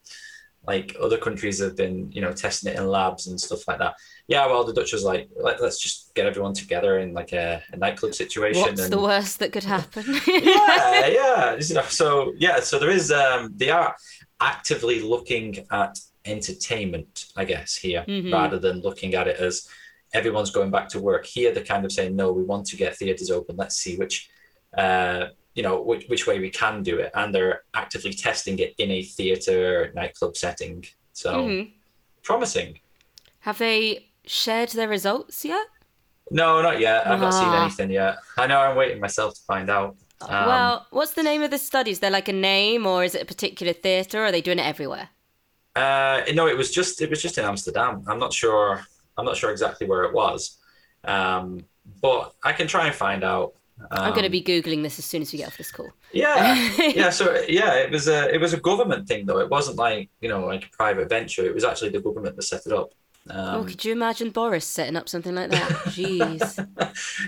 like 0.67 0.95
other 1.01 1.17
countries 1.17 1.59
have 1.59 1.75
been, 1.77 2.11
you 2.11 2.21
know, 2.21 2.33
testing 2.33 2.71
it 2.73 2.77
in 2.77 2.87
labs 2.87 3.27
and 3.27 3.39
stuff 3.39 3.67
like 3.67 3.79
that. 3.79 3.95
Yeah, 4.27 4.45
well, 4.47 4.63
the 4.63 4.73
Dutch 4.73 4.93
was 4.93 5.03
like, 5.03 5.29
Let, 5.35 5.61
let's 5.61 5.79
just 5.79 6.13
get 6.15 6.25
everyone 6.25 6.53
together 6.53 6.99
in 6.99 7.13
like 7.13 7.33
a, 7.33 7.61
a 7.73 7.77
nightclub 7.77 8.13
situation. 8.15 8.61
What's 8.61 8.81
and 8.81 8.93
the 8.93 9.01
worst 9.01 9.39
that 9.39 9.51
could 9.51 9.65
happen? 9.65 10.05
yeah, 10.27 11.07
yeah. 11.07 11.55
You 11.59 11.75
know, 11.75 11.83
so 11.83 12.33
yeah, 12.37 12.59
so 12.61 12.79
there 12.79 12.89
is. 12.89 13.11
Um, 13.11 13.51
they 13.55 13.69
are 13.69 13.95
actively 14.39 15.01
looking 15.01 15.65
at 15.71 15.99
entertainment, 16.25 17.25
I 17.35 17.45
guess, 17.45 17.75
here 17.75 18.05
Mhm. 18.07 18.31
rather 18.31 18.59
than 18.59 18.79
looking 18.81 19.13
at 19.13 19.27
it 19.27 19.37
as 19.39 19.67
everyone's 20.13 20.51
going 20.51 20.71
back 20.71 20.87
to 20.89 20.99
work. 21.01 21.25
Here, 21.25 21.51
they're 21.53 21.63
kind 21.63 21.85
of 21.85 21.91
saying, 21.91 22.15
no, 22.15 22.31
we 22.31 22.43
want 22.43 22.65
to 22.67 22.77
get 22.77 22.95
theatres 22.95 23.29
open. 23.31 23.55
Let's 23.57 23.75
see 23.75 23.97
which, 23.97 24.29
uh, 24.77 25.27
you 25.55 25.63
know, 25.63 25.81
which, 25.81 26.05
which 26.07 26.27
way 26.27 26.39
we 26.39 26.49
can 26.49 26.81
do 26.83 26.99
it, 26.99 27.11
and 27.13 27.33
they're 27.35 27.63
actively 27.73 28.13
testing 28.13 28.59
it 28.59 28.73
in 28.77 28.89
a 28.91 29.01
theatre 29.03 29.91
nightclub 29.95 30.37
setting. 30.37 30.85
So 31.13 31.31
Mhm. 31.47 31.73
promising. 32.21 32.79
Have 33.39 33.57
they 33.57 34.09
shared 34.25 34.69
their 34.69 34.87
results 34.87 35.43
yet? 35.45 35.67
No, 36.31 36.61
not 36.61 36.79
yet. 36.79 37.05
I've 37.05 37.19
not 37.19 37.33
seen 37.33 37.43
Ah. 37.47 37.63
anything 37.65 37.91
yet. 37.91 38.17
I 38.37 38.47
know. 38.47 38.59
I'm 38.59 38.75
waiting 38.77 38.99
myself 38.99 39.35
to 39.35 39.41
find 39.41 39.69
out. 39.69 39.95
Um, 40.21 40.29
well, 40.47 40.87
what's 40.91 41.11
the 41.13 41.23
name 41.23 41.43
of 41.43 41.51
the 41.51 41.57
study? 41.57 41.91
Is 41.91 41.99
there 41.99 42.09
like 42.11 42.29
a 42.29 42.33
name, 42.33 42.85
or 42.87 43.03
is 43.03 43.13
it 43.13 43.21
a 43.21 43.25
particular 43.25 43.73
theatre? 43.73 44.19
Or 44.21 44.25
are 44.27 44.31
they 44.31 44.41
doing 44.41 44.59
it 44.59 44.65
everywhere? 44.65 45.09
Uh, 45.75 46.21
no, 46.33 46.47
it 46.47 46.57
was 46.57 46.71
just 46.71 47.01
it 47.01 47.09
was 47.09 47.21
just 47.21 47.37
in 47.37 47.45
Amsterdam. 47.45 48.03
I'm 48.07 48.19
not 48.19 48.31
sure 48.33 48.81
I'm 49.17 49.25
not 49.25 49.35
sure 49.37 49.51
exactly 49.51 49.85
where 49.87 50.03
it 50.03 50.13
was, 50.13 50.57
um, 51.03 51.65
but 52.01 52.33
I 52.43 52.53
can 52.53 52.67
try 52.67 52.85
and 52.87 52.95
find 52.95 53.23
out. 53.23 53.53
I'm 53.91 54.11
going 54.11 54.21
to 54.21 54.27
Um, 54.27 54.31
be 54.31 54.41
googling 54.43 54.83
this 54.83 54.99
as 54.99 55.05
soon 55.05 55.23
as 55.23 55.33
we 55.33 55.39
get 55.39 55.47
off 55.47 55.57
this 55.57 55.71
call. 55.71 55.89
Yeah, 56.13 56.69
yeah. 56.95 57.09
So 57.09 57.43
yeah, 57.49 57.73
it 57.73 57.91
was 57.91 58.07
a 58.07 58.33
it 58.33 58.39
was 58.39 58.53
a 58.53 58.57
government 58.57 59.07
thing 59.07 59.25
though. 59.25 59.39
It 59.39 59.49
wasn't 59.49 59.77
like 59.77 60.09
you 60.21 60.29
know 60.29 60.45
like 60.45 60.65
a 60.65 60.69
private 60.69 61.09
venture. 61.09 61.43
It 61.43 61.53
was 61.53 61.63
actually 61.65 61.89
the 61.89 61.99
government 62.01 62.35
that 62.37 62.43
set 62.43 62.65
it 62.65 62.71
up. 62.71 62.91
Oh, 63.51 63.63
Um, 63.63 63.65
could 63.65 63.85
you 63.85 63.91
imagine 63.91 64.29
Boris 64.31 64.65
setting 64.65 64.95
up 64.95 65.09
something 65.09 65.35
like 65.35 65.49
that? 65.51 65.75
Jeez. 65.87 66.61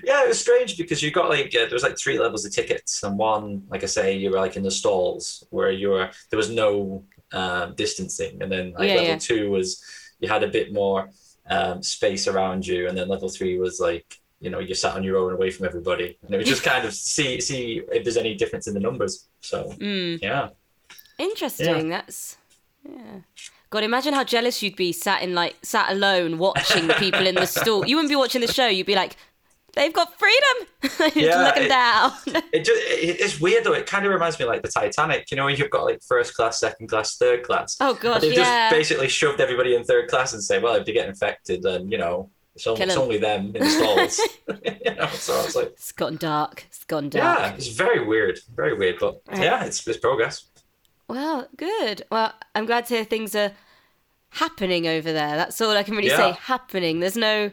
yeah, 0.03 0.23
it 0.23 0.27
was 0.27 0.39
strange 0.39 0.77
because 0.77 1.01
you 1.03 1.11
got 1.11 1.29
like 1.29 1.47
uh, 1.55 1.65
there 1.65 1.69
was 1.73 1.83
like 1.83 1.97
three 1.97 2.19
levels 2.19 2.45
of 2.45 2.53
tickets, 2.53 3.03
and 3.03 3.17
one, 3.17 3.63
like 3.69 3.83
I 3.83 3.87
say, 3.87 4.15
you 4.17 4.31
were 4.31 4.37
like 4.39 4.55
in 4.55 4.63
the 4.63 4.71
stalls 4.71 5.45
where 5.49 5.71
you 5.71 5.89
were 5.89 6.09
there 6.29 6.37
was 6.37 6.49
no 6.49 7.05
um, 7.31 7.75
distancing, 7.75 8.41
and 8.41 8.51
then 8.51 8.73
like 8.73 8.87
Yeah, 8.87 8.95
level 8.95 9.13
yeah. 9.13 9.17
two 9.17 9.51
was 9.51 9.83
you 10.19 10.27
had 10.29 10.43
a 10.43 10.47
bit 10.47 10.73
more 10.73 11.09
um, 11.49 11.83
space 11.83 12.27
around 12.27 12.65
you, 12.65 12.87
and 12.87 12.97
then 12.97 13.07
level 13.07 13.29
three 13.29 13.57
was 13.59 13.79
like 13.79 14.05
you 14.39 14.49
know 14.49 14.59
you 14.59 14.73
sat 14.75 14.95
on 14.95 15.03
your 15.03 15.17
own 15.17 15.33
away 15.33 15.51
from 15.51 15.65
everybody, 15.65 16.17
and 16.23 16.33
it 16.33 16.37
was 16.37 16.49
just 16.49 16.63
kind 16.63 16.85
of 16.85 16.93
see 16.93 17.39
see 17.41 17.81
if 17.91 18.03
there's 18.03 18.17
any 18.17 18.35
difference 18.35 18.67
in 18.67 18.73
the 18.73 18.79
numbers. 18.79 19.27
So 19.41 19.73
Mm, 19.79 20.21
yeah, 20.21 20.49
interesting. 21.17 21.89
That's 21.89 22.37
yeah. 22.83 23.19
God, 23.69 23.83
imagine 23.83 24.13
how 24.13 24.23
jealous 24.23 24.61
you'd 24.63 24.75
be 24.75 24.91
sat 24.91 25.21
in 25.21 25.33
like 25.35 25.55
sat 25.63 25.91
alone 25.91 26.37
watching 26.37 26.87
the 26.87 26.93
people 26.95 27.25
in 27.27 27.35
the 27.35 27.45
stall. 27.59 27.85
You 27.85 27.95
wouldn't 27.97 28.11
be 28.11 28.15
watching 28.15 28.41
the 28.41 28.47
show. 28.51 28.67
You'd 28.67 28.85
be 28.85 28.95
like, 28.95 29.17
they've 29.73 29.93
got 29.93 30.17
freedom. 30.17 30.67
Yeah, 31.15 31.43
looking 31.47 31.63
it- 31.63 31.69
down. 31.69 32.11
it 32.53 32.63
just 32.63 32.81
it, 32.85 33.19
it's 33.19 33.39
weird 33.41 33.63
though. 33.63 33.73
It 33.73 33.85
kind 33.85 34.05
of 34.05 34.11
reminds 34.11 34.37
me 34.39 34.43
of, 34.45 34.49
like 34.49 34.61
the 34.61 34.67
Titanic. 34.69 35.29
You 35.31 35.37
know, 35.37 35.47
you've 35.47 35.69
got 35.69 35.83
like 35.83 36.01
first 36.07 36.33
class, 36.35 36.59
second 36.59 36.87
class, 36.87 37.17
third 37.17 37.43
class. 37.43 37.75
oh 37.81 37.93
gosh, 37.95 38.21
They've 38.21 38.33
yeah. 38.33 38.69
just 38.69 38.75
basically 38.75 39.07
shoved 39.09 39.41
everybody 39.41 39.75
in 39.75 39.83
third 39.83 40.09
class 40.09 40.33
and 40.33 40.43
say, 40.43 40.59
well, 40.59 40.75
if 40.75 40.85
they 40.85 40.93
get 40.93 41.07
infected, 41.09 41.63
then 41.63 41.89
you 41.91 41.97
know 41.97 42.29
it's, 42.55 42.65
only, 42.67 42.81
it's 42.83 42.95
only 42.95 43.17
them 43.17 43.51
in 43.55 43.61
the 43.63 43.69
stalls. 43.69 44.21
you 44.85 44.95
know, 44.95 45.07
so 45.07 45.33
I 45.39 45.43
was 45.45 45.55
like, 45.55 45.67
It's 45.73 45.91
gone 45.91 46.15
dark. 46.17 46.63
It's 46.67 46.83
gone 46.85 47.09
dark. 47.09 47.39
yeah, 47.39 47.53
it's 47.55 47.67
very 47.67 48.05
weird, 48.05 48.39
very 48.55 48.73
weird, 48.77 48.95
but 48.99 49.21
Right. 49.27 49.41
yeah, 49.41 49.65
it's 49.65 49.85
it's 49.87 49.97
progress. 49.97 50.45
Well, 51.07 51.47
good. 51.55 52.03
Well, 52.11 52.33
I'm 52.55 52.65
glad 52.65 52.85
to 52.87 52.95
hear 52.95 53.03
things 53.03 53.35
are 53.35 53.53
happening 54.31 54.87
over 54.87 55.13
there. 55.13 55.35
That's 55.37 55.61
all 55.61 55.71
I 55.77 55.83
can 55.83 55.95
really 55.95 56.09
Yeah. 56.09 56.17
say. 56.17 56.33
Happening. 56.33 56.99
There's 57.01 57.17
no, 57.17 57.51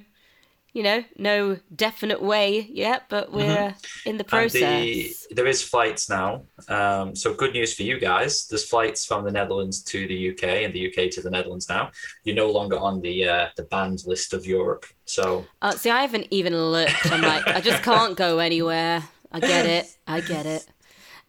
you 0.75 0.83
know, 0.85 1.05
no 1.19 1.59
definite 1.75 2.23
way 2.23 2.61
yet, 2.71 3.05
but 3.11 3.33
we're 3.33 3.77
in 4.05 4.19
the 4.19 4.25
Mm-hmm. 4.25 4.29
Process. 4.29 4.89
the, 5.29 5.35
there 5.35 5.47
is 5.47 5.63
flights 5.63 6.09
now. 6.09 6.47
Um, 6.69 7.15
so 7.15 7.35
good 7.35 7.53
news 7.53 7.75
for 7.75 7.83
you 7.83 7.99
guys. 7.99 8.47
There's 8.47 8.65
flights 8.65 9.05
from 9.05 9.25
the 9.25 9.31
Netherlands 9.31 9.83
to 9.85 10.07
the 10.09 10.15
UK 10.31 10.65
and 10.65 10.73
the 10.75 10.87
UK 10.89 11.11
to 11.11 11.21
the 11.23 11.31
Netherlands 11.31 11.69
now. 11.69 11.91
You're 12.25 12.37
no 12.37 12.51
longer 12.51 12.79
on 12.79 13.01
the 13.03 13.29
uh, 13.29 13.49
the 13.57 13.65
banned 13.65 14.03
list 14.07 14.33
of 14.33 14.47
Europe. 14.47 14.87
So 15.05 15.51
Uh, 15.61 15.77
see, 15.77 15.91
I 15.91 16.03
haven't 16.03 16.27
even 16.31 16.57
looked. 16.57 17.11
I'm 17.13 17.23
like, 17.23 17.47
I 17.55 17.61
just 17.61 17.83
can't 17.83 18.17
go 18.17 18.39
anywhere. 18.39 19.05
I 19.31 19.41
get 19.41 19.65
it. 19.67 19.91
I 20.07 20.21
get 20.21 20.47
it. 20.47 20.67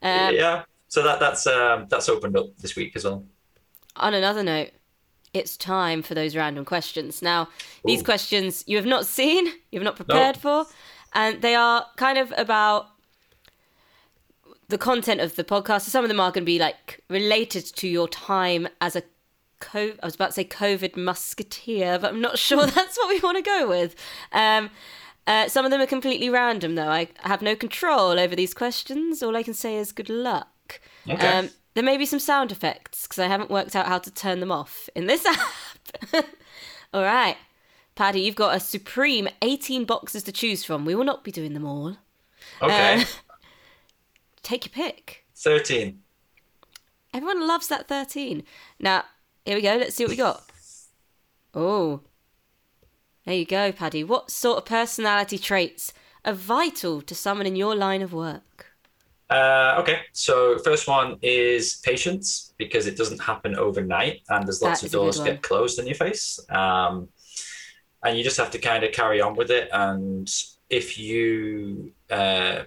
Um, 0.01 0.39
yeah, 0.39 0.63
so 0.94 1.02
that 1.02 1.20
that's 1.20 1.48
um, 1.48 1.88
that's 1.90 2.07
opened 2.07 2.38
up 2.38 2.56
this 2.60 2.76
week 2.76 2.95
as 2.95 3.03
well. 3.03 3.26
On 3.95 4.14
another 4.14 4.44
note, 4.44 4.70
it's 5.34 5.57
time 5.57 6.03
for 6.03 6.14
those 6.14 6.36
random 6.36 6.65
questions. 6.65 7.20
Now, 7.20 7.49
these 7.84 8.02
Ooh. 8.02 8.06
questions 8.06 8.64
you 8.68 8.78
have 8.78 8.86
not 8.86 9.07
seen, 9.07 9.48
you 9.72 9.80
have 9.80 9.84
not 9.84 9.95
prepared 9.95 10.38
for, 10.38 10.68
and 11.14 11.41
they 11.41 11.56
are 11.56 11.88
kind 11.95 12.20
of 12.20 12.32
about 12.38 12.90
the 14.68 14.78
content 14.78 15.20
of 15.20 15.36
the 15.36 15.44
podcast. 15.44 15.82
So 15.82 15.90
some 15.90 16.06
of 16.06 16.10
them 16.10 16.20
are 16.20 16.30
going 16.30 16.44
to 16.44 16.45
be 16.45 16.60
like 16.60 17.02
related 17.10 17.65
to 17.78 17.88
your 17.88 18.07
time 18.07 18.68
as 18.80 18.95
a 18.95 19.02
co- 19.60 19.95
I 20.03 20.06
was 20.06 20.14
about 20.14 20.28
to 20.28 20.34
say 20.34 20.45
COVID 20.45 20.95
musketeer, 20.95 21.98
but 21.98 22.11
I'm 22.14 22.22
not 22.22 22.38
sure 22.48 22.68
that's 22.68 22.98
what 22.99 23.10
we 23.10 23.20
want 23.20 23.38
to 23.38 23.41
go 23.41 23.68
with. 23.68 23.95
Um, 24.32 24.70
uh, 25.26 25.48
some 25.48 25.65
of 25.65 25.72
them 25.72 25.82
are 25.82 25.88
completely 25.88 26.30
random, 26.30 26.76
though. 26.76 26.90
I 26.90 27.07
have 27.22 27.41
no 27.41 27.56
control 27.56 28.20
over 28.20 28.36
these 28.36 28.53
questions. 28.53 29.24
All 29.24 29.36
I 29.36 29.41
can 29.41 29.56
say 29.56 29.78
is 29.78 29.91
good 29.91 30.10
luck. 30.10 30.52
Okay. 31.09 31.27
Um, 31.27 31.49
there 31.73 31.84
may 31.84 31.97
be 31.97 32.05
some 32.05 32.19
sound 32.19 32.51
effects 32.51 33.03
because 33.07 33.19
I 33.19 33.27
haven't 33.27 33.49
worked 33.49 33.75
out 33.75 33.88
how 33.88 33.97
to 33.99 34.11
turn 34.11 34.39
them 34.39 34.51
off 34.51 34.89
in 34.95 35.07
this 35.07 35.25
app. 36.13 36.25
all 36.93 37.03
right. 37.03 37.38
Paddy, 37.95 38.21
you've 38.21 38.35
got 38.35 38.55
a 38.55 38.59
supreme 38.59 39.27
18 39.41 39.85
boxes 39.85 40.23
to 40.23 40.31
choose 40.31 40.63
from. 40.63 40.85
We 40.85 40.95
will 40.95 41.03
not 41.03 41.23
be 41.23 41.31
doing 41.31 41.53
them 41.53 41.65
all. 41.65 41.97
Okay, 42.61 43.01
Uh, 43.01 43.05
take 44.43 44.65
your 44.65 44.73
pick. 44.73 45.25
thirteen. 45.35 45.99
Everyone 47.13 47.47
loves 47.47 47.67
that 47.67 47.88
13. 47.88 48.43
Now, 48.80 49.03
here 49.45 49.55
we 49.55 49.61
go. 49.61 49.75
Let's 49.77 49.95
see 49.95 50.03
what 50.03 50.09
we 50.09 50.15
got. 50.15 50.43
Oh. 51.53 52.01
There 53.25 53.35
you 53.35 53.45
go, 53.45 53.71
Paddy. 53.71 54.03
What 54.03 54.31
sort 54.31 54.57
of 54.57 54.65
personality 54.65 55.38
traits 55.38 55.93
are 56.25 56.34
vital 56.34 57.01
to 57.03 57.13
someone 57.13 57.45
in 57.45 57.55
your 57.55 57.75
line 57.75 58.01
of 58.01 58.13
work? 58.13 58.72
Uh, 59.29 59.77
okay, 59.79 60.01
so 60.11 60.57
first 60.59 60.87
one 60.87 61.17
is 61.21 61.77
patience 61.77 62.53
because 62.57 62.87
it 62.87 62.97
doesn't 62.97 63.21
happen 63.21 63.55
overnight, 63.55 64.21
and 64.29 64.45
there's 64.45 64.61
lots 64.61 64.81
of 64.81 64.87
is 64.87 64.93
a 64.93 64.97
good 64.97 65.01
doors 65.01 65.19
get 65.19 65.41
closed 65.41 65.79
in 65.79 65.87
your 65.87 65.95
face, 65.95 66.39
um, 66.49 67.07
and 68.03 68.17
you 68.17 68.23
just 68.23 68.37
have 68.37 68.51
to 68.51 68.59
kind 68.59 68.83
of 68.83 68.91
carry 68.91 69.21
on 69.21 69.35
with 69.35 69.49
it. 69.49 69.69
And 69.71 70.29
if 70.69 70.99
you, 70.99 71.93
uh, 72.11 72.63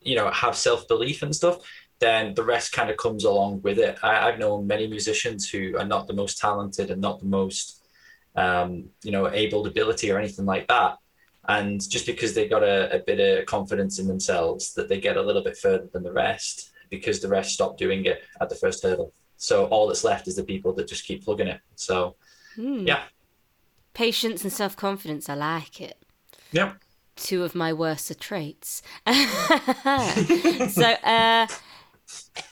you 0.00 0.16
know, 0.16 0.30
have 0.30 0.56
self 0.56 0.88
belief 0.88 1.22
and 1.22 1.34
stuff, 1.34 1.58
then 2.00 2.34
the 2.34 2.42
rest 2.42 2.72
kind 2.72 2.90
of 2.90 2.96
comes 2.96 3.24
along 3.24 3.62
with 3.62 3.78
it. 3.78 3.96
I, 4.02 4.28
I've 4.28 4.38
known 4.38 4.66
many 4.66 4.88
musicians 4.88 5.48
who 5.48 5.78
are 5.78 5.84
not 5.84 6.08
the 6.08 6.14
most 6.14 6.36
talented 6.38 6.90
and 6.90 7.00
not 7.00 7.20
the 7.20 7.26
most, 7.26 7.84
um, 8.34 8.86
you 9.04 9.12
know, 9.12 9.30
able 9.30 9.66
ability 9.66 10.10
or 10.10 10.18
anything 10.18 10.44
like 10.44 10.66
that. 10.66 10.98
And 11.48 11.80
just 11.90 12.06
because 12.06 12.34
they 12.34 12.46
got 12.48 12.62
a, 12.62 12.94
a 12.96 12.98
bit 13.00 13.18
of 13.40 13.46
confidence 13.46 13.98
in 13.98 14.06
themselves, 14.06 14.74
that 14.74 14.88
they 14.88 15.00
get 15.00 15.16
a 15.16 15.22
little 15.22 15.42
bit 15.42 15.56
further 15.56 15.88
than 15.92 16.02
the 16.04 16.12
rest 16.12 16.70
because 16.90 17.20
the 17.20 17.28
rest 17.28 17.52
stop 17.54 17.76
doing 17.76 18.04
it 18.04 18.22
at 18.40 18.48
the 18.48 18.54
first 18.54 18.82
hurdle. 18.82 19.12
So 19.38 19.66
all 19.66 19.88
that's 19.88 20.04
left 20.04 20.28
is 20.28 20.36
the 20.36 20.44
people 20.44 20.72
that 20.74 20.86
just 20.86 21.04
keep 21.04 21.24
plugging 21.24 21.48
it. 21.48 21.60
So 21.74 22.16
Hmm. 22.54 22.86
yeah, 22.86 23.04
Patience 23.94 24.42
and 24.44 24.52
self 24.52 24.76
confidence. 24.76 25.28
I 25.28 25.34
like 25.34 25.80
it. 25.80 25.96
yeah. 26.52 26.74
Two 27.16 27.44
of 27.44 27.54
my 27.54 27.72
worst 27.72 28.12
traits. 28.20 28.82
so, 29.06 30.92
uh, 31.04 31.46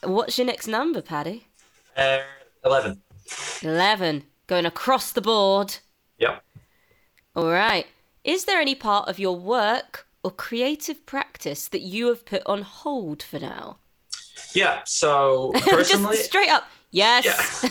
what's 0.05 0.37
your 0.39 0.47
next 0.47 0.67
number, 0.67 1.01
Paddy? 1.01 1.47
Uh, 1.97 2.19
Eleven. 2.65 3.01
11. 3.63 4.25
Going 4.47 4.67
across 4.67 5.13
the 5.13 5.21
board. 5.23 5.77
Yep. 6.19 6.43
All 7.37 7.49
right. 7.51 7.87
Is 8.25 8.45
there 8.45 8.61
any 8.61 8.75
part 8.75 9.09
of 9.09 9.19
your 9.19 9.37
work 9.37 10.07
or 10.23 10.31
creative 10.31 11.07
practice 11.07 11.69
that 11.69 11.81
you 11.81 12.09
have 12.09 12.25
put 12.27 12.43
on 12.47 12.63
hold 12.63 13.23
for 13.23 13.39
now? 13.39 13.79
Yeah. 14.55 14.81
So 14.85 15.53
personally, 15.63 16.17
Just 16.17 16.29
straight 16.29 16.51
up. 16.51 16.65
Yes. 16.93 17.25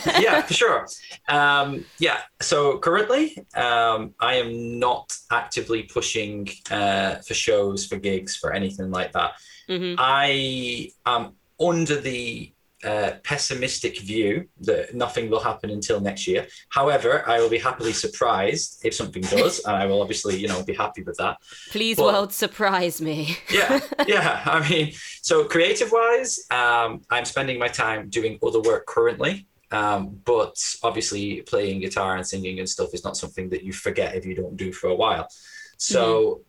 yeah, 0.06 0.20
yeah, 0.20 0.42
for 0.42 0.54
sure. 0.54 0.86
Um, 1.28 1.84
yeah. 1.98 2.20
So 2.40 2.78
currently, 2.78 3.36
um, 3.54 4.14
I 4.18 4.36
am 4.36 4.78
not 4.78 5.12
actively 5.30 5.82
pushing 5.82 6.48
uh, 6.70 7.16
for 7.16 7.34
shows, 7.34 7.86
for 7.86 7.96
gigs, 7.96 8.36
for 8.36 8.54
anything 8.54 8.90
like 8.90 9.12
that. 9.12 9.32
Mhm. 9.68 9.96
I 9.98 10.90
am 11.04 11.34
under 11.60 12.00
the 12.00 12.50
uh, 12.84 13.12
pessimistic 13.24 14.00
view 14.00 14.46
that 14.60 14.94
nothing 14.94 15.28
will 15.30 15.40
happen 15.40 15.70
until 15.70 16.00
next 16.00 16.26
year. 16.26 16.46
However, 16.70 17.28
I 17.28 17.40
will 17.40 17.50
be 17.50 17.58
happily 17.58 17.92
surprised 17.92 18.80
if 18.84 18.94
something 18.94 19.22
does, 19.22 19.60
and 19.64 19.76
I 19.76 19.86
will 19.86 20.00
obviously, 20.00 20.36
you 20.38 20.48
know, 20.48 20.62
be 20.62 20.74
happy 20.74 21.02
with 21.02 21.16
that. 21.18 21.38
Please, 21.70 21.96
Well- 21.98 22.12
world, 22.12 22.32
surprise 22.32 23.00
me. 23.00 23.36
yeah 23.50 23.80
yeah 24.06 24.42
i 24.44 24.68
mean 24.68 24.92
so 25.22 25.44
creative 25.44 25.90
wise 25.92 26.46
um, 26.50 27.02
i'm 27.10 27.24
spending 27.24 27.58
my 27.58 27.68
time 27.68 28.08
doing 28.08 28.38
other 28.46 28.60
work 28.60 28.86
currently 28.86 29.46
um, 29.72 30.20
but 30.24 30.56
obviously 30.82 31.42
playing 31.42 31.80
guitar 31.80 32.16
and 32.16 32.26
singing 32.26 32.58
and 32.58 32.68
stuff 32.68 32.92
is 32.92 33.04
not 33.04 33.16
something 33.16 33.48
that 33.50 33.62
you 33.62 33.72
forget 33.72 34.14
if 34.14 34.24
you 34.26 34.34
don't 34.34 34.56
do 34.56 34.72
for 34.72 34.88
a 34.88 34.94
while 34.94 35.28
so 35.76 36.42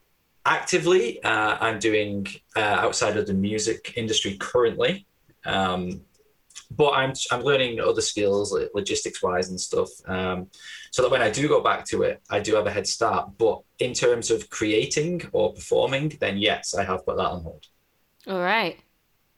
actively 0.46 1.22
uh, 1.24 1.58
i'm 1.60 1.80
doing 1.80 2.28
uh, 2.56 2.60
outside 2.60 3.18
of 3.18 3.26
the 3.28 3.34
music 3.34 3.94
industry 3.96 4.38
currently 4.40 5.06
um, 5.46 6.02
but 6.76 6.92
I'm 6.92 7.14
I'm 7.32 7.42
learning 7.42 7.80
other 7.80 8.02
skills 8.02 8.54
like 8.54 8.70
logistics 8.74 9.22
wise 9.22 9.50
and 9.50 9.60
stuff, 9.60 9.90
um, 10.08 10.48
so 10.92 11.02
that 11.02 11.12
when 11.12 11.22
I 11.22 11.30
do 11.30 11.48
go 11.48 11.62
back 11.62 11.86
to 11.88 12.04
it, 12.04 12.22
I 12.30 12.40
do 12.40 12.56
have 12.56 12.68
a 12.68 12.72
head 12.72 12.88
start. 12.88 13.38
But 13.38 13.62
in 13.80 13.94
terms 13.94 14.32
of 14.32 14.50
creating 14.50 15.22
or 15.34 15.54
performing, 15.54 16.18
then 16.20 16.38
yes, 16.38 16.74
I 16.74 16.84
have 16.84 17.06
put 17.06 17.18
that 17.18 17.28
on 17.28 17.44
hold. 17.44 17.66
All 18.28 18.40
right. 18.40 18.80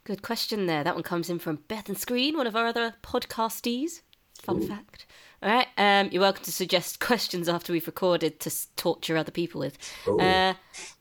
Good 0.05 0.21
question 0.21 0.65
there. 0.65 0.83
That 0.83 0.95
one 0.95 1.03
comes 1.03 1.29
in 1.29 1.39
from 1.39 1.59
Beth 1.67 1.87
and 1.87 1.97
Screen, 1.97 2.35
one 2.37 2.47
of 2.47 2.55
our 2.55 2.67
other 2.67 2.95
podcastees. 3.03 4.01
Fun 4.41 4.61
fact. 4.67 5.05
All 5.41 5.49
right. 5.49 5.67
Um, 5.77 6.09
you're 6.11 6.21
welcome 6.21 6.43
to 6.43 6.51
suggest 6.51 6.99
questions 7.09 7.47
after 7.47 7.71
we've 7.71 7.87
recorded 7.87 8.39
to 8.41 8.51
torture 8.75 9.15
other 9.15 9.31
people 9.31 9.59
with. 9.61 9.77
Uh, 10.07 10.53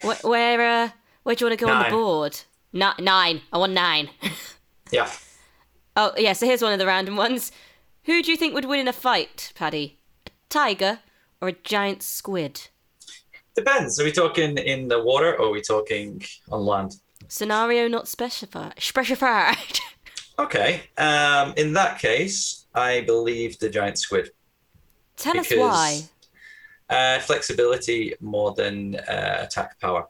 wh- 0.03 0.25
where 0.25 0.61
uh, 0.85 0.91
where 1.25 1.35
do 1.35 1.45
you 1.45 1.49
want 1.51 1.59
to 1.59 1.65
go 1.65 1.71
on 1.73 1.83
the 1.85 1.91
board? 1.91 2.41
Ni- 2.73 3.05
nine. 3.05 3.43
I 3.53 3.59
want 3.59 3.73
nine. 3.73 4.09
Yeah, 4.93 5.11
oh 5.97 6.13
yeah. 6.17 6.33
So 6.33 6.47
here's 6.47 6.63
one 6.63 6.73
of 6.73 6.79
the 6.79 6.87
random 6.87 7.17
ones. 7.17 7.53
Who 8.05 8.23
do 8.23 8.31
you 8.31 8.37
think 8.37 8.55
would 8.55 8.65
win 8.65 8.81
in 8.81 8.89
a 8.89 8.93
fight, 8.93 9.53
Paddy? 9.55 9.99
A 10.27 10.31
tiger 10.49 10.99
or 11.41 11.49
a 11.49 11.53
giant 11.53 12.03
squid? 12.03 12.69
Depends. 13.55 14.01
Are 14.01 14.05
we 14.05 14.13
talking 14.13 14.57
in 14.59 14.89
the 14.89 15.03
water 15.03 15.35
or 15.35 15.49
are 15.49 15.51
we 15.51 15.61
talking 15.61 16.23
on 16.51 16.65
land? 16.65 16.97
Scenario 17.29 17.89
not 17.89 18.09
specified. 18.09 18.75
Specified. 18.79 19.81
Okay. 20.39 20.83
Um, 20.97 21.53
in 21.57 21.75
that 21.75 21.99
case, 21.99 22.67
I 22.75 23.03
believe 23.03 23.59
the 23.59 23.69
giant 23.69 23.99
squid. 23.99 24.31
Tell 25.17 25.39
us 25.39 25.51
why. 25.55 26.01
Uh, 26.89 27.21
flexibility 27.21 28.15
more 28.21 28.53
than 28.55 28.97
uh, 28.97 29.41
attack 29.43 29.79
power. 29.79 30.09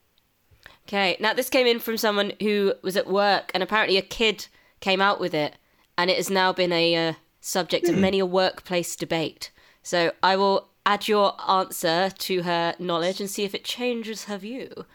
Okay, 0.86 1.16
now 1.20 1.32
this 1.32 1.48
came 1.48 1.66
in 1.66 1.78
from 1.78 1.96
someone 1.96 2.32
who 2.40 2.74
was 2.82 2.96
at 2.96 3.06
work, 3.06 3.50
and 3.54 3.62
apparently 3.62 3.98
a 3.98 4.02
kid 4.02 4.46
came 4.80 5.00
out 5.00 5.20
with 5.20 5.32
it, 5.34 5.56
and 5.96 6.10
it 6.10 6.16
has 6.16 6.30
now 6.30 6.52
been 6.52 6.72
a 6.72 7.08
uh, 7.08 7.12
subject 7.40 7.88
of 7.88 7.96
many 7.96 8.18
a 8.18 8.26
workplace 8.26 8.96
debate. 8.96 9.50
So 9.82 10.12
I 10.22 10.36
will 10.36 10.68
add 10.86 11.08
your 11.08 11.34
answer 11.48 12.10
to 12.10 12.42
her 12.42 12.74
knowledge 12.78 13.20
and 13.20 13.30
see 13.30 13.44
if 13.44 13.54
it 13.54 13.64
changes 13.64 14.24
her 14.24 14.38
view. 14.38 14.86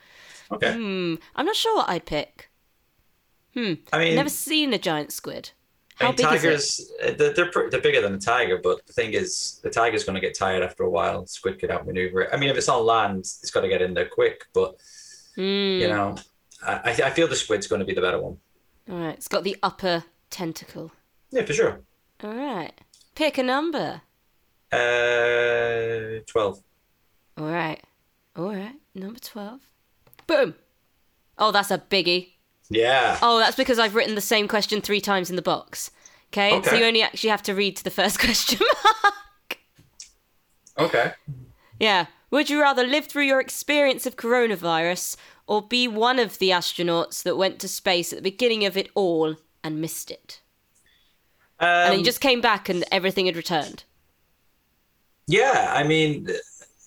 Okay. 0.52 0.74
Hmm, 0.74 1.15
I'm 1.36 1.45
not 1.45 1.56
sure 1.56 1.76
what 1.76 1.90
I'd 1.90 2.06
pick. 2.06 2.49
Hmm, 3.53 3.74
I 3.91 3.99
mean, 3.99 4.15
never 4.15 4.30
seen 4.30 4.74
a 4.74 4.78
giant 4.78 5.11
squid. 5.11 5.52
I 5.99 6.06
How 6.06 6.10
mean, 6.10 6.18
big 6.18 6.26
is 6.28 6.32
it? 6.32 6.38
tigers, 6.38 6.91
uh, 7.03 7.11
they're, 7.18 7.34
they're, 7.34 7.69
they're 7.69 7.82
bigger 7.82 8.02
than 8.02 8.14
a 8.14 8.19
tiger, 8.19 8.60
but 8.61 8.86
the 8.86 8.94
thing 8.94 9.14
is, 9.14 9.60
the 9.64 9.69
tiger's 9.69 10.03
going 10.03 10.14
to 10.14 10.22
get 10.22 10.38
tired 10.38 10.61
after 10.64 10.84
a 10.84 10.90
while. 10.90 11.26
Squid 11.26 11.60
could 11.60 11.72
outmaneuver 11.72 12.22
it. 12.22 12.30
I 12.32 12.38
mean, 12.38 12.49
if 12.49 12.57
it's 12.57 12.69
on 12.69 12.86
land, 12.86 13.19
it's 13.19 13.49
got 13.52 13.61
to 13.61 13.68
get 13.68 13.82
in 13.82 13.94
there 13.94 14.07
quick, 14.07 14.45
but, 14.53 14.76
Hmm. 15.36 15.80
you 15.82 15.88
know, 15.88 16.15
I, 16.65 16.91
I 17.03 17.10
feel 17.10 17.28
the 17.28 17.36
squid's 17.36 17.68
going 17.68 17.80
to 17.80 17.86
be 17.86 17.94
the 17.94 18.02
better 18.02 18.19
one. 18.22 18.38
All 18.90 18.98
right, 18.98 19.15
it's 19.15 19.28
got 19.28 19.44
the 19.44 19.57
upper 19.64 20.03
tentacle. 20.30 20.91
Yeah, 21.32 21.45
for 21.45 21.54
sure. 21.54 21.82
All 22.24 22.34
right, 22.34 22.74
pick 23.16 23.38
a 23.38 23.44
number. 23.44 24.02
Uh, 24.72 26.22
12. 26.28 26.62
All 27.38 27.45
right, 27.45 27.82
all 28.36 28.54
right, 28.54 28.76
number 28.95 29.20
twelve. 29.20 29.62
Boom. 30.26 30.56
Oh, 31.38 31.52
that's 31.52 31.72
a 31.72 31.78
biggie. 31.78 32.34
Yeah. 32.70 33.18
Oh, 33.22 33.38
that's 33.40 33.56
because 33.56 33.80
I've 33.80 33.95
written 33.95 34.16
the 34.16 34.22
same 34.22 34.48
question 34.48 34.82
three 34.82 34.99
times 34.99 35.30
in 35.30 35.36
the 35.36 35.41
box. 35.41 35.91
Okay, 36.34 36.62
so 36.64 36.76
you 36.76 36.84
only 36.84 37.02
actually 37.02 37.30
have 37.30 37.44
to 37.44 37.54
read 37.54 37.78
to 37.78 37.84
the 37.84 37.91
first 37.91 38.20
question. 38.26 38.60
Mark. 38.84 39.58
okay. 40.78 41.12
yeah. 41.80 42.08
Would 42.30 42.49
you 42.49 42.60
rather 42.60 42.86
live 42.86 43.06
through 43.06 43.24
your 43.24 43.40
experience 43.40 44.06
of 44.06 44.18
coronavirus 44.18 45.16
or 45.48 45.62
be 45.66 45.88
one 45.88 46.20
of 46.20 46.40
the 46.40 46.49
astronauts 46.49 47.24
that 47.24 47.38
went 47.38 47.60
to 47.60 47.70
space 47.70 48.12
at 48.12 48.18
the 48.18 48.30
beginning 48.30 48.66
of 48.66 48.76
it 48.76 48.90
all 48.95 49.38
and 49.68 49.81
missed 49.81 50.10
it? 50.10 50.41
Um, 51.60 51.68
And 51.91 51.99
you 51.99 52.06
just 52.06 52.22
came 52.22 52.41
back 52.41 52.69
and 52.69 52.84
everything 52.91 53.26
had 53.27 53.35
returned. 53.35 53.84
Yeah, 55.27 55.73
I 55.76 55.84
mean, 55.84 56.27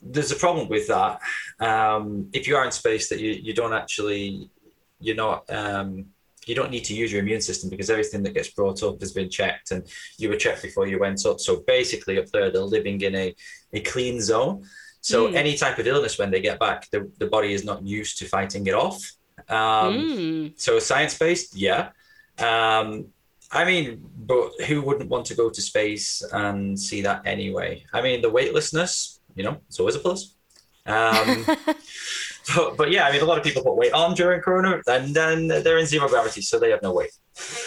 there's 0.03 0.33
a 0.33 0.37
problem 0.37 0.69
with 0.69 0.87
that. 0.89 1.21
Um, 1.61 2.31
if 2.33 2.49
you 2.49 2.57
are 2.57 2.65
in 2.65 2.73
space, 2.73 3.09
that 3.11 3.21
you, 3.21 3.33
you 3.33 3.53
don't 3.53 3.75
actually, 3.75 4.51
you're 4.99 5.17
not, 5.27 5.39
um, 5.51 6.07
you 6.47 6.55
don't 6.55 6.71
need 6.71 6.85
to 6.85 6.95
use 6.95 7.13
your 7.13 7.21
immune 7.21 7.43
system 7.43 7.69
because 7.69 7.91
everything 7.91 8.23
that 8.23 8.33
gets 8.35 8.51
brought 8.51 8.83
up 8.83 8.99
has 9.01 9.13
been 9.13 9.29
checked 9.29 9.73
and 9.73 9.87
you 10.19 10.29
were 10.31 10.37
checked 10.37 10.63
before 10.63 10.87
you 10.87 10.99
went 10.99 11.25
up. 11.27 11.39
So 11.39 11.63
basically, 11.67 12.19
up 12.19 12.27
there, 12.33 12.51
they're 12.51 12.63
living 12.63 13.01
in 13.03 13.15
a, 13.15 13.35
a 13.75 13.81
clean 13.81 14.21
zone. 14.21 14.65
So 15.03 15.29
Mm. 15.29 15.35
any 15.35 15.57
type 15.57 15.79
of 15.79 15.87
illness 15.87 16.19
when 16.19 16.31
they 16.31 16.41
get 16.41 16.59
back, 16.59 16.89
the, 16.91 17.11
the 17.19 17.27
body 17.27 17.53
is 17.53 17.65
not 17.65 17.83
used 17.99 18.19
to 18.19 18.25
fighting 18.27 18.67
it 18.67 18.75
off. 18.75 18.99
Um, 19.49 19.95
Mm. 19.99 20.53
so 20.65 20.79
science 20.79 21.17
based, 21.19 21.55
yeah. 21.57 21.91
Um, 22.41 23.07
I 23.53 23.65
mean, 23.65 24.05
but 24.17 24.53
who 24.67 24.81
wouldn't 24.83 25.11
want 25.11 25.27
to 25.27 25.35
go 25.35 25.51
to 25.51 25.61
space 25.61 26.23
and 26.33 26.79
see 26.79 27.03
that 27.03 27.23
anyway? 27.27 27.85
I 27.93 28.01
mean, 28.01 28.23
the 28.23 28.31
weightlessness, 28.31 29.21
you 29.35 29.43
know, 29.43 29.59
it's 29.69 29.81
always 29.81 29.97
a 29.97 29.99
plus. 29.99 30.35
Um, 30.87 31.45
but, 32.57 32.77
but 32.77 32.91
yeah, 32.91 33.07
I 33.07 33.13
mean, 33.13 33.23
a 33.23 33.25
lot 33.25 33.39
of 33.39 33.45
people 33.45 33.63
put 33.63 33.77
weight 33.77 33.93
on 33.93 34.15
during 34.15 34.41
Corona, 34.41 34.81
and 34.87 35.15
then 35.15 35.49
they're 35.49 35.79
in 35.79 35.87
zero 35.87 36.09
gravity, 36.09 36.43
so 36.43 36.59
they 36.59 36.71
have 36.71 36.83
no 36.83 36.93
weight. 36.93 37.11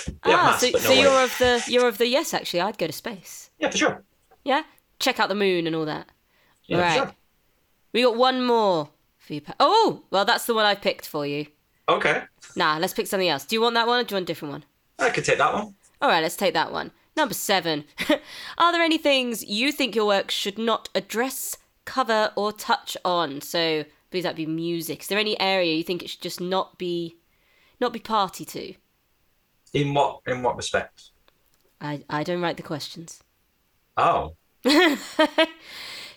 They 0.07 0.33
ah, 0.33 0.51
mass, 0.51 0.61
so, 0.61 0.69
no 0.69 0.79
so 0.79 0.89
weight. 0.89 1.01
you're 1.01 1.23
of 1.23 1.37
the 1.37 1.63
you're 1.67 1.87
of 1.87 1.97
the 1.97 2.07
yes. 2.07 2.33
Actually, 2.33 2.61
I'd 2.61 2.77
go 2.77 2.87
to 2.87 2.93
space. 2.93 3.49
Yeah, 3.59 3.69
for 3.69 3.77
sure. 3.77 4.03
Yeah, 4.43 4.63
check 4.99 5.19
out 5.19 5.29
the 5.29 5.35
moon 5.35 5.67
and 5.67 5.75
all 5.75 5.85
that. 5.85 6.07
Yeah, 6.65 6.79
Right. 6.79 6.99
for 6.99 7.05
sure. 7.07 7.15
We 7.93 8.01
got 8.03 8.15
one 8.17 8.45
more 8.45 8.89
for 9.17 9.33
you. 9.33 9.41
Pa- 9.41 9.55
Oh, 9.59 10.03
well, 10.11 10.25
that's 10.25 10.45
the 10.45 10.53
one 10.53 10.65
I 10.65 10.75
picked 10.75 11.07
for 11.07 11.25
you. 11.25 11.47
Okay, 11.89 12.23
Nah, 12.55 12.77
let's 12.77 12.93
pick 12.93 13.07
something 13.07 13.27
else. 13.27 13.45
Do 13.45 13.55
you 13.55 13.61
want 13.61 13.75
that 13.75 13.87
one 13.87 13.99
or 13.99 14.03
do 14.03 14.13
you 14.13 14.15
want 14.17 14.23
a 14.23 14.27
different 14.27 14.51
one? 14.51 14.65
I 14.99 15.09
could 15.09 15.25
take 15.25 15.37
that 15.37 15.53
one. 15.53 15.75
All 16.01 16.09
right, 16.09 16.21
let's 16.21 16.35
take 16.37 16.53
that 16.53 16.71
one. 16.71 16.91
Number 17.15 17.33
seven. 17.33 17.85
Are 18.57 18.71
there 18.71 18.81
any 18.81 18.97
things 18.97 19.43
you 19.43 19.71
think 19.71 19.95
your 19.95 20.05
work 20.05 20.31
should 20.31 20.57
not 20.57 20.89
address, 20.95 21.57
cover, 21.85 22.31
or 22.35 22.51
touch 22.51 22.95
on? 23.03 23.41
So, 23.41 23.85
please 24.11 24.23
that'd 24.23 24.37
be 24.37 24.45
music. 24.45 25.01
Is 25.01 25.07
there 25.07 25.19
any 25.19 25.39
area 25.39 25.75
you 25.75 25.83
think 25.83 26.01
it 26.03 26.09
should 26.09 26.21
just 26.21 26.41
not 26.41 26.77
be, 26.77 27.17
not 27.79 27.91
be 27.93 27.99
party 27.99 28.45
to? 28.45 28.73
In 29.73 29.93
what 29.93 30.21
in 30.27 30.41
what 30.43 30.55
respect? 30.55 31.11
I 31.81 32.03
I 32.09 32.23
don't 32.23 32.41
write 32.41 32.57
the 32.57 32.63
questions. 32.63 33.23
Oh, 33.97 34.35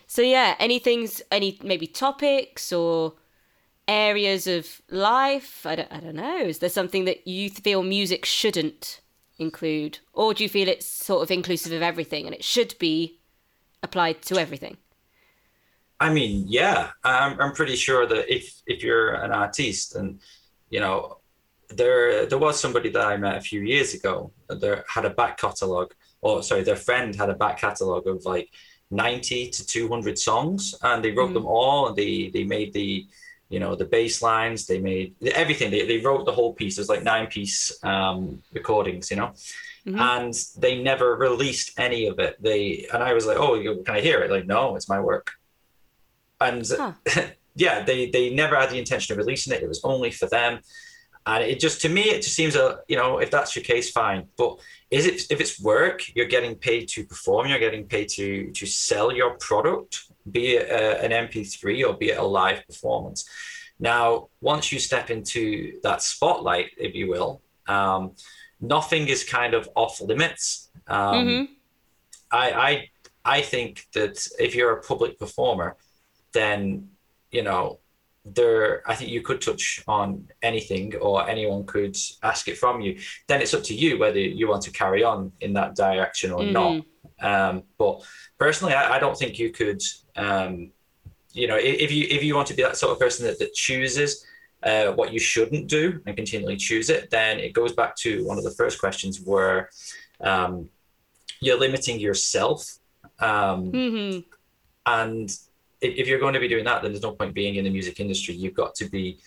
So 0.07 0.21
yeah, 0.21 0.55
any 0.57 0.79
things, 0.79 1.21
any 1.29 1.59
maybe 1.61 1.85
topics 1.85 2.71
or 2.71 3.13
areas 3.87 4.47
of 4.47 4.81
life? 4.89 5.65
I 5.65 5.75
don't, 5.75 5.91
I 5.91 5.99
don't 5.99 6.15
know. 6.15 6.41
Is 6.41 6.59
there 6.59 6.69
something 6.69 7.05
that 7.05 7.27
you 7.27 7.49
feel 7.49 7.83
music 7.83 8.25
shouldn't 8.25 9.01
include, 9.39 9.99
or 10.13 10.33
do 10.33 10.43
you 10.43 10.49
feel 10.49 10.67
it's 10.67 10.85
sort 10.85 11.23
of 11.23 11.31
inclusive 11.31 11.71
of 11.71 11.81
everything 11.81 12.25
and 12.25 12.33
it 12.33 12.43
should 12.43 12.75
be 12.79 13.19
applied 13.83 14.21
to 14.23 14.37
everything? 14.37 14.77
I 15.99 16.13
mean, 16.13 16.45
yeah, 16.47 16.91
I'm, 17.03 17.39
I'm 17.39 17.53
pretty 17.53 17.75
sure 17.75 18.05
that 18.07 18.33
if 18.33 18.61
if 18.67 18.83
you're 18.83 19.15
an 19.15 19.31
artist 19.31 19.95
and 19.95 20.19
you 20.69 20.79
know 20.79 21.17
there 21.69 22.25
there 22.25 22.37
was 22.37 22.59
somebody 22.59 22.89
that 22.89 23.05
I 23.05 23.17
met 23.17 23.37
a 23.37 23.41
few 23.41 23.61
years 23.61 23.93
ago 23.93 24.31
that 24.47 24.83
had 24.87 25.05
a 25.05 25.09
back 25.09 25.37
catalog 25.37 25.91
or 26.21 26.43
sorry 26.43 26.63
their 26.63 26.75
friend 26.75 27.15
had 27.15 27.29
a 27.29 27.35
back 27.35 27.59
catalog 27.59 28.07
of 28.07 28.25
like 28.25 28.49
90 28.91 29.49
to 29.49 29.65
200 29.65 30.17
songs 30.17 30.75
and 30.81 31.03
they 31.03 31.11
wrote 31.11 31.31
mm. 31.31 31.35
them 31.35 31.45
all 31.45 31.87
and 31.87 31.95
they 31.95 32.29
they 32.29 32.43
made 32.43 32.73
the 32.73 33.05
you 33.49 33.59
know 33.59 33.75
the 33.75 33.85
bass 33.85 34.21
lines 34.21 34.67
they 34.67 34.79
made 34.79 35.15
everything. 35.43 35.71
They, 35.71 35.85
they 35.87 35.99
wrote 35.99 36.25
the 36.25 36.31
whole 36.33 36.53
piece. 36.53 36.75
There's 36.75 36.89
like 36.89 37.03
nine 37.03 37.27
piece 37.27 37.57
um 37.83 38.41
recordings 38.53 39.09
you 39.11 39.17
know? 39.17 39.31
And 40.17 40.33
they 40.57 40.81
never 40.91 41.15
released 41.15 41.79
any 41.79 42.07
of 42.07 42.19
it. 42.19 42.35
They 42.41 42.87
and 42.93 43.01
i 43.01 43.13
was 43.13 43.25
like 43.25 43.37
oh 43.45 43.53
you- 43.55 43.83
can 43.85 43.95
i 43.95 44.01
hear 44.01 44.19
it? 44.23 44.29
Like 44.35 44.45
no 44.45 44.75
it's 44.75 44.89
my 44.89 44.99
work. 44.99 45.31
And 46.41 46.65
Huh. 46.67 46.93
yeah 47.55 47.83
they 47.83 48.09
they 48.09 48.29
never 48.41 48.55
had 48.55 48.69
the 48.69 48.79
intention 48.79 49.13
of 49.13 49.17
releasing 49.17 49.53
it. 49.53 49.63
It 49.63 49.67
was 49.69 49.81
only 49.83 50.11
for 50.11 50.27
them. 50.27 50.59
And 51.25 51.43
it 51.43 51.59
just 51.59 51.81
to 51.81 51.89
me 51.89 52.03
it 52.15 52.21
just 52.23 52.35
seems 52.35 52.55
a 52.55 52.79
you 52.87 52.97
know 52.97 53.17
if 53.19 53.29
that's 53.31 53.55
your 53.55 53.63
case 53.63 53.89
fine. 53.91 54.27
But 54.37 54.59
is 54.89 55.05
it 55.05 55.21
if 55.29 55.39
it's 55.41 55.59
work 55.61 56.01
you're 56.15 56.25
getting 56.27 56.55
paid 56.55 56.87
to 56.87 57.05
perform 57.05 57.47
you're 57.47 57.59
getting 57.59 57.85
paid 57.85 58.07
to 58.07 58.51
to 58.51 58.65
sell 58.65 59.11
your 59.11 59.31
product 59.37 60.03
be 60.31 60.55
it 60.55 60.69
a, 60.69 61.03
an 61.03 61.11
mp3 61.27 61.87
or 61.87 61.93
be 61.97 62.09
it 62.09 62.17
a 62.17 62.23
live 62.23 62.65
performance 62.67 63.27
now 63.79 64.27
once 64.41 64.71
you 64.71 64.79
step 64.79 65.09
into 65.09 65.73
that 65.83 66.01
spotlight 66.01 66.67
if 66.77 66.95
you 66.95 67.09
will 67.09 67.41
um, 67.67 68.13
nothing 68.61 69.07
is 69.07 69.23
kind 69.23 69.53
of 69.53 69.69
off 69.75 69.99
limits 70.01 70.69
um, 70.87 71.27
Mhm. 71.27 71.47
I, 72.31 72.51
I 72.69 72.89
I 73.37 73.41
think 73.41 73.87
that 73.93 74.25
if 74.39 74.55
you're 74.55 74.73
a 74.77 74.81
public 74.81 75.19
performer, 75.19 75.75
then 76.33 76.89
you 77.31 77.43
know 77.43 77.79
there 78.33 78.89
I 78.89 78.95
think 78.95 79.11
you 79.11 79.21
could 79.21 79.41
touch 79.41 79.83
on 79.87 80.27
anything 80.41 80.95
or 80.95 81.27
anyone 81.29 81.65
could 81.65 81.97
ask 82.23 82.47
it 82.47 82.57
from 82.57 82.81
you. 82.81 82.99
Then 83.27 83.41
it's 83.41 83.53
up 83.53 83.63
to 83.63 83.75
you 83.75 83.99
whether 83.99 84.19
you 84.19 84.47
want 84.47 84.63
to 84.63 84.71
carry 84.71 85.03
on 85.03 85.31
in 85.41 85.53
that 85.53 85.75
direction 85.75 86.31
or 86.31 86.45
not. 86.45 86.85
Um, 87.19 87.63
but 87.77 88.03
personally, 88.37 88.73
I, 88.73 88.95
I 88.95 88.99
don't 88.99 89.17
think 89.17 89.39
you 89.39 89.51
could. 89.51 89.81
Um, 90.15 90.71
you 91.33 91.47
know, 91.47 91.57
if 91.57 91.91
you 91.91 92.07
if 92.09 92.23
you 92.23 92.35
want 92.35 92.47
to 92.47 92.55
be 92.55 92.63
that 92.63 92.77
sort 92.77 92.91
of 92.91 92.99
person 92.99 93.25
that, 93.27 93.37
that 93.39 93.53
chooses 93.53 94.25
uh, 94.63 94.87
what 94.93 95.13
you 95.13 95.19
shouldn't 95.19 95.67
do 95.67 96.01
and 96.05 96.15
continually 96.15 96.57
choose 96.57 96.89
it, 96.89 97.09
then 97.11 97.39
it 97.39 97.53
goes 97.53 97.73
back 97.73 97.95
to 97.97 98.25
one 98.25 98.37
of 98.37 98.43
the 98.43 98.51
first 98.51 98.79
questions 98.79 99.21
where 99.21 99.69
um, 100.21 100.69
you're 101.39 101.59
limiting 101.59 101.99
yourself. 101.99 102.77
Um, 103.19 103.71
hmm 103.71 104.19
and 104.87 105.37
if, 105.81 106.07
you're 106.07 106.19
going 106.19 106.33
to 106.33 106.39
be 106.39 106.47
doing 106.47 106.65
that, 106.65 106.81
then 106.81 106.91
there's 106.91 107.03
no 107.03 107.11
point 107.11 107.33
being 107.33 107.55
in 107.55 107.63
the 107.63 107.69
music 107.69 107.99
industry. 107.99 108.33
You've 108.35 108.53
got 108.53 108.75
to 108.75 108.89
be, 108.89 109.19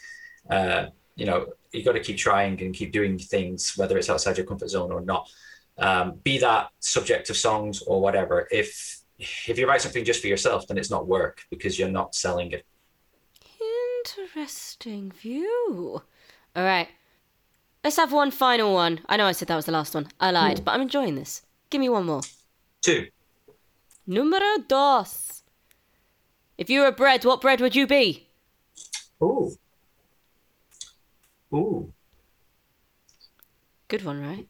uh, 0.49 0.87
you 1.17 1.27
know, 1.27 1.47
you've 1.73 1.85
got 1.85 1.93
to 1.93 2.01
keep 2.01 2.17
trying 2.17 2.61
and 2.63 2.75
keep 2.75 2.93
doing 2.93 3.19
things, 3.19 3.77
whether 3.77 3.97
it's 3.97 4.11
outside 4.11 4.37
your 4.37 4.47
comfort 4.47 4.71
zone 4.71 4.91
or 4.93 5.01
not. 5.01 5.29
Um, 5.79 6.15
be 6.25 6.39
that 6.39 6.71
subject 6.81 7.31
of 7.31 7.37
songs 7.37 7.83
or 7.83 8.01
whatever. 8.01 8.49
If 8.51 9.01
if 9.19 9.59
you 9.59 9.69
write 9.69 9.83
something 9.83 10.05
just 10.05 10.23
for 10.23 10.29
yourself, 10.29 10.67
then 10.67 10.79
it's 10.79 10.91
not 10.91 11.07
work 11.07 11.43
because 11.51 11.79
you're 11.79 11.91
not 11.91 12.15
selling 12.15 12.53
it. 12.53 12.65
Interesting 14.05 15.13
view. 15.13 16.03
All 16.57 16.65
right. 16.65 16.89
Let's 17.85 17.97
have 17.97 18.13
one 18.13 18.31
final 18.31 18.75
one. 18.75 19.01
I 19.07 19.17
know 19.17 19.27
I 19.27 19.33
said 19.33 19.49
that 19.49 19.57
was 19.57 19.67
the 19.67 19.73
last 19.73 19.95
one. 19.95 20.09
I 20.19 20.31
lied, 20.31 20.65
but 20.65 20.73
I'm 20.73 20.83
enjoying 20.83 21.15
this. 21.15 21.43
Give 21.71 21.81
me 21.81 21.89
one 21.89 22.07
more. 22.07 22.23
Two. 22.83 23.09
Numero 24.07 24.59
dos. 24.67 25.40
If 26.61 26.69
you 26.69 26.83
were 26.83 26.93
bread, 26.93 27.25
what 27.25 27.41
bread 27.41 27.63
would 27.63 27.75
you 27.75 27.87
be? 27.87 28.29
Ooh. 29.23 29.57
Ooh. 31.55 31.91
Good 33.89 34.05
one, 34.05 34.21
right? 34.21 34.47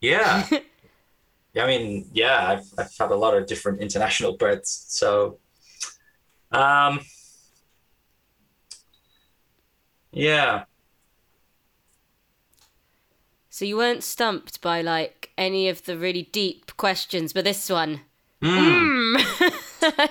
Yeah. 0.00 0.48
yeah, 1.52 1.64
I 1.64 1.66
mean, 1.66 2.08
yeah, 2.14 2.48
I've, 2.48 2.64
I've 2.78 2.96
had 2.98 3.10
a 3.10 3.14
lot 3.14 3.36
of 3.36 3.46
different 3.46 3.80
international 3.82 4.38
breads. 4.38 4.86
So, 4.88 5.38
um, 6.50 7.00
yeah. 10.12 10.64
So 13.50 13.66
you 13.66 13.76
weren't 13.76 14.02
stumped 14.02 14.62
by 14.62 14.80
like 14.80 15.28
any 15.36 15.68
of 15.68 15.84
the 15.84 15.98
really 15.98 16.22
deep 16.32 16.74
questions, 16.78 17.34
but 17.34 17.44
this 17.44 17.68
one. 17.68 18.00
Mm. 18.42 19.20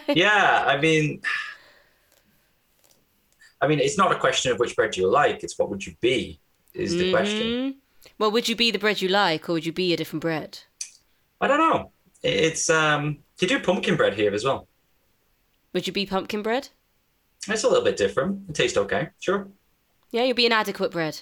yeah, 0.15 0.63
I 0.67 0.79
mean, 0.79 1.21
I 3.61 3.67
mean, 3.67 3.79
it's 3.79 3.97
not 3.97 4.11
a 4.11 4.19
question 4.19 4.51
of 4.51 4.59
which 4.59 4.75
bread 4.75 4.95
you 4.95 5.07
like. 5.09 5.43
It's 5.43 5.57
what 5.59 5.69
would 5.69 5.85
you 5.85 5.95
be 6.01 6.39
is 6.73 6.93
the 6.95 7.11
question. 7.11 7.47
Mhm. 7.47 7.75
Well, 8.17 8.31
would 8.31 8.47
you 8.47 8.55
be 8.55 8.71
the 8.71 8.79
bread 8.79 9.01
you 9.01 9.09
like, 9.09 9.49
or 9.49 9.53
would 9.53 9.65
you 9.65 9.73
be 9.73 9.93
a 9.93 9.97
different 9.97 10.21
bread? 10.21 10.59
I 11.41 11.47
don't 11.47 11.59
know. 11.59 11.91
It's 12.23 12.69
um, 12.69 13.19
you 13.39 13.47
do 13.47 13.59
pumpkin 13.59 13.95
bread 13.95 14.13
here 14.13 14.33
as 14.33 14.43
well. 14.43 14.67
Would 15.73 15.87
you 15.87 15.93
be 15.93 16.05
pumpkin 16.05 16.41
bread? 16.41 16.69
It's 17.47 17.63
a 17.63 17.67
little 17.69 17.83
bit 17.83 17.97
different. 17.97 18.49
It 18.49 18.55
tastes 18.55 18.77
okay. 18.77 19.09
Sure. 19.19 19.47
Yeah, 20.11 20.23
you'll 20.23 20.35
be 20.35 20.45
an 20.45 20.51
adequate 20.51 20.91
bread. 20.91 21.21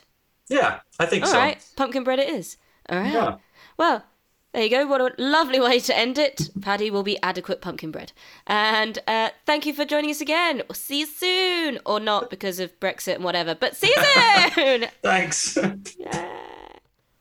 Yeah, 0.50 0.80
I 1.00 1.06
think 1.06 1.24
All 1.26 1.32
so. 1.32 1.38
right, 1.38 1.64
pumpkin 1.76 2.04
bread 2.04 2.20
it 2.20 2.30
is. 2.30 2.58
All 2.90 2.98
right. 3.00 3.12
Yeah. 3.12 3.36
Well, 3.78 4.06
there 4.54 4.64
you 4.64 4.70
go. 4.70 4.88
What 4.88 5.02
a 5.02 5.14
lovely 5.18 5.60
way 5.60 5.80
to 5.82 5.98
end 5.98 6.18
it. 6.18 6.50
Paddy 6.62 6.90
will 6.90 7.04
be 7.04 7.22
adequate 7.22 7.62
pumpkin 7.62 7.92
bread. 7.92 8.12
And 8.48 8.98
uh, 9.08 9.30
thank 9.46 9.66
you 9.66 9.74
for 9.74 9.86
joining 9.86 10.10
us 10.10 10.22
again. 10.22 10.64
We'll 10.68 10.76
see 10.76 11.00
you 11.02 11.06
soon. 11.06 11.80
Or 11.86 12.00
not 12.00 12.30
because 12.30 12.60
of 12.60 12.78
Brexit 12.80 13.16
and 13.16 13.24
whatever, 13.24 13.54
but 13.56 13.76
see 13.76 13.94
you 13.96 14.50
soon. 14.52 14.86
Thanks. 15.04 15.58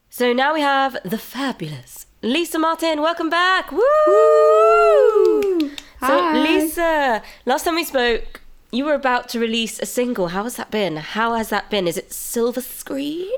so 0.09 0.32
now 0.32 0.55
we 0.55 0.61
have 0.61 0.97
the 1.05 1.19
fabulous 1.19 2.07
Lisa 2.23 2.59
Martin. 2.59 3.03
Welcome 3.03 3.28
back. 3.28 3.70
Woo! 3.73 3.81
So, 6.01 6.20
Hi. 6.20 6.43
Lisa, 6.43 7.23
last 7.44 7.65
time 7.65 7.74
we 7.74 7.85
spoke, 7.85 8.40
you 8.70 8.85
were 8.85 8.94
about 8.94 9.28
to 9.31 9.40
release 9.40 9.78
a 9.78 9.86
single. 9.86 10.28
How 10.28 10.44
has 10.44 10.57
that 10.57 10.70
been? 10.70 10.97
How 10.97 11.35
has 11.35 11.48
that 11.48 11.70
been? 11.70 11.89
Is 11.89 11.97
it 11.97 12.12
silver 12.12 12.61
screen? 12.61 13.31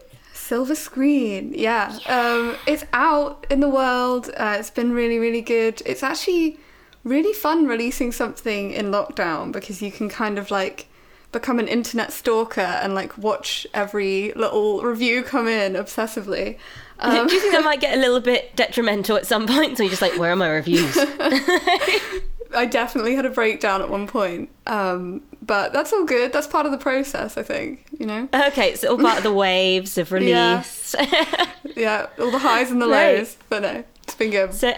Silver 0.48 0.74
screen, 0.74 1.52
yeah. 1.54 1.98
Um, 2.06 2.56
it's 2.66 2.82
out 2.94 3.46
in 3.50 3.60
the 3.60 3.68
world. 3.68 4.30
Uh, 4.34 4.56
it's 4.58 4.70
been 4.70 4.92
really, 4.92 5.18
really 5.18 5.42
good. 5.42 5.82
It's 5.84 6.02
actually 6.02 6.58
really 7.04 7.34
fun 7.34 7.66
releasing 7.66 8.12
something 8.12 8.70
in 8.70 8.86
lockdown 8.86 9.52
because 9.52 9.82
you 9.82 9.92
can 9.92 10.08
kind 10.08 10.38
of 10.38 10.50
like 10.50 10.88
become 11.32 11.58
an 11.58 11.68
internet 11.68 12.14
stalker 12.14 12.62
and 12.62 12.94
like 12.94 13.18
watch 13.18 13.66
every 13.74 14.32
little 14.36 14.80
review 14.80 15.22
come 15.22 15.46
in 15.48 15.74
obsessively. 15.74 16.56
Um, 16.98 17.26
Do 17.26 17.34
you 17.34 17.40
think 17.42 17.52
that 17.52 17.62
might 17.62 17.82
get 17.82 17.98
a 17.98 18.00
little 18.00 18.20
bit 18.20 18.56
detrimental 18.56 19.18
at 19.18 19.26
some 19.26 19.46
point? 19.46 19.76
So 19.76 19.82
you're 19.82 19.90
just 19.90 20.00
like, 20.00 20.16
where 20.16 20.32
are 20.32 20.36
my 20.36 20.48
reviews? 20.48 20.96
I 22.54 22.66
definitely 22.66 23.14
had 23.14 23.26
a 23.26 23.30
breakdown 23.30 23.82
at 23.82 23.90
one 23.90 24.06
point, 24.06 24.48
um, 24.66 25.22
but 25.42 25.72
that's 25.72 25.92
all 25.92 26.04
good. 26.04 26.32
That's 26.32 26.46
part 26.46 26.66
of 26.66 26.72
the 26.72 26.78
process, 26.78 27.36
I 27.36 27.42
think. 27.42 27.86
You 27.98 28.06
know, 28.06 28.28
okay, 28.32 28.70
it's 28.70 28.84
all 28.84 28.98
part 28.98 29.18
of 29.18 29.22
the 29.22 29.32
waves 29.46 29.98
of 29.98 30.12
release. 30.12 30.94
yeah, 31.76 32.06
all 32.18 32.30
the 32.30 32.38
highs 32.38 32.70
and 32.70 32.80
the 32.80 32.86
Great. 32.86 33.18
lows. 33.18 33.36
But 33.48 33.62
no, 33.62 33.84
it's 34.02 34.14
been 34.14 34.30
good. 34.30 34.54
so, 34.54 34.72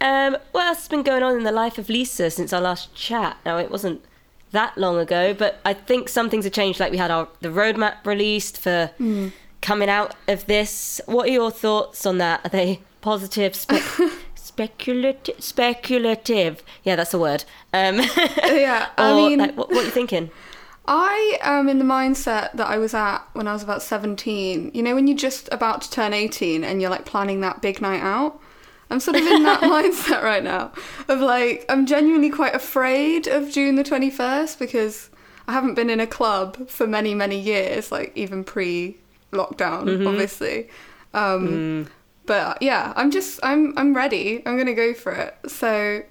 um, 0.00 0.36
what 0.52 0.66
else 0.66 0.78
has 0.78 0.88
been 0.88 1.02
going 1.02 1.22
on 1.22 1.36
in 1.36 1.44
the 1.44 1.52
life 1.52 1.78
of 1.78 1.88
Lisa 1.88 2.30
since 2.30 2.52
our 2.52 2.60
last 2.60 2.94
chat? 2.94 3.36
Now, 3.44 3.58
it 3.58 3.70
wasn't 3.70 4.04
that 4.52 4.78
long 4.78 4.96
ago, 4.98 5.34
but 5.34 5.58
I 5.64 5.74
think 5.74 6.08
some 6.08 6.30
things 6.30 6.44
have 6.44 6.52
changed. 6.52 6.78
Like 6.80 6.92
we 6.92 6.98
had 6.98 7.10
our 7.10 7.28
the 7.40 7.48
roadmap 7.48 8.04
released 8.06 8.58
for 8.58 8.90
coming 9.62 9.88
out 9.88 10.14
of 10.28 10.46
this. 10.46 11.00
What 11.06 11.28
are 11.28 11.32
your 11.32 11.50
thoughts 11.50 12.06
on 12.06 12.18
that? 12.18 12.40
Are 12.44 12.50
they 12.50 12.80
positive? 13.00 13.54
Spe- 13.56 13.72
speculative? 14.56 15.42
Speculative? 15.42 16.62
Yeah, 16.82 16.96
that's 16.96 17.12
a 17.12 17.18
word. 17.18 17.44
Um, 17.72 17.96
Yeah, 18.44 18.88
I 18.98 19.14
mean, 19.14 19.38
like, 19.38 19.56
what, 19.56 19.68
what 19.70 19.82
are 19.82 19.84
you 19.84 19.90
thinking? 19.90 20.30
I 20.88 21.38
am 21.42 21.68
in 21.68 21.78
the 21.78 21.84
mindset 21.84 22.52
that 22.52 22.68
I 22.68 22.78
was 22.78 22.94
at 22.94 23.18
when 23.32 23.48
I 23.48 23.52
was 23.52 23.62
about 23.62 23.82
17. 23.82 24.70
You 24.72 24.82
know, 24.82 24.94
when 24.94 25.08
you're 25.08 25.16
just 25.16 25.48
about 25.52 25.82
to 25.82 25.90
turn 25.90 26.14
18 26.14 26.62
and 26.64 26.80
you're 26.80 26.90
like 26.90 27.04
planning 27.04 27.40
that 27.40 27.60
big 27.60 27.80
night 27.80 28.00
out? 28.00 28.40
I'm 28.88 29.00
sort 29.00 29.16
of 29.16 29.26
in 29.26 29.42
that 29.42 29.60
mindset 29.62 30.22
right 30.22 30.44
now 30.44 30.72
of 31.08 31.18
like, 31.20 31.64
I'm 31.68 31.86
genuinely 31.86 32.30
quite 32.30 32.54
afraid 32.54 33.26
of 33.26 33.50
June 33.50 33.74
the 33.74 33.82
21st 33.82 34.60
because 34.60 35.10
I 35.48 35.52
haven't 35.52 35.74
been 35.74 35.90
in 35.90 35.98
a 35.98 36.06
club 36.06 36.68
for 36.68 36.86
many, 36.86 37.14
many 37.14 37.38
years, 37.38 37.90
like 37.90 38.12
even 38.14 38.44
pre 38.44 38.96
lockdown, 39.32 40.06
obviously. 40.06 40.68
Um, 41.14 41.88
But 42.26 42.60
yeah, 42.60 42.92
I'm 42.96 43.10
just, 43.10 43.40
I'm, 43.42 43.72
I'm 43.76 43.94
ready. 43.94 44.42
I'm 44.46 44.56
going 44.56 44.66
to 44.66 44.74
go 44.74 44.94
for 44.94 45.12
it. 45.12 45.36
So. 45.48 46.02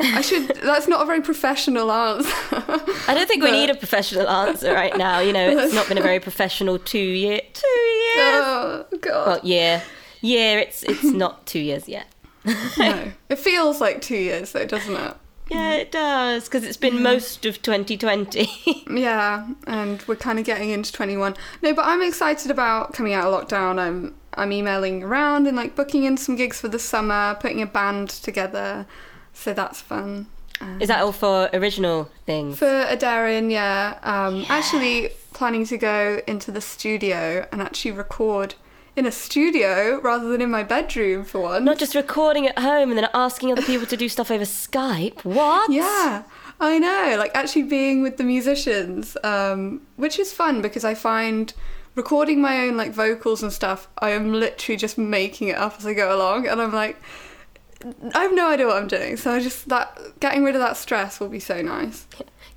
I 0.00 0.22
should. 0.22 0.48
That's 0.62 0.88
not 0.88 1.02
a 1.02 1.04
very 1.04 1.20
professional 1.20 1.90
answer. 1.92 2.32
I 3.06 3.14
don't 3.14 3.28
think 3.28 3.44
we 3.44 3.52
need 3.52 3.70
a 3.70 3.76
professional 3.76 4.28
answer 4.28 4.72
right 4.72 4.96
now. 4.96 5.20
You 5.20 5.32
know, 5.32 5.48
it's 5.56 5.72
not 5.74 5.88
been 5.88 5.98
a 5.98 6.02
very 6.02 6.18
professional 6.20 6.78
two 6.78 6.98
year 6.98 7.40
two 7.52 7.68
years. 7.68 8.42
Oh 8.44 8.86
god. 9.00 9.26
Well, 9.26 9.40
yeah, 9.44 9.82
yeah. 10.20 10.58
It's 10.58 10.82
it's 10.82 11.04
not 11.04 11.46
two 11.46 11.60
years 11.60 11.88
yet. 11.88 12.06
no. 12.44 13.12
It 13.28 13.38
feels 13.38 13.80
like 13.80 14.02
two 14.02 14.16
years 14.16 14.52
though, 14.52 14.66
doesn't 14.66 14.94
it? 14.94 15.16
Yeah, 15.50 15.74
it 15.74 15.92
does 15.92 16.44
because 16.44 16.64
it's 16.64 16.76
been 16.76 17.02
most 17.02 17.44
of 17.44 17.60
2020. 17.60 18.48
Yeah, 18.90 19.46
and 19.66 20.02
we're 20.06 20.16
kind 20.16 20.38
of 20.38 20.44
getting 20.44 20.70
into 20.70 20.90
21. 20.92 21.34
No, 21.62 21.74
but 21.74 21.84
I'm 21.84 22.02
excited 22.02 22.50
about 22.50 22.94
coming 22.94 23.12
out 23.12 23.26
of 23.26 23.48
lockdown. 23.48 23.78
I'm 23.78 24.14
I'm 24.36 24.52
emailing 24.52 25.02
around 25.02 25.46
and 25.46 25.56
like 25.56 25.74
booking 25.74 26.04
in 26.04 26.16
some 26.16 26.36
gigs 26.36 26.60
for 26.60 26.68
the 26.68 26.78
summer, 26.78 27.36
putting 27.40 27.62
a 27.62 27.66
band 27.66 28.10
together. 28.10 28.86
So 29.32 29.52
that's 29.52 29.80
fun. 29.80 30.26
Is 30.80 30.88
that 30.88 31.02
all 31.02 31.12
for 31.12 31.50
original 31.52 32.10
things? 32.26 32.58
For 32.58 32.66
Adarin, 32.66 33.50
yeah. 33.50 33.98
Um, 34.02 34.46
Actually, 34.48 35.10
planning 35.32 35.66
to 35.66 35.76
go 35.76 36.20
into 36.26 36.50
the 36.52 36.60
studio 36.60 37.46
and 37.50 37.60
actually 37.60 37.90
record 37.90 38.54
in 38.96 39.06
a 39.06 39.10
studio 39.10 40.00
rather 40.00 40.28
than 40.28 40.40
in 40.40 40.50
my 40.50 40.62
bedroom 40.62 41.24
for 41.24 41.40
one. 41.40 41.64
Not 41.64 41.78
just 41.78 41.94
recording 41.94 42.46
at 42.46 42.58
home 42.58 42.90
and 42.90 42.98
then 42.98 43.08
asking 43.12 43.50
other 43.50 43.62
people 43.62 43.86
to 43.88 43.96
do 43.96 44.08
stuff 44.08 44.30
over 44.30 44.44
Skype. 44.44 45.24
What? 45.24 45.70
Yeah, 45.70 46.22
I 46.60 46.78
know. 46.78 47.16
Like 47.18 47.32
actually 47.34 47.64
being 47.64 48.02
with 48.02 48.16
the 48.16 48.24
musicians, 48.24 49.16
um, 49.24 49.82
which 49.96 50.18
is 50.18 50.32
fun 50.32 50.62
because 50.62 50.84
I 50.84 50.94
find 50.94 51.52
recording 51.94 52.40
my 52.40 52.58
own 52.66 52.76
like 52.76 52.92
vocals 52.92 53.42
and 53.42 53.52
stuff, 53.52 53.88
I 53.98 54.10
am 54.10 54.32
literally 54.32 54.76
just 54.76 54.98
making 54.98 55.48
it 55.48 55.56
up 55.56 55.76
as 55.78 55.86
I 55.86 55.94
go 55.94 56.14
along, 56.16 56.46
and 56.46 56.60
I'm 56.60 56.72
like, 56.72 57.00
I 58.14 58.22
have 58.22 58.34
no 58.34 58.48
idea 58.48 58.66
what 58.66 58.76
I'm 58.76 58.88
doing. 58.88 59.16
So 59.16 59.32
I 59.32 59.40
just 59.40 59.68
that 59.68 59.98
getting 60.20 60.42
rid 60.44 60.54
of 60.54 60.60
that 60.60 60.76
stress 60.76 61.20
will 61.20 61.28
be 61.28 61.40
so 61.40 61.60
nice. 61.62 62.06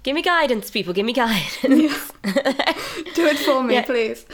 Give 0.04 0.16
me 0.16 0.22
guidance, 0.22 0.72
people. 0.72 0.94
Give 0.94 1.06
me 1.06 1.14
guidance. 1.14 2.12
Do 2.24 3.26
it 3.26 3.38
for 3.40 3.62
me, 3.64 3.74
Yeah. 3.76 3.86
please. 3.86 4.26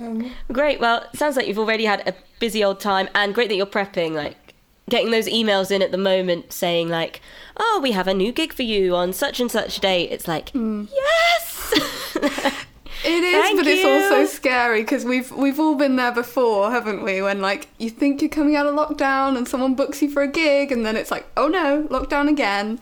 Um, 0.00 0.32
great. 0.50 0.80
Well, 0.80 1.06
sounds 1.14 1.36
like 1.36 1.46
you've 1.46 1.58
already 1.58 1.84
had 1.84 2.08
a 2.08 2.14
busy 2.40 2.64
old 2.64 2.80
time, 2.80 3.08
and 3.14 3.34
great 3.34 3.48
that 3.48 3.56
you're 3.56 3.66
prepping. 3.66 4.12
Like 4.12 4.36
getting 4.88 5.10
those 5.10 5.26
emails 5.26 5.70
in 5.70 5.82
at 5.82 5.92
the 5.92 5.98
moment 5.98 6.52
saying 6.52 6.88
like, 6.88 7.20
"Oh, 7.58 7.80
we 7.82 7.92
have 7.92 8.08
a 8.08 8.14
new 8.14 8.32
gig 8.32 8.52
for 8.52 8.62
you 8.62 8.96
on 8.96 9.12
such 9.12 9.40
and 9.40 9.50
such 9.50 9.78
date." 9.80 10.10
It's 10.10 10.26
like, 10.26 10.52
mm. 10.52 10.88
yes. 10.92 12.64
It 13.04 13.22
is, 13.22 13.32
Thank 13.42 13.58
but 13.58 13.66
it's 13.66 13.84
also 13.84 14.24
scary 14.26 14.80
because 14.82 15.04
we've 15.04 15.30
we've 15.30 15.60
all 15.60 15.74
been 15.74 15.96
there 15.96 16.12
before, 16.12 16.70
haven't 16.70 17.02
we? 17.02 17.20
When 17.20 17.40
like 17.42 17.68
you 17.78 17.90
think 17.90 18.22
you're 18.22 18.30
coming 18.30 18.56
out 18.56 18.66
of 18.66 18.74
lockdown 18.74 19.36
and 19.36 19.46
someone 19.46 19.74
books 19.74 20.00
you 20.00 20.10
for 20.10 20.22
a 20.22 20.28
gig, 20.28 20.72
and 20.72 20.86
then 20.86 20.96
it's 20.96 21.10
like, 21.10 21.26
oh 21.36 21.48
no, 21.48 21.84
lockdown 21.90 22.28
again. 22.28 22.80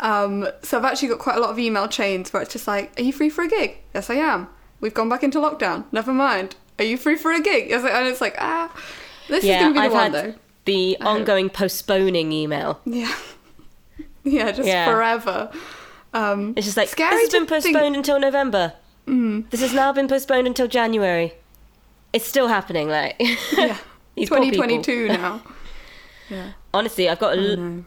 Um, 0.00 0.48
so 0.62 0.78
I've 0.78 0.84
actually 0.84 1.08
got 1.08 1.18
quite 1.18 1.36
a 1.36 1.40
lot 1.40 1.50
of 1.50 1.58
email 1.58 1.88
chains 1.88 2.32
where 2.32 2.40
it's 2.42 2.52
just 2.52 2.66
like, 2.68 2.98
are 2.98 3.02
you 3.02 3.12
free 3.12 3.28
for 3.28 3.42
a 3.42 3.48
gig? 3.48 3.78
Yes, 3.94 4.08
I 4.08 4.14
am. 4.14 4.48
We've 4.80 4.94
gone 4.94 5.08
back 5.08 5.22
into 5.24 5.38
lockdown. 5.38 5.84
Never 5.92 6.12
mind. 6.14 6.54
Are 6.78 6.84
you 6.84 6.96
free 6.96 7.16
for 7.16 7.32
a 7.32 7.40
gig? 7.40 7.68
Yes, 7.68 7.84
and 7.84 8.06
it's 8.06 8.20
like, 8.20 8.36
ah, 8.38 8.72
this 9.28 9.42
is 9.44 9.50
gonna 9.50 9.68
be 9.74 9.80
the 9.80 9.84
I've 9.84 9.92
one 9.92 10.12
though. 10.12 10.34
the 10.64 10.96
ongoing 11.00 11.50
postponing 11.50 12.32
email. 12.32 12.80
Yeah, 12.86 13.12
yeah, 14.24 14.50
just 14.52 14.66
Yeah. 14.68 14.86
forever. 14.86 15.50
Um, 16.14 16.54
It's 16.56 16.66
just 16.66 16.76
like 16.78 16.88
Scary 16.88 17.10
this 17.10 17.22
has 17.24 17.30
been 17.32 17.46
to 17.46 17.60
think- 17.60 17.74
postponed 17.76 17.96
until 17.96 18.18
November. 18.18 18.72
This 19.50 19.60
has 19.60 19.72
now 19.72 19.92
been 19.92 20.08
postponed 20.08 20.46
until 20.46 20.68
January. 20.68 21.32
It's 22.12 22.26
still 22.26 22.48
happening. 22.48 22.88
Like 22.88 23.16
yeah, 23.56 23.76
these 24.14 24.28
poor 24.28 24.40
people. 24.40 24.64
2022 24.64 25.08
now. 25.08 25.42
Yeah. 26.28 26.52
Honestly, 26.74 27.08
I've 27.08 27.18
got 27.18 27.38
a 27.38 27.56
l- 27.56 27.84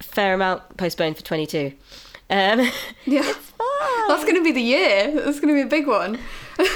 fair 0.00 0.34
amount 0.34 0.76
postponed 0.76 1.16
for 1.16 1.22
22. 1.22 1.72
Um, 2.30 2.70
Yeah. 3.04 3.32
That's 4.08 4.22
going 4.24 4.36
to 4.36 4.42
be 4.44 4.52
the 4.52 4.60
year. 4.62 5.10
That's 5.24 5.40
going 5.40 5.48
to 5.48 5.54
be 5.54 5.60
a 5.62 5.66
big 5.66 5.86
one. 5.86 6.18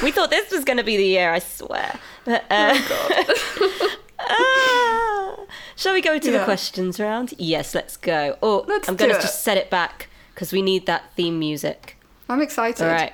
we 0.02 0.10
thought 0.10 0.30
this 0.30 0.50
was 0.50 0.64
going 0.64 0.76
to 0.76 0.82
be 0.84 0.96
the 0.96 1.04
year. 1.06 1.32
I 1.32 1.38
swear. 1.38 1.98
But, 2.24 2.44
uh, 2.50 2.74
Oh, 2.78 3.86
ah. 5.48 5.52
shall 5.76 5.94
we 5.94 6.00
go 6.02 6.18
to 6.18 6.30
the 6.30 6.44
questions 6.44 7.00
round? 7.00 7.32
Yes, 7.38 7.74
let's 7.74 7.96
go. 7.96 8.36
Oh, 8.42 8.64
Let's 8.68 8.88
I'm 8.88 8.96
going 8.96 9.14
to 9.14 9.20
just 9.20 9.42
set 9.42 9.56
it 9.56 9.70
back 9.70 10.08
because 10.34 10.52
we 10.52 10.60
need 10.62 10.86
that 10.86 11.12
theme 11.16 11.38
music. 11.38 11.96
I'm 12.28 12.40
excited. 12.42 12.84
All 12.84 12.92
right. 12.92 13.12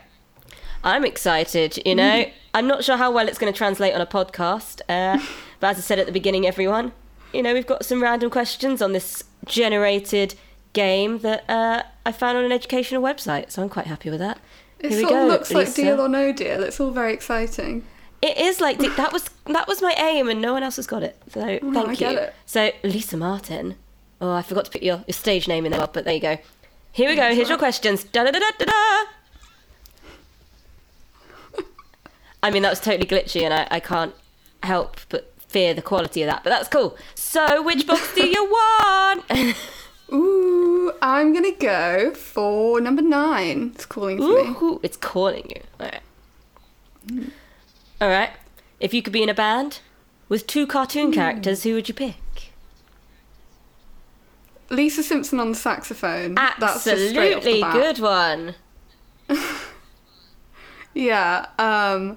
I'm 0.87 1.05
excited, 1.05 1.85
you 1.85 1.97
know. 1.97 2.31
I'm 2.55 2.69
not 2.69 2.85
sure 2.85 2.97
how 2.97 3.11
well 3.11 3.27
it's 3.27 3.39
going 3.39 3.53
to 3.53 3.57
translate 3.57 3.93
on 3.93 4.01
a 4.01 4.07
podcast. 4.07 4.83
Uh, 4.89 5.19
but 5.61 5.71
as 5.71 5.79
I 5.79 5.81
said 5.81 5.99
at 5.99 6.07
the 6.07 6.13
beginning, 6.13 6.47
everyone, 6.47 6.93
you 7.33 7.43
know, 7.43 7.53
we've 7.53 7.67
got 7.67 7.85
some 7.85 8.01
random 8.01 8.31
questions 8.31 8.81
on 8.81 8.93
this 8.93 9.25
generated 9.47 10.37
game 10.75 11.19
that 11.19 11.45
uh, 11.51 11.83
I 12.07 12.13
found 12.13 12.39
on 12.39 12.45
an 12.45 12.53
educational 12.53 13.03
website. 13.03 13.51
So 13.51 13.63
I'm 13.63 13.69
quite 13.69 13.87
happy 13.89 14.11
with 14.11 14.21
that. 14.21 14.39
It 14.79 14.91
Here 14.91 14.99
we 14.99 15.03
sort 15.03 15.13
go, 15.13 15.23
of 15.25 15.29
looks 15.29 15.53
like 15.53 15.75
Deal 15.75 16.01
or 16.01 16.09
No 16.09 16.33
Deal. 16.33 16.63
It's 16.63 16.79
all 16.79 16.93
very 16.93 17.13
exciting. 17.13 17.85
It 18.23 18.37
is 18.39 18.61
like 18.61 18.79
that 18.79 19.13
was 19.13 19.29
that 19.47 19.67
was 19.67 19.83
my 19.83 19.93
aim, 19.99 20.29
and 20.29 20.41
no 20.41 20.53
one 20.53 20.63
else 20.63 20.77
has 20.77 20.87
got 20.87 21.03
it. 21.03 21.21
So 21.31 21.59
thank 21.61 22.03
I 22.03 22.11
you. 22.11 22.21
So 22.47 22.71
Lisa 22.83 23.17
Martin. 23.17 23.75
Oh, 24.21 24.33
I 24.33 24.43
forgot 24.43 24.65
to 24.67 24.71
put 24.71 24.83
your, 24.83 25.05
your 25.07 25.13
stage 25.13 25.47
name 25.49 25.67
in 25.67 25.73
there, 25.73 25.87
but 25.87 26.05
there 26.05 26.15
you 26.15 26.21
go. 26.21 26.39
Here 26.93 27.11
we 27.11 27.17
go. 27.17 27.35
Here's 27.35 27.51
your 27.51 27.59
questions. 27.59 28.05
Da 28.05 28.25
da 28.25 28.31
da 28.31 28.39
da 28.39 28.51
da 28.59 28.65
da. 28.65 29.05
I 32.47 32.51
mean, 32.53 32.63
that 32.63 32.71
was 32.71 32.79
totally 32.79 33.09
glitchy, 33.09 33.43
and 33.43 33.53
I, 33.53 33.67
I 33.73 33.81
can't 33.81 34.15
help 34.63 35.01
but 35.09 35.33
fear 35.49 35.75
the 35.75 35.83
quality 35.83 36.23
of 36.23 36.29
that. 36.29 36.45
But 36.45 36.51
that's 36.51 36.69
cool. 36.69 36.97
So, 37.17 37.61
which 37.61 37.89
box 37.89 38.15
do 38.15 38.25
you 38.25 38.45
want? 38.51 39.57
Ooh, 40.13 40.93
I'm 41.03 41.35
gonna 41.35 41.51
go 41.51 42.15
for 42.15 42.81
number 42.81 43.03
nine. 43.03 43.73
It's 43.75 43.85
calling 43.85 44.19
for 44.19 44.45
me. 44.45 44.51
Ooh, 44.63 44.79
it's 44.85 44.97
calling 44.97 45.51
you. 45.51 45.61
All 45.81 45.87
right. 45.89 47.33
All 48.01 48.09
right. 48.09 48.31
If 48.79 48.95
you 48.95 49.03
could 49.03 49.13
be 49.13 49.25
in 49.25 49.29
a 49.29 49.35
band 49.35 49.81
with 50.29 50.47
two 50.47 50.69
cartoon 50.69 51.11
characters, 51.11 51.65
who 51.65 51.75
would 51.75 51.89
you 51.89 51.95
pick? 51.95 52.53
Lisa 54.71 55.03
Simpson 55.03 55.41
on 55.41 55.51
the 55.51 55.59
saxophone. 55.59 56.37
That's 56.37 56.85
just 56.85 57.09
straight 57.09 57.35
off 57.35 57.39
Absolutely 57.39 57.61
the 57.61 57.73
good 57.73 57.99
one. 57.99 58.55
Yeah. 60.97 61.47
Um, 61.59 62.17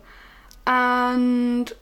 and 0.69 1.73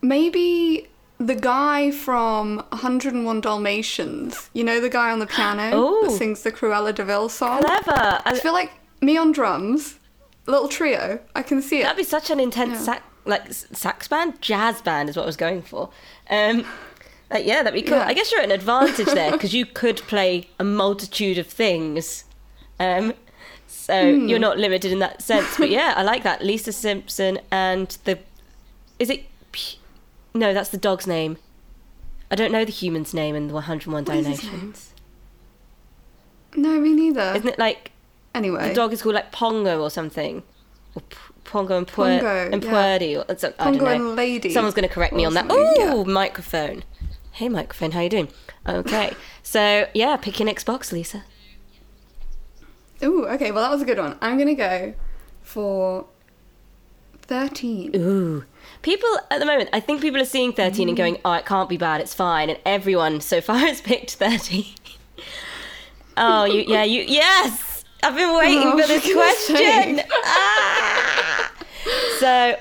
maybe 0.00 0.88
the 1.18 1.34
guy 1.34 1.90
from 1.90 2.56
101 2.70 3.40
Dalmatians. 3.42 4.50
You 4.54 4.64
know 4.64 4.80
the 4.80 4.88
guy 4.88 5.12
on 5.12 5.18
the 5.18 5.26
piano 5.36 5.76
Ooh. 5.78 6.02
that 6.08 6.10
sings 6.12 6.42
the 6.42 6.50
Cruella 6.50 6.94
de 6.94 7.04
Vil 7.04 7.28
song. 7.28 7.62
Clever. 7.62 8.20
I 8.24 8.38
feel 8.42 8.52
like 8.54 8.72
me 9.00 9.16
on 9.16 9.30
drums, 9.32 9.98
little 10.46 10.68
trio. 10.68 11.20
I 11.36 11.42
can 11.42 11.62
see 11.62 11.80
it. 11.80 11.82
That'd 11.84 11.98
be 11.98 12.04
such 12.04 12.30
an 12.30 12.40
intense 12.40 12.78
Yeah. 12.78 12.84
sax, 12.84 13.02
like 13.24 13.52
sax 13.52 14.08
band, 14.08 14.40
jazz 14.40 14.80
band 14.82 15.08
is 15.10 15.16
what 15.16 15.24
I 15.24 15.26
was 15.26 15.36
going 15.36 15.62
for. 15.62 15.90
Um, 16.30 16.64
like, 17.30 17.46
yeah, 17.46 17.62
that'd 17.62 17.74
be 17.74 17.82
cool. 17.88 17.98
Yeah. 17.98 18.06
I 18.06 18.14
guess 18.14 18.32
you're 18.32 18.40
at 18.40 18.46
an 18.46 18.52
advantage 18.52 19.06
there 19.06 19.30
because 19.32 19.52
you 19.54 19.66
could 19.66 19.98
play 19.98 20.48
a 20.58 20.64
multitude 20.64 21.38
of 21.38 21.46
things. 21.46 22.24
Um, 22.80 23.12
so 23.92 24.14
Hmm. 24.14 24.28
you're 24.28 24.38
not 24.38 24.58
limited 24.58 24.90
in 24.92 24.98
that 25.00 25.22
sense. 25.22 25.56
But 25.58 25.70
yeah, 25.70 25.94
I 25.96 26.02
like 26.02 26.22
that. 26.22 26.42
Lisa 26.44 26.72
Simpson 26.72 27.38
and 27.50 27.96
the 28.04 28.18
is 28.98 29.10
it? 29.10 29.24
No, 30.34 30.54
that's 30.54 30.70
the 30.70 30.78
dog's 30.78 31.06
name. 31.06 31.36
I 32.30 32.34
don't 32.34 32.50
know 32.52 32.64
the 32.64 32.72
human's 32.72 33.12
name 33.12 33.34
in 33.36 33.48
the 33.48 33.54
101 33.54 34.04
What 34.04 34.12
Dalmatians. 34.12 34.94
no, 36.56 36.80
me 36.80 36.92
neither. 36.92 37.32
Isn't 37.36 37.48
it 37.48 37.58
like 37.58 37.92
anyway, 38.34 38.68
the 38.68 38.74
dog 38.74 38.92
is 38.92 39.02
called 39.02 39.14
like 39.14 39.32
Pongo 39.32 39.80
or 39.82 39.90
something? 39.90 40.42
Or 40.94 41.02
P- 41.02 41.16
Pongo 41.44 41.76
and 41.78 41.86
Puer- 41.86 42.18
Pongo, 42.20 42.50
and 42.52 42.64
yeah. 42.64 42.70
Puerdy 42.70 43.16
or 43.16 43.24
something. 43.38 43.60
I 43.60 43.64
don't 43.70 43.78
Pongo 43.78 43.86
and 43.94 44.16
Lady 44.16 44.52
Someone's 44.52 44.74
going 44.74 44.88
to 44.88 44.94
correct 44.94 45.14
me 45.14 45.24
on 45.24 45.34
that. 45.34 45.46
Oh, 45.50 45.74
yeah. 45.76 46.02
Microphone. 46.12 46.84
Hey, 47.32 47.48
microphone, 47.48 47.92
how 47.92 48.00
you 48.00 48.10
doing? 48.10 48.28
Okay, 48.68 49.12
so 49.42 49.86
yeah, 49.94 50.16
pick 50.16 50.38
your 50.38 50.46
next 50.46 50.64
box, 50.64 50.92
Lisa. 50.92 51.24
Ooh, 53.04 53.26
okay. 53.26 53.50
Well, 53.50 53.62
that 53.62 53.70
was 53.70 53.82
a 53.82 53.84
good 53.84 53.98
one. 53.98 54.16
I'm 54.20 54.38
gonna 54.38 54.54
go 54.54 54.94
for 55.42 56.06
13. 57.22 57.92
Ooh. 57.96 58.44
People 58.82 59.08
at 59.30 59.38
the 59.38 59.46
moment, 59.46 59.70
I 59.72 59.80
think 59.80 60.00
people 60.00 60.20
are 60.20 60.24
seeing 60.26 60.52
13 60.52 60.88
and 60.88 60.96
going, 60.96 61.18
oh, 61.24 61.32
it 61.34 61.46
can't 61.46 61.68
be 61.68 61.76
bad, 61.76 62.00
it's 62.00 62.14
fine. 62.14 62.50
And 62.50 62.58
everyone 62.66 63.20
so 63.20 63.40
far 63.40 63.56
has 63.68 63.80
picked 63.80 64.12
13. 64.14 64.64
oh, 66.16 66.44
you, 66.44 66.64
yeah, 66.66 66.84
you, 66.84 67.02
yes! 67.02 67.84
I've 68.02 68.16
been 68.16 68.36
waiting 68.36 68.62
Oh, 68.64 68.78
for 68.80 68.86
this 68.88 69.12
question. 69.12 70.00
Ah! 70.24 71.52
So, 72.18 72.56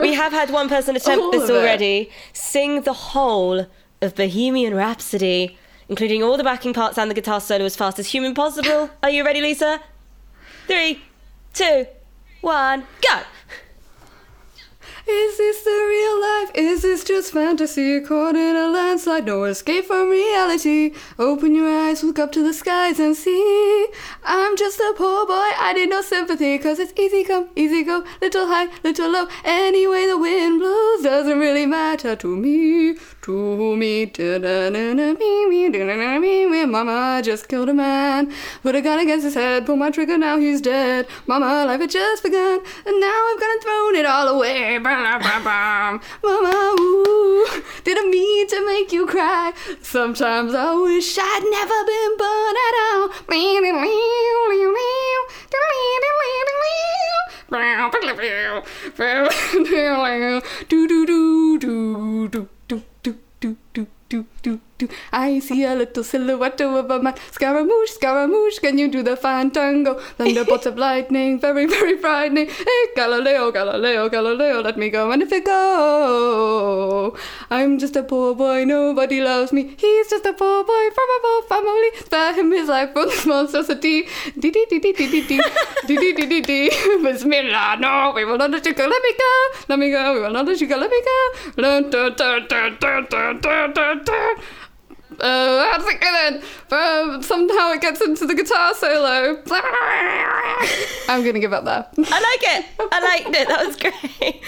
we 0.00 0.14
have 0.14 0.32
had 0.32 0.50
one 0.50 0.68
person 0.68 0.94
attempt 0.96 1.22
All 1.22 1.30
this 1.30 1.50
already. 1.50 2.10
Sing 2.32 2.82
the 2.82 2.92
whole 2.92 3.66
of 4.00 4.14
Bohemian 4.14 4.74
Rhapsody, 4.74 5.56
including 5.94 6.24
all 6.24 6.36
the 6.36 6.42
backing 6.42 6.74
parts 6.74 6.98
and 6.98 7.08
the 7.08 7.14
guitar 7.14 7.40
solo 7.40 7.64
as 7.64 7.76
fast 7.76 8.00
as 8.00 8.08
human 8.08 8.34
possible. 8.34 8.90
Are 9.00 9.10
you 9.10 9.24
ready, 9.24 9.40
Lisa? 9.40 9.80
Three, 10.66 11.00
two, 11.52 11.86
one, 12.40 12.84
go! 13.00 13.20
Is 15.06 15.36
this 15.36 15.62
the 15.62 15.70
real 15.70 16.20
life? 16.20 16.50
Is 16.56 16.82
this 16.82 17.04
just 17.04 17.32
fantasy? 17.32 18.00
Caught 18.00 18.34
in 18.34 18.56
a 18.56 18.68
landslide, 18.70 19.26
no 19.26 19.44
escape 19.44 19.84
from 19.84 20.10
reality. 20.10 20.94
Open 21.16 21.54
your 21.54 21.68
eyes, 21.68 22.02
look 22.02 22.18
up 22.18 22.32
to 22.32 22.42
the 22.42 22.54
skies 22.54 22.98
and 22.98 23.14
see. 23.14 23.86
I'm 24.24 24.56
just 24.56 24.80
a 24.80 24.94
poor 24.96 25.26
boy, 25.26 25.50
I 25.58 25.74
need 25.76 25.90
no 25.90 26.02
sympathy. 26.02 26.58
Cause 26.58 26.80
it's 26.80 26.98
easy 26.98 27.22
come, 27.22 27.50
easy 27.54 27.84
go, 27.84 28.02
little 28.20 28.46
high, 28.46 28.68
little 28.82 29.10
low. 29.10 29.28
Anyway, 29.44 30.06
the 30.06 30.18
wind 30.18 30.58
blows 30.58 31.02
doesn't 31.02 31.38
really 31.38 31.66
matter 31.66 32.16
to 32.16 32.36
me. 32.36 32.96
To 33.24 33.74
me. 33.74 34.04
Mama 36.66 37.22
just 37.24 37.48
killed 37.48 37.70
a 37.70 37.72
man. 37.72 38.30
Put 38.62 38.74
a 38.74 38.82
gun 38.82 38.98
against 38.98 39.24
his 39.24 39.32
head, 39.34 39.64
pull 39.64 39.76
my 39.76 39.90
trigger, 39.90 40.18
now 40.18 40.36
he's 40.36 40.60
dead. 40.60 41.06
Mama, 41.26 41.64
life 41.64 41.80
had 41.80 41.88
just 41.88 42.22
begun, 42.22 42.60
and 42.84 43.00
now 43.00 43.28
I've 43.30 43.40
gone 43.40 43.50
and 43.50 43.62
thrown 43.62 43.94
it 43.94 44.04
all 44.04 44.28
away. 44.28 44.78
Mama, 44.78 46.76
ooh, 46.78 47.46
didn't 47.82 48.10
mean 48.10 48.46
to 48.48 48.66
make 48.66 48.92
you 48.92 49.06
cry. 49.06 49.54
Sometimes 49.80 50.52
I 50.54 50.74
wish 50.74 51.16
I'd 51.18 51.44
never 51.50 51.82
been 51.86 52.18
born 52.18 52.56
at 52.66 52.74
all. 52.92 53.08
Do 60.68 60.86
do 60.86 61.06
do 61.06 61.58
do 61.58 62.28
do 62.28 62.48
tout. 64.14 64.26
Do 64.44 64.60
do. 64.76 64.88
I 65.10 65.38
see 65.38 65.64
a 65.64 65.74
little 65.74 66.04
silhouette 66.04 66.60
of 66.60 66.90
a 66.90 67.02
man. 67.02 67.14
Scaramouche, 67.30 67.92
Scaramouche, 67.92 68.58
can 68.58 68.76
you 68.76 68.88
do 68.88 69.02
the 69.02 69.16
fandango? 69.16 69.98
Thunderbolts 70.18 70.66
of 70.66 70.76
lightning, 70.76 71.40
very, 71.40 71.64
very 71.66 71.96
frightening. 71.96 72.48
Hey, 72.48 72.82
Galileo, 72.94 73.50
Galileo, 73.52 74.10
Galileo, 74.10 74.60
let 74.60 74.76
me 74.76 74.90
go. 74.90 75.10
And 75.12 75.22
if 75.22 75.32
it 75.32 75.46
go, 75.46 77.16
I'm 77.50 77.78
just 77.78 77.96
a 77.96 78.02
poor 78.02 78.34
boy, 78.34 78.64
nobody 78.64 79.22
loves 79.22 79.50
me. 79.52 79.74
He's 79.78 80.10
just 80.10 80.26
a 80.26 80.34
poor 80.34 80.62
boy 80.64 80.90
from 80.96 81.08
a 81.16 81.20
poor 81.22 81.42
family. 81.48 81.90
Spare 82.04 82.34
him 82.34 82.52
his 82.52 82.68
life 82.68 82.92
from 82.92 83.06
this 83.06 83.24
monstrosity. 83.24 84.08
Dee 84.38 84.50
dee 84.50 84.66
dee 84.68 84.80
dee 84.80 84.92
dee 84.92 85.08
dee 85.08 85.22
dee 85.26 85.40
dee 85.86 86.12
dee 86.12 86.26
dee 86.26 86.40
dee. 86.42 86.70
Bismillah, 87.02 87.78
no, 87.80 88.12
we 88.14 88.26
will 88.26 88.36
not 88.36 88.50
let 88.50 88.66
you 88.66 88.74
go. 88.74 88.86
Let 88.86 89.02
me 89.02 89.14
go, 89.24 89.32
let 89.68 89.78
me 89.78 89.90
go. 89.90 90.14
We 90.14 90.20
will 90.20 90.32
not 90.32 90.46
let 90.46 90.60
you 90.60 90.66
go. 90.66 90.76
Let 90.76 90.90
me 90.90 91.00
go. 91.00 91.14
Uh, 95.20 95.70
how's 95.70 95.86
it 95.86 96.00
going? 96.00 96.42
Um, 96.72 97.22
somehow 97.22 97.70
it 97.70 97.80
gets 97.80 98.00
into 98.00 98.26
the 98.26 98.34
guitar 98.34 98.74
solo. 98.74 99.40
I'm 101.08 101.24
gonna 101.24 101.38
give 101.38 101.52
up 101.52 101.64
there. 101.64 101.86
I 101.98 102.20
like 102.20 102.42
it. 102.42 102.66
I 102.92 103.00
liked 103.00 103.36
it. 103.36 103.46
That 103.48 103.64
was 103.66 103.76
great. 103.76 104.42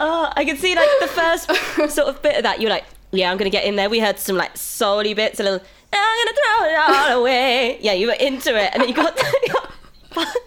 Oh, 0.00 0.32
I 0.34 0.44
can 0.44 0.56
see 0.56 0.74
like 0.74 0.88
the 1.00 1.06
first 1.06 1.46
sort 1.94 2.08
of 2.08 2.20
bit 2.22 2.36
of 2.36 2.42
that. 2.42 2.60
You're 2.60 2.70
like, 2.70 2.84
yeah, 3.12 3.30
I'm 3.30 3.36
gonna 3.38 3.50
get 3.50 3.64
in 3.64 3.76
there. 3.76 3.88
We 3.88 4.00
heard 4.00 4.18
some 4.18 4.36
like 4.36 4.54
souly 4.54 5.14
bits, 5.14 5.38
a 5.40 5.44
little. 5.44 5.60
I'm 5.92 6.26
gonna 6.26 6.36
throw 6.36 6.66
it 6.68 6.76
all 7.12 7.20
away. 7.20 7.78
Yeah, 7.80 7.92
you 7.92 8.08
were 8.08 8.14
into 8.14 8.56
it, 8.60 8.70
and 8.72 8.82
then 8.82 8.88
you 8.88 8.94
got, 8.94 9.16
you 9.46 9.52
got 9.52 9.72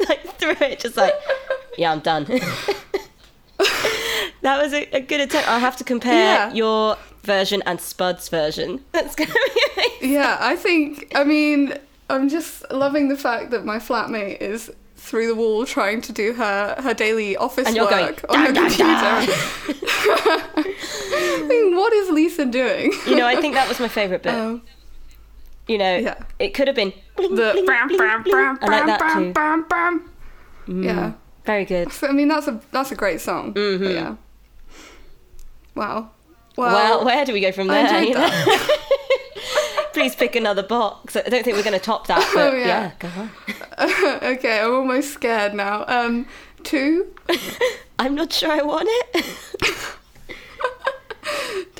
like 0.09 0.35
through 0.37 0.55
it, 0.61 0.79
just 0.79 0.97
like, 0.97 1.13
yeah, 1.77 1.91
I'm 1.93 1.99
done. 2.01 2.25
that 4.41 4.61
was 4.61 4.73
a, 4.73 4.83
a 4.95 4.99
good 5.01 5.21
attempt. 5.21 5.47
I'll 5.47 5.59
have 5.59 5.77
to 5.77 5.83
compare 5.83 6.13
Yeah. 6.49 6.53
your 6.53 6.97
version 7.23 7.61
and 7.65 7.79
Spud's 7.79 8.29
version. 8.29 8.83
That's 8.91 9.15
gonna 9.15 9.31
be 9.33 9.61
amazing. 9.75 10.13
Yeah, 10.13 10.37
I 10.39 10.55
think. 10.55 11.11
I 11.15 11.23
mean, 11.23 11.73
I'm 12.09 12.29
just 12.29 12.69
loving 12.71 13.09
the 13.09 13.17
fact 13.17 13.51
that 13.51 13.65
my 13.65 13.77
flatmate 13.77 14.41
is 14.41 14.71
through 14.95 15.27
the 15.27 15.35
wall 15.35 15.65
trying 15.65 16.01
to 16.01 16.11
do 16.11 16.33
her 16.33 16.75
her 16.79 16.93
daily 16.93 17.37
office 17.37 17.67
And 17.67 17.75
you're 17.75 17.89
going, 17.89 18.07
work 18.07 18.25
on 18.29 18.39
her 18.45 18.51
"Da, 18.51 18.67
da, 18.67 18.67
computer. 18.67 19.33
I 21.11 21.45
mean, 21.47 21.75
what 21.75 21.93
is 21.93 22.09
Lisa 22.09 22.45
doing? 22.45 22.93
You 23.07 23.15
know, 23.15 23.25
I 23.25 23.35
think 23.37 23.53
that 23.53 23.67
was 23.67 23.79
my 23.79 23.87
favourite 23.87 24.23
bit. 24.23 24.33
Um, 24.33 24.61
you 25.67 25.77
know, 25.77 25.97
yeah. 25.97 26.15
it 26.39 26.53
could 26.53 26.67
have 26.67 26.75
been. 26.75 26.93
bling, 27.15 27.35
the 27.35 27.51
bling, 27.53 27.65
bam, 27.65 27.87
bling, 27.87 28.23
bling. 28.23 28.57
I 28.61 28.67
like 28.67 28.85
that 28.87 29.13
too. 29.13 29.33
bam, 29.33 29.65
bam. 29.69 30.09
Yeah. 30.67 31.13
Very 31.45 31.65
good. 31.65 31.89
I 32.03 32.11
mean, 32.11 32.27
that's 32.27 32.47
a 32.47 32.61
that's 32.71 32.91
a 32.91 32.95
great 32.95 33.21
song. 33.21 33.53
Mm-hmm. 33.53 33.83
Yeah. 33.85 34.15
Wow. 35.75 36.11
Well, 36.55 36.73
Well, 36.73 37.05
where 37.05 37.25
do 37.25 37.33
we 37.33 37.39
go 37.41 37.51
from 37.51 37.67
there? 37.67 37.85
enjoyed 38.03 38.09
you 38.09 38.13
know? 38.15 38.67
Please 39.93 40.15
pick 40.15 40.35
another 40.35 40.63
box. 40.63 41.15
I 41.15 41.21
don't 41.23 41.43
think 41.43 41.57
we're 41.57 41.63
going 41.63 41.73
to 41.73 41.79
top 41.83 42.07
that. 42.07 42.29
But 42.33 42.53
Oh, 42.53 42.55
yeah. 42.57 42.65
yeah. 42.67 42.91
go 42.99 43.09
on. 43.17 44.23
okay, 44.35 44.59
I'm 44.61 44.73
almost 44.73 45.11
scared 45.13 45.53
now. 45.53 45.85
Um, 45.87 46.25
two. 46.63 47.07
I'm 47.97 48.15
not 48.15 48.31
sure 48.31 48.51
I 48.51 48.61
want 48.61 48.87
it. 48.89 49.25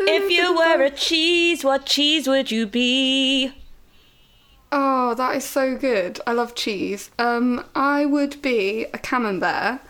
If 0.01 0.31
you 0.31 0.55
were 0.55 0.81
a 0.83 0.89
cheese, 0.89 1.63
what 1.63 1.85
cheese 1.85 2.27
would 2.27 2.51
you 2.51 2.65
be? 2.65 3.53
Oh, 4.71 5.13
that 5.15 5.35
is 5.35 5.43
so 5.43 5.75
good. 5.77 6.19
I 6.27 6.33
love 6.33 6.55
cheese. 6.55 7.09
Um, 7.19 7.65
I 7.75 8.05
would 8.05 8.41
be 8.41 8.85
a 8.93 8.97
camembert 8.97 9.81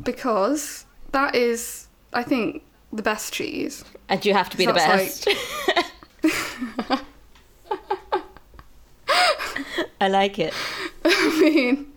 because 0.00 0.84
that 1.12 1.34
is, 1.34 1.88
I 2.12 2.22
think, 2.22 2.62
the 2.92 3.02
best 3.02 3.32
cheese. 3.32 3.84
And 4.12 4.24
you 4.26 4.34
have 4.34 4.50
to 4.50 4.58
be 4.58 4.66
the 4.66 4.74
best. 4.74 5.26
I 10.02 10.08
like 10.08 10.38
it. 10.38 10.52
I 11.04 11.40
mean, 11.40 11.90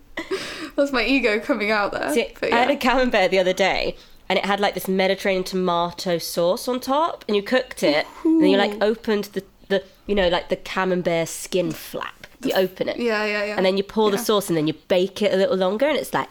that's 0.76 0.92
my 0.92 1.04
ego 1.04 1.38
coming 1.38 1.70
out 1.70 1.92
there. 1.92 2.10
See, 2.14 2.32
but 2.40 2.54
I 2.54 2.56
had 2.56 2.70
a 2.70 2.76
camembert 2.76 3.30
the 3.30 3.38
other 3.38 3.52
day, 3.52 3.96
and 4.30 4.38
it 4.38 4.46
had 4.46 4.60
like 4.60 4.72
this 4.72 4.88
Mediterranean 4.88 5.44
tomato 5.44 6.16
sauce 6.16 6.68
on 6.68 6.80
top, 6.80 7.22
and 7.28 7.36
you 7.36 7.42
cooked 7.42 7.82
it, 7.82 8.06
and 8.24 8.50
you 8.50 8.56
like 8.56 8.82
opened 8.82 9.24
the, 9.24 9.44
the 9.68 9.84
you 10.06 10.14
know 10.14 10.28
like 10.28 10.48
the 10.48 10.56
camembert 10.56 11.28
skin 11.28 11.70
flap. 11.70 12.26
You 12.42 12.54
open 12.54 12.88
it, 12.88 12.96
Yeah, 12.96 13.26
yeah, 13.26 13.44
yeah. 13.44 13.56
and 13.58 13.66
then 13.66 13.76
you 13.76 13.82
pour 13.82 14.10
the 14.10 14.16
sauce, 14.16 14.48
and 14.48 14.56
then 14.56 14.66
you 14.66 14.72
bake 14.88 15.20
it 15.20 15.34
a 15.34 15.36
little 15.36 15.56
longer, 15.56 15.86
and 15.86 15.98
it's 15.98 16.14
like, 16.14 16.30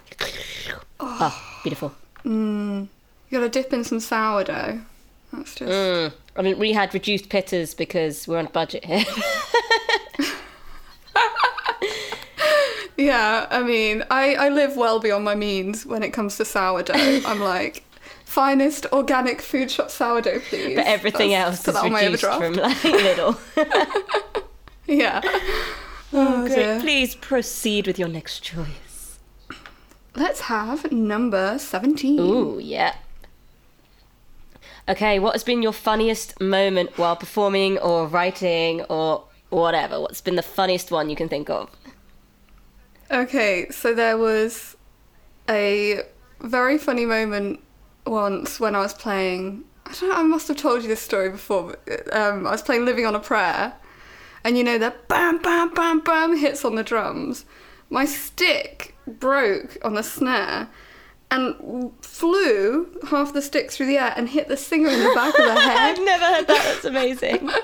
oh, 0.99 1.17
oh 1.21 1.59
beautiful. 1.61 1.93
Mm. 2.23 2.87
You 3.29 3.37
gotta 3.37 3.49
dip 3.49 3.71
in 3.71 3.83
some 3.83 3.99
sourdough. 3.99 4.81
That's 5.37 5.55
just. 5.55 5.71
Mm. 5.71 6.13
I 6.37 6.41
mean, 6.41 6.59
we 6.59 6.73
had 6.73 6.93
reduced 6.93 7.29
pittas 7.29 7.75
because 7.75 8.27
we're 8.27 8.39
on 8.39 8.47
a 8.47 8.49
budget 8.49 8.83
here. 8.85 9.05
Yeah, 12.97 13.45
I 13.49 13.61
mean, 13.61 14.05
I, 14.09 14.35
I 14.35 14.49
live 14.49 14.77
well 14.77 14.99
beyond 15.01 15.25
my 15.25 15.35
means 15.35 15.85
when 15.85 16.01
it 16.01 16.11
comes 16.11 16.37
to 16.37 16.45
sourdough. 16.45 16.93
I'm 17.25 17.41
like, 17.41 17.83
finest 18.23 18.85
organic 18.93 19.41
food 19.41 19.69
shop 19.69 19.91
sourdough, 19.91 20.39
please. 20.39 20.75
but 20.75 20.85
everything 20.87 21.31
That's- 21.31 21.65
else 21.65 21.65
put 21.65 21.71
is 21.71 21.75
that 21.75 21.85
on 21.85 21.91
my 21.91 22.03
reduced 22.05 22.23
overdraft. 22.23 22.55
from 22.55 22.63
like 22.63 23.03
little. 23.03 24.43
Yeah. 24.87 25.19
Oh, 26.13 26.45
Great. 26.45 26.55
dear. 26.55 26.79
Please 26.79 27.15
proceed 27.15 27.87
with 27.87 27.97
your 27.99 28.07
next 28.07 28.41
choice. 28.43 29.17
Let's 30.15 30.41
have 30.41 30.91
number 30.91 31.57
17. 31.57 32.19
Ooh, 32.19 32.59
yeah. 32.59 32.95
Okay, 34.87 35.17
what 35.17 35.33
has 35.33 35.43
been 35.43 35.63
your 35.63 35.71
funniest 35.71 36.39
moment 36.39 36.95
while 36.97 37.15
performing 37.15 37.79
or 37.79 38.05
writing 38.05 38.81
or 38.83 39.23
whatever? 39.49 39.99
What's 39.99 40.21
been 40.21 40.35
the 40.35 40.43
funniest 40.43 40.91
one 40.91 41.09
you 41.09 41.15
can 41.15 41.27
think 41.27 41.49
of? 41.49 41.71
Okay, 43.09 43.67
so 43.71 43.95
there 43.95 44.17
was 44.17 44.77
a 45.49 46.01
very 46.39 46.77
funny 46.77 47.05
moment 47.05 47.61
once 48.05 48.59
when 48.59 48.75
I 48.75 48.79
was 48.79 48.93
playing. 48.93 49.63
I 49.87 49.93
don't 49.93 50.09
know, 50.09 50.15
I 50.15 50.23
must 50.23 50.47
have 50.49 50.57
told 50.57 50.83
you 50.83 50.87
this 50.87 51.01
story 51.01 51.29
before, 51.29 51.75
but 51.85 52.15
um, 52.15 52.45
I 52.45 52.51
was 52.51 52.61
playing 52.61 52.85
Living 52.85 53.07
on 53.07 53.15
a 53.15 53.19
Prayer, 53.19 53.73
and 54.43 54.55
you 54.55 54.63
know, 54.63 54.77
the 54.77 54.93
bam, 55.07 55.39
bam, 55.39 55.73
bam, 55.73 56.01
bam 56.01 56.37
hits 56.37 56.63
on 56.63 56.75
the 56.75 56.83
drums. 56.83 57.45
My 57.89 58.05
stick 58.05 58.95
broke 59.07 59.77
on 59.83 59.95
the 59.95 60.03
snare 60.03 60.69
and 61.31 61.91
flew 62.01 62.87
half 63.09 63.33
the 63.33 63.41
stick 63.41 63.71
through 63.71 63.87
the 63.87 63.97
air 63.97 64.13
and 64.15 64.29
hit 64.29 64.47
the 64.47 64.57
singer 64.57 64.89
in 64.89 64.99
the 64.99 65.11
back 65.15 65.37
of 65.37 65.45
the 65.45 65.59
head. 65.59 65.97
I've 65.97 66.05
never 66.05 66.25
heard 66.25 66.47
that. 66.47 66.63
That's 66.63 66.85
amazing. 66.85 67.49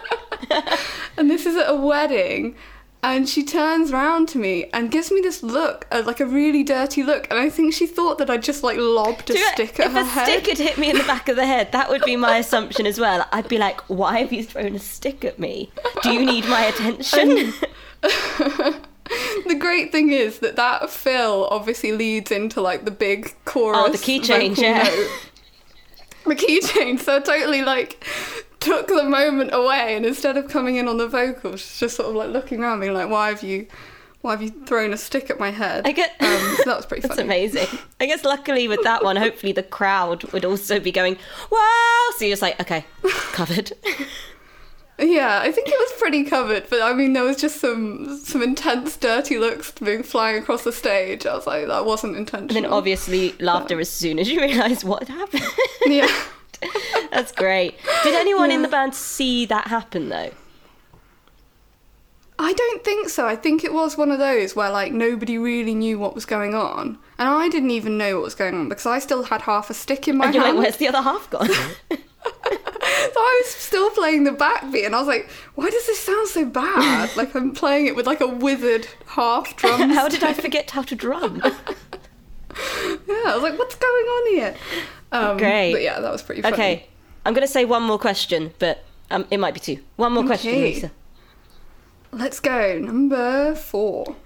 And 1.18 1.30
this 1.30 1.46
is 1.46 1.56
at 1.56 1.70
a 1.70 1.76
wedding. 1.76 2.56
And 3.04 3.28
she 3.28 3.44
turns 3.44 3.92
round 3.92 4.28
to 4.30 4.38
me 4.38 4.70
and 4.74 4.92
gives 4.92 5.12
me 5.12 5.22
this 5.22 5.42
look, 5.42 5.88
uh, 5.92 6.04
like 6.06 6.20
a 6.20 6.26
really 6.26 6.64
dirty 6.64 7.02
look. 7.04 7.28
And 7.32 7.40
I 7.40 7.50
think 7.50 7.74
she 7.74 7.88
thought 7.88 8.18
that 8.20 8.30
I 8.30 8.38
just 8.38 8.64
like 8.64 8.78
lobbed 8.78 9.30
a 9.32 9.34
you 9.34 9.48
stick 9.54 9.80
at 9.80 9.92
her. 9.92 10.00
if 10.02 10.18
a 10.18 10.22
stick 10.24 10.48
had 10.48 10.58
hit 10.60 10.78
me 10.78 10.90
in 10.92 10.98
the 10.98 11.04
back 11.06 11.28
of 11.30 11.36
the 11.36 11.46
head, 11.46 11.72
that 11.72 11.90
would 11.90 12.04
be 12.04 12.16
my 12.16 12.38
assumption 12.38 12.86
as 12.86 13.00
well. 13.00 13.28
I'd 13.32 13.48
be 13.48 13.58
like, 13.58 13.82
why 13.90 14.20
have 14.20 14.32
you 14.32 14.44
thrown 14.44 14.76
a 14.76 14.80
stick 14.80 15.26
at 15.26 15.40
me? 15.40 15.72
Do 16.04 16.12
you 16.12 16.24
need 16.26 16.46
my 16.46 16.66
attention? 16.66 17.54
The 19.48 19.56
great 19.56 19.92
thing 19.92 20.12
is 20.12 20.40
that 20.40 20.56
that 20.56 20.90
fill 20.90 21.48
obviously 21.52 21.92
leads 21.92 22.32
into 22.32 22.62
like 22.62 22.86
the 22.86 22.92
big 22.92 23.34
chorus. 23.46 23.80
Oh, 23.82 23.92
the 23.92 23.98
key 23.98 24.20
change, 24.20 24.60
yeah. 24.60 24.84
note. 24.84 25.10
The 26.26 26.36
key 26.36 26.62
change. 26.62 27.02
So 27.02 27.18
I 27.18 27.20
totally 27.20 27.62
like 27.64 28.06
took 28.60 28.88
the 28.88 29.04
moment 29.04 29.50
away, 29.54 29.96
and 29.96 30.06
instead 30.06 30.38
of 30.38 30.48
coming 30.48 30.76
in 30.76 30.88
on 30.88 30.98
the 30.98 31.08
vocals, 31.08 31.62
she's 31.62 31.80
just 31.80 31.96
sort 31.98 32.10
of 32.10 32.16
like 32.16 32.30
looking 32.30 32.62
around 32.62 32.80
me 32.80 32.92
like, 32.92 33.10
"Why 33.10 33.30
have 33.30 33.42
you, 33.44 33.68
why 34.22 34.32
have 34.32 34.42
you 34.42 34.50
thrown 34.66 34.94
a 34.94 34.98
stick 34.98 35.30
at 35.32 35.40
my 35.40 35.50
head?" 35.50 35.86
I 35.88 35.92
get 35.92 36.12
Um, 36.20 36.56
so 36.58 36.64
that 36.66 36.78
was 36.78 36.86
pretty 36.86 37.02
That's 37.08 37.16
funny. 37.16 37.28
amazing. 37.28 37.68
I 38.00 38.06
guess 38.06 38.24
luckily 38.24 38.68
with 38.68 38.84
that 38.84 39.04
one, 39.04 39.16
hopefully 39.16 39.52
the 39.52 39.64
crowd 39.64 40.24
would 40.32 40.46
also 40.46 40.80
be 40.80 40.92
going, 40.92 41.18
wow. 41.52 42.08
So 42.18 42.26
you're 42.26 42.34
just 42.34 42.42
like, 42.44 42.60
okay, 42.62 42.86
covered. 43.34 43.72
Yeah, 45.02 45.40
I 45.42 45.52
think 45.52 45.68
it 45.68 45.78
was 45.80 46.00
pretty 46.00 46.24
covered, 46.24 46.68
but 46.70 46.82
I 46.82 46.94
mean, 46.94 47.14
there 47.14 47.24
was 47.24 47.38
just 47.38 47.60
some 47.60 48.18
some 48.24 48.44
intense, 48.44 48.96
dirty 48.98 49.40
looks 49.40 49.72
being 49.72 50.04
flying 50.04 50.38
across 50.42 50.64
the 50.64 50.72
stage. 50.72 51.26
I 51.26 51.34
was 51.36 51.48
like, 51.48 51.66
that 51.68 51.86
wasn't 51.86 52.16
intentional. 52.16 52.56
And 52.58 52.66
then 52.66 52.72
obviously 52.72 53.34
laughter 53.40 53.80
as 53.80 53.90
soon 53.90 54.20
as 54.20 54.30
you 54.30 54.40
realise 54.42 54.84
what 54.84 55.08
had 55.08 55.18
happened. 55.18 55.44
yeah. 55.88 56.08
That's 57.12 57.32
great. 57.32 57.76
Did 58.04 58.14
anyone 58.14 58.52
in 58.52 58.62
the 58.62 58.68
band 58.68 58.94
see 58.94 59.48
that 59.48 59.68
happen 59.68 60.10
though? 60.10 60.30
I 62.38 62.54
don't 62.54 62.84
think 62.84 63.10
so. 63.10 63.28
I 63.28 63.36
think 63.36 63.64
it 63.64 63.74
was 63.74 63.98
one 63.98 64.10
of 64.12 64.18
those 64.20 64.56
where 64.56 64.70
like 64.70 64.92
nobody 64.92 65.38
really 65.38 65.74
knew 65.76 65.98
what 66.00 66.16
was 66.16 66.26
going 66.26 66.54
on, 66.56 66.98
and 67.20 67.28
I 67.30 67.50
didn't 67.50 67.72
even 67.72 67.98
know 67.98 68.16
what 68.16 68.24
was 68.26 68.36
going 68.36 68.56
on 68.56 68.70
because 68.70 68.86
I 68.86 69.00
still 69.00 69.24
had 69.24 69.42
half 69.42 69.70
a 69.70 69.74
stick 69.74 70.08
in 70.08 70.18
my 70.18 70.26
And 70.26 70.36
you're 70.36 70.44
hand. 70.44 70.58
like, 70.58 70.64
where's 70.66 70.78
the 70.78 70.88
other 70.88 71.02
half 71.02 71.30
gone? 71.30 71.50
So 72.24 73.20
I 73.20 73.42
was 73.44 73.54
still 73.54 73.90
playing 73.92 74.26
the 74.26 74.32
backbeat, 74.32 74.86
and 74.86 74.96
I 74.96 75.00
was 75.00 75.08
like, 75.08 75.30
why 75.56 75.70
does 75.70 75.88
this 75.88 76.00
sound 76.00 76.28
so 76.28 76.46
bad? 76.46 77.10
like 77.18 77.34
I'm 77.36 77.52
playing 77.54 77.88
it 77.88 77.96
with 77.96 78.06
like 78.06 78.22
a 78.22 78.28
withered 78.28 78.88
half 79.08 79.56
drum. 79.56 79.90
how 79.92 80.08
did 80.08 80.24
I 80.24 80.34
forget 80.34 80.70
how 80.72 80.84
to 80.84 80.96
drum? 80.96 81.42
Yeah, 83.08 83.24
I 83.28 83.34
was 83.34 83.44
like, 83.44 83.58
what's 83.58 83.76
going 83.76 84.06
on 84.06 84.36
here? 84.36 84.56
Um, 85.14 85.38
Great. 85.38 85.72
But 85.72 85.82
yeah, 85.84 86.02
that 86.02 86.12
was 86.12 86.22
pretty 86.22 86.42
funny. 86.42 86.54
Okay, 86.54 86.88
I'm 87.26 87.34
going 87.34 87.48
to 87.48 87.52
say 87.52 87.64
one 87.64 87.82
more 87.82 87.98
question, 87.98 88.54
but 88.60 88.84
um, 89.10 89.26
it 89.32 89.40
might 89.40 89.54
be 89.54 89.62
two. 89.62 89.80
One 89.96 90.12
more 90.12 90.26
question, 90.26 90.52
Lisa. 90.52 90.92
Let's 92.12 92.42
go. 92.42 92.78
Number 92.78 93.56
four. 93.56 94.18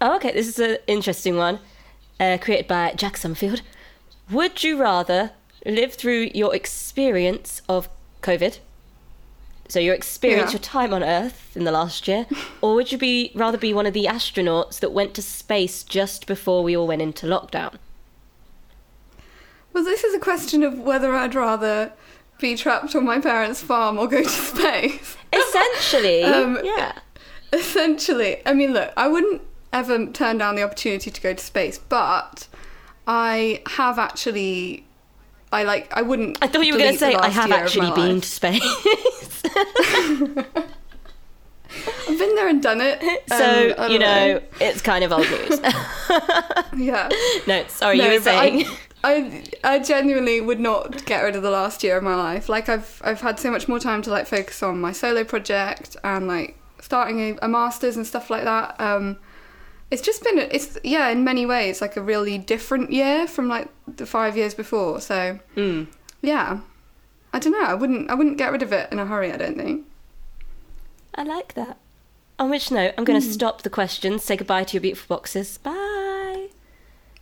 Oh, 0.00 0.14
okay, 0.16 0.32
this 0.32 0.46
is 0.46 0.58
an 0.60 0.78
interesting 0.86 1.36
one. 1.36 1.58
Uh, 2.20 2.38
created 2.40 2.68
by 2.68 2.92
Jack 2.92 3.16
Summerfield. 3.16 3.62
Would 4.30 4.62
you 4.62 4.80
rather 4.80 5.32
live 5.72 5.94
through 5.94 6.30
your 6.34 6.54
experience 6.54 7.62
of 7.68 7.88
COVID? 8.22 8.58
So 9.68 9.80
your 9.80 9.94
experience, 9.94 10.50
Yeah. 10.50 10.58
your 10.58 10.60
time 10.60 10.92
on 10.92 11.02
Earth 11.02 11.56
in 11.56 11.64
the 11.64 11.72
last 11.72 12.06
year, 12.06 12.26
or 12.60 12.74
would 12.74 12.92
you 12.92 12.98
be 12.98 13.30
rather 13.34 13.56
be 13.56 13.72
one 13.72 13.86
of 13.86 13.94
the 13.94 14.04
astronauts 14.04 14.78
that 14.80 14.92
went 14.92 15.14
to 15.14 15.22
space 15.22 15.82
just 15.82 16.26
before 16.26 16.62
we 16.62 16.76
all 16.76 16.86
went 16.86 17.00
into 17.02 17.26
lockdown? 17.26 17.76
Well, 19.72 19.84
this 19.84 20.04
is 20.04 20.14
a 20.14 20.18
question 20.20 20.62
of 20.62 20.78
whether 20.78 21.14
I'd 21.14 21.34
rather 21.34 21.92
be 22.38 22.56
trapped 22.56 22.94
on 22.94 23.04
my 23.04 23.18
parents' 23.20 23.62
farm 23.62 23.98
or 23.98 24.06
go 24.06 24.22
to 24.22 24.28
space. 24.28 25.16
Essentially, 25.32 26.22
Um, 26.24 26.58
yeah. 26.62 26.98
Essentially, 27.52 28.42
I 28.46 28.52
mean, 28.52 28.72
look, 28.72 28.92
I 28.96 29.08
wouldn't 29.08 29.42
ever 29.72 30.06
turn 30.06 30.38
down 30.38 30.56
the 30.56 30.62
opportunity 30.62 31.10
to 31.10 31.20
go 31.20 31.34
to 31.34 31.42
space, 31.44 31.78
but 31.78 32.48
I 33.06 33.62
have 33.70 33.98
actually. 33.98 34.84
I 35.54 35.62
like. 35.64 35.92
I 35.96 36.02
wouldn't. 36.02 36.38
I 36.42 36.46
thought 36.48 36.66
you 36.66 36.72
were 36.74 36.78
going 36.78 36.92
to 36.92 36.98
say 36.98 37.14
I 37.14 37.28
have 37.28 37.52
actually 37.52 37.90
been 37.92 38.14
life. 38.16 38.22
to 38.22 38.28
space. 38.28 39.42
I've 42.08 42.18
been 42.18 42.34
there 42.36 42.48
and 42.48 42.62
done 42.62 42.80
it. 42.80 43.00
so 43.28 43.74
Um, 43.78 43.90
you 43.90 43.98
don't 43.98 44.00
know, 44.00 44.40
it's 44.60 44.80
kind 44.80 45.04
of 45.04 45.12
old 45.12 45.28
news. 45.30 45.60
Yeah. 46.76 47.08
no, 47.46 47.64
sorry, 47.68 47.98
No, 47.98 48.04
you 48.04 48.12
were 48.18 48.20
saying. 48.20 48.66
I, 49.02 49.44
I, 49.64 49.74
I 49.74 49.78
genuinely 49.80 50.40
would 50.40 50.60
not 50.60 51.04
get 51.04 51.22
rid 51.22 51.36
of 51.36 51.42
the 51.42 51.50
last 51.50 51.82
year 51.82 51.96
of 51.96 52.02
my 52.04 52.14
life. 52.14 52.48
Like 52.48 52.68
I've 52.68 53.00
I've 53.04 53.20
had 53.20 53.38
so 53.38 53.50
much 53.50 53.68
more 53.68 53.78
time 53.78 54.02
to 54.02 54.10
like 54.10 54.26
focus 54.26 54.62
on 54.62 54.80
my 54.80 54.92
solo 54.92 55.24
project 55.24 55.96
and 56.04 56.26
like 56.26 56.56
starting 56.80 57.20
a, 57.20 57.38
a 57.42 57.48
masters 57.48 57.96
and 57.96 58.06
stuff 58.06 58.30
like 58.30 58.44
that. 58.44 58.80
Um, 58.80 59.18
it's 59.94 60.02
just 60.02 60.22
been 60.24 60.38
it's 60.38 60.76
yeah 60.82 61.08
in 61.08 61.24
many 61.24 61.46
ways 61.46 61.80
like 61.80 61.96
a 61.96 62.02
really 62.02 62.36
different 62.38 62.90
year 62.92 63.26
from 63.26 63.48
like 63.48 63.68
the 63.96 64.06
five 64.06 64.36
years 64.36 64.54
before. 64.54 65.00
So 65.00 65.38
Mm. 65.56 65.86
yeah, 66.22 66.60
I 67.32 67.38
don't 67.38 67.52
know. 67.52 67.64
I 67.64 67.74
wouldn't 67.74 68.10
I 68.10 68.14
wouldn't 68.14 68.38
get 68.38 68.52
rid 68.52 68.62
of 68.62 68.72
it 68.72 68.90
in 68.92 68.98
a 68.98 69.06
hurry. 69.06 69.32
I 69.32 69.36
don't 69.36 69.56
think. 69.56 69.86
I 71.14 71.22
like 71.22 71.54
that. 71.54 71.76
On 72.38 72.50
which 72.50 72.70
note, 72.72 72.92
I'm 72.98 73.04
going 73.04 73.20
to 73.20 73.26
stop 73.38 73.62
the 73.62 73.70
questions, 73.70 74.24
say 74.24 74.36
goodbye 74.36 74.64
to 74.64 74.72
your 74.74 74.80
beautiful 74.80 75.16
boxes. 75.16 75.58
Bye. 75.58 76.48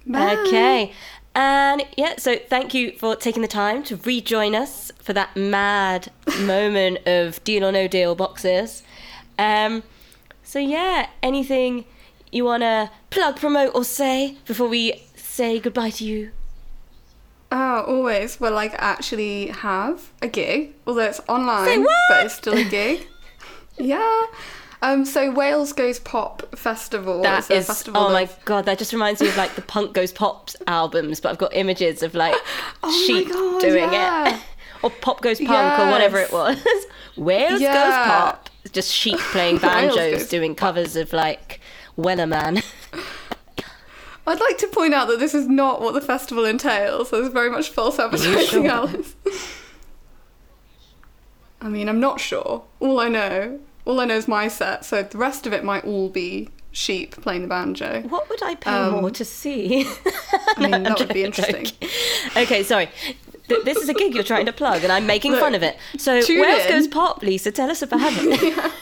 Bye. 0.06 0.36
Okay. 0.46 0.92
And 1.34 1.84
yeah, 1.98 2.14
so 2.16 2.36
thank 2.38 2.72
you 2.72 2.92
for 2.98 3.14
taking 3.16 3.42
the 3.42 3.48
time 3.48 3.82
to 3.84 3.96
rejoin 3.96 4.54
us 4.54 4.90
for 5.02 5.12
that 5.12 5.36
mad 5.36 6.10
moment 6.40 7.06
of 7.06 7.44
deal 7.44 7.64
or 7.66 7.72
no 7.72 7.86
deal 7.86 8.14
boxes. 8.14 8.82
Um, 9.38 9.82
so 10.42 10.58
yeah, 10.58 11.08
anything 11.22 11.84
you 12.32 12.44
want 12.44 12.62
to 12.62 12.90
plug, 13.10 13.36
promote, 13.36 13.74
or 13.74 13.84
say 13.84 14.36
before 14.46 14.68
we 14.68 15.04
say 15.14 15.60
goodbye 15.60 15.90
to 15.90 16.04
you? 16.04 16.30
Oh, 17.52 17.84
always. 17.86 18.40
Well, 18.40 18.52
like 18.52 18.74
actually 18.78 19.48
have 19.48 20.10
a 20.22 20.28
gig, 20.28 20.74
although 20.86 21.04
it's 21.04 21.20
online, 21.28 21.86
but 22.08 22.24
it's 22.26 22.34
still 22.34 22.54
a 22.54 22.64
gig. 22.64 23.06
yeah. 23.78 24.22
Um. 24.80 25.04
So 25.04 25.30
Wales 25.30 25.74
Goes 25.74 25.98
Pop 26.00 26.56
Festival. 26.56 27.22
That 27.22 27.50
is 27.50 27.66
festival 27.66 28.00
oh 28.00 28.12
my 28.12 28.28
god, 28.46 28.64
that 28.64 28.78
just 28.78 28.92
reminds 28.92 29.20
me 29.20 29.28
of 29.28 29.36
like 29.36 29.54
the 29.54 29.62
Punk 29.62 29.92
Goes 29.92 30.12
Pop 30.12 30.50
albums, 30.66 31.20
but 31.20 31.28
I've 31.30 31.38
got 31.38 31.54
images 31.54 32.02
of 32.02 32.14
like 32.14 32.34
Oh 32.82 33.04
sheep 33.06 33.28
God, 33.28 33.60
doing 33.60 33.92
yeah. 33.92 34.36
it. 34.36 34.42
or 34.82 34.90
Pop 34.90 35.20
Goes 35.20 35.38
Punk 35.38 35.78
or 35.78 35.90
whatever 35.90 36.18
it 36.18 36.32
was. 36.32 36.58
Wales 37.16 37.60
Yeah. 37.60 37.74
Goes 37.74 38.08
Pop. 38.10 38.50
Just 38.72 38.90
sheep 38.92 39.18
playing 39.18 39.58
banjos 39.58 40.28
doing 40.28 40.54
covers 40.54 40.96
of 40.96 41.12
like 41.12 41.60
Wellerman. 41.98 42.64
I'd 44.26 44.38
like 44.40 44.58
to 44.58 44.68
point 44.68 44.94
out 44.94 45.08
that 45.08 45.18
this 45.18 45.34
is 45.34 45.48
not 45.48 45.80
what 45.80 45.94
the 45.94 46.00
festival 46.00 46.44
entails. 46.44 47.10
There's 47.10 47.28
very 47.28 47.50
much 47.50 47.70
false 47.70 47.98
advertising, 47.98 48.62
sure? 48.62 48.66
Alice. 48.68 49.14
I 51.60 51.68
mean, 51.68 51.88
I'm 51.88 52.00
not 52.00 52.20
sure. 52.20 52.64
All 52.80 53.00
I 53.00 53.08
know, 53.08 53.58
all 53.84 54.00
I 54.00 54.04
know 54.04 54.16
is 54.16 54.28
my 54.28 54.48
set. 54.48 54.84
So 54.84 55.02
the 55.02 55.18
rest 55.18 55.46
of 55.46 55.52
it 55.52 55.64
might 55.64 55.84
all 55.84 56.08
be 56.08 56.48
sheep 56.70 57.16
playing 57.20 57.42
the 57.42 57.48
banjo. 57.48 58.02
What 58.02 58.28
would 58.30 58.42
I 58.42 58.54
pay 58.54 58.70
Um, 58.70 59.00
more 59.00 59.10
to 59.10 59.24
see? 59.24 59.86
I 60.56 60.68
mean, 60.68 60.82
that 60.84 60.98
would 60.98 61.12
be 61.12 61.24
interesting. 61.24 61.64
joking. 61.66 61.88
Okay, 62.36 62.62
sorry. 62.62 62.88
Th- 63.48 63.64
This 63.64 63.78
is 63.78 63.88
a 63.88 63.94
gig 63.94 64.14
you're 64.14 64.22
trying 64.24 64.46
to 64.46 64.52
plug, 64.52 64.82
and 64.84 64.92
I'm 64.92 65.04
making 65.06 65.32
Look, 65.32 65.40
fun 65.40 65.54
of 65.56 65.62
it. 65.64 65.76
So, 65.98 66.22
tune 66.22 66.40
Wales 66.40 66.64
in. 66.64 66.68
Goes 66.70 66.86
Pop, 66.88 67.22
Lisa. 67.22 67.50
Tell 67.52 67.70
us 67.70 67.82
about 67.82 68.00
it. 68.14 68.72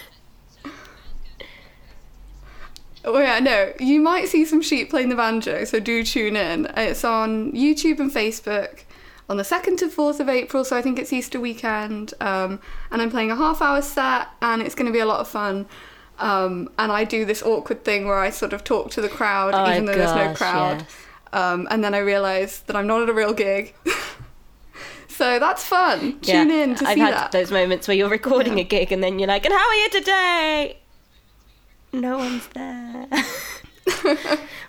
Oh 3.04 3.18
yeah, 3.18 3.38
no. 3.38 3.72
You 3.80 4.00
might 4.00 4.28
see 4.28 4.44
some 4.44 4.60
sheep 4.60 4.90
playing 4.90 5.08
the 5.08 5.16
banjo, 5.16 5.64
so 5.64 5.80
do 5.80 6.04
tune 6.04 6.36
in. 6.36 6.66
It's 6.76 7.04
on 7.04 7.52
YouTube 7.52 7.98
and 7.98 8.10
Facebook 8.10 8.80
on 9.28 9.36
the 9.38 9.44
second 9.44 9.78
to 9.78 9.88
fourth 9.88 10.20
of 10.20 10.28
April, 10.28 10.64
so 10.64 10.76
I 10.76 10.82
think 10.82 10.98
it's 10.98 11.12
Easter 11.12 11.40
weekend. 11.40 12.12
Um, 12.20 12.60
and 12.90 13.00
I'm 13.00 13.10
playing 13.10 13.30
a 13.30 13.36
half 13.36 13.62
hour 13.62 13.80
set, 13.80 14.28
and 14.42 14.60
it's 14.60 14.74
going 14.74 14.86
to 14.86 14.92
be 14.92 14.98
a 14.98 15.06
lot 15.06 15.20
of 15.20 15.28
fun. 15.28 15.66
Um, 16.18 16.68
and 16.78 16.92
I 16.92 17.04
do 17.04 17.24
this 17.24 17.42
awkward 17.42 17.84
thing 17.84 18.06
where 18.06 18.18
I 18.18 18.28
sort 18.28 18.52
of 18.52 18.64
talk 18.64 18.90
to 18.90 19.00
the 19.00 19.08
crowd, 19.08 19.54
Oh, 19.54 19.70
even 19.70 19.86
though 19.86 19.94
there's 19.94 20.14
no 20.14 20.34
crowd. 20.34 20.80
yes. 20.80 20.96
Um, 21.32 21.66
and 21.70 21.82
then 21.82 21.94
I 21.94 21.98
realise 21.98 22.58
that 22.60 22.76
I'm 22.76 22.86
not 22.86 23.00
at 23.02 23.08
a 23.08 23.14
real 23.14 23.32
gig. 23.32 23.72
so 25.08 25.38
that's 25.38 25.64
fun. 25.64 26.18
Yeah, 26.22 26.42
Tune 26.44 26.50
in 26.50 26.70
to 26.74 26.78
see. 26.78 26.84
that. 26.84 26.98
I've 26.98 27.14
had 27.14 27.32
those 27.32 27.50
moments 27.50 27.88
where 27.88 27.96
you're 27.96 28.08
recording 28.10 28.58
Yeah. 28.58 28.64
a 28.64 28.66
gig 28.66 28.92
and 28.92 29.02
then 29.02 29.18
you're 29.18 29.28
like, 29.28 29.44
and 29.46 29.54
how 29.54 29.66
are 29.68 29.74
you 29.74 29.90
today? 29.90 30.76
No 31.92 32.18
one's 32.18 32.46
there. 32.48 33.06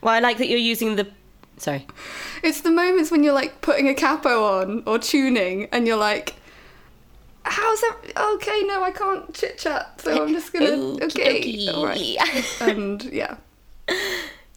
well, 0.02 0.14
I 0.14 0.20
like 0.20 0.38
that 0.40 0.48
you're 0.48 0.58
using 0.60 0.96
the. 0.96 1.08
Sorry. 1.58 1.86
It's 2.44 2.62
the 2.62 2.72
moments 2.72 3.12
when 3.12 3.24
you're 3.24 3.34
like 3.34 3.62
putting 3.62 3.88
a 3.88 3.94
capo 3.94 4.44
on 4.60 4.84
or 4.88 4.98
tuning 4.98 5.68
and 5.72 5.86
you're 5.86 5.98
like, 5.98 6.34
how's 7.44 7.82
that? 7.82 7.98
Okay, 8.36 8.64
no, 8.66 8.84
I 8.84 8.92
can't 8.92 9.32
chit 9.34 9.60
chat, 9.60 10.02
so 10.02 10.24
I'm 10.24 10.34
just 10.34 10.52
gonna. 10.52 10.72
Okay, 11.06 11.68
all 11.70 11.86
right. 11.86 12.18
And 12.62 13.04
yeah. 13.04 13.36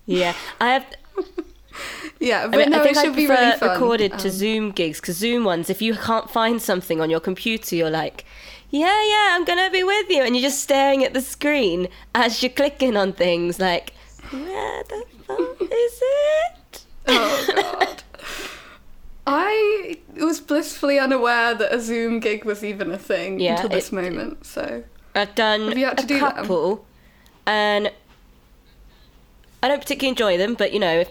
Yeah, 0.07 0.35
I 0.61 0.73
have. 0.74 0.86
Yeah, 2.20 2.45
I, 2.45 2.49
but 2.49 2.59
mean, 2.61 2.70
no, 2.70 2.81
I 2.81 2.85
think 2.85 2.97
it 2.97 3.01
I 3.01 3.05
should 3.05 3.16
be 3.16 3.27
prefer 3.27 3.43
really 3.43 3.59
fun. 3.59 3.70
recorded 3.70 4.19
to 4.20 4.28
Um, 4.28 4.35
Zoom 4.35 4.70
gigs 4.70 5.01
because 5.01 5.16
Zoom 5.16 5.45
ones, 5.45 5.69
if 5.69 5.82
you 5.82 5.95
can't 5.95 6.31
find 6.31 6.62
something 6.62 7.01
on 7.01 7.11
your 7.11 7.20
computer, 7.20 7.74
you're 7.77 7.91
like, 7.91 8.24
yeah, 8.81 9.05
yeah, 9.13 9.29
I'm 9.37 9.45
gonna 9.45 9.71
be 9.71 9.85
with 9.85 10.11
you, 10.11 10.23
and 10.23 10.35
you're 10.35 10.43
just 10.51 10.61
staring 10.63 11.05
at 11.05 11.15
the 11.15 11.21
screen 11.21 11.89
as 12.15 12.43
you're 12.43 12.51
clicking 12.51 12.97
on 12.97 13.13
things, 13.13 13.61
like, 13.61 13.93
where 14.31 14.83
the 14.85 15.05
fuck 15.27 15.63
is 15.63 16.01
it? 16.03 16.85
Oh 17.07 17.47
god. 17.55 18.03
I 19.27 19.99
was 20.17 20.41
blissfully 20.41 20.99
unaware 20.99 21.55
that 21.55 21.73
a 21.73 21.81
Zoom 21.81 22.19
gig 22.21 22.45
was 22.45 22.63
even 22.65 22.91
a 22.91 22.99
thing 22.99 23.41
Yeah, 23.41 23.53
until 23.55 23.69
this 23.71 23.89
it- 23.89 23.95
moment. 23.95 24.45
So 24.47 24.85
I've 25.15 25.35
done 25.35 25.69
Have 25.69 25.79
you 25.79 25.85
had 25.87 25.99
to 25.99 26.05
a 26.05 26.07
do 26.07 26.19
them? 26.21 26.33
couple, 26.33 26.85
and 27.47 27.93
I 29.63 29.69
don't 29.69 29.81
particularly 29.81 30.11
enjoy 30.11 30.37
them. 30.37 30.55
But 30.55 30.73
you 30.73 30.79
know, 30.81 31.01
if 31.01 31.11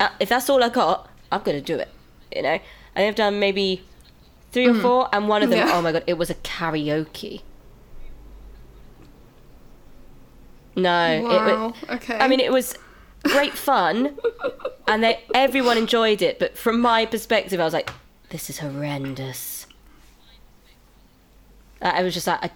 uh, 0.00 0.08
if 0.20 0.28
that's 0.28 0.48
all 0.50 0.62
I 0.64 0.68
got, 0.68 1.08
I'm 1.30 1.42
gonna 1.42 1.60
do 1.60 1.76
it. 1.76 1.88
You 2.34 2.42
know, 2.42 2.58
and 2.94 3.06
I've 3.06 3.14
done 3.14 3.38
maybe 3.38 3.82
three 4.52 4.66
or 4.68 4.74
four, 4.74 5.08
and 5.12 5.28
one 5.28 5.42
of 5.42 5.50
them, 5.50 5.60
Mm. 5.60 5.70
Yeah. 5.70 5.76
oh 5.76 5.82
my 5.82 5.92
god, 5.92 6.04
it 6.06 6.14
was 6.18 6.30
a 6.30 6.34
karaoke. 6.36 7.42
No, 10.76 11.06
it 11.10 11.22
wow. 11.24 11.74
okay. 11.90 12.16
I 12.18 12.28
mean, 12.28 12.40
it 12.40 12.52
was 12.52 12.76
great 13.24 13.52
fun, 13.54 14.16
and 14.86 15.02
they, 15.02 15.20
everyone 15.34 15.76
enjoyed 15.76 16.22
it. 16.22 16.38
But 16.38 16.56
from 16.56 16.80
my 16.80 17.04
perspective, 17.04 17.58
I 17.58 17.64
was 17.64 17.72
like, 17.74 17.90
this 18.30 18.48
is 18.48 18.58
horrendous. 18.58 19.66
Uh, 21.82 21.92
I 21.94 22.02
was 22.02 22.14
just 22.14 22.26
like, 22.26 22.44
I, 22.44 22.50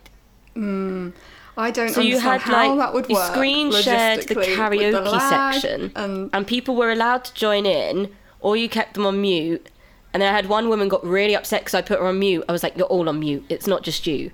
I 1.57 1.71
don't 1.71 1.89
so 1.91 2.01
you 2.01 2.19
had 2.21 2.43
how 2.43 2.53
like 2.53 2.79
that 2.79 2.95
would 2.95 3.09
you 3.09 3.17
work. 3.17 3.33
screen 3.33 3.73
shared 3.73 4.23
the 4.29 4.35
karaoke 4.37 5.13
lag 5.13 5.55
section, 5.55 5.91
and 5.97 6.31
and 6.33 6.47
people 6.47 6.77
were 6.77 6.91
allowed 6.93 7.25
to 7.25 7.35
join 7.35 7.67
in, 7.67 8.15
or 8.41 8.57
you 8.57 8.69
kept 8.69 8.95
them 8.95 9.05
on 9.07 9.21
mute. 9.21 9.69
And 10.13 10.21
then 10.23 10.33
I 10.33 10.37
had 10.37 10.47
one 10.49 10.69
woman 10.69 10.89
got 10.89 11.05
really 11.05 11.35
upset 11.35 11.63
because 11.63 11.75
I 11.75 11.81
put 11.83 11.99
her 11.99 12.07
on 12.07 12.19
mute. 12.19 12.45
I 12.49 12.53
was 12.53 12.63
like, 12.63 12.77
"You're 12.77 12.87
all 12.87 13.09
on 13.09 13.21
mute. 13.21 13.45
It's 13.49 13.67
not 13.67 13.83
just 13.83 14.07
you." 14.07 14.31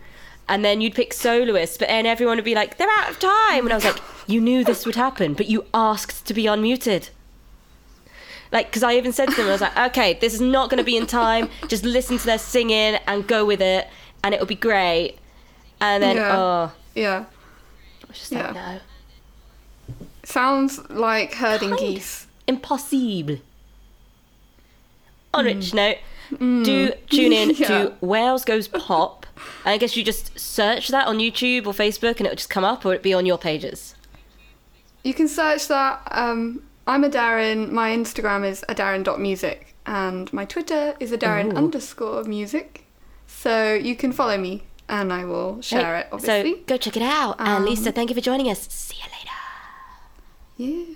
And 0.48 0.64
then 0.64 0.80
you'd 0.80 0.94
pick 0.94 1.12
soloists, 1.12 1.76
but 1.78 1.88
then 1.88 2.06
everyone 2.06 2.36
would 2.36 2.44
be 2.44 2.54
like, 2.54 2.78
"They're 2.78 2.90
out 2.90 3.10
of 3.10 3.18
time," 3.18 3.64
and 3.64 3.72
I 3.72 3.76
was 3.76 3.84
like, 3.84 4.00
"You 4.26 4.40
knew 4.40 4.64
this 4.64 4.86
would 4.86 4.96
happen, 4.96 5.34
but 5.34 5.46
you 5.46 5.64
asked 5.72 6.26
to 6.26 6.34
be 6.34 6.44
unmuted." 6.44 7.10
Like, 8.50 8.66
because 8.68 8.82
I 8.82 8.94
even 8.96 9.12
said 9.12 9.28
to 9.28 9.36
them, 9.36 9.46
I 9.48 9.52
was 9.52 9.60
like, 9.60 9.76
"Okay, 9.76 10.14
this 10.20 10.32
is 10.34 10.40
not 10.40 10.70
going 10.70 10.78
to 10.78 10.84
be 10.84 10.96
in 10.96 11.06
time. 11.06 11.50
Just 11.68 11.84
listen 11.84 12.16
to 12.18 12.24
their 12.26 12.38
singing 12.38 12.96
and 13.06 13.26
go 13.28 13.44
with 13.44 13.60
it, 13.60 13.86
and 14.24 14.34
it'll 14.34 14.46
be 14.46 14.54
great." 14.54 15.18
And 15.80 16.02
then, 16.02 16.16
Yeah. 16.16 16.36
oh, 16.36 16.72
yeah, 16.94 17.24
I 18.02 18.06
was 18.08 18.18
just 18.18 18.32
like, 18.32 18.42
Yeah. 18.46 18.52
"No." 18.52 19.94
sounds 20.24 20.78
like 20.90 21.34
herding 21.34 21.70
Kind. 21.70 21.80
geese. 21.80 22.26
impossible. 22.46 23.38
On 25.34 25.44
which 25.44 25.74
note, 25.74 25.98
do 26.38 26.92
tune 27.10 27.32
in 27.32 27.50
Yeah. 27.56 27.66
to 27.68 27.92
Wales 28.00 28.44
Goes 28.44 28.66
Pop. 28.68 29.26
And 29.64 29.74
I 29.74 29.78
guess 29.78 29.96
you 29.96 30.02
just 30.04 30.38
search 30.38 30.88
that 30.88 31.06
on 31.06 31.18
YouTube 31.18 31.66
or 31.66 31.72
Facebook 31.72 32.16
and 32.18 32.22
it'll 32.26 32.36
just 32.36 32.50
come 32.50 32.64
up 32.64 32.84
or 32.84 32.94
it'll 32.94 33.02
be 33.02 33.14
on 33.14 33.26
your 33.26 33.38
pages. 33.38 33.94
You 35.04 35.14
can 35.14 35.28
search 35.28 35.68
that. 35.68 36.02
Um, 36.10 36.62
I'm 36.86 37.04
a 37.04 37.08
Darren. 37.10 37.70
My 37.70 37.90
Instagram 37.90 38.44
is 38.46 38.64
a 38.68 38.74
Darren.music 38.74 39.74
and 39.86 40.32
my 40.32 40.44
Twitter 40.44 40.94
is 40.98 41.12
a 41.12 41.18
Darren 41.18 41.52
Ooh. 41.52 41.56
underscore 41.56 42.24
music. 42.24 42.84
So 43.26 43.74
you 43.74 43.94
can 43.94 44.12
follow 44.12 44.38
me 44.38 44.64
and 44.88 45.12
I 45.12 45.24
will 45.24 45.60
share 45.62 45.96
it, 45.98 46.08
obviously. 46.10 46.54
So 46.54 46.60
go 46.66 46.76
check 46.78 46.96
it 46.96 47.02
out. 47.02 47.36
and 47.38 47.48
Um, 47.48 47.64
Lisa, 47.66 47.92
thank 47.92 48.08
you 48.10 48.14
for 48.14 48.22
joining 48.22 48.50
us. 48.50 48.66
See 48.70 48.96
you 48.96 50.64
later. 50.64 50.88
yeah. 50.88 50.94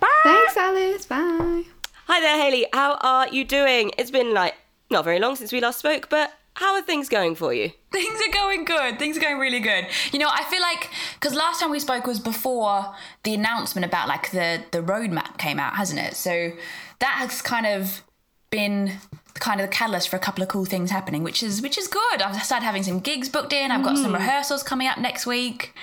Bye. 0.00 0.08
Thanks, 0.24 0.56
Alice. 0.56 1.06
Bye. 1.06 1.64
Hi 2.08 2.20
there, 2.20 2.38
Haley. 2.42 2.66
How 2.72 2.94
are 3.00 3.28
you 3.28 3.44
doing? 3.44 3.90
It's 3.98 4.10
been 4.10 4.32
like 4.32 4.54
not 4.90 5.04
very 5.04 5.18
long 5.18 5.36
since 5.36 5.52
we 5.52 5.60
last 5.60 5.78
spoke, 5.78 6.08
but 6.08 6.32
how 6.54 6.74
are 6.74 6.82
things 6.82 7.08
going 7.08 7.34
for 7.34 7.52
you? 7.52 7.70
Things 7.92 8.18
are 8.26 8.32
going 8.32 8.64
good. 8.64 8.98
Things 8.98 9.16
are 9.16 9.20
going 9.20 9.38
really 9.38 9.60
good. 9.60 9.86
You 10.12 10.18
know, 10.18 10.28
I 10.30 10.42
feel 10.44 10.60
like 10.60 10.88
because 11.14 11.34
last 11.34 11.60
time 11.60 11.70
we 11.70 11.78
spoke 11.80 12.06
was 12.06 12.18
before 12.18 12.94
the 13.24 13.34
announcement 13.34 13.84
about 13.84 14.08
like 14.08 14.30
the 14.30 14.62
the 14.72 14.78
roadmap 14.80 15.36
came 15.38 15.58
out, 15.60 15.74
hasn't 15.74 16.00
it? 16.00 16.14
So 16.16 16.52
that 17.00 17.14
has 17.18 17.42
kind 17.42 17.66
of 17.66 18.02
been 18.50 18.92
kind 19.34 19.60
of 19.60 19.66
the 19.68 19.72
catalyst 19.72 20.08
for 20.08 20.16
a 20.16 20.20
couple 20.20 20.42
of 20.42 20.48
cool 20.48 20.64
things 20.64 20.90
happening, 20.90 21.22
which 21.22 21.42
is 21.42 21.60
which 21.60 21.76
is 21.76 21.88
good. 21.88 22.22
I've 22.22 22.42
started 22.42 22.64
having 22.64 22.82
some 22.82 23.00
gigs 23.00 23.28
booked 23.28 23.52
in. 23.52 23.70
I've 23.70 23.84
got 23.84 23.96
Mm. 23.96 24.02
some 24.02 24.14
rehearsals 24.14 24.62
coming 24.62 24.88
up 24.88 24.96
next 24.98 25.26
week. 25.26 25.74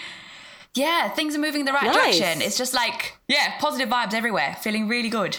Yeah, 0.73 1.07
things 1.10 1.35
are 1.35 1.39
moving 1.39 1.61
in 1.61 1.65
the 1.65 1.72
right 1.72 1.84
Nice. 1.85 2.18
direction. 2.19 2.41
It's 2.41 2.57
just 2.57 2.73
like 2.73 3.15
yeah, 3.27 3.57
positive 3.60 3.88
vibes 3.89 4.14
everywhere. 4.14 4.57
Feeling 4.61 4.88
really 4.89 5.10
good. 5.10 5.38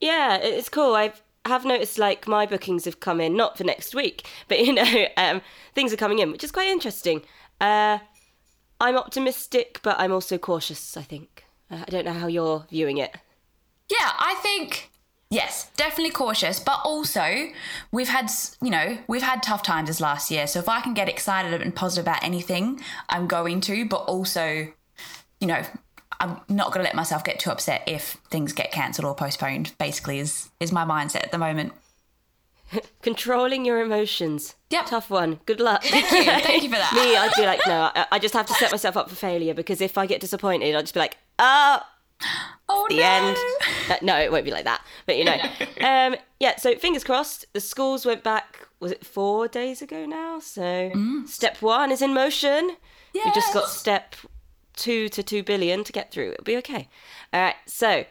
Yeah, 0.00 0.36
it's 0.36 0.68
cool. 0.68 0.94
I've 0.94 1.22
have 1.46 1.64
noticed 1.64 1.98
like 1.98 2.28
my 2.28 2.44
bookings 2.46 2.84
have 2.84 3.00
come 3.00 3.20
in, 3.20 3.34
not 3.34 3.56
for 3.56 3.64
next 3.64 3.94
week, 3.94 4.28
but 4.48 4.60
you 4.60 4.72
know, 4.72 5.06
um, 5.16 5.40
things 5.74 5.92
are 5.92 5.96
coming 5.96 6.18
in, 6.18 6.30
which 6.32 6.44
is 6.44 6.52
quite 6.52 6.68
interesting. 6.68 7.22
Uh, 7.60 7.98
I'm 8.80 8.96
optimistic, 8.96 9.80
but 9.82 9.96
I'm 9.98 10.12
also 10.12 10.38
cautious. 10.38 10.96
I 10.96 11.02
think. 11.02 11.44
Uh, 11.70 11.84
I 11.86 11.90
don't 11.90 12.04
know 12.04 12.12
how 12.12 12.26
you're 12.26 12.66
viewing 12.70 12.98
it. 12.98 13.14
Yeah, 13.90 14.12
I 14.18 14.34
think 14.42 14.90
yes, 15.30 15.70
definitely 15.76 16.12
cautious, 16.12 16.60
but 16.60 16.80
also 16.84 17.48
we've 17.92 18.08
had 18.08 18.30
you 18.62 18.70
know 18.70 18.98
we've 19.06 19.22
had 19.22 19.42
tough 19.42 19.62
times 19.62 19.88
this 19.88 20.00
last 20.00 20.30
year. 20.30 20.46
So 20.46 20.58
if 20.58 20.68
I 20.68 20.80
can 20.80 20.94
get 20.94 21.08
excited 21.08 21.60
and 21.60 21.74
positive 21.74 22.04
about 22.04 22.24
anything, 22.24 22.80
I'm 23.08 23.26
going 23.26 23.60
to. 23.62 23.86
But 23.86 24.04
also, 24.04 24.68
you 25.40 25.46
know, 25.46 25.62
I'm 26.20 26.40
not 26.48 26.68
going 26.68 26.80
to 26.80 26.84
let 26.84 26.94
myself 26.94 27.24
get 27.24 27.40
too 27.40 27.50
upset 27.50 27.82
if 27.86 28.18
things 28.30 28.52
get 28.52 28.70
cancelled 28.70 29.06
or 29.06 29.14
postponed. 29.14 29.72
Basically, 29.78 30.18
is 30.18 30.50
is 30.60 30.70
my 30.70 30.84
mindset 30.84 31.24
at 31.24 31.32
the 31.32 31.38
moment. 31.38 31.72
Controlling 33.02 33.64
your 33.64 33.80
emotions. 33.80 34.54
Yep. 34.70 34.86
Tough 34.86 35.10
one. 35.10 35.40
Good 35.46 35.60
luck. 35.60 35.82
Thank 35.82 36.10
you. 36.12 36.24
Thank 36.24 36.62
you 36.62 36.68
for 36.68 36.76
that. 36.76 36.92
Me, 36.94 37.16
I'd 37.16 37.32
be 37.34 37.46
like, 37.46 37.60
no, 37.66 37.90
I, 37.94 38.06
I 38.12 38.18
just 38.18 38.34
have 38.34 38.46
to 38.46 38.54
set 38.54 38.70
myself 38.70 38.96
up 38.96 39.08
for 39.08 39.16
failure 39.16 39.54
because 39.54 39.80
if 39.80 39.98
I 39.98 40.06
get 40.06 40.20
disappointed, 40.20 40.74
I'll 40.74 40.82
just 40.82 40.94
be 40.94 41.00
like, 41.00 41.16
oh, 41.38 41.80
oh 42.68 42.86
the 42.88 42.96
no. 42.96 43.02
end. 43.02 43.36
Uh, 43.88 43.96
no, 44.02 44.20
it 44.20 44.30
won't 44.30 44.44
be 44.44 44.50
like 44.50 44.64
that. 44.64 44.84
But 45.06 45.16
you 45.16 45.24
know, 45.24 45.36
um, 45.80 46.16
yeah. 46.38 46.56
So 46.56 46.76
fingers 46.76 47.02
crossed. 47.02 47.46
The 47.54 47.60
schools 47.60 48.04
went 48.04 48.22
back. 48.22 48.68
Was 48.78 48.92
it 48.92 49.04
four 49.04 49.48
days 49.48 49.82
ago 49.82 50.06
now? 50.06 50.38
So 50.38 50.92
step 51.26 51.60
one 51.60 51.90
is 51.90 52.02
in 52.02 52.14
motion. 52.14 52.76
Yes. 53.12 53.26
We 53.26 53.32
just 53.32 53.52
got 53.52 53.68
step 53.68 54.14
two 54.80 55.08
to 55.10 55.22
two 55.22 55.42
billion 55.42 55.84
to 55.84 55.92
get 55.92 56.10
through. 56.10 56.32
It'll 56.32 56.44
be 56.44 56.56
okay. 56.56 56.88
All 57.32 57.40
right. 57.40 57.54
So 57.66 58.04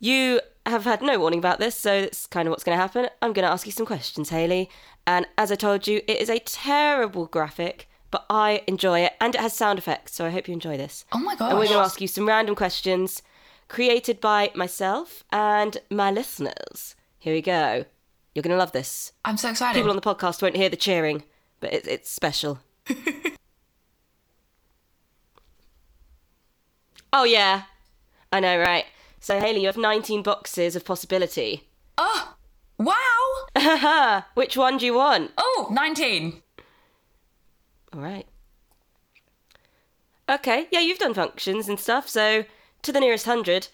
you 0.00 0.40
have 0.64 0.84
had 0.84 1.02
no 1.02 1.18
warning 1.18 1.38
about 1.38 1.58
this, 1.60 1.76
so 1.76 2.02
that's 2.02 2.26
kind 2.26 2.48
of 2.48 2.50
what's 2.50 2.64
going 2.64 2.76
to 2.76 2.82
happen. 2.82 3.08
I'm 3.22 3.32
going 3.32 3.46
to 3.46 3.52
ask 3.52 3.66
you 3.66 3.72
some 3.72 3.86
questions, 3.86 4.30
Haley. 4.30 4.68
And 5.06 5.26
as 5.38 5.52
I 5.52 5.54
told 5.54 5.86
you, 5.86 6.00
it 6.08 6.18
is 6.18 6.28
a 6.28 6.40
terrible 6.40 7.26
graphic, 7.26 7.88
but 8.10 8.26
I 8.28 8.62
enjoy 8.66 9.00
it, 9.00 9.12
and 9.20 9.34
it 9.34 9.40
has 9.40 9.52
sound 9.52 9.78
effects. 9.78 10.14
So 10.14 10.26
I 10.26 10.30
hope 10.30 10.48
you 10.48 10.54
enjoy 10.54 10.76
this. 10.76 11.04
Oh 11.12 11.18
my 11.18 11.36
god! 11.36 11.50
And 11.50 11.58
we're 11.58 11.66
going 11.66 11.78
to 11.78 11.84
ask 11.84 12.00
you 12.00 12.08
some 12.08 12.26
random 12.26 12.56
questions 12.56 13.22
created 13.68 14.20
by 14.20 14.50
myself 14.54 15.24
and 15.30 15.78
my 15.90 16.10
listeners. 16.10 16.96
Here 17.18 17.34
we 17.34 17.42
go. 17.42 17.84
You're 18.34 18.42
going 18.42 18.54
to 18.54 18.58
love 18.58 18.72
this. 18.72 19.12
I'm 19.24 19.36
so 19.36 19.50
excited. 19.50 19.78
People 19.78 19.90
on 19.90 19.96
the 19.96 20.02
podcast 20.02 20.42
won't 20.42 20.56
hear 20.56 20.68
the 20.68 20.76
cheering, 20.76 21.22
but 21.60 21.72
it, 21.72 21.86
it's 21.86 22.10
special. 22.10 22.58
oh, 27.16 27.24
yeah. 27.24 27.62
I 28.32 28.40
know, 28.40 28.58
right? 28.58 28.84
So, 29.20 29.40
Haley, 29.40 29.60
you 29.60 29.66
have 29.66 29.76
19 29.76 30.22
boxes 30.22 30.76
of 30.76 30.84
possibility. 30.84 31.64
oh, 31.98 32.34
wow. 32.78 34.24
Which 34.34 34.56
one 34.56 34.76
do 34.76 34.86
you 34.86 34.94
want? 34.94 35.32
Oh, 35.38 35.68
19. 35.70 36.42
All 37.94 38.00
right. 38.00 38.26
Okay, 40.28 40.66
yeah, 40.70 40.80
you've 40.80 40.98
done 40.98 41.14
functions 41.14 41.68
and 41.68 41.78
stuff, 41.78 42.08
so 42.08 42.44
to 42.82 42.92
the 42.92 43.00
nearest 43.00 43.26
hundred, 43.26 43.68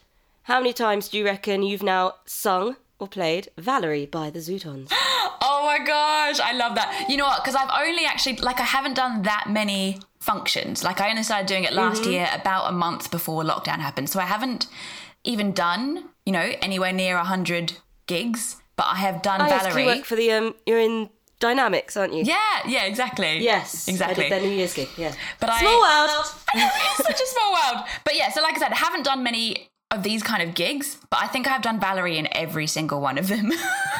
how 0.44 0.58
many 0.58 0.72
times 0.74 1.08
do 1.08 1.18
you 1.18 1.24
reckon 1.24 1.62
you've 1.62 1.82
now 1.82 2.16
sung 2.26 2.76
or 2.98 3.08
played 3.08 3.48
Valerie 3.56 4.06
by 4.06 4.30
the 4.30 4.38
Zutons? 4.40 4.92
Oh 5.44 5.66
my 5.66 5.84
gosh, 5.84 6.38
I 6.38 6.52
love 6.52 6.74
that. 6.74 7.06
You 7.08 7.16
know 7.16 7.24
what? 7.24 7.42
Because 7.42 7.54
I've 7.56 7.70
only 7.86 8.04
actually, 8.04 8.36
like, 8.36 8.60
I 8.60 8.64
haven't 8.64 8.94
done 8.94 9.22
that 9.22 9.46
many 9.48 9.98
functions. 10.22 10.84
Like, 10.84 11.00
I 11.00 11.10
only 11.10 11.22
started 11.24 11.46
doing 11.46 11.64
it 11.64 11.72
last 11.72 12.04
year, 12.06 12.28
about 12.32 12.68
a 12.68 12.72
month 12.72 13.10
before 13.10 13.42
lockdown 13.42 13.78
happened. 13.80 14.08
So 14.08 14.20
I 14.20 14.24
haven't 14.24 14.68
even 15.24 15.52
done, 15.52 16.10
you 16.24 16.32
know, 16.32 16.52
anywhere 16.62 16.92
near 16.92 17.16
100 17.16 17.74
gigs, 18.06 18.56
but 18.76 18.86
I 18.86 18.96
have 18.96 19.22
done 19.22 19.40
you 19.40 19.48
Valerie. 19.48 19.84
work 19.86 20.04
for 20.04 20.16
the 20.16 20.30
um. 20.32 20.54
You're 20.64 20.80
in 20.80 21.10
Dynamics, 21.40 21.96
aren't 21.96 22.14
you? 22.14 22.22
yeah, 22.22 22.60
yeah, 22.68 22.84
exactly. 22.84 23.40
Yes, 23.40 23.88
exactly. 23.88 24.26
I 24.26 24.28
did 24.28 24.32
their 24.32 24.48
New 24.48 24.54
Year's 24.56 24.74
gig. 24.74 24.88
Yeah. 24.96 25.12
But 25.40 25.50
I- 25.50 25.58
small 25.58 25.80
world. 25.80 26.10
I 26.54 26.58
know, 26.58 26.70
it's 26.72 27.04
such 27.04 27.20
a 27.20 27.26
small 27.26 27.52
world. 27.52 27.84
But 28.04 28.14
yeah, 28.16 28.30
so 28.30 28.42
like 28.42 28.54
I 28.54 28.58
said, 28.60 28.72
I 28.72 28.76
haven't 28.76 29.02
done 29.02 29.24
many 29.24 29.68
of 29.90 30.04
these 30.04 30.22
kind 30.22 30.40
of 30.48 30.54
gigs, 30.54 30.98
but 31.10 31.20
I 31.20 31.26
think 31.26 31.48
I've 31.48 31.60
done 31.62 31.80
Valerie 31.80 32.16
in 32.16 32.28
every 32.30 32.68
single 32.68 33.00
one 33.00 33.18
of 33.18 33.26
them. 33.26 33.52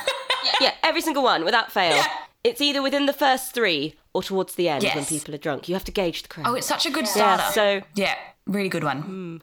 yeah, 0.61 0.73
every 0.85 1.01
single 1.01 1.25
one 1.25 1.45
without 1.45 1.73
fail. 1.73 1.97
Yeah. 1.97 2.07
It's 2.45 2.61
either 2.61 2.81
within 2.81 3.07
the 3.07 3.13
first 3.13 3.53
three 3.55 3.97
or 4.15 4.23
towards 4.23 4.55
the 4.55 4.69
end 4.69 4.85
when 4.85 5.05
people 5.05 5.35
are 5.35 5.39
drunk. 5.39 5.69
You 5.69 5.75
have 5.75 5.85
to 5.85 5.93
gauge 5.93 6.23
the 6.23 6.29
crowd. 6.29 6.47
oh, 6.47 6.55
it's 6.55 6.67
such 6.67 6.87
a 6.87 6.91
good 6.91 7.07
yeah. 7.17 7.51
So 7.51 7.83
yeah, 7.95 8.15
really 8.47 8.69
good 8.69 8.85
one. 8.85 9.03
Hmm. 9.03 9.37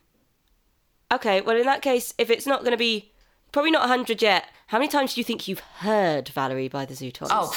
Okay, 1.11 1.41
well, 1.41 1.57
in 1.57 1.65
that 1.65 1.81
case, 1.81 2.13
if 2.17 2.29
it's 2.29 2.45
not 2.45 2.59
going 2.61 2.71
to 2.71 2.77
be 2.77 3.11
probably 3.51 3.71
not 3.71 3.81
100 3.81 4.21
yet, 4.21 4.45
how 4.67 4.77
many 4.77 4.87
times 4.87 5.15
do 5.15 5.19
you 5.19 5.25
think 5.25 5.47
you've 5.47 5.59
heard 5.79 6.29
Valerie 6.29 6.67
by 6.67 6.85
the 6.85 6.93
Zutons? 6.93 7.29
Oh, 7.31 7.51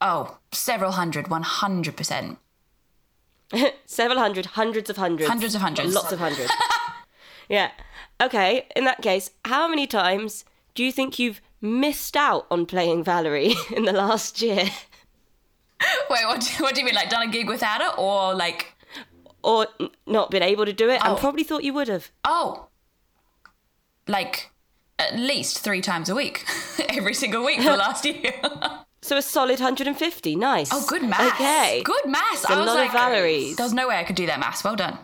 oh, 0.00 0.38
several 0.52 0.92
hundred, 0.92 1.28
one 1.28 1.42
hundred 1.44 1.96
percent, 1.96 2.38
Several 3.86 4.18
hundred, 4.18 4.46
hundreds 4.46 4.90
of 4.90 4.96
hundreds. 4.96 5.28
hundreds 5.28 5.54
of 5.54 5.60
hundreds. 5.60 5.94
Lots 5.94 6.10
of 6.12 6.18
hundreds. 6.18 6.50
yeah. 7.48 7.70
Okay, 8.20 8.66
in 8.74 8.84
that 8.84 9.02
case, 9.02 9.30
how 9.44 9.68
many 9.68 9.86
times 9.86 10.44
do 10.74 10.82
you 10.82 10.90
think 10.90 11.18
you've 11.18 11.40
missed 11.60 12.16
out 12.16 12.46
on 12.50 12.66
playing 12.66 13.04
Valerie 13.04 13.54
in 13.76 13.84
the 13.84 13.92
last 13.92 14.42
year? 14.42 14.64
Wait, 16.10 16.24
what? 16.26 16.40
do- 16.40 16.62
What 16.64 16.74
do 16.74 16.80
you 16.80 16.86
mean? 16.86 16.94
Like 16.94 17.10
done 17.10 17.22
a 17.28 17.30
gig 17.30 17.48
without 17.48 17.80
it, 17.80 17.98
or 17.98 18.34
like? 18.34 18.74
Or 19.42 19.66
n- 19.80 19.90
not 20.06 20.30
been 20.30 20.42
able 20.42 20.64
to 20.66 20.72
do 20.72 20.90
it 20.90 21.00
Oh. 21.04 21.10
and 21.10 21.18
probably 21.18 21.44
thought 21.44 21.62
you 21.64 21.72
would 21.74 21.88
have? 21.88 22.10
Oh, 22.24 22.68
like 24.08 24.50
at 24.98 25.14
least 25.18 25.58
three 25.60 25.80
times 25.80 26.08
a 26.08 26.14
week, 26.14 26.44
every 26.88 27.14
single 27.14 27.44
week 27.44 27.58
for 27.58 27.70
the 27.70 27.76
last 27.76 28.04
year. 28.06 28.32
So 29.02 29.16
a 29.16 29.22
solid 29.22 29.60
150. 29.60 30.36
Nice. 30.36 30.70
oh, 30.72 30.84
good 30.88 31.02
maths. 31.02 31.34
Okay. 31.34 31.82
good 31.84 32.06
maths. 32.06 32.42
It's 32.42 32.50
a 32.50 32.54
I 32.54 32.58
was 32.58 32.66
lot 32.66 32.76
of 32.78 32.82
like, 32.84 32.92
Valeries. 32.92 33.56
There 33.56 33.64
was 33.66 33.72
no 33.74 33.88
way 33.88 33.96
I 33.96 34.04
could 34.04 34.16
do 34.16 34.26
that 34.26 34.40
maths. 34.40 34.64
Well 34.64 34.74
done. 34.76 34.94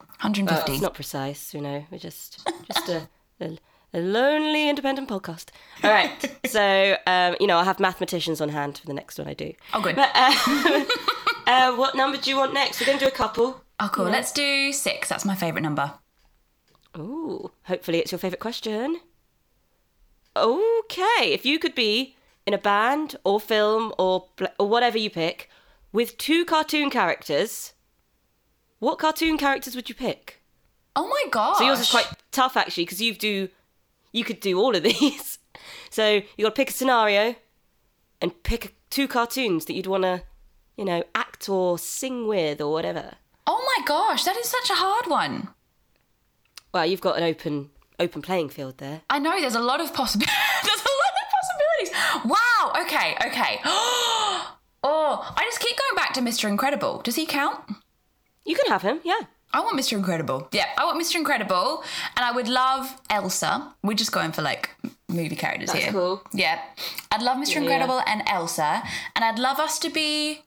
Uh, 0.00 0.06
150. 0.22 0.72
it's 0.72 0.80
not 0.82 0.94
precise, 0.94 1.52
you 1.54 1.60
know. 1.60 1.84
We're 1.90 1.98
just 1.98 2.48
just 2.66 2.88
a, 2.88 3.08
a, 3.40 3.58
a 3.94 4.00
lonely 4.00 4.68
independent 4.68 5.08
podcast. 5.08 5.46
All 5.82 5.90
right. 5.90 6.10
So 6.46 6.96
um, 7.06 7.34
you 7.40 7.48
know, 7.48 7.56
I'll 7.56 7.64
have 7.64 7.80
mathematicians 7.80 8.40
on 8.40 8.50
hand 8.50 8.78
for 8.78 8.86
the 8.86 8.94
next 8.94 9.18
one 9.18 9.26
I 9.26 9.34
do. 9.34 9.54
Oh, 9.72 9.80
good. 9.82 9.96
But, 9.96 10.10
uh, 10.14 10.84
uh, 11.48 11.76
what 11.76 11.96
number 11.96 12.16
do 12.16 12.30
you 12.30 12.36
want 12.36 12.54
next? 12.54 12.80
We're 12.80 12.86
going 12.86 12.98
to 12.98 13.04
do 13.04 13.08
a 13.08 13.14
couple. 13.14 13.64
oh, 13.80 13.90
cool. 13.92 14.04
Let's 14.04 14.30
do 14.30 14.72
six. 14.72 15.08
That's 15.08 15.24
my 15.24 15.34
favourite 15.34 15.62
number. 15.62 15.94
Ooh, 16.96 17.50
hopefully 17.64 17.98
it's 17.98 18.12
your 18.12 18.20
favourite 18.20 18.40
question. 18.40 19.00
Okay, 20.36 21.32
if 21.32 21.44
you 21.44 21.58
could 21.58 21.74
be 21.74 22.14
in 22.46 22.54
a 22.54 22.58
band 22.58 23.16
or 23.24 23.40
film 23.40 23.92
or 23.98 24.26
or 24.58 24.68
whatever 24.68 24.98
you 24.98 25.10
pick 25.10 25.48
with 25.92 26.16
two 26.18 26.44
cartoon 26.44 26.90
characters, 26.90 27.72
what 28.78 28.98
cartoon 28.98 29.38
characters 29.38 29.74
would 29.74 29.88
you 29.88 29.94
pick? 29.94 30.40
Oh 30.94 31.08
my 31.08 31.24
god. 31.30 31.56
So 31.56 31.64
yours 31.64 31.80
is 31.80 31.90
quite 31.90 32.08
tough 32.30 32.56
actually 32.56 32.84
because 32.84 33.00
you 33.00 33.14
do 33.14 33.48
you 34.14 34.24
could 34.24 34.40
do 34.40 34.58
all 34.58 34.74
of 34.74 34.82
these. 34.82 35.38
So 35.88 36.22
you 36.36 36.44
got 36.44 36.48
to 36.48 36.50
pick 36.50 36.70
a 36.70 36.72
scenario 36.72 37.36
and 38.20 38.42
pick 38.42 38.74
two 38.90 39.06
cartoons 39.06 39.66
that 39.66 39.74
you'd 39.74 39.86
want 39.86 40.02
to, 40.02 40.24
you 40.76 40.84
know, 40.84 41.04
act 41.14 41.48
or 41.48 41.78
sing 41.78 42.26
with 42.26 42.60
or 42.60 42.72
whatever. 42.72 43.12
Oh 43.46 43.62
my 43.64 43.86
gosh, 43.86 44.24
that 44.24 44.36
is 44.36 44.48
such 44.48 44.70
a 44.70 44.74
hard 44.74 45.06
one. 45.06 45.50
Well, 46.72 46.84
you've 46.84 47.00
got 47.00 47.16
an 47.16 47.22
open 47.22 47.70
open 48.00 48.22
playing 48.22 48.48
field 48.48 48.78
there. 48.78 49.02
I 49.08 49.20
know 49.20 49.40
there's 49.40 49.54
a 49.54 49.60
lot 49.60 49.80
of 49.80 49.94
possibilities. 49.94 50.34
there's 50.64 50.80
a 50.80 50.96
lot 51.04 51.14
of 51.22 51.26
possibilities. 51.38 52.34
Wow. 52.34 52.72
Okay. 52.82 53.14
Okay. 53.28 53.60
oh, 54.82 55.34
I 55.36 55.42
just 55.44 55.60
keep 55.60 55.78
going 55.78 55.94
back 55.94 56.12
to 56.14 56.20
Mr. 56.20 56.48
Incredible. 56.48 57.02
Does 57.02 57.14
he 57.14 57.24
count? 57.24 57.60
You 58.44 58.56
can 58.56 58.66
have 58.66 58.82
him, 58.82 58.98
yeah. 59.04 59.20
I 59.54 59.60
want 59.60 59.78
Mr. 59.78 59.92
Incredible. 59.96 60.48
Yeah, 60.52 60.66
I 60.76 60.84
want 60.84 61.00
Mr. 61.00 61.14
Incredible, 61.14 61.82
and 62.16 62.24
I 62.24 62.32
would 62.32 62.48
love 62.48 63.00
Elsa. 63.08 63.72
We're 63.82 63.94
just 63.94 64.12
going 64.12 64.32
for 64.32 64.42
like 64.42 64.70
movie 65.08 65.36
characters 65.36 65.70
That's 65.70 65.84
here. 65.84 65.92
cool. 65.92 66.22
Yeah, 66.32 66.60
I'd 67.12 67.22
love 67.22 67.38
Mr. 67.38 67.54
Yeah, 67.54 67.60
Incredible 67.62 68.00
and 68.06 68.22
Elsa, 68.26 68.82
and 69.14 69.24
I'd 69.24 69.38
love 69.38 69.58
us 69.60 69.78
to 69.78 69.90
be 69.90 70.42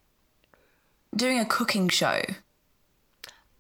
doing 1.16 1.40
a 1.40 1.46
cooking 1.46 1.88
show. 1.90 2.22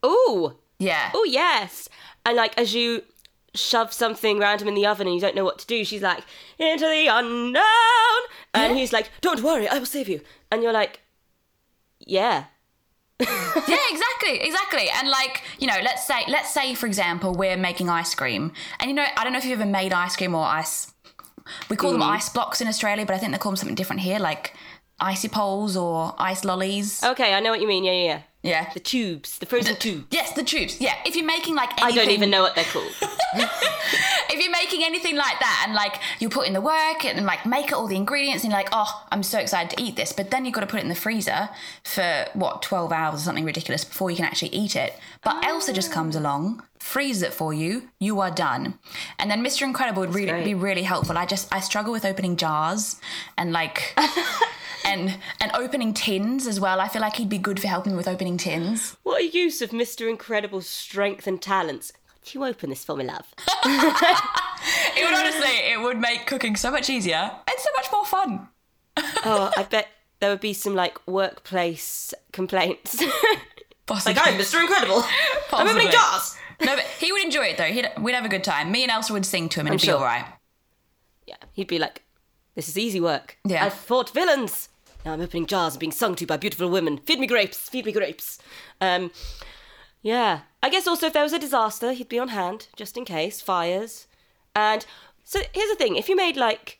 Ooh, 0.06 0.56
Yeah. 0.80 1.11
oh 1.14 1.24
yes. 1.24 1.90
And 2.26 2.36
like 2.36 2.57
as 2.57 2.76
you 2.76 3.03
shove 3.56 3.91
something 3.94 4.38
random 4.40 4.68
in 4.68 4.76
the 4.76 4.86
oven 4.86 5.07
and 5.07 5.15
you 5.15 5.22
don't 5.22 5.36
know 5.36 5.44
what 5.45 5.60
to 5.60 5.65
do, 5.65 5.84
she's 5.86 6.02
like, 6.03 6.24
into 6.60 6.86
the 6.86 7.07
unknown. 7.07 7.64
And 8.53 8.78
he's 8.78 8.91
like, 8.94 9.10
don't 9.22 9.41
worry, 9.41 9.68
I 9.68 9.80
will 9.80 9.86
save 9.86 10.10
you. 10.10 10.22
And 10.52 10.61
you're 10.61 10.74
like, 10.74 10.99
yeah. 11.99 12.45
yeah, 13.68 13.77
exactly, 13.91 14.39
exactly. 14.41 14.89
And 14.89 15.10
like, 15.10 15.41
you 15.60 15.68
know, 15.68 15.77
let's 15.84 16.06
say, 16.06 16.23
let's 16.27 16.53
say, 16.53 16.76
for 16.76 16.85
example, 16.85 17.34
we're 17.34 17.57
making 17.57 17.89
ice 17.89 18.14
cream, 18.14 18.52
and 18.80 18.89
you 18.89 18.95
know, 18.95 19.06
I 19.15 19.23
don't 19.23 19.34
know 19.34 19.39
if 19.39 19.45
you've 19.45 19.60
ever 19.60 19.69
made 19.69 19.94
ice 19.94 20.15
cream 20.15 20.35
or 20.35 20.44
ice. 20.45 20.94
We 21.69 21.77
call 21.77 21.94
them 21.94 22.02
mm. 22.02 22.10
ice 22.10 22.30
blocks 22.30 22.61
in 22.61 22.68
Australia, 22.68 23.06
but 23.06 23.15
I 23.15 23.18
think 23.19 23.31
they 23.31 23.38
call 23.38 23.52
them 23.52 23.57
something 23.57 23.76
different 23.76 24.02
here, 24.02 24.19
like 24.19 24.53
icy 24.99 25.30
poles 25.30 25.77
or 25.77 26.14
ice 26.18 26.44
lollies. 26.44 27.03
Okay, 27.03 27.34
I 27.34 27.39
know 27.39 27.52
what 27.52 27.61
you 27.61 27.68
mean. 27.68 27.84
Yeah, 27.84 27.94
yeah, 27.94 28.03
yeah. 28.03 28.22
Yeah. 28.44 28.73
The 28.73 28.80
tubes, 28.80 29.39
the 29.39 29.45
frozen 29.45 29.76
tubes. 29.76 30.06
Yes, 30.11 30.34
the 30.34 30.44
tubes. 30.44 30.80
Yeah, 30.80 30.94
if 31.06 31.15
you're 31.15 31.26
making 31.26 31.56
like 31.56 31.69
I 31.81 31.91
don't 31.91 32.11
even 32.11 32.30
know 32.30 32.41
what 32.41 32.56
they're 32.56 32.64
called. 32.65 32.91
if 34.38 34.44
you're 34.44 34.52
making 34.52 34.84
anything 34.84 35.16
like 35.16 35.40
that 35.40 35.64
and 35.66 35.74
like 35.74 36.00
you 36.20 36.30
put 36.30 36.48
in 36.48 36.54
the 36.54 36.62
work 36.62 37.04
and 37.04 37.26
like 37.26 37.46
make 37.46 37.74
all 37.74 37.88
the 37.88 37.96
ingredients 37.96 38.44
and 38.44 38.52
you're 38.52 38.60
like, 38.60 38.70
oh, 38.72 39.06
I'm 39.12 39.24
so 39.24 39.40
excited 39.40 39.76
to 39.76 39.84
eat 39.84 39.96
this, 39.96 40.14
but 40.14 40.30
then 40.30 40.46
you've 40.46 40.54
got 40.54 40.62
to 40.62 40.68
put 40.68 40.80
it 40.80 40.84
in 40.84 40.90
the 40.90 40.96
freezer 40.96 41.50
for 41.84 42.26
what 42.34 42.62
12 42.62 42.92
hours 42.92 43.22
or 43.22 43.24
something 43.24 43.46
ridiculous 43.46 43.84
before 43.84 44.12
you 44.12 44.18
can 44.18 44.26
actually 44.26 44.50
eat 44.50 44.76
it. 44.76 44.94
But 45.24 45.38
ah. 45.38 45.50
Elsa 45.50 45.74
just 45.74 45.92
comes 45.92 46.16
along, 46.16 46.64
freezes 46.80 47.24
it 47.24 47.34
for 47.34 47.54
you, 47.54 47.90
you 48.00 48.20
are 48.20 48.32
done. 48.32 48.78
And 49.18 49.32
then 49.32 49.44
Mr. 49.44 49.64
Incredible 49.64 50.02
would 50.02 50.14
really 50.14 50.44
be 50.44 50.54
really 50.54 50.84
helpful. 50.84 51.18
I 51.18 51.26
just 51.26 51.54
I 51.54 51.60
struggle 51.60 51.92
with 51.92 52.06
opening 52.06 52.36
jars 52.36 52.98
and 53.38 53.52
like 53.52 53.98
and 54.86 55.18
and 55.42 55.52
opening 55.56 55.94
tins 55.94 56.46
as 56.46 56.60
well. 56.60 56.80
I 56.80 56.88
feel 56.88 57.02
like 57.02 57.16
he'd 57.16 57.30
be 57.30 57.40
good 57.40 57.60
for 57.60 57.68
helping 57.68 57.96
with 57.96 58.08
opening 58.08 58.38
tins. 58.38 58.96
What 59.02 59.22
a 59.22 59.28
use 59.28 59.62
of 59.62 59.72
Mr. 59.72 60.08
Incredible's 60.08 60.68
strength 60.68 61.26
and 61.26 61.42
talents. 61.42 61.92
Do 62.28 62.40
you 62.40 62.45
open 62.45 62.70
this 62.70 62.84
for 62.84 62.98
me, 62.98 63.06
love? 63.06 63.26
It 64.98 65.06
would 65.06 65.14
honestly, 65.14 65.72
it 65.72 65.80
would 65.80 65.99
make 65.99 66.26
cooking 66.26 66.56
so 66.56 66.72
much 66.72 66.90
easier 66.90 67.16
and 67.16 67.60
so 67.60 67.70
much 67.76 67.91
more 67.91 68.06
fun. 68.06 68.48
oh, 68.98 69.52
I 69.56 69.64
bet 69.64 69.88
there 70.20 70.32
would 70.32 70.40
be 70.40 70.54
some 70.54 70.76
like 70.76 71.06
workplace 71.08 72.14
complaints. 72.34 73.02
Possibly. 73.86 74.16
like, 74.16 74.28
I'm 74.28 74.40
Mr. 74.40 74.60
Incredible. 74.60 75.04
I'm 75.54 75.68
opening 75.68 75.91
jars. 75.91 76.36
No, 76.60 76.76
but 76.76 76.84
he 76.99 77.12
would 77.12 77.24
enjoy 77.24 77.45
it 77.45 77.58
though. 77.58 77.66
He'd, 77.66 77.90
we'd 78.02 78.14
have 78.14 78.26
a 78.26 78.30
good 78.30 78.44
time. 78.44 78.72
Me 78.72 78.84
and 78.84 78.91
Elsa 78.91 79.14
would 79.14 79.26
sing 79.26 79.48
to 79.49 79.60
him 79.60 79.68
and 79.68 79.74
I'm 79.74 79.76
it'd 79.76 79.86
sure. 79.86 79.94
be 79.94 79.99
all 79.99 80.06
right. 80.06 80.26
Yeah, 81.28 81.36
he'd 81.54 81.68
be 81.68 81.80
like, 81.80 82.04
this 82.56 82.68
is 82.68 82.78
easy 82.78 82.99
work. 82.99 83.38
Yeah. 83.45 83.64
I've 83.64 83.74
fought 83.74 84.10
villains. 84.10 84.70
Now 85.06 85.14
I'm 85.14 85.22
opening 85.22 85.45
jars 85.45 85.76
and 85.76 85.80
being 85.80 85.91
sung 85.91 86.16
to 86.16 86.26
by 86.26 86.38
beautiful 86.38 86.70
women. 86.70 86.98
Feed 86.98 87.20
me 87.20 87.28
grapes, 87.28 87.70
feed 87.70 87.86
me 87.86 87.91
grapes. 87.91 88.40
Um, 88.82 89.12
yeah. 90.08 90.40
I 90.64 90.70
guess 90.70 90.88
also 90.88 91.08
if 91.08 91.14
there 91.14 91.24
was 91.24 91.34
a 91.34 91.40
disaster, 91.40 91.92
he'd 91.92 92.10
be 92.10 92.20
on 92.20 92.30
hand, 92.30 92.68
just 92.76 92.98
in 92.98 93.06
case. 93.06 93.42
Fires. 93.42 94.08
And 94.56 94.86
so 95.24 95.40
here's 95.54 95.70
the 95.70 95.76
thing 95.76 95.96
if 95.98 96.08
you 96.10 96.16
made 96.16 96.36
like 96.38 96.80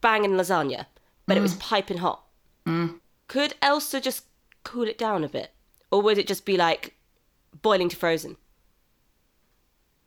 banging 0.00 0.32
lasagna, 0.32 0.86
but 1.26 1.36
it 1.36 1.40
was 1.40 1.54
piping 1.56 1.98
hot, 1.98 2.22
could 3.28 3.54
Elsa 3.60 4.00
just 4.00 4.24
cool 4.64 4.84
it 4.88 4.98
down 4.98 5.24
a 5.24 5.28
bit? 5.28 5.50
Or 5.90 6.00
would 6.02 6.18
it 6.18 6.26
just 6.26 6.44
be 6.44 6.56
like 6.56 6.94
boiling 7.60 7.88
to 7.90 7.96
frozen? 7.96 8.36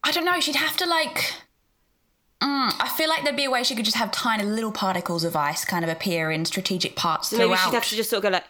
I 0.04 0.12
don't 0.12 0.26
know. 0.26 0.40
She'd 0.40 0.56
have 0.56 0.78
to 0.78 0.86
like. 0.86 1.34
Mm, 2.42 2.74
I 2.80 2.92
feel 2.98 3.10
like 3.10 3.24
there'd 3.24 3.36
be 3.36 3.46
a 3.46 3.52
way 3.52 3.64
she 3.64 3.76
could 3.76 3.86
just 3.86 3.98
have 3.98 4.12
tiny 4.12 4.44
little 4.44 4.72
particles 4.72 5.24
of 5.24 5.36
ice 5.36 5.64
kind 5.66 5.84
of 5.86 5.90
appear 5.90 6.32
in 6.32 6.46
strategic 6.46 6.96
parts 6.96 7.30
So 7.30 7.38
throughout. 7.38 7.50
maybe 7.50 7.60
she'd 7.60 7.74
have 7.74 7.86
to 7.90 7.96
just 7.96 8.10
sort 8.10 8.18
of 8.20 8.24
go 8.24 8.30
like, 8.30 8.44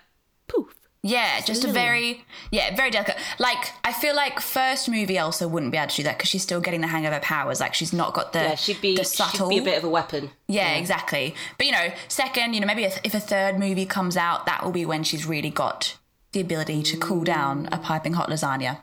poof. 0.48 0.74
Yeah, 1.08 1.40
just 1.42 1.64
a 1.64 1.68
very 1.68 2.26
yeah, 2.50 2.76
very 2.76 2.90
delicate. 2.90 3.18
Like 3.38 3.72
I 3.84 3.94
feel 3.94 4.16
like 4.16 4.40
first 4.40 4.90
movie 4.90 5.18
Elsa 5.18 5.48
wouldn't 5.48 5.72
be 5.72 5.78
able 5.78 5.90
to 5.90 5.96
do 5.98 6.04
that 6.04 6.18
because 6.18 6.30
she's 6.30 6.42
still 6.42 6.60
getting 6.60 6.82
the 6.82 6.88
hang 6.88 7.06
of 7.06 7.14
her 7.14 7.20
powers. 7.20 7.60
Like 7.60 7.76
she's 7.76 7.94
not 7.94 8.16
got 8.16 8.34
the 8.34 8.40
Yeah, 8.40 8.56
she'd 8.56 8.82
be, 8.82 8.96
the 8.96 9.04
she'd 9.04 9.48
be 9.48 9.60
a 9.60 9.64
bit 9.64 9.78
of 9.78 9.84
a 9.84 9.90
weapon. 9.90 10.32
yeah, 10.48 10.74
exactly. 10.74 11.36
But 11.60 11.68
you 11.68 11.74
know, 11.74 11.94
second, 12.08 12.56
you 12.56 12.60
know, 12.60 12.66
maybe 12.66 12.86
if, 12.86 13.00
if 13.04 13.14
a 13.14 13.20
third 13.20 13.60
movie 13.60 13.86
comes 13.86 14.18
out, 14.18 14.48
that 14.48 14.66
will 14.66 14.72
be 14.72 14.84
when 14.84 15.04
she's 15.04 15.28
really 15.28 15.52
got 15.52 15.96
the 16.32 16.42
ability 16.42 16.82
to 16.82 16.98
cool 16.98 17.24
down 17.24 17.70
a 17.72 17.78
piping 17.78 18.14
hot 18.14 18.30
lasagna. 18.30 18.80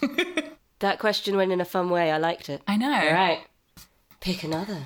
That 0.80 1.00
question 1.00 1.36
went 1.36 1.50
in 1.50 1.60
a 1.60 1.64
fun 1.64 1.90
way. 1.90 2.12
I 2.12 2.18
liked 2.18 2.48
it. 2.48 2.62
I 2.68 2.76
know. 2.76 2.92
All 2.92 3.12
right. 3.12 3.40
Pick 4.20 4.44
another. 4.44 4.84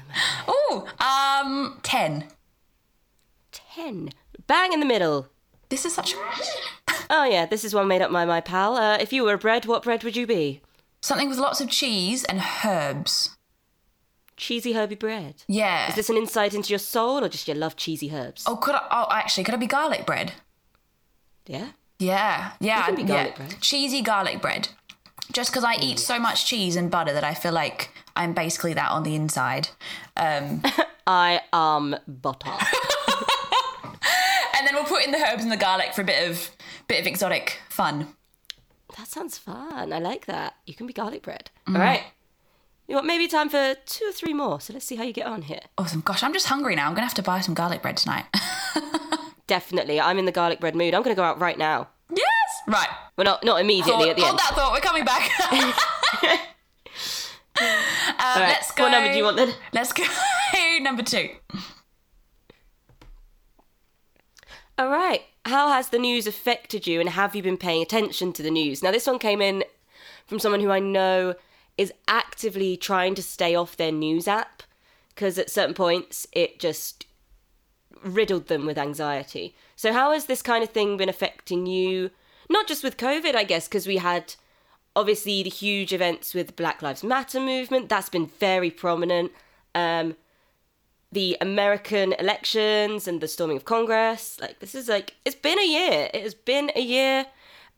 Oh, 0.49 0.87
um, 0.99 1.79
ten. 1.83 2.29
10. 3.53 4.09
Bang 4.47 4.73
in 4.73 4.81
the 4.81 4.87
middle. 4.87 5.29
This 5.73 5.87
is 5.87 5.95
such 5.95 6.15
Oh, 7.09 7.25
yeah, 7.25 7.47
this 7.47 7.65
is 7.65 7.75
one 7.75 7.89
made 7.89 8.03
up 8.03 8.13
by 8.13 8.27
my 8.27 8.43
pal. 8.43 8.77
Uh, 8.77 8.99
if 8.99 9.11
you 9.11 9.25
were 9.25 9.33
a 9.33 9.39
bread, 9.39 9.65
what 9.65 9.85
bread 9.85 10.05
would 10.05 10.15
you 10.17 10.27
be? 10.27 10.61
something 11.01 11.31
with 11.31 11.39
lots 11.39 11.63
of 11.63 11.71
cheese 11.71 12.25
and 12.25 12.43
herbs. 12.63 13.37
Cheesy 14.37 14.75
herby 14.75 14.97
bread. 14.97 15.45
Yeah. 15.49 15.89
Is 15.89 15.95
this 15.95 16.11
an 16.11 16.19
insight 16.19 16.53
into 16.53 16.69
your 16.69 16.79
soul 16.79 17.25
or 17.25 17.29
just 17.31 17.49
your 17.49 17.57
love 17.57 17.75
cheesy 17.75 18.11
herbs? 18.13 18.45
oh, 18.47 18.57
could 18.57 18.75
I? 18.75 18.83
Oh, 18.91 19.07
actually, 19.11 19.45
could 19.45 19.55
I 19.55 19.57
be 19.57 19.67
garlic 19.67 20.05
bread? 20.05 20.35
Yeah? 21.47 21.69
Yeah, 21.99 22.51
yeah, 22.61 22.81
You 22.81 22.85
can 22.85 23.07
be 23.07 23.11
yeah. 23.11 23.35
bread. 23.35 23.57
Cheesy 23.63 24.03
garlic 24.03 24.43
bread. 24.43 24.69
Just 25.33 25.51
because 25.53 25.65
I 25.65 25.77
eat 25.81 25.99
so 25.99 26.19
much 26.19 26.45
cheese 26.45 26.77
and 26.77 26.91
butter 26.91 27.15
that 27.15 27.25
I 27.25 27.33
feel 27.33 27.53
like 27.53 27.91
I'm 28.15 28.35
basically 28.35 28.75
that 28.75 28.91
on 28.91 29.05
the 29.05 29.15
inside. 29.15 29.71
Um, 30.19 30.63
I 31.07 31.41
am 31.51 31.97
butter. 32.07 32.51
and 34.63 34.69
then 34.69 34.75
we'll 34.77 34.85
put 34.85 35.05
in 35.05 35.11
the 35.11 35.19
herbs 35.19 35.43
and 35.43 35.51
the 35.51 35.57
garlic 35.57 35.93
for 35.93 36.03
a 36.03 36.05
bit 36.05 36.31
of 36.31 36.51
bit 36.87 37.01
of 37.01 37.07
exotic 37.07 37.59
fun. 37.69 38.15
that 38.97 39.09
sounds 39.09 39.39
fun. 39.39 39.93
I 39.93 39.99
like 39.99 40.27
that. 40.27 40.55
You 40.67 40.75
can 40.75 40.87
be 40.87 40.93
garlic 40.93 41.23
bread. 41.23 41.51
Mm. 41.67 41.75
All 41.75 41.81
right. 41.81 42.05
You 42.87 42.95
want 42.95 43.07
maybe 43.07 43.27
time 43.27 43.49
for 43.49 43.75
two 43.87 44.05
or 44.07 44.13
three 44.13 44.35
more, 44.35 44.61
so 44.61 44.73
let's 44.73 44.85
see 44.85 44.97
how 44.97 45.03
you 45.03 45.13
get 45.13 45.27
on 45.27 45.43
here. 45.43 45.63
Awesome. 45.79 46.01
Gosh, 46.01 46.23
I'm 46.23 46.33
just 46.33 46.47
hungry 46.47 46.77
now. 46.77 46.87
I'm 46.87 46.95
gonna 46.95 47.07
have 47.07 47.15
to 47.15 47.23
buy 47.23 47.41
some 47.41 47.55
garlic 47.55 47.83
bread 47.83 47.97
tonight. 47.97 48.27
Definitely. 49.47 50.01
I'm 50.01 50.19
in 50.19 50.25
the 50.25 50.33
garlic 50.33 50.61
bread 50.61 50.75
mood. 50.75 50.95
I'm 50.95 51.03
going 51.03 51.15
to 51.15 51.21
go 51.21 51.25
out 51.25 51.41
right 51.41 51.59
now. 51.59 51.89
yes. 52.09 52.23
Right. 52.67 52.89
Well, 53.17 53.25
not, 53.25 53.45
not 53.45 53.61
immediately 53.61 54.09
at 54.11 54.17
the 54.17 54.23
hold 54.23 54.31
end. 54.31 54.39
that 54.39 54.55
thought. 54.55 54.73
We're 54.73 54.81
coming 54.81 55.05
back. 55.05 55.31
um, 57.61 58.41
right. 58.41 58.49
Let's 58.49 58.71
go. 58.73 58.85
What 58.85 58.93
number 58.93 59.11
do 59.11 59.19
you 59.19 59.25
want 59.25 59.37
then? 59.37 59.53
Let's 59.73 59.93
go. 59.93 60.05
number 60.81 61.03
two. 61.03 61.29
All 64.79 64.89
right. 64.89 65.23
How 65.45 65.69
has 65.69 65.89
the 65.89 65.99
news 65.99 66.27
affected 66.27 66.87
you 66.87 67.01
and 67.01 67.09
have 67.11 67.35
you 67.35 67.43
been 67.43 67.57
paying 67.57 67.83
attention 67.83 68.33
to 68.33 68.43
the 68.43 68.51
news? 68.51 68.83
Now, 68.83 68.91
this 68.91 69.07
one 69.07 69.19
came 69.19 69.43
in 69.43 69.65
from 70.27 70.39
someone 70.39 70.61
who 70.61 70.71
I 70.71 70.79
know 70.79 71.35
is 71.77 71.93
actively 72.09 72.77
trying 72.77 73.15
to 73.17 73.23
stay 73.23 73.55
off 73.55 73.77
their 73.77 73.93
news 73.93 74.29
app 74.29 74.63
because 75.15 75.39
at 75.39 75.51
certain 75.51 75.75
points 75.75 76.27
it 76.33 76.59
just 76.59 77.07
riddled 78.03 78.49
them 78.49 78.67
with 78.67 78.79
anxiety. 78.79 79.55
So, 79.77 79.93
how 79.93 80.13
has 80.13 80.27
this 80.27 80.43
kind 80.43 80.63
of 80.63 80.71
thing 80.71 80.97
been 80.97 81.09
affecting 81.09 81.67
you? 81.67 82.11
Not 82.49 82.67
just 82.67 82.85
with 82.85 82.97
COVID, 82.97 83.35
I 83.35 83.45
guess, 83.45 83.69
because 83.69 83.87
we 83.87 83.99
had 83.99 84.35
obviously 84.95 85.43
the 85.43 85.51
huge 85.51 85.93
events 85.93 86.35
with 86.35 86.57
Black 86.57 86.83
Lives 86.83 87.03
Matter 87.03 87.41
movement. 87.41 87.89
That's 87.89 88.09
been 88.09 88.27
very 88.27 88.71
prominent. 88.71 89.33
Um, 89.75 90.17
the 91.13 91.37
American 91.41 92.15
elections 92.15 93.07
and 93.07 93.21
the 93.21 93.29
storming 93.29 93.59
of 93.59 93.65
Congress. 93.65 94.41
Like 94.41 94.59
this 94.59 94.75
is 94.75 94.89
like 94.89 95.15
it's 95.25 95.37
been 95.37 95.59
a 95.59 95.67
year. 95.67 96.11
It 96.13 96.23
has 96.23 96.35
been 96.35 96.73
a 96.75 96.81
year, 96.81 97.27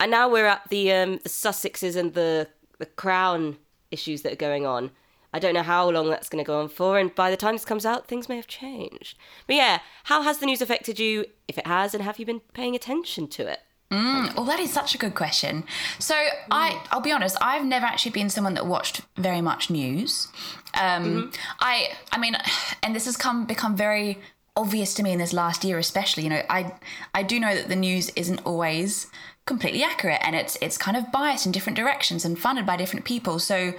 and 0.01 0.11
now 0.11 0.28
we're 0.28 0.47
at 0.47 0.69
the 0.70 0.93
um, 0.93 1.19
the 1.23 1.28
Sussexes 1.28 1.97
and 1.97 2.15
the 2.15 2.48
the 2.78 2.86
Crown 2.86 3.59
issues 3.90 4.23
that 4.23 4.32
are 4.32 4.36
going 4.36 4.65
on. 4.65 4.90
I 5.32 5.40
don't 5.40 5.55
know 5.55 5.65
how 5.65 5.90
long 5.90 6.11
that's 6.11 6.28
going 6.28 6.44
to 6.44 6.47
go 6.47 6.61
on 6.61 6.69
for, 6.69 6.97
and 6.97 7.12
by 7.12 7.28
the 7.28 7.36
time 7.36 7.56
this 7.56 7.65
comes 7.65 7.85
out, 7.85 8.06
things 8.06 8.28
may 8.28 8.36
have 8.36 8.47
changed. 8.47 9.19
But 9.48 9.56
yeah, 9.56 9.81
how 10.05 10.23
has 10.23 10.39
the 10.39 10.47
news 10.47 10.62
affected 10.62 11.01
you, 11.01 11.24
if 11.48 11.59
it 11.59 11.66
has, 11.66 11.93
and 11.93 12.05
have 12.05 12.20
you 12.20 12.27
been 12.27 12.40
paying 12.52 12.77
attention 12.77 13.27
to 13.28 13.48
it? 13.48 13.59
Well, 14.36 14.44
that 14.47 14.59
is 14.59 14.73
such 14.73 14.94
a 14.94 14.98
good 14.98 15.15
question. 15.15 15.65
So, 15.98 16.15
I, 16.51 16.82
I'll 16.90 17.01
be 17.01 17.12
honest, 17.12 17.36
I've 17.40 17.65
never 17.65 17.86
actually 17.86 18.12
been 18.12 18.28
someone 18.28 18.55
that 18.55 18.66
watched 18.66 19.02
very 19.16 19.40
much 19.40 19.70
news. 19.70 20.28
Um, 20.81 21.31
I, 21.61 21.90
I 22.11 22.19
mean, 22.19 22.36
and 22.82 22.94
this 22.94 23.05
has 23.05 23.16
come 23.16 23.47
become 23.47 23.77
very 23.77 24.19
obvious 24.56 24.94
to 24.94 25.02
me 25.02 25.12
in 25.12 25.19
this 25.19 25.32
last 25.32 25.65
year, 25.65 25.78
especially. 25.78 26.24
You 26.24 26.31
know, 26.31 26.43
I, 26.48 26.73
I 27.15 27.23
do 27.23 27.39
know 27.40 27.55
that 27.55 27.69
the 27.69 27.77
news 27.77 28.11
isn't 28.11 28.40
always 28.44 29.09
completely 29.47 29.82
accurate 29.82 30.20
and 30.23 30.35
it's 30.35 30.56
it's 30.62 30.78
kind 30.78 30.97
of 30.97 31.12
biased 31.12 31.44
in 31.44 31.52
different 31.52 31.77
directions 31.77 32.24
and 32.24 32.39
funded 32.39 32.65
by 32.65 32.78
different 32.78 33.05
people 33.05 33.39
so 33.39 33.74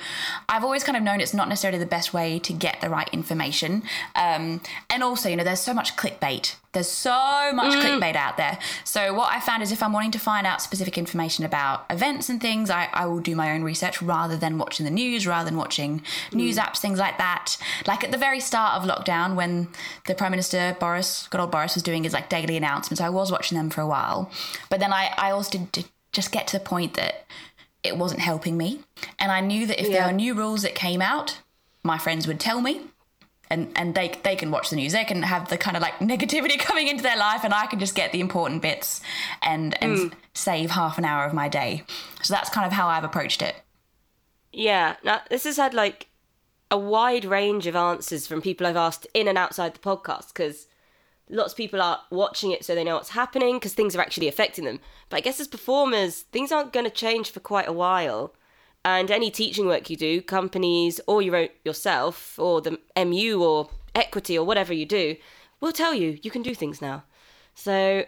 i've 0.48 0.64
always 0.64 0.84
kind 0.84 0.95
of 0.95 1.02
known 1.02 1.19
it's 1.19 1.34
not 1.34 1.49
necessarily 1.49 1.80
the 1.80 1.88
best 1.88 2.14
way 2.14 2.38
to 2.38 2.53
get 2.53 2.80
the 2.82 2.90
right 2.90 3.10
information 3.11 3.82
um, 4.15 4.61
and 4.91 5.02
also 5.02 5.27
you 5.27 5.36
know 5.36 5.44
there's 5.44 5.60
so 5.60 5.73
much 5.73 5.95
clickbait 5.98 6.56
there's 6.76 6.89
so 6.89 7.52
much 7.53 7.73
mm. 7.73 7.81
clickbait 7.81 8.15
out 8.15 8.38
there. 8.38 8.60
So 8.84 9.14
what 9.14 9.34
i 9.34 9.39
found 9.39 9.64
is 9.64 9.72
if 9.72 9.81
i'm 9.81 9.93
wanting 9.93 10.11
to 10.11 10.19
find 10.19 10.45
out 10.45 10.61
specific 10.61 10.97
information 10.97 11.43
about 11.43 11.85
events 11.89 12.30
and 12.30 12.39
things 12.39 12.69
i, 12.69 12.89
I 12.93 13.06
will 13.07 13.19
do 13.19 13.35
my 13.35 13.52
own 13.53 13.64
research 13.64 14.02
rather 14.02 14.38
than 14.38 14.57
watching 14.57 14.84
the 14.84 14.91
news 14.91 15.26
rather 15.26 15.49
than 15.49 15.57
watching 15.57 16.02
mm. 16.02 16.34
news 16.34 16.57
apps 16.57 16.77
things 16.77 16.99
like 16.99 17.18
that. 17.18 17.57
Like 17.88 18.03
at 18.03 18.11
the 18.11 18.18
very 18.18 18.39
start 18.39 18.72
of 18.81 18.88
lockdown 18.88 19.35
when 19.35 19.69
the 20.06 20.14
prime 20.14 20.31
minister 20.31 20.77
boris 20.80 21.27
good 21.31 21.41
old 21.41 21.49
boris 21.52 21.73
was 21.73 21.84
doing 21.84 22.03
his 22.03 22.14
like 22.14 22.30
daily 22.30 22.57
announcements 22.57 23.02
i 23.02 23.10
was 23.10 23.31
watching 23.31 23.57
them 23.57 23.69
for 23.69 23.81
a 23.81 23.88
while. 23.88 24.30
But 24.69 24.80
then 24.80 24.93
i, 24.93 25.14
I 25.18 25.31
also 25.31 25.52
did, 25.57 25.72
did 25.72 25.85
just 26.11 26.31
get 26.31 26.45
to 26.47 26.57
the 26.60 26.64
point 26.64 26.93
that 26.93 27.26
it 27.84 27.97
wasn't 27.97 28.22
helping 28.22 28.57
me. 28.57 28.81
And 29.18 29.31
i 29.31 29.39
knew 29.39 29.65
that 29.68 29.80
if 29.80 29.88
there 29.88 30.02
Yeah. 30.02 30.07
were 30.07 30.14
new 30.14 30.34
rules 30.34 30.61
that 30.61 30.76
came 30.76 31.02
out 31.02 31.39
my 31.84 31.97
friends 31.97 32.27
would 32.27 32.39
tell 32.39 32.61
me 32.61 32.81
and 33.49 33.72
and 33.76 33.95
they 33.95 34.19
they 34.23 34.35
can 34.35 34.51
watch 34.51 34.69
the 34.69 34.76
news. 34.76 34.93
They 34.93 35.03
can 35.03 35.23
have 35.23 35.49
the 35.49 35.57
kind 35.57 35.77
of 35.77 35.81
like 35.81 35.99
negativity 35.99 36.59
coming 36.69 36.88
into 36.88 37.03
their 37.03 37.17
life 37.17 37.43
and 37.43 37.53
i 37.53 37.65
can 37.67 37.80
just 37.80 37.95
get 37.95 38.11
the 38.11 38.19
important 38.19 38.61
bits 38.61 39.01
and 39.41 39.81
and 39.81 39.97
hmm. 39.97 40.07
save 40.34 40.72
half 40.72 40.97
an 40.97 41.05
hour 41.05 41.26
of 41.26 41.34
my 41.34 41.47
day. 41.47 41.84
So 42.22 42.34
that's 42.34 42.49
kind 42.49 42.65
of 42.65 42.73
how 42.73 42.88
i've 42.88 43.03
approached 43.03 43.41
it. 43.41 43.55
Yeah, 44.51 44.95
now 45.03 45.22
this 45.30 45.43
has 45.43 45.57
had 45.57 45.73
like 45.73 46.07
a 46.72 46.77
wide 46.77 47.26
range 47.26 47.67
of 47.67 47.76
answers 47.76 48.26
from 48.26 48.41
people 48.41 48.65
I've 48.65 48.76
asked 48.76 49.07
in 49.13 49.27
and 49.27 49.38
outside 49.38 49.76
the 49.76 49.80
podcast 49.80 50.30
because 50.30 50.67
lots 51.30 51.53
of 51.53 51.57
people 51.57 51.81
are 51.81 52.01
watching 52.09 52.51
it 52.51 52.65
so 52.65 52.73
they 52.73 52.84
know 52.84 52.95
what's 52.95 53.09
happening 53.09 53.55
because 53.55 53.73
things 53.73 53.95
are 53.95 54.01
actually 54.01 54.27
affecting 54.27 54.65
them. 54.65 54.80
But 55.09 55.17
I 55.17 55.22
guess 55.22 55.39
as 55.39 55.47
performers, 55.47 56.22
things 56.22 56.51
aren't 56.51 56.73
going 56.73 56.85
to 56.85 56.91
change 56.91 57.31
for 57.31 57.39
quite 57.39 57.67
a 57.67 57.73
while. 57.73 58.34
And 58.85 59.09
any 59.09 59.31
teaching 59.31 59.65
work 59.65 59.89
you 59.89 59.97
do, 59.97 60.21
companies 60.21 61.01
or 61.07 61.23
you 61.23 61.33
wrote 61.33 61.51
yourself 61.65 62.37
or 62.37 62.61
the 62.61 62.79
MU 62.95 63.43
or 63.43 63.67
equity 63.95 64.37
or 64.37 64.45
whatever 64.45 64.73
you 64.73 64.85
do, 64.85 65.15
will 65.59 65.71
tell 65.71 65.95
you 65.95 66.19
you 66.21 66.29
can 66.29 66.43
do 66.43 66.53
things 66.53 66.83
now. 66.83 67.03
So, 67.55 68.05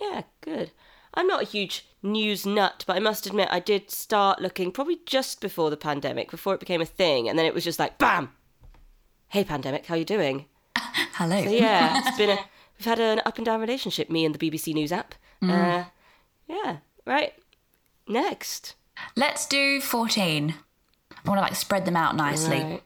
yeah, 0.00 0.22
good. 0.40 0.70
I'm 1.14 1.26
not 1.26 1.42
a 1.42 1.46
huge 1.46 1.84
news 2.00 2.46
nut, 2.46 2.84
but 2.86 2.94
I 2.94 3.00
must 3.00 3.26
admit 3.26 3.48
I 3.50 3.58
did 3.58 3.90
start 3.90 4.40
looking 4.40 4.70
probably 4.70 5.00
just 5.04 5.40
before 5.40 5.68
the 5.68 5.76
pandemic, 5.76 6.30
before 6.30 6.54
it 6.54 6.60
became 6.60 6.80
a 6.80 6.86
thing, 6.86 7.28
and 7.28 7.36
then 7.36 7.44
it 7.46 7.52
was 7.52 7.64
just 7.64 7.80
like, 7.80 7.98
bam! 7.98 8.30
Hey, 9.28 9.42
pandemic, 9.42 9.86
how 9.86 9.96
you 9.96 10.04
doing? 10.04 10.46
hello 10.76 11.42
So 11.42 11.50
yeah, 11.50 12.02
it's 12.06 12.16
been 12.16 12.30
a 12.30 12.38
we've 12.78 12.86
had 12.86 13.00
an 13.00 13.20
up 13.26 13.36
and 13.36 13.44
down 13.44 13.60
relationship, 13.60 14.08
me 14.08 14.24
and 14.24 14.32
the 14.32 14.50
BBC 14.50 14.72
News 14.74 14.92
app. 14.92 15.16
Uh, 15.42 15.84
yeah, 16.46 16.76
right. 17.04 17.34
Next. 18.06 18.74
Let's 19.16 19.46
do 19.46 19.80
14. 19.80 20.54
I 21.24 21.28
want 21.28 21.38
to 21.38 21.42
like 21.42 21.56
spread 21.56 21.84
them 21.84 21.96
out 21.96 22.16
nicely. 22.16 22.60
Right. 22.60 22.82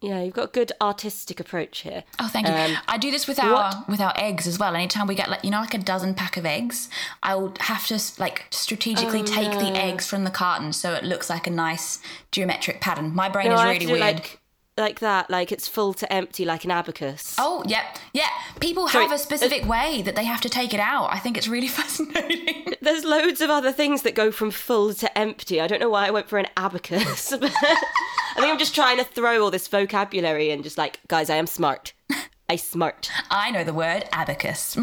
Yeah, 0.00 0.20
you've 0.22 0.34
got 0.34 0.48
a 0.48 0.52
good 0.52 0.72
artistic 0.80 1.38
approach 1.38 1.80
here. 1.82 2.02
Oh, 2.18 2.26
thank 2.26 2.48
you. 2.48 2.52
Um, 2.52 2.76
I 2.88 2.98
do 2.98 3.12
this 3.12 3.28
with 3.28 3.38
our 3.38 3.52
what- 3.52 3.88
with 3.88 4.00
our 4.00 4.12
eggs 4.16 4.48
as 4.48 4.58
well. 4.58 4.74
Anytime 4.74 5.06
we 5.06 5.14
get 5.14 5.30
like 5.30 5.44
you 5.44 5.50
know 5.50 5.60
like 5.60 5.74
a 5.74 5.78
dozen 5.78 6.14
pack 6.14 6.36
of 6.36 6.44
eggs, 6.44 6.88
I 7.22 7.36
will 7.36 7.54
have 7.60 7.86
to 7.86 8.00
like 8.18 8.46
strategically 8.50 9.20
Oh, 9.20 9.24
take 9.24 9.52
the 9.52 9.70
eggs 9.76 10.06
from 10.08 10.24
the 10.24 10.30
carton 10.30 10.72
so 10.72 10.92
it 10.94 11.04
looks 11.04 11.30
like 11.30 11.46
a 11.46 11.50
nice 11.50 12.00
geometric 12.32 12.80
pattern. 12.80 13.14
My 13.14 13.28
brain 13.28 13.48
No, 13.50 13.54
is 13.54 13.62
really 13.62 13.78
to 13.78 13.86
do 13.86 13.94
it 13.94 14.00
weird. 14.00 14.14
Like, 14.16 14.40
like 14.78 15.00
that, 15.00 15.30
like 15.30 15.52
it's 15.52 15.68
full 15.68 15.92
to 15.94 16.10
empty, 16.12 16.44
like 16.44 16.64
an 16.64 16.70
abacus. 16.70 17.36
Oh, 17.38 17.62
yep. 17.66 17.84
Yeah. 18.12 18.28
People 18.60 18.86
have 18.88 19.12
a 19.12 19.18
specific 19.18 19.64
uh, 19.64 19.68
way 19.68 20.02
that 20.02 20.16
they 20.16 20.24
have 20.24 20.40
to 20.42 20.48
take 20.48 20.72
it 20.72 20.80
out. 20.80 21.08
I 21.12 21.18
think 21.18 21.36
it's 21.36 21.48
really 21.48 21.68
fascinating. 21.80 22.74
There's 22.80 23.04
loads 23.04 23.40
of 23.40 23.50
other 23.50 23.72
things 23.72 24.02
that 24.02 24.14
go 24.14 24.30
from 24.30 24.50
full 24.50 24.94
to 24.94 25.18
empty. 25.18 25.60
I 25.60 25.66
don't 25.66 25.80
know 25.80 25.90
why 25.90 26.06
I 26.06 26.10
went 26.10 26.28
for 26.28 26.38
an 26.38 26.46
abacus. 26.56 27.30
but 27.40 27.52
I 27.62 28.34
think 28.36 28.46
I'm 28.46 28.58
just 28.58 28.74
trying 28.74 28.96
to 28.98 29.04
throw 29.04 29.42
all 29.42 29.50
this 29.50 29.68
vocabulary 29.68 30.50
and 30.50 30.62
just 30.62 30.78
like, 30.78 31.00
guys, 31.08 31.28
I 31.28 31.36
am 31.36 31.46
smart. 31.46 31.92
I 32.48 32.56
smart. 32.56 33.10
I 33.30 33.50
know 33.50 33.64
the 33.64 33.74
word 33.74 34.04
abacus. 34.12 34.76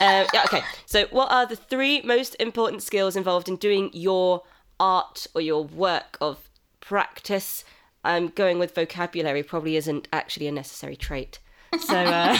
Um, 0.00 0.26
yeah, 0.32 0.42
okay. 0.44 0.62
So, 0.86 1.06
what 1.10 1.30
are 1.32 1.44
the 1.44 1.56
three 1.56 2.02
most 2.02 2.36
important 2.38 2.82
skills 2.82 3.16
involved 3.16 3.48
in 3.48 3.56
doing 3.56 3.90
your 3.92 4.42
art 4.78 5.26
or 5.34 5.40
your 5.40 5.64
work 5.64 6.16
of 6.20 6.47
practice? 6.88 7.64
I'm 8.02 8.28
going 8.28 8.58
with 8.58 8.74
vocabulary, 8.74 9.42
probably 9.42 9.76
isn't 9.76 10.08
actually 10.10 10.46
a 10.46 10.52
necessary 10.52 10.96
trait. 10.96 11.38
So, 11.80 11.96
uh, 11.96 12.38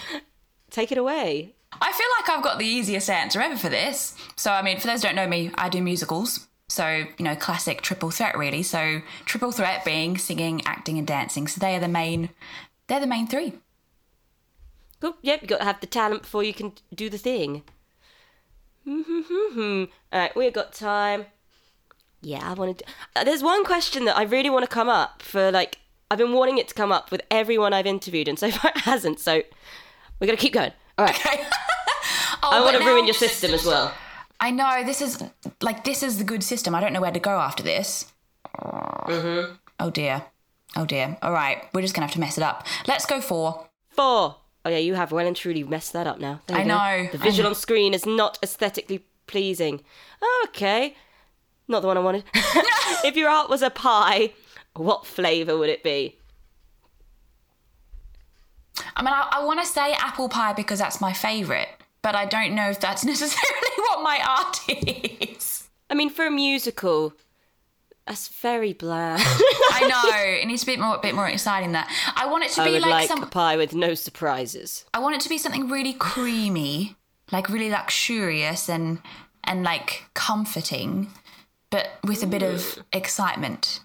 take 0.70 0.92
it 0.92 0.98
away. 0.98 1.54
I 1.72 1.92
feel 1.92 2.06
like 2.18 2.28
I've 2.28 2.44
got 2.44 2.58
the 2.58 2.66
easiest 2.66 3.08
answer 3.08 3.40
ever 3.40 3.56
for 3.56 3.70
this. 3.70 4.14
So, 4.36 4.52
I 4.52 4.60
mean, 4.60 4.78
for 4.78 4.88
those 4.88 5.02
who 5.02 5.08
don't 5.08 5.16
know 5.16 5.26
me, 5.26 5.50
I 5.54 5.70
do 5.70 5.80
musicals. 5.80 6.48
So, 6.68 7.06
you 7.16 7.24
know, 7.24 7.34
classic 7.34 7.80
triple 7.80 8.10
threat, 8.10 8.36
really. 8.36 8.62
So, 8.62 9.00
triple 9.24 9.52
threat 9.52 9.86
being 9.86 10.18
singing, 10.18 10.60
acting, 10.66 10.98
and 10.98 11.06
dancing. 11.06 11.46
So, 11.48 11.58
they 11.58 11.74
are 11.74 11.80
the 11.80 11.88
main. 11.88 12.28
They're 12.88 13.00
the 13.00 13.06
main 13.06 13.26
three. 13.26 13.54
Cool. 15.00 15.16
Yep, 15.22 15.42
you 15.42 15.48
got 15.48 15.58
to 15.60 15.64
have 15.64 15.80
the 15.80 15.86
talent 15.86 16.22
before 16.22 16.42
you 16.42 16.52
can 16.52 16.72
do 16.94 17.08
the 17.08 17.16
thing. 17.16 17.62
All 18.86 19.86
right, 20.12 20.36
we've 20.36 20.52
got 20.52 20.74
time. 20.74 21.24
Yeah, 22.20 22.48
I 22.50 22.54
want 22.54 22.78
to. 22.78 22.84
Uh, 23.16 23.24
there's 23.24 23.42
one 23.42 23.64
question 23.64 24.04
that 24.06 24.16
I 24.16 24.22
really 24.24 24.50
want 24.50 24.64
to 24.64 24.68
come 24.68 24.88
up 24.88 25.22
for. 25.22 25.50
Like, 25.52 25.78
I've 26.10 26.18
been 26.18 26.32
wanting 26.32 26.58
it 26.58 26.68
to 26.68 26.74
come 26.74 26.90
up 26.90 27.10
with 27.10 27.22
everyone 27.30 27.72
I've 27.72 27.86
interviewed, 27.86 28.28
and 28.28 28.38
so 28.38 28.50
far 28.58 28.72
it 28.74 28.82
hasn't. 28.82 29.20
So 29.20 29.42
we're 30.20 30.26
gonna 30.26 30.36
keep 30.36 30.52
going. 30.54 30.72
All 30.98 31.04
right. 31.06 31.18
Oh, 32.40 32.50
I 32.52 32.60
want 32.60 32.76
to 32.78 32.84
ruin 32.84 33.04
your 33.04 33.14
system 33.14 33.52
as 33.52 33.64
well. 33.66 33.92
I 34.40 34.50
know 34.52 34.82
this 34.84 35.02
is 35.02 35.22
like 35.60 35.82
this 35.84 36.02
is 36.04 36.18
the 36.18 36.24
good 36.24 36.42
system. 36.44 36.72
I 36.74 36.80
don't 36.80 36.92
know 36.92 37.00
where 37.00 37.10
to 37.10 37.18
go 37.18 37.32
after 37.38 37.62
this. 37.64 38.12
Mm-hmm. 38.56 39.54
Oh 39.80 39.90
dear. 39.90 40.24
Oh 40.76 40.84
dear. 40.86 41.18
All 41.20 41.32
right, 41.32 41.64
we're 41.74 41.82
just 41.82 41.94
gonna 41.94 42.06
have 42.06 42.14
to 42.14 42.20
mess 42.20 42.38
it 42.38 42.44
up. 42.44 42.66
Let's 42.86 43.06
go 43.06 43.20
for. 43.20 43.68
Four. 43.90 44.36
Oh 44.64 44.70
yeah, 44.70 44.78
you 44.78 44.94
have 44.94 45.12
well 45.12 45.26
and 45.26 45.34
truly 45.36 45.64
messed 45.64 45.92
that 45.94 46.06
up 46.06 46.20
now. 46.20 46.40
I 46.48 46.62
go. 46.62 46.68
know, 46.68 47.08
The 47.12 47.18
visual 47.18 47.48
on 47.48 47.54
screen 47.54 47.92
is 47.92 48.06
not 48.06 48.38
aesthetically 48.42 49.04
pleasing. 49.26 49.80
Okay. 50.44 50.94
Not 51.68 51.80
the 51.80 51.86
one 51.86 51.96
I 51.96 52.00
wanted. 52.00 52.24
if 52.34 53.16
your 53.16 53.28
art 53.28 53.50
was 53.50 53.62
a 53.62 53.70
pie, 53.70 54.32
what 54.74 55.06
flavour 55.06 55.56
would 55.56 55.68
it 55.68 55.82
be? 55.82 56.16
I 58.96 59.02
mean, 59.02 59.12
I, 59.12 59.28
I 59.32 59.44
want 59.44 59.60
to 59.60 59.66
say 59.66 59.92
apple 59.92 60.28
pie 60.28 60.52
because 60.52 60.78
that's 60.78 61.00
my 61.00 61.12
favourite, 61.12 61.68
but 62.02 62.14
I 62.14 62.24
don't 62.24 62.54
know 62.54 62.70
if 62.70 62.80
that's 62.80 63.04
necessarily 63.04 63.76
what 63.76 64.02
my 64.02 64.20
art 64.26 64.60
is. 64.68 65.68
I 65.90 65.94
mean, 65.94 66.10
for 66.10 66.26
a 66.26 66.30
musical, 66.30 67.12
that's 68.06 68.28
very 68.28 68.72
bland. 68.72 69.22
I 69.26 69.86
know 69.86 70.40
it 70.40 70.46
needs 70.46 70.62
to 70.62 70.66
be 70.66 70.72
a 70.72 70.76
bit 70.76 70.82
more, 70.82 70.96
a 70.96 71.00
bit 71.00 71.14
more 71.14 71.28
exciting. 71.28 71.72
That 71.72 71.90
I 72.16 72.26
want 72.26 72.44
it 72.44 72.52
to 72.52 72.62
I 72.62 72.64
be 72.66 72.80
like, 72.80 72.90
like 72.90 73.08
some. 73.08 73.28
pie 73.28 73.56
with 73.56 73.74
no 73.74 73.94
surprises. 73.94 74.84
I 74.94 74.98
want 74.98 75.16
it 75.16 75.20
to 75.22 75.28
be 75.28 75.38
something 75.38 75.68
really 75.68 75.92
creamy, 75.92 76.96
like 77.30 77.48
really 77.50 77.70
luxurious 77.70 78.68
and 78.68 79.00
and 79.44 79.62
like 79.62 80.04
comforting, 80.14 81.08
but 81.70 81.88
with 82.04 82.22
a 82.22 82.26
bit 82.26 82.42
of 82.42 82.78
excitement. 82.92 83.80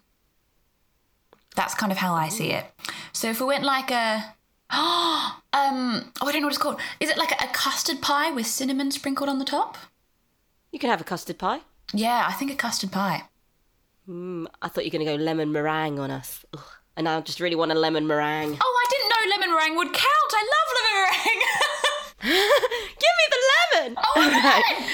That's 1.55 1.75
kind 1.75 1.91
of 1.91 1.99
how 1.99 2.13
I 2.13 2.29
see 2.29 2.51
it. 2.51 2.65
So 3.11 3.29
if 3.29 3.39
we 3.39 3.45
went 3.45 3.63
like 3.63 3.91
a 3.91 4.35
um 4.71 5.39
oh 5.53 6.27
I 6.27 6.31
don't 6.31 6.41
know 6.41 6.47
what 6.47 6.53
it's 6.53 6.57
called. 6.57 6.79
Is 6.99 7.09
it 7.09 7.17
like 7.17 7.31
a, 7.31 7.45
a 7.45 7.47
custard 7.53 8.01
pie 8.01 8.31
with 8.31 8.47
cinnamon 8.47 8.91
sprinkled 8.91 9.29
on 9.29 9.39
the 9.39 9.45
top? 9.45 9.77
You 10.71 10.79
can 10.79 10.89
have 10.89 11.01
a 11.01 11.03
custard 11.03 11.37
pie. 11.37 11.61
Yeah, 11.93 12.25
I 12.27 12.33
think 12.33 12.51
a 12.51 12.55
custard 12.55 12.91
pie. 12.91 13.23
Mm, 14.09 14.47
I 14.61 14.67
thought 14.67 14.83
you 14.83 14.89
were 14.89 14.97
going 14.97 15.05
to 15.05 15.17
go 15.17 15.23
lemon 15.23 15.51
meringue 15.51 15.99
on 15.99 16.11
us. 16.11 16.43
Ugh. 16.53 16.63
And 16.97 17.07
I 17.07 17.21
just 17.21 17.39
really 17.39 17.55
want 17.55 17.71
a 17.71 17.75
lemon 17.75 18.07
meringue. 18.07 18.57
Oh, 18.59 18.81
I 18.83 18.85
didn't 18.89 19.09
know 19.09 19.35
lemon 19.35 19.51
meringue 19.55 19.77
would 19.77 19.93
count. 19.93 20.31
I 20.31 20.41
love. 20.41 20.72
Give 22.23 22.31
me 23.19 23.25
the 23.29 23.81
lemon! 23.81 23.97
Oh, 24.15 24.85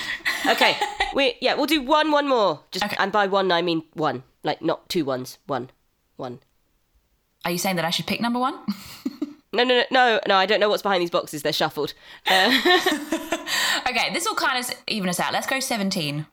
okay, 0.52 0.76
we 1.14 1.36
yeah, 1.42 1.54
we'll 1.56 1.66
do 1.68 1.82
one, 1.82 2.12
one 2.12 2.28
more. 2.28 2.62
Just 2.72 2.86
Okay. 2.86 2.96
and 3.00 3.12
by 3.12 3.28
one 3.28 3.52
I 3.52 3.62
mean 3.62 3.84
one, 3.94 4.24
like 4.44 4.62
not 4.62 4.90
two 4.90 5.06
ones, 5.06 5.38
one, 5.46 5.70
one. 6.18 6.40
Are 7.46 7.52
you 7.52 7.58
saying 7.58 7.76
that 7.78 7.86
I 7.86 7.90
should 7.92 8.08
pick 8.08 8.22
number 8.22 8.40
one? 8.40 8.56
No, 9.52 9.64
no, 9.64 9.78
no, 9.78 9.84
no, 9.90 10.20
no. 10.28 10.36
I 10.36 10.46
don't 10.46 10.60
know 10.60 10.70
what's 10.70 10.84
behind 10.84 11.02
these 11.02 11.10
boxes. 11.10 11.42
They're 11.42 11.52
shuffled. 11.52 11.96
Uh, 12.30 12.56
okay, 13.90 14.14
this 14.14 14.26
will 14.28 14.36
kind 14.36 14.64
of 14.64 14.72
even 14.88 15.10
us 15.10 15.20
out. 15.20 15.34
Let's 15.34 15.48
go 15.48 15.60
17. 15.60 16.28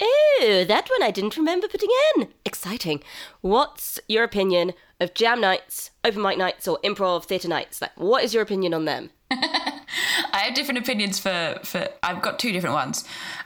Ew, 0.00 0.64
that 0.66 0.88
one 0.90 1.02
I 1.02 1.10
didn't 1.10 1.36
remember 1.38 1.68
putting 1.68 1.88
in. 2.16 2.28
Exciting. 2.44 3.02
What's 3.40 3.98
your 4.08 4.24
opinion 4.24 4.72
of 5.02 5.14
jam 5.14 5.40
nights, 5.40 5.90
open 6.04 6.22
mic 6.22 6.38
nights, 6.38 6.66
or 6.68 6.78
improv 6.84 7.24
theatre 7.24 7.48
nights? 7.48 7.80
Like, 7.80 7.92
what 7.98 8.24
is 8.24 8.32
your 8.32 8.42
opinion 8.42 8.72
on 8.74 8.84
them? 8.84 9.10
I 9.30 10.44
have 10.46 10.54
different 10.54 10.78
opinions 10.78 11.18
for 11.18 11.58
for. 11.64 11.88
I've 12.02 12.22
got 12.22 12.38
two 12.38 12.52
different 12.52 12.74
ones. 12.74 13.04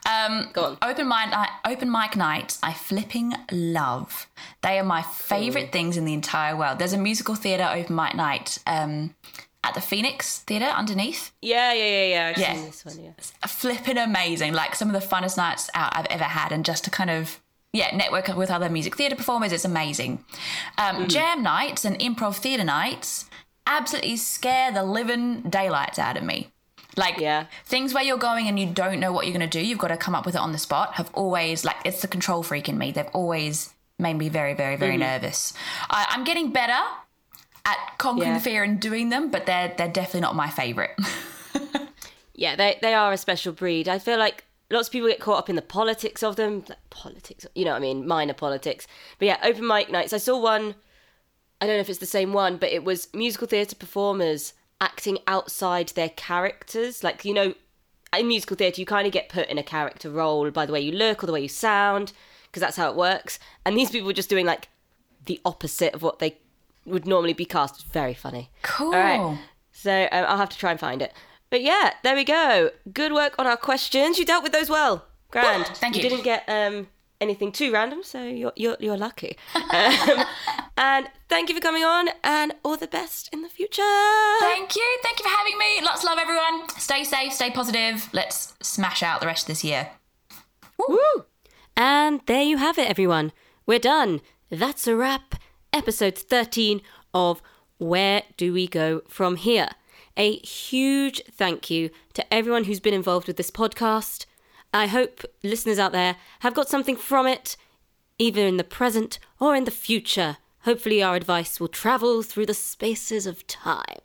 Um, 0.09 0.51
Go 0.53 0.65
on. 0.65 0.79
Open 0.83 1.09
mic. 1.09 1.33
Open 1.65 1.91
mic 1.91 2.17
nights. 2.17 2.59
I 2.63 2.73
flipping 2.73 3.35
love. 3.51 4.29
They 4.63 4.79
are 4.79 4.85
my 4.85 5.03
favourite 5.03 5.73
things 5.73 5.97
in 5.97 6.05
the 6.05 6.15
entire 6.15 6.57
world. 6.57 6.79
There's 6.79 6.93
a 6.93 6.99
musical 6.99 7.35
theatre 7.35 7.69
open 7.73 7.95
mic 7.97 8.15
night 8.15 8.59
um, 8.67 9.15
at 9.65 9.75
the 9.75 9.81
Phoenix 9.81 10.39
Theatre 10.41 10.67
underneath. 10.67 11.33
Yeah, 11.43 11.73
yeah, 11.73 11.85
yeah, 11.85 12.05
yeah. 12.07 12.27
I've 12.29 12.39
Yeah. 12.39 12.55
seen 12.55 12.65
this 12.67 12.85
one. 12.85 13.01
Yeah. 13.05 13.47
Flipping 13.49 13.99
amazing. 13.99 14.53
Like 14.53 14.75
some 14.75 14.93
of 14.93 15.01
the 15.01 15.07
funnest 15.07 15.37
nights 15.37 15.69
out 15.75 15.97
I've 15.97 16.07
ever 16.07 16.25
had, 16.25 16.53
and 16.53 16.65
just 16.65 16.85
to 16.85 16.91
kind 16.91 17.11
of 17.11 17.41
yeah 17.77 17.95
network 17.97 18.27
with 18.37 18.51
other 18.51 18.69
music 18.69 18.97
theatre 18.97 19.17
performers. 19.17 19.53
It's 19.53 19.65
amazing. 19.65 20.13
Um, 20.79 20.97
Mm-hmm. 20.97 21.07
Jam 21.17 21.43
nights 21.43 21.85
and 21.85 21.99
improv 21.99 22.37
theatre 22.37 22.65
nights 22.65 23.27
absolutely 23.67 24.17
scare 24.17 24.71
the 24.73 24.83
living 24.99 25.43
daylights 25.43 25.99
out 25.99 26.17
of 26.17 26.23
me. 26.25 26.39
Like 26.97 27.19
Yeah. 27.19 27.47
things 27.67 27.93
where 27.95 28.03
you're 28.09 28.17
going 28.31 28.49
and 28.49 28.59
you 28.59 28.67
don't 28.83 29.01
know 29.01 29.13
what 29.13 29.27
you're 29.27 29.37
going 29.39 29.49
to 29.51 29.59
do, 29.61 29.65
you've 29.69 29.79
got 29.85 29.89
to 29.89 29.97
come 29.97 30.15
up 30.15 30.25
with 30.27 30.35
it 30.35 30.41
on 30.41 30.53
the 30.53 30.59
spot. 30.59 30.95
Have 30.95 31.11
always 31.15 31.65
like 31.65 31.77
it's 31.85 32.01
the 32.01 32.09
control 32.09 32.43
freak 32.43 32.69
in 32.69 32.79
me. 32.79 32.91
They've 32.93 33.11
always 33.13 33.75
made 33.99 34.15
me 34.15 34.29
very, 34.31 34.55
very, 34.55 34.77
very 34.77 34.93
Mm-hmm. 34.93 35.01
nervous. 35.11 35.53
I, 35.91 36.07
I'm 36.11 36.25
getting 36.25 36.53
better 36.53 36.81
at 37.67 37.79
conquering 37.99 38.31
Yeah. 38.31 38.39
the 38.39 38.45
fear 38.49 38.63
and 38.63 38.81
doing 38.81 39.11
them, 39.11 39.31
but 39.31 39.45
they're 39.47 39.75
they're 39.77 39.89
definitely 40.01 40.21
not 40.23 40.37
my 40.37 40.49
favorite. 40.49 40.93
Yeah, 42.39 42.55
they 42.55 42.79
they 42.83 42.93
are 42.93 43.13
a 43.13 43.17
special 43.17 43.53
breed. 43.55 43.89
I 43.89 43.99
feel 43.99 44.19
like 44.19 44.45
lots 44.71 44.89
of 44.89 44.93
people 44.93 45.09
get 45.09 45.21
caught 45.21 45.39
up 45.39 45.49
in 45.49 45.57
the 45.57 45.63
politics 45.63 46.23
of 46.23 46.37
them. 46.37 46.65
Like 46.69 46.91
politics, 46.91 47.47
you 47.55 47.65
know 47.65 47.73
what 47.73 47.79
I 47.79 47.81
mean? 47.81 48.07
Minor 48.07 48.35
politics. 48.35 48.87
But 49.19 49.27
yeah, 49.27 49.39
open 49.43 49.67
mic 49.67 49.91
nights. 49.91 50.13
I 50.13 50.19
saw 50.19 50.41
one. 50.41 50.75
I 51.61 51.67
don't 51.67 51.77
know 51.77 51.81
if 51.81 51.89
it's 51.89 52.01
the 52.01 52.07
same 52.07 52.33
one, 52.33 52.59
but 52.59 52.71
it 52.71 52.85
was 52.85 53.09
musical 53.15 53.47
theatre 53.47 53.77
performers 53.77 54.53
acting 54.81 55.19
outside 55.27 55.89
their 55.91 56.11
characters. 56.11 57.03
Like 57.03 57.25
you 57.25 57.35
know, 57.35 57.55
in 58.17 58.29
musical 58.29 58.57
theatre, 58.57 58.81
you 58.81 58.87
kind 58.87 59.07
of 59.07 59.13
get 59.13 59.29
put 59.29 59.49
in 59.49 59.59
a 59.59 59.63
character 59.63 60.11
role 60.11 60.51
by 60.51 60.67
the 60.67 60.73
way 60.73 60.81
you 60.81 60.93
look 60.93 61.23
or 61.23 61.27
the 61.27 61.33
way 61.33 61.41
you 61.41 61.49
sound, 61.49 62.13
because 62.47 62.61
that's 62.61 62.77
how 62.77 62.91
it 62.91 62.97
works. 62.97 63.39
And 63.65 63.77
these 63.77 63.91
people 63.91 64.07
were 64.07 64.13
just 64.13 64.31
doing 64.31 64.47
like 64.47 64.69
the 65.25 65.41
opposite 65.45 65.95
of 65.95 66.03
what 66.03 66.19
they 66.19 66.39
would 66.85 67.07
normally 67.07 67.33
be 67.33 67.45
cast. 67.45 67.77
It's 67.77 67.85
very 67.85 68.15
funny. 68.15 68.51
cool. 68.63 68.95
All 68.95 69.01
right. 69.01 69.39
So 69.73 70.09
um, 70.13 70.25
I'll 70.27 70.39
have 70.39 70.49
to 70.51 70.59
try 70.59 70.71
and 70.71 70.81
find 70.81 71.03
it. 71.03 71.13
But 71.51 71.63
yeah, 71.63 71.95
there 72.03 72.15
we 72.15 72.25
go. 72.25 72.71
Good 72.93 73.13
work 73.13 73.35
on 73.39 73.47
our 73.47 73.57
questions. 73.57 74.19
You 74.19 74.25
dealt 74.25 74.43
with 74.43 74.53
those 74.53 74.69
well. 74.69 75.07
Grand. 75.31 75.67
Thank 75.67 75.97
you. 75.97 76.03
didn't 76.03 76.23
get 76.25 76.45
um, 76.49 76.89
anything 77.21 77.53
too 77.53 77.73
random, 77.73 78.03
so 78.03 78.23
you're 78.23 78.53
you're, 78.57 78.77
you're 78.81 78.97
lucky. 78.97 79.37
Um, 79.55 80.25
and 80.77 81.09
thank 81.29 81.49
you 81.49 81.55
for 81.55 81.61
coming 81.61 81.85
on, 81.85 82.09
and 82.25 82.55
all 82.65 82.77
the 82.77 82.87
best 82.87 83.29
in 83.33 83.43
the 83.43 83.49
future. 83.49 83.83
Thank 84.41 84.77
you. 84.77 84.99
Thank 85.03 85.19
you 85.19 85.25
for 85.25 85.37
having 85.37 85.59
me. 85.59 85.81
Lots 85.83 86.03
of 86.03 86.07
love, 86.07 86.19
everyone. 86.19 86.69
Stay 86.79 87.05
safe, 87.05 87.33
stay 87.33 87.51
positive. 87.51 88.09
Let's 88.13 88.55
smash 88.63 89.03
out 89.03 89.21
the 89.21 89.27
rest 89.27 89.45
of 89.45 89.49
this 89.49 89.65
year. 89.65 89.91
Woo! 90.79 90.99
And 91.77 92.21
there 92.27 92.43
you 92.43 92.57
have 92.57 92.79
it, 92.79 92.89
everyone. 92.89 93.33
We're 93.67 93.79
done. 93.79 94.21
That's 94.51 94.87
a 94.87 94.97
wrap. 94.97 95.35
episode 95.73 96.17
13 96.17 96.81
of 97.13 97.43
Where 97.79 98.23
Do 98.37 98.53
We 98.53 98.67
Go 98.67 99.03
From 99.09 99.37
Here? 99.37 99.71
A 100.17 100.39
huge 100.39 101.23
thank 101.31 101.69
you 101.71 101.91
to 102.15 102.33
everyone 102.33 102.65
who's 102.65 102.81
been 102.81 102.95
involved 102.95 103.27
with 103.27 103.37
this 103.37 103.51
podcast. 103.51 104.25
I 104.73 104.87
hope 104.87 105.23
listeners 105.43 105.79
out 105.79 105.93
there 105.93 106.17
have 106.41 106.55
got 106.55 106.69
something 106.69 106.97
from 106.97 107.27
it, 107.27 107.57
either 108.19 108.47
in 108.47 108.57
the 108.57 108.65
present 108.65 109.19
or 109.39 109.55
in 109.55 109.65
the 109.65 109.71
future. 109.71 110.39
Hopefully, 110.61 111.03
our 111.03 111.17
advice 111.17 111.61
will 111.61 111.69
travel 111.69 112.23
through 112.23 112.47
the 112.47 112.55
spaces 112.55 113.27
of 113.27 113.47
time. 113.47 114.01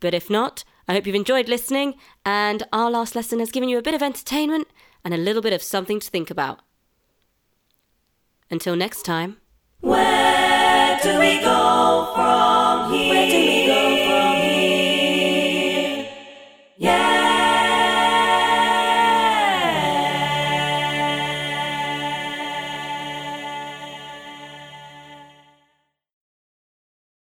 But 0.00 0.14
if 0.14 0.28
not, 0.28 0.64
I 0.88 0.94
hope 0.94 1.06
you've 1.06 1.14
enjoyed 1.14 1.48
listening, 1.48 1.94
and 2.24 2.64
our 2.72 2.90
last 2.90 3.14
lesson 3.14 3.38
has 3.38 3.52
given 3.52 3.68
you 3.68 3.78
a 3.78 3.82
bit 3.82 3.94
of 3.94 4.02
entertainment 4.02 4.68
and 5.04 5.14
a 5.14 5.18
little 5.18 5.42
bit 5.42 5.52
of 5.52 5.62
something 5.62 6.00
to 6.00 6.10
think 6.10 6.30
about. 6.30 6.60
Until 8.50 8.76
next 8.76 9.04
time. 9.04 9.38
Where 9.80 10.98
do 11.02 11.18
we 11.18 11.40
go 11.40 12.12
from 12.14 12.92
here? 12.92 13.45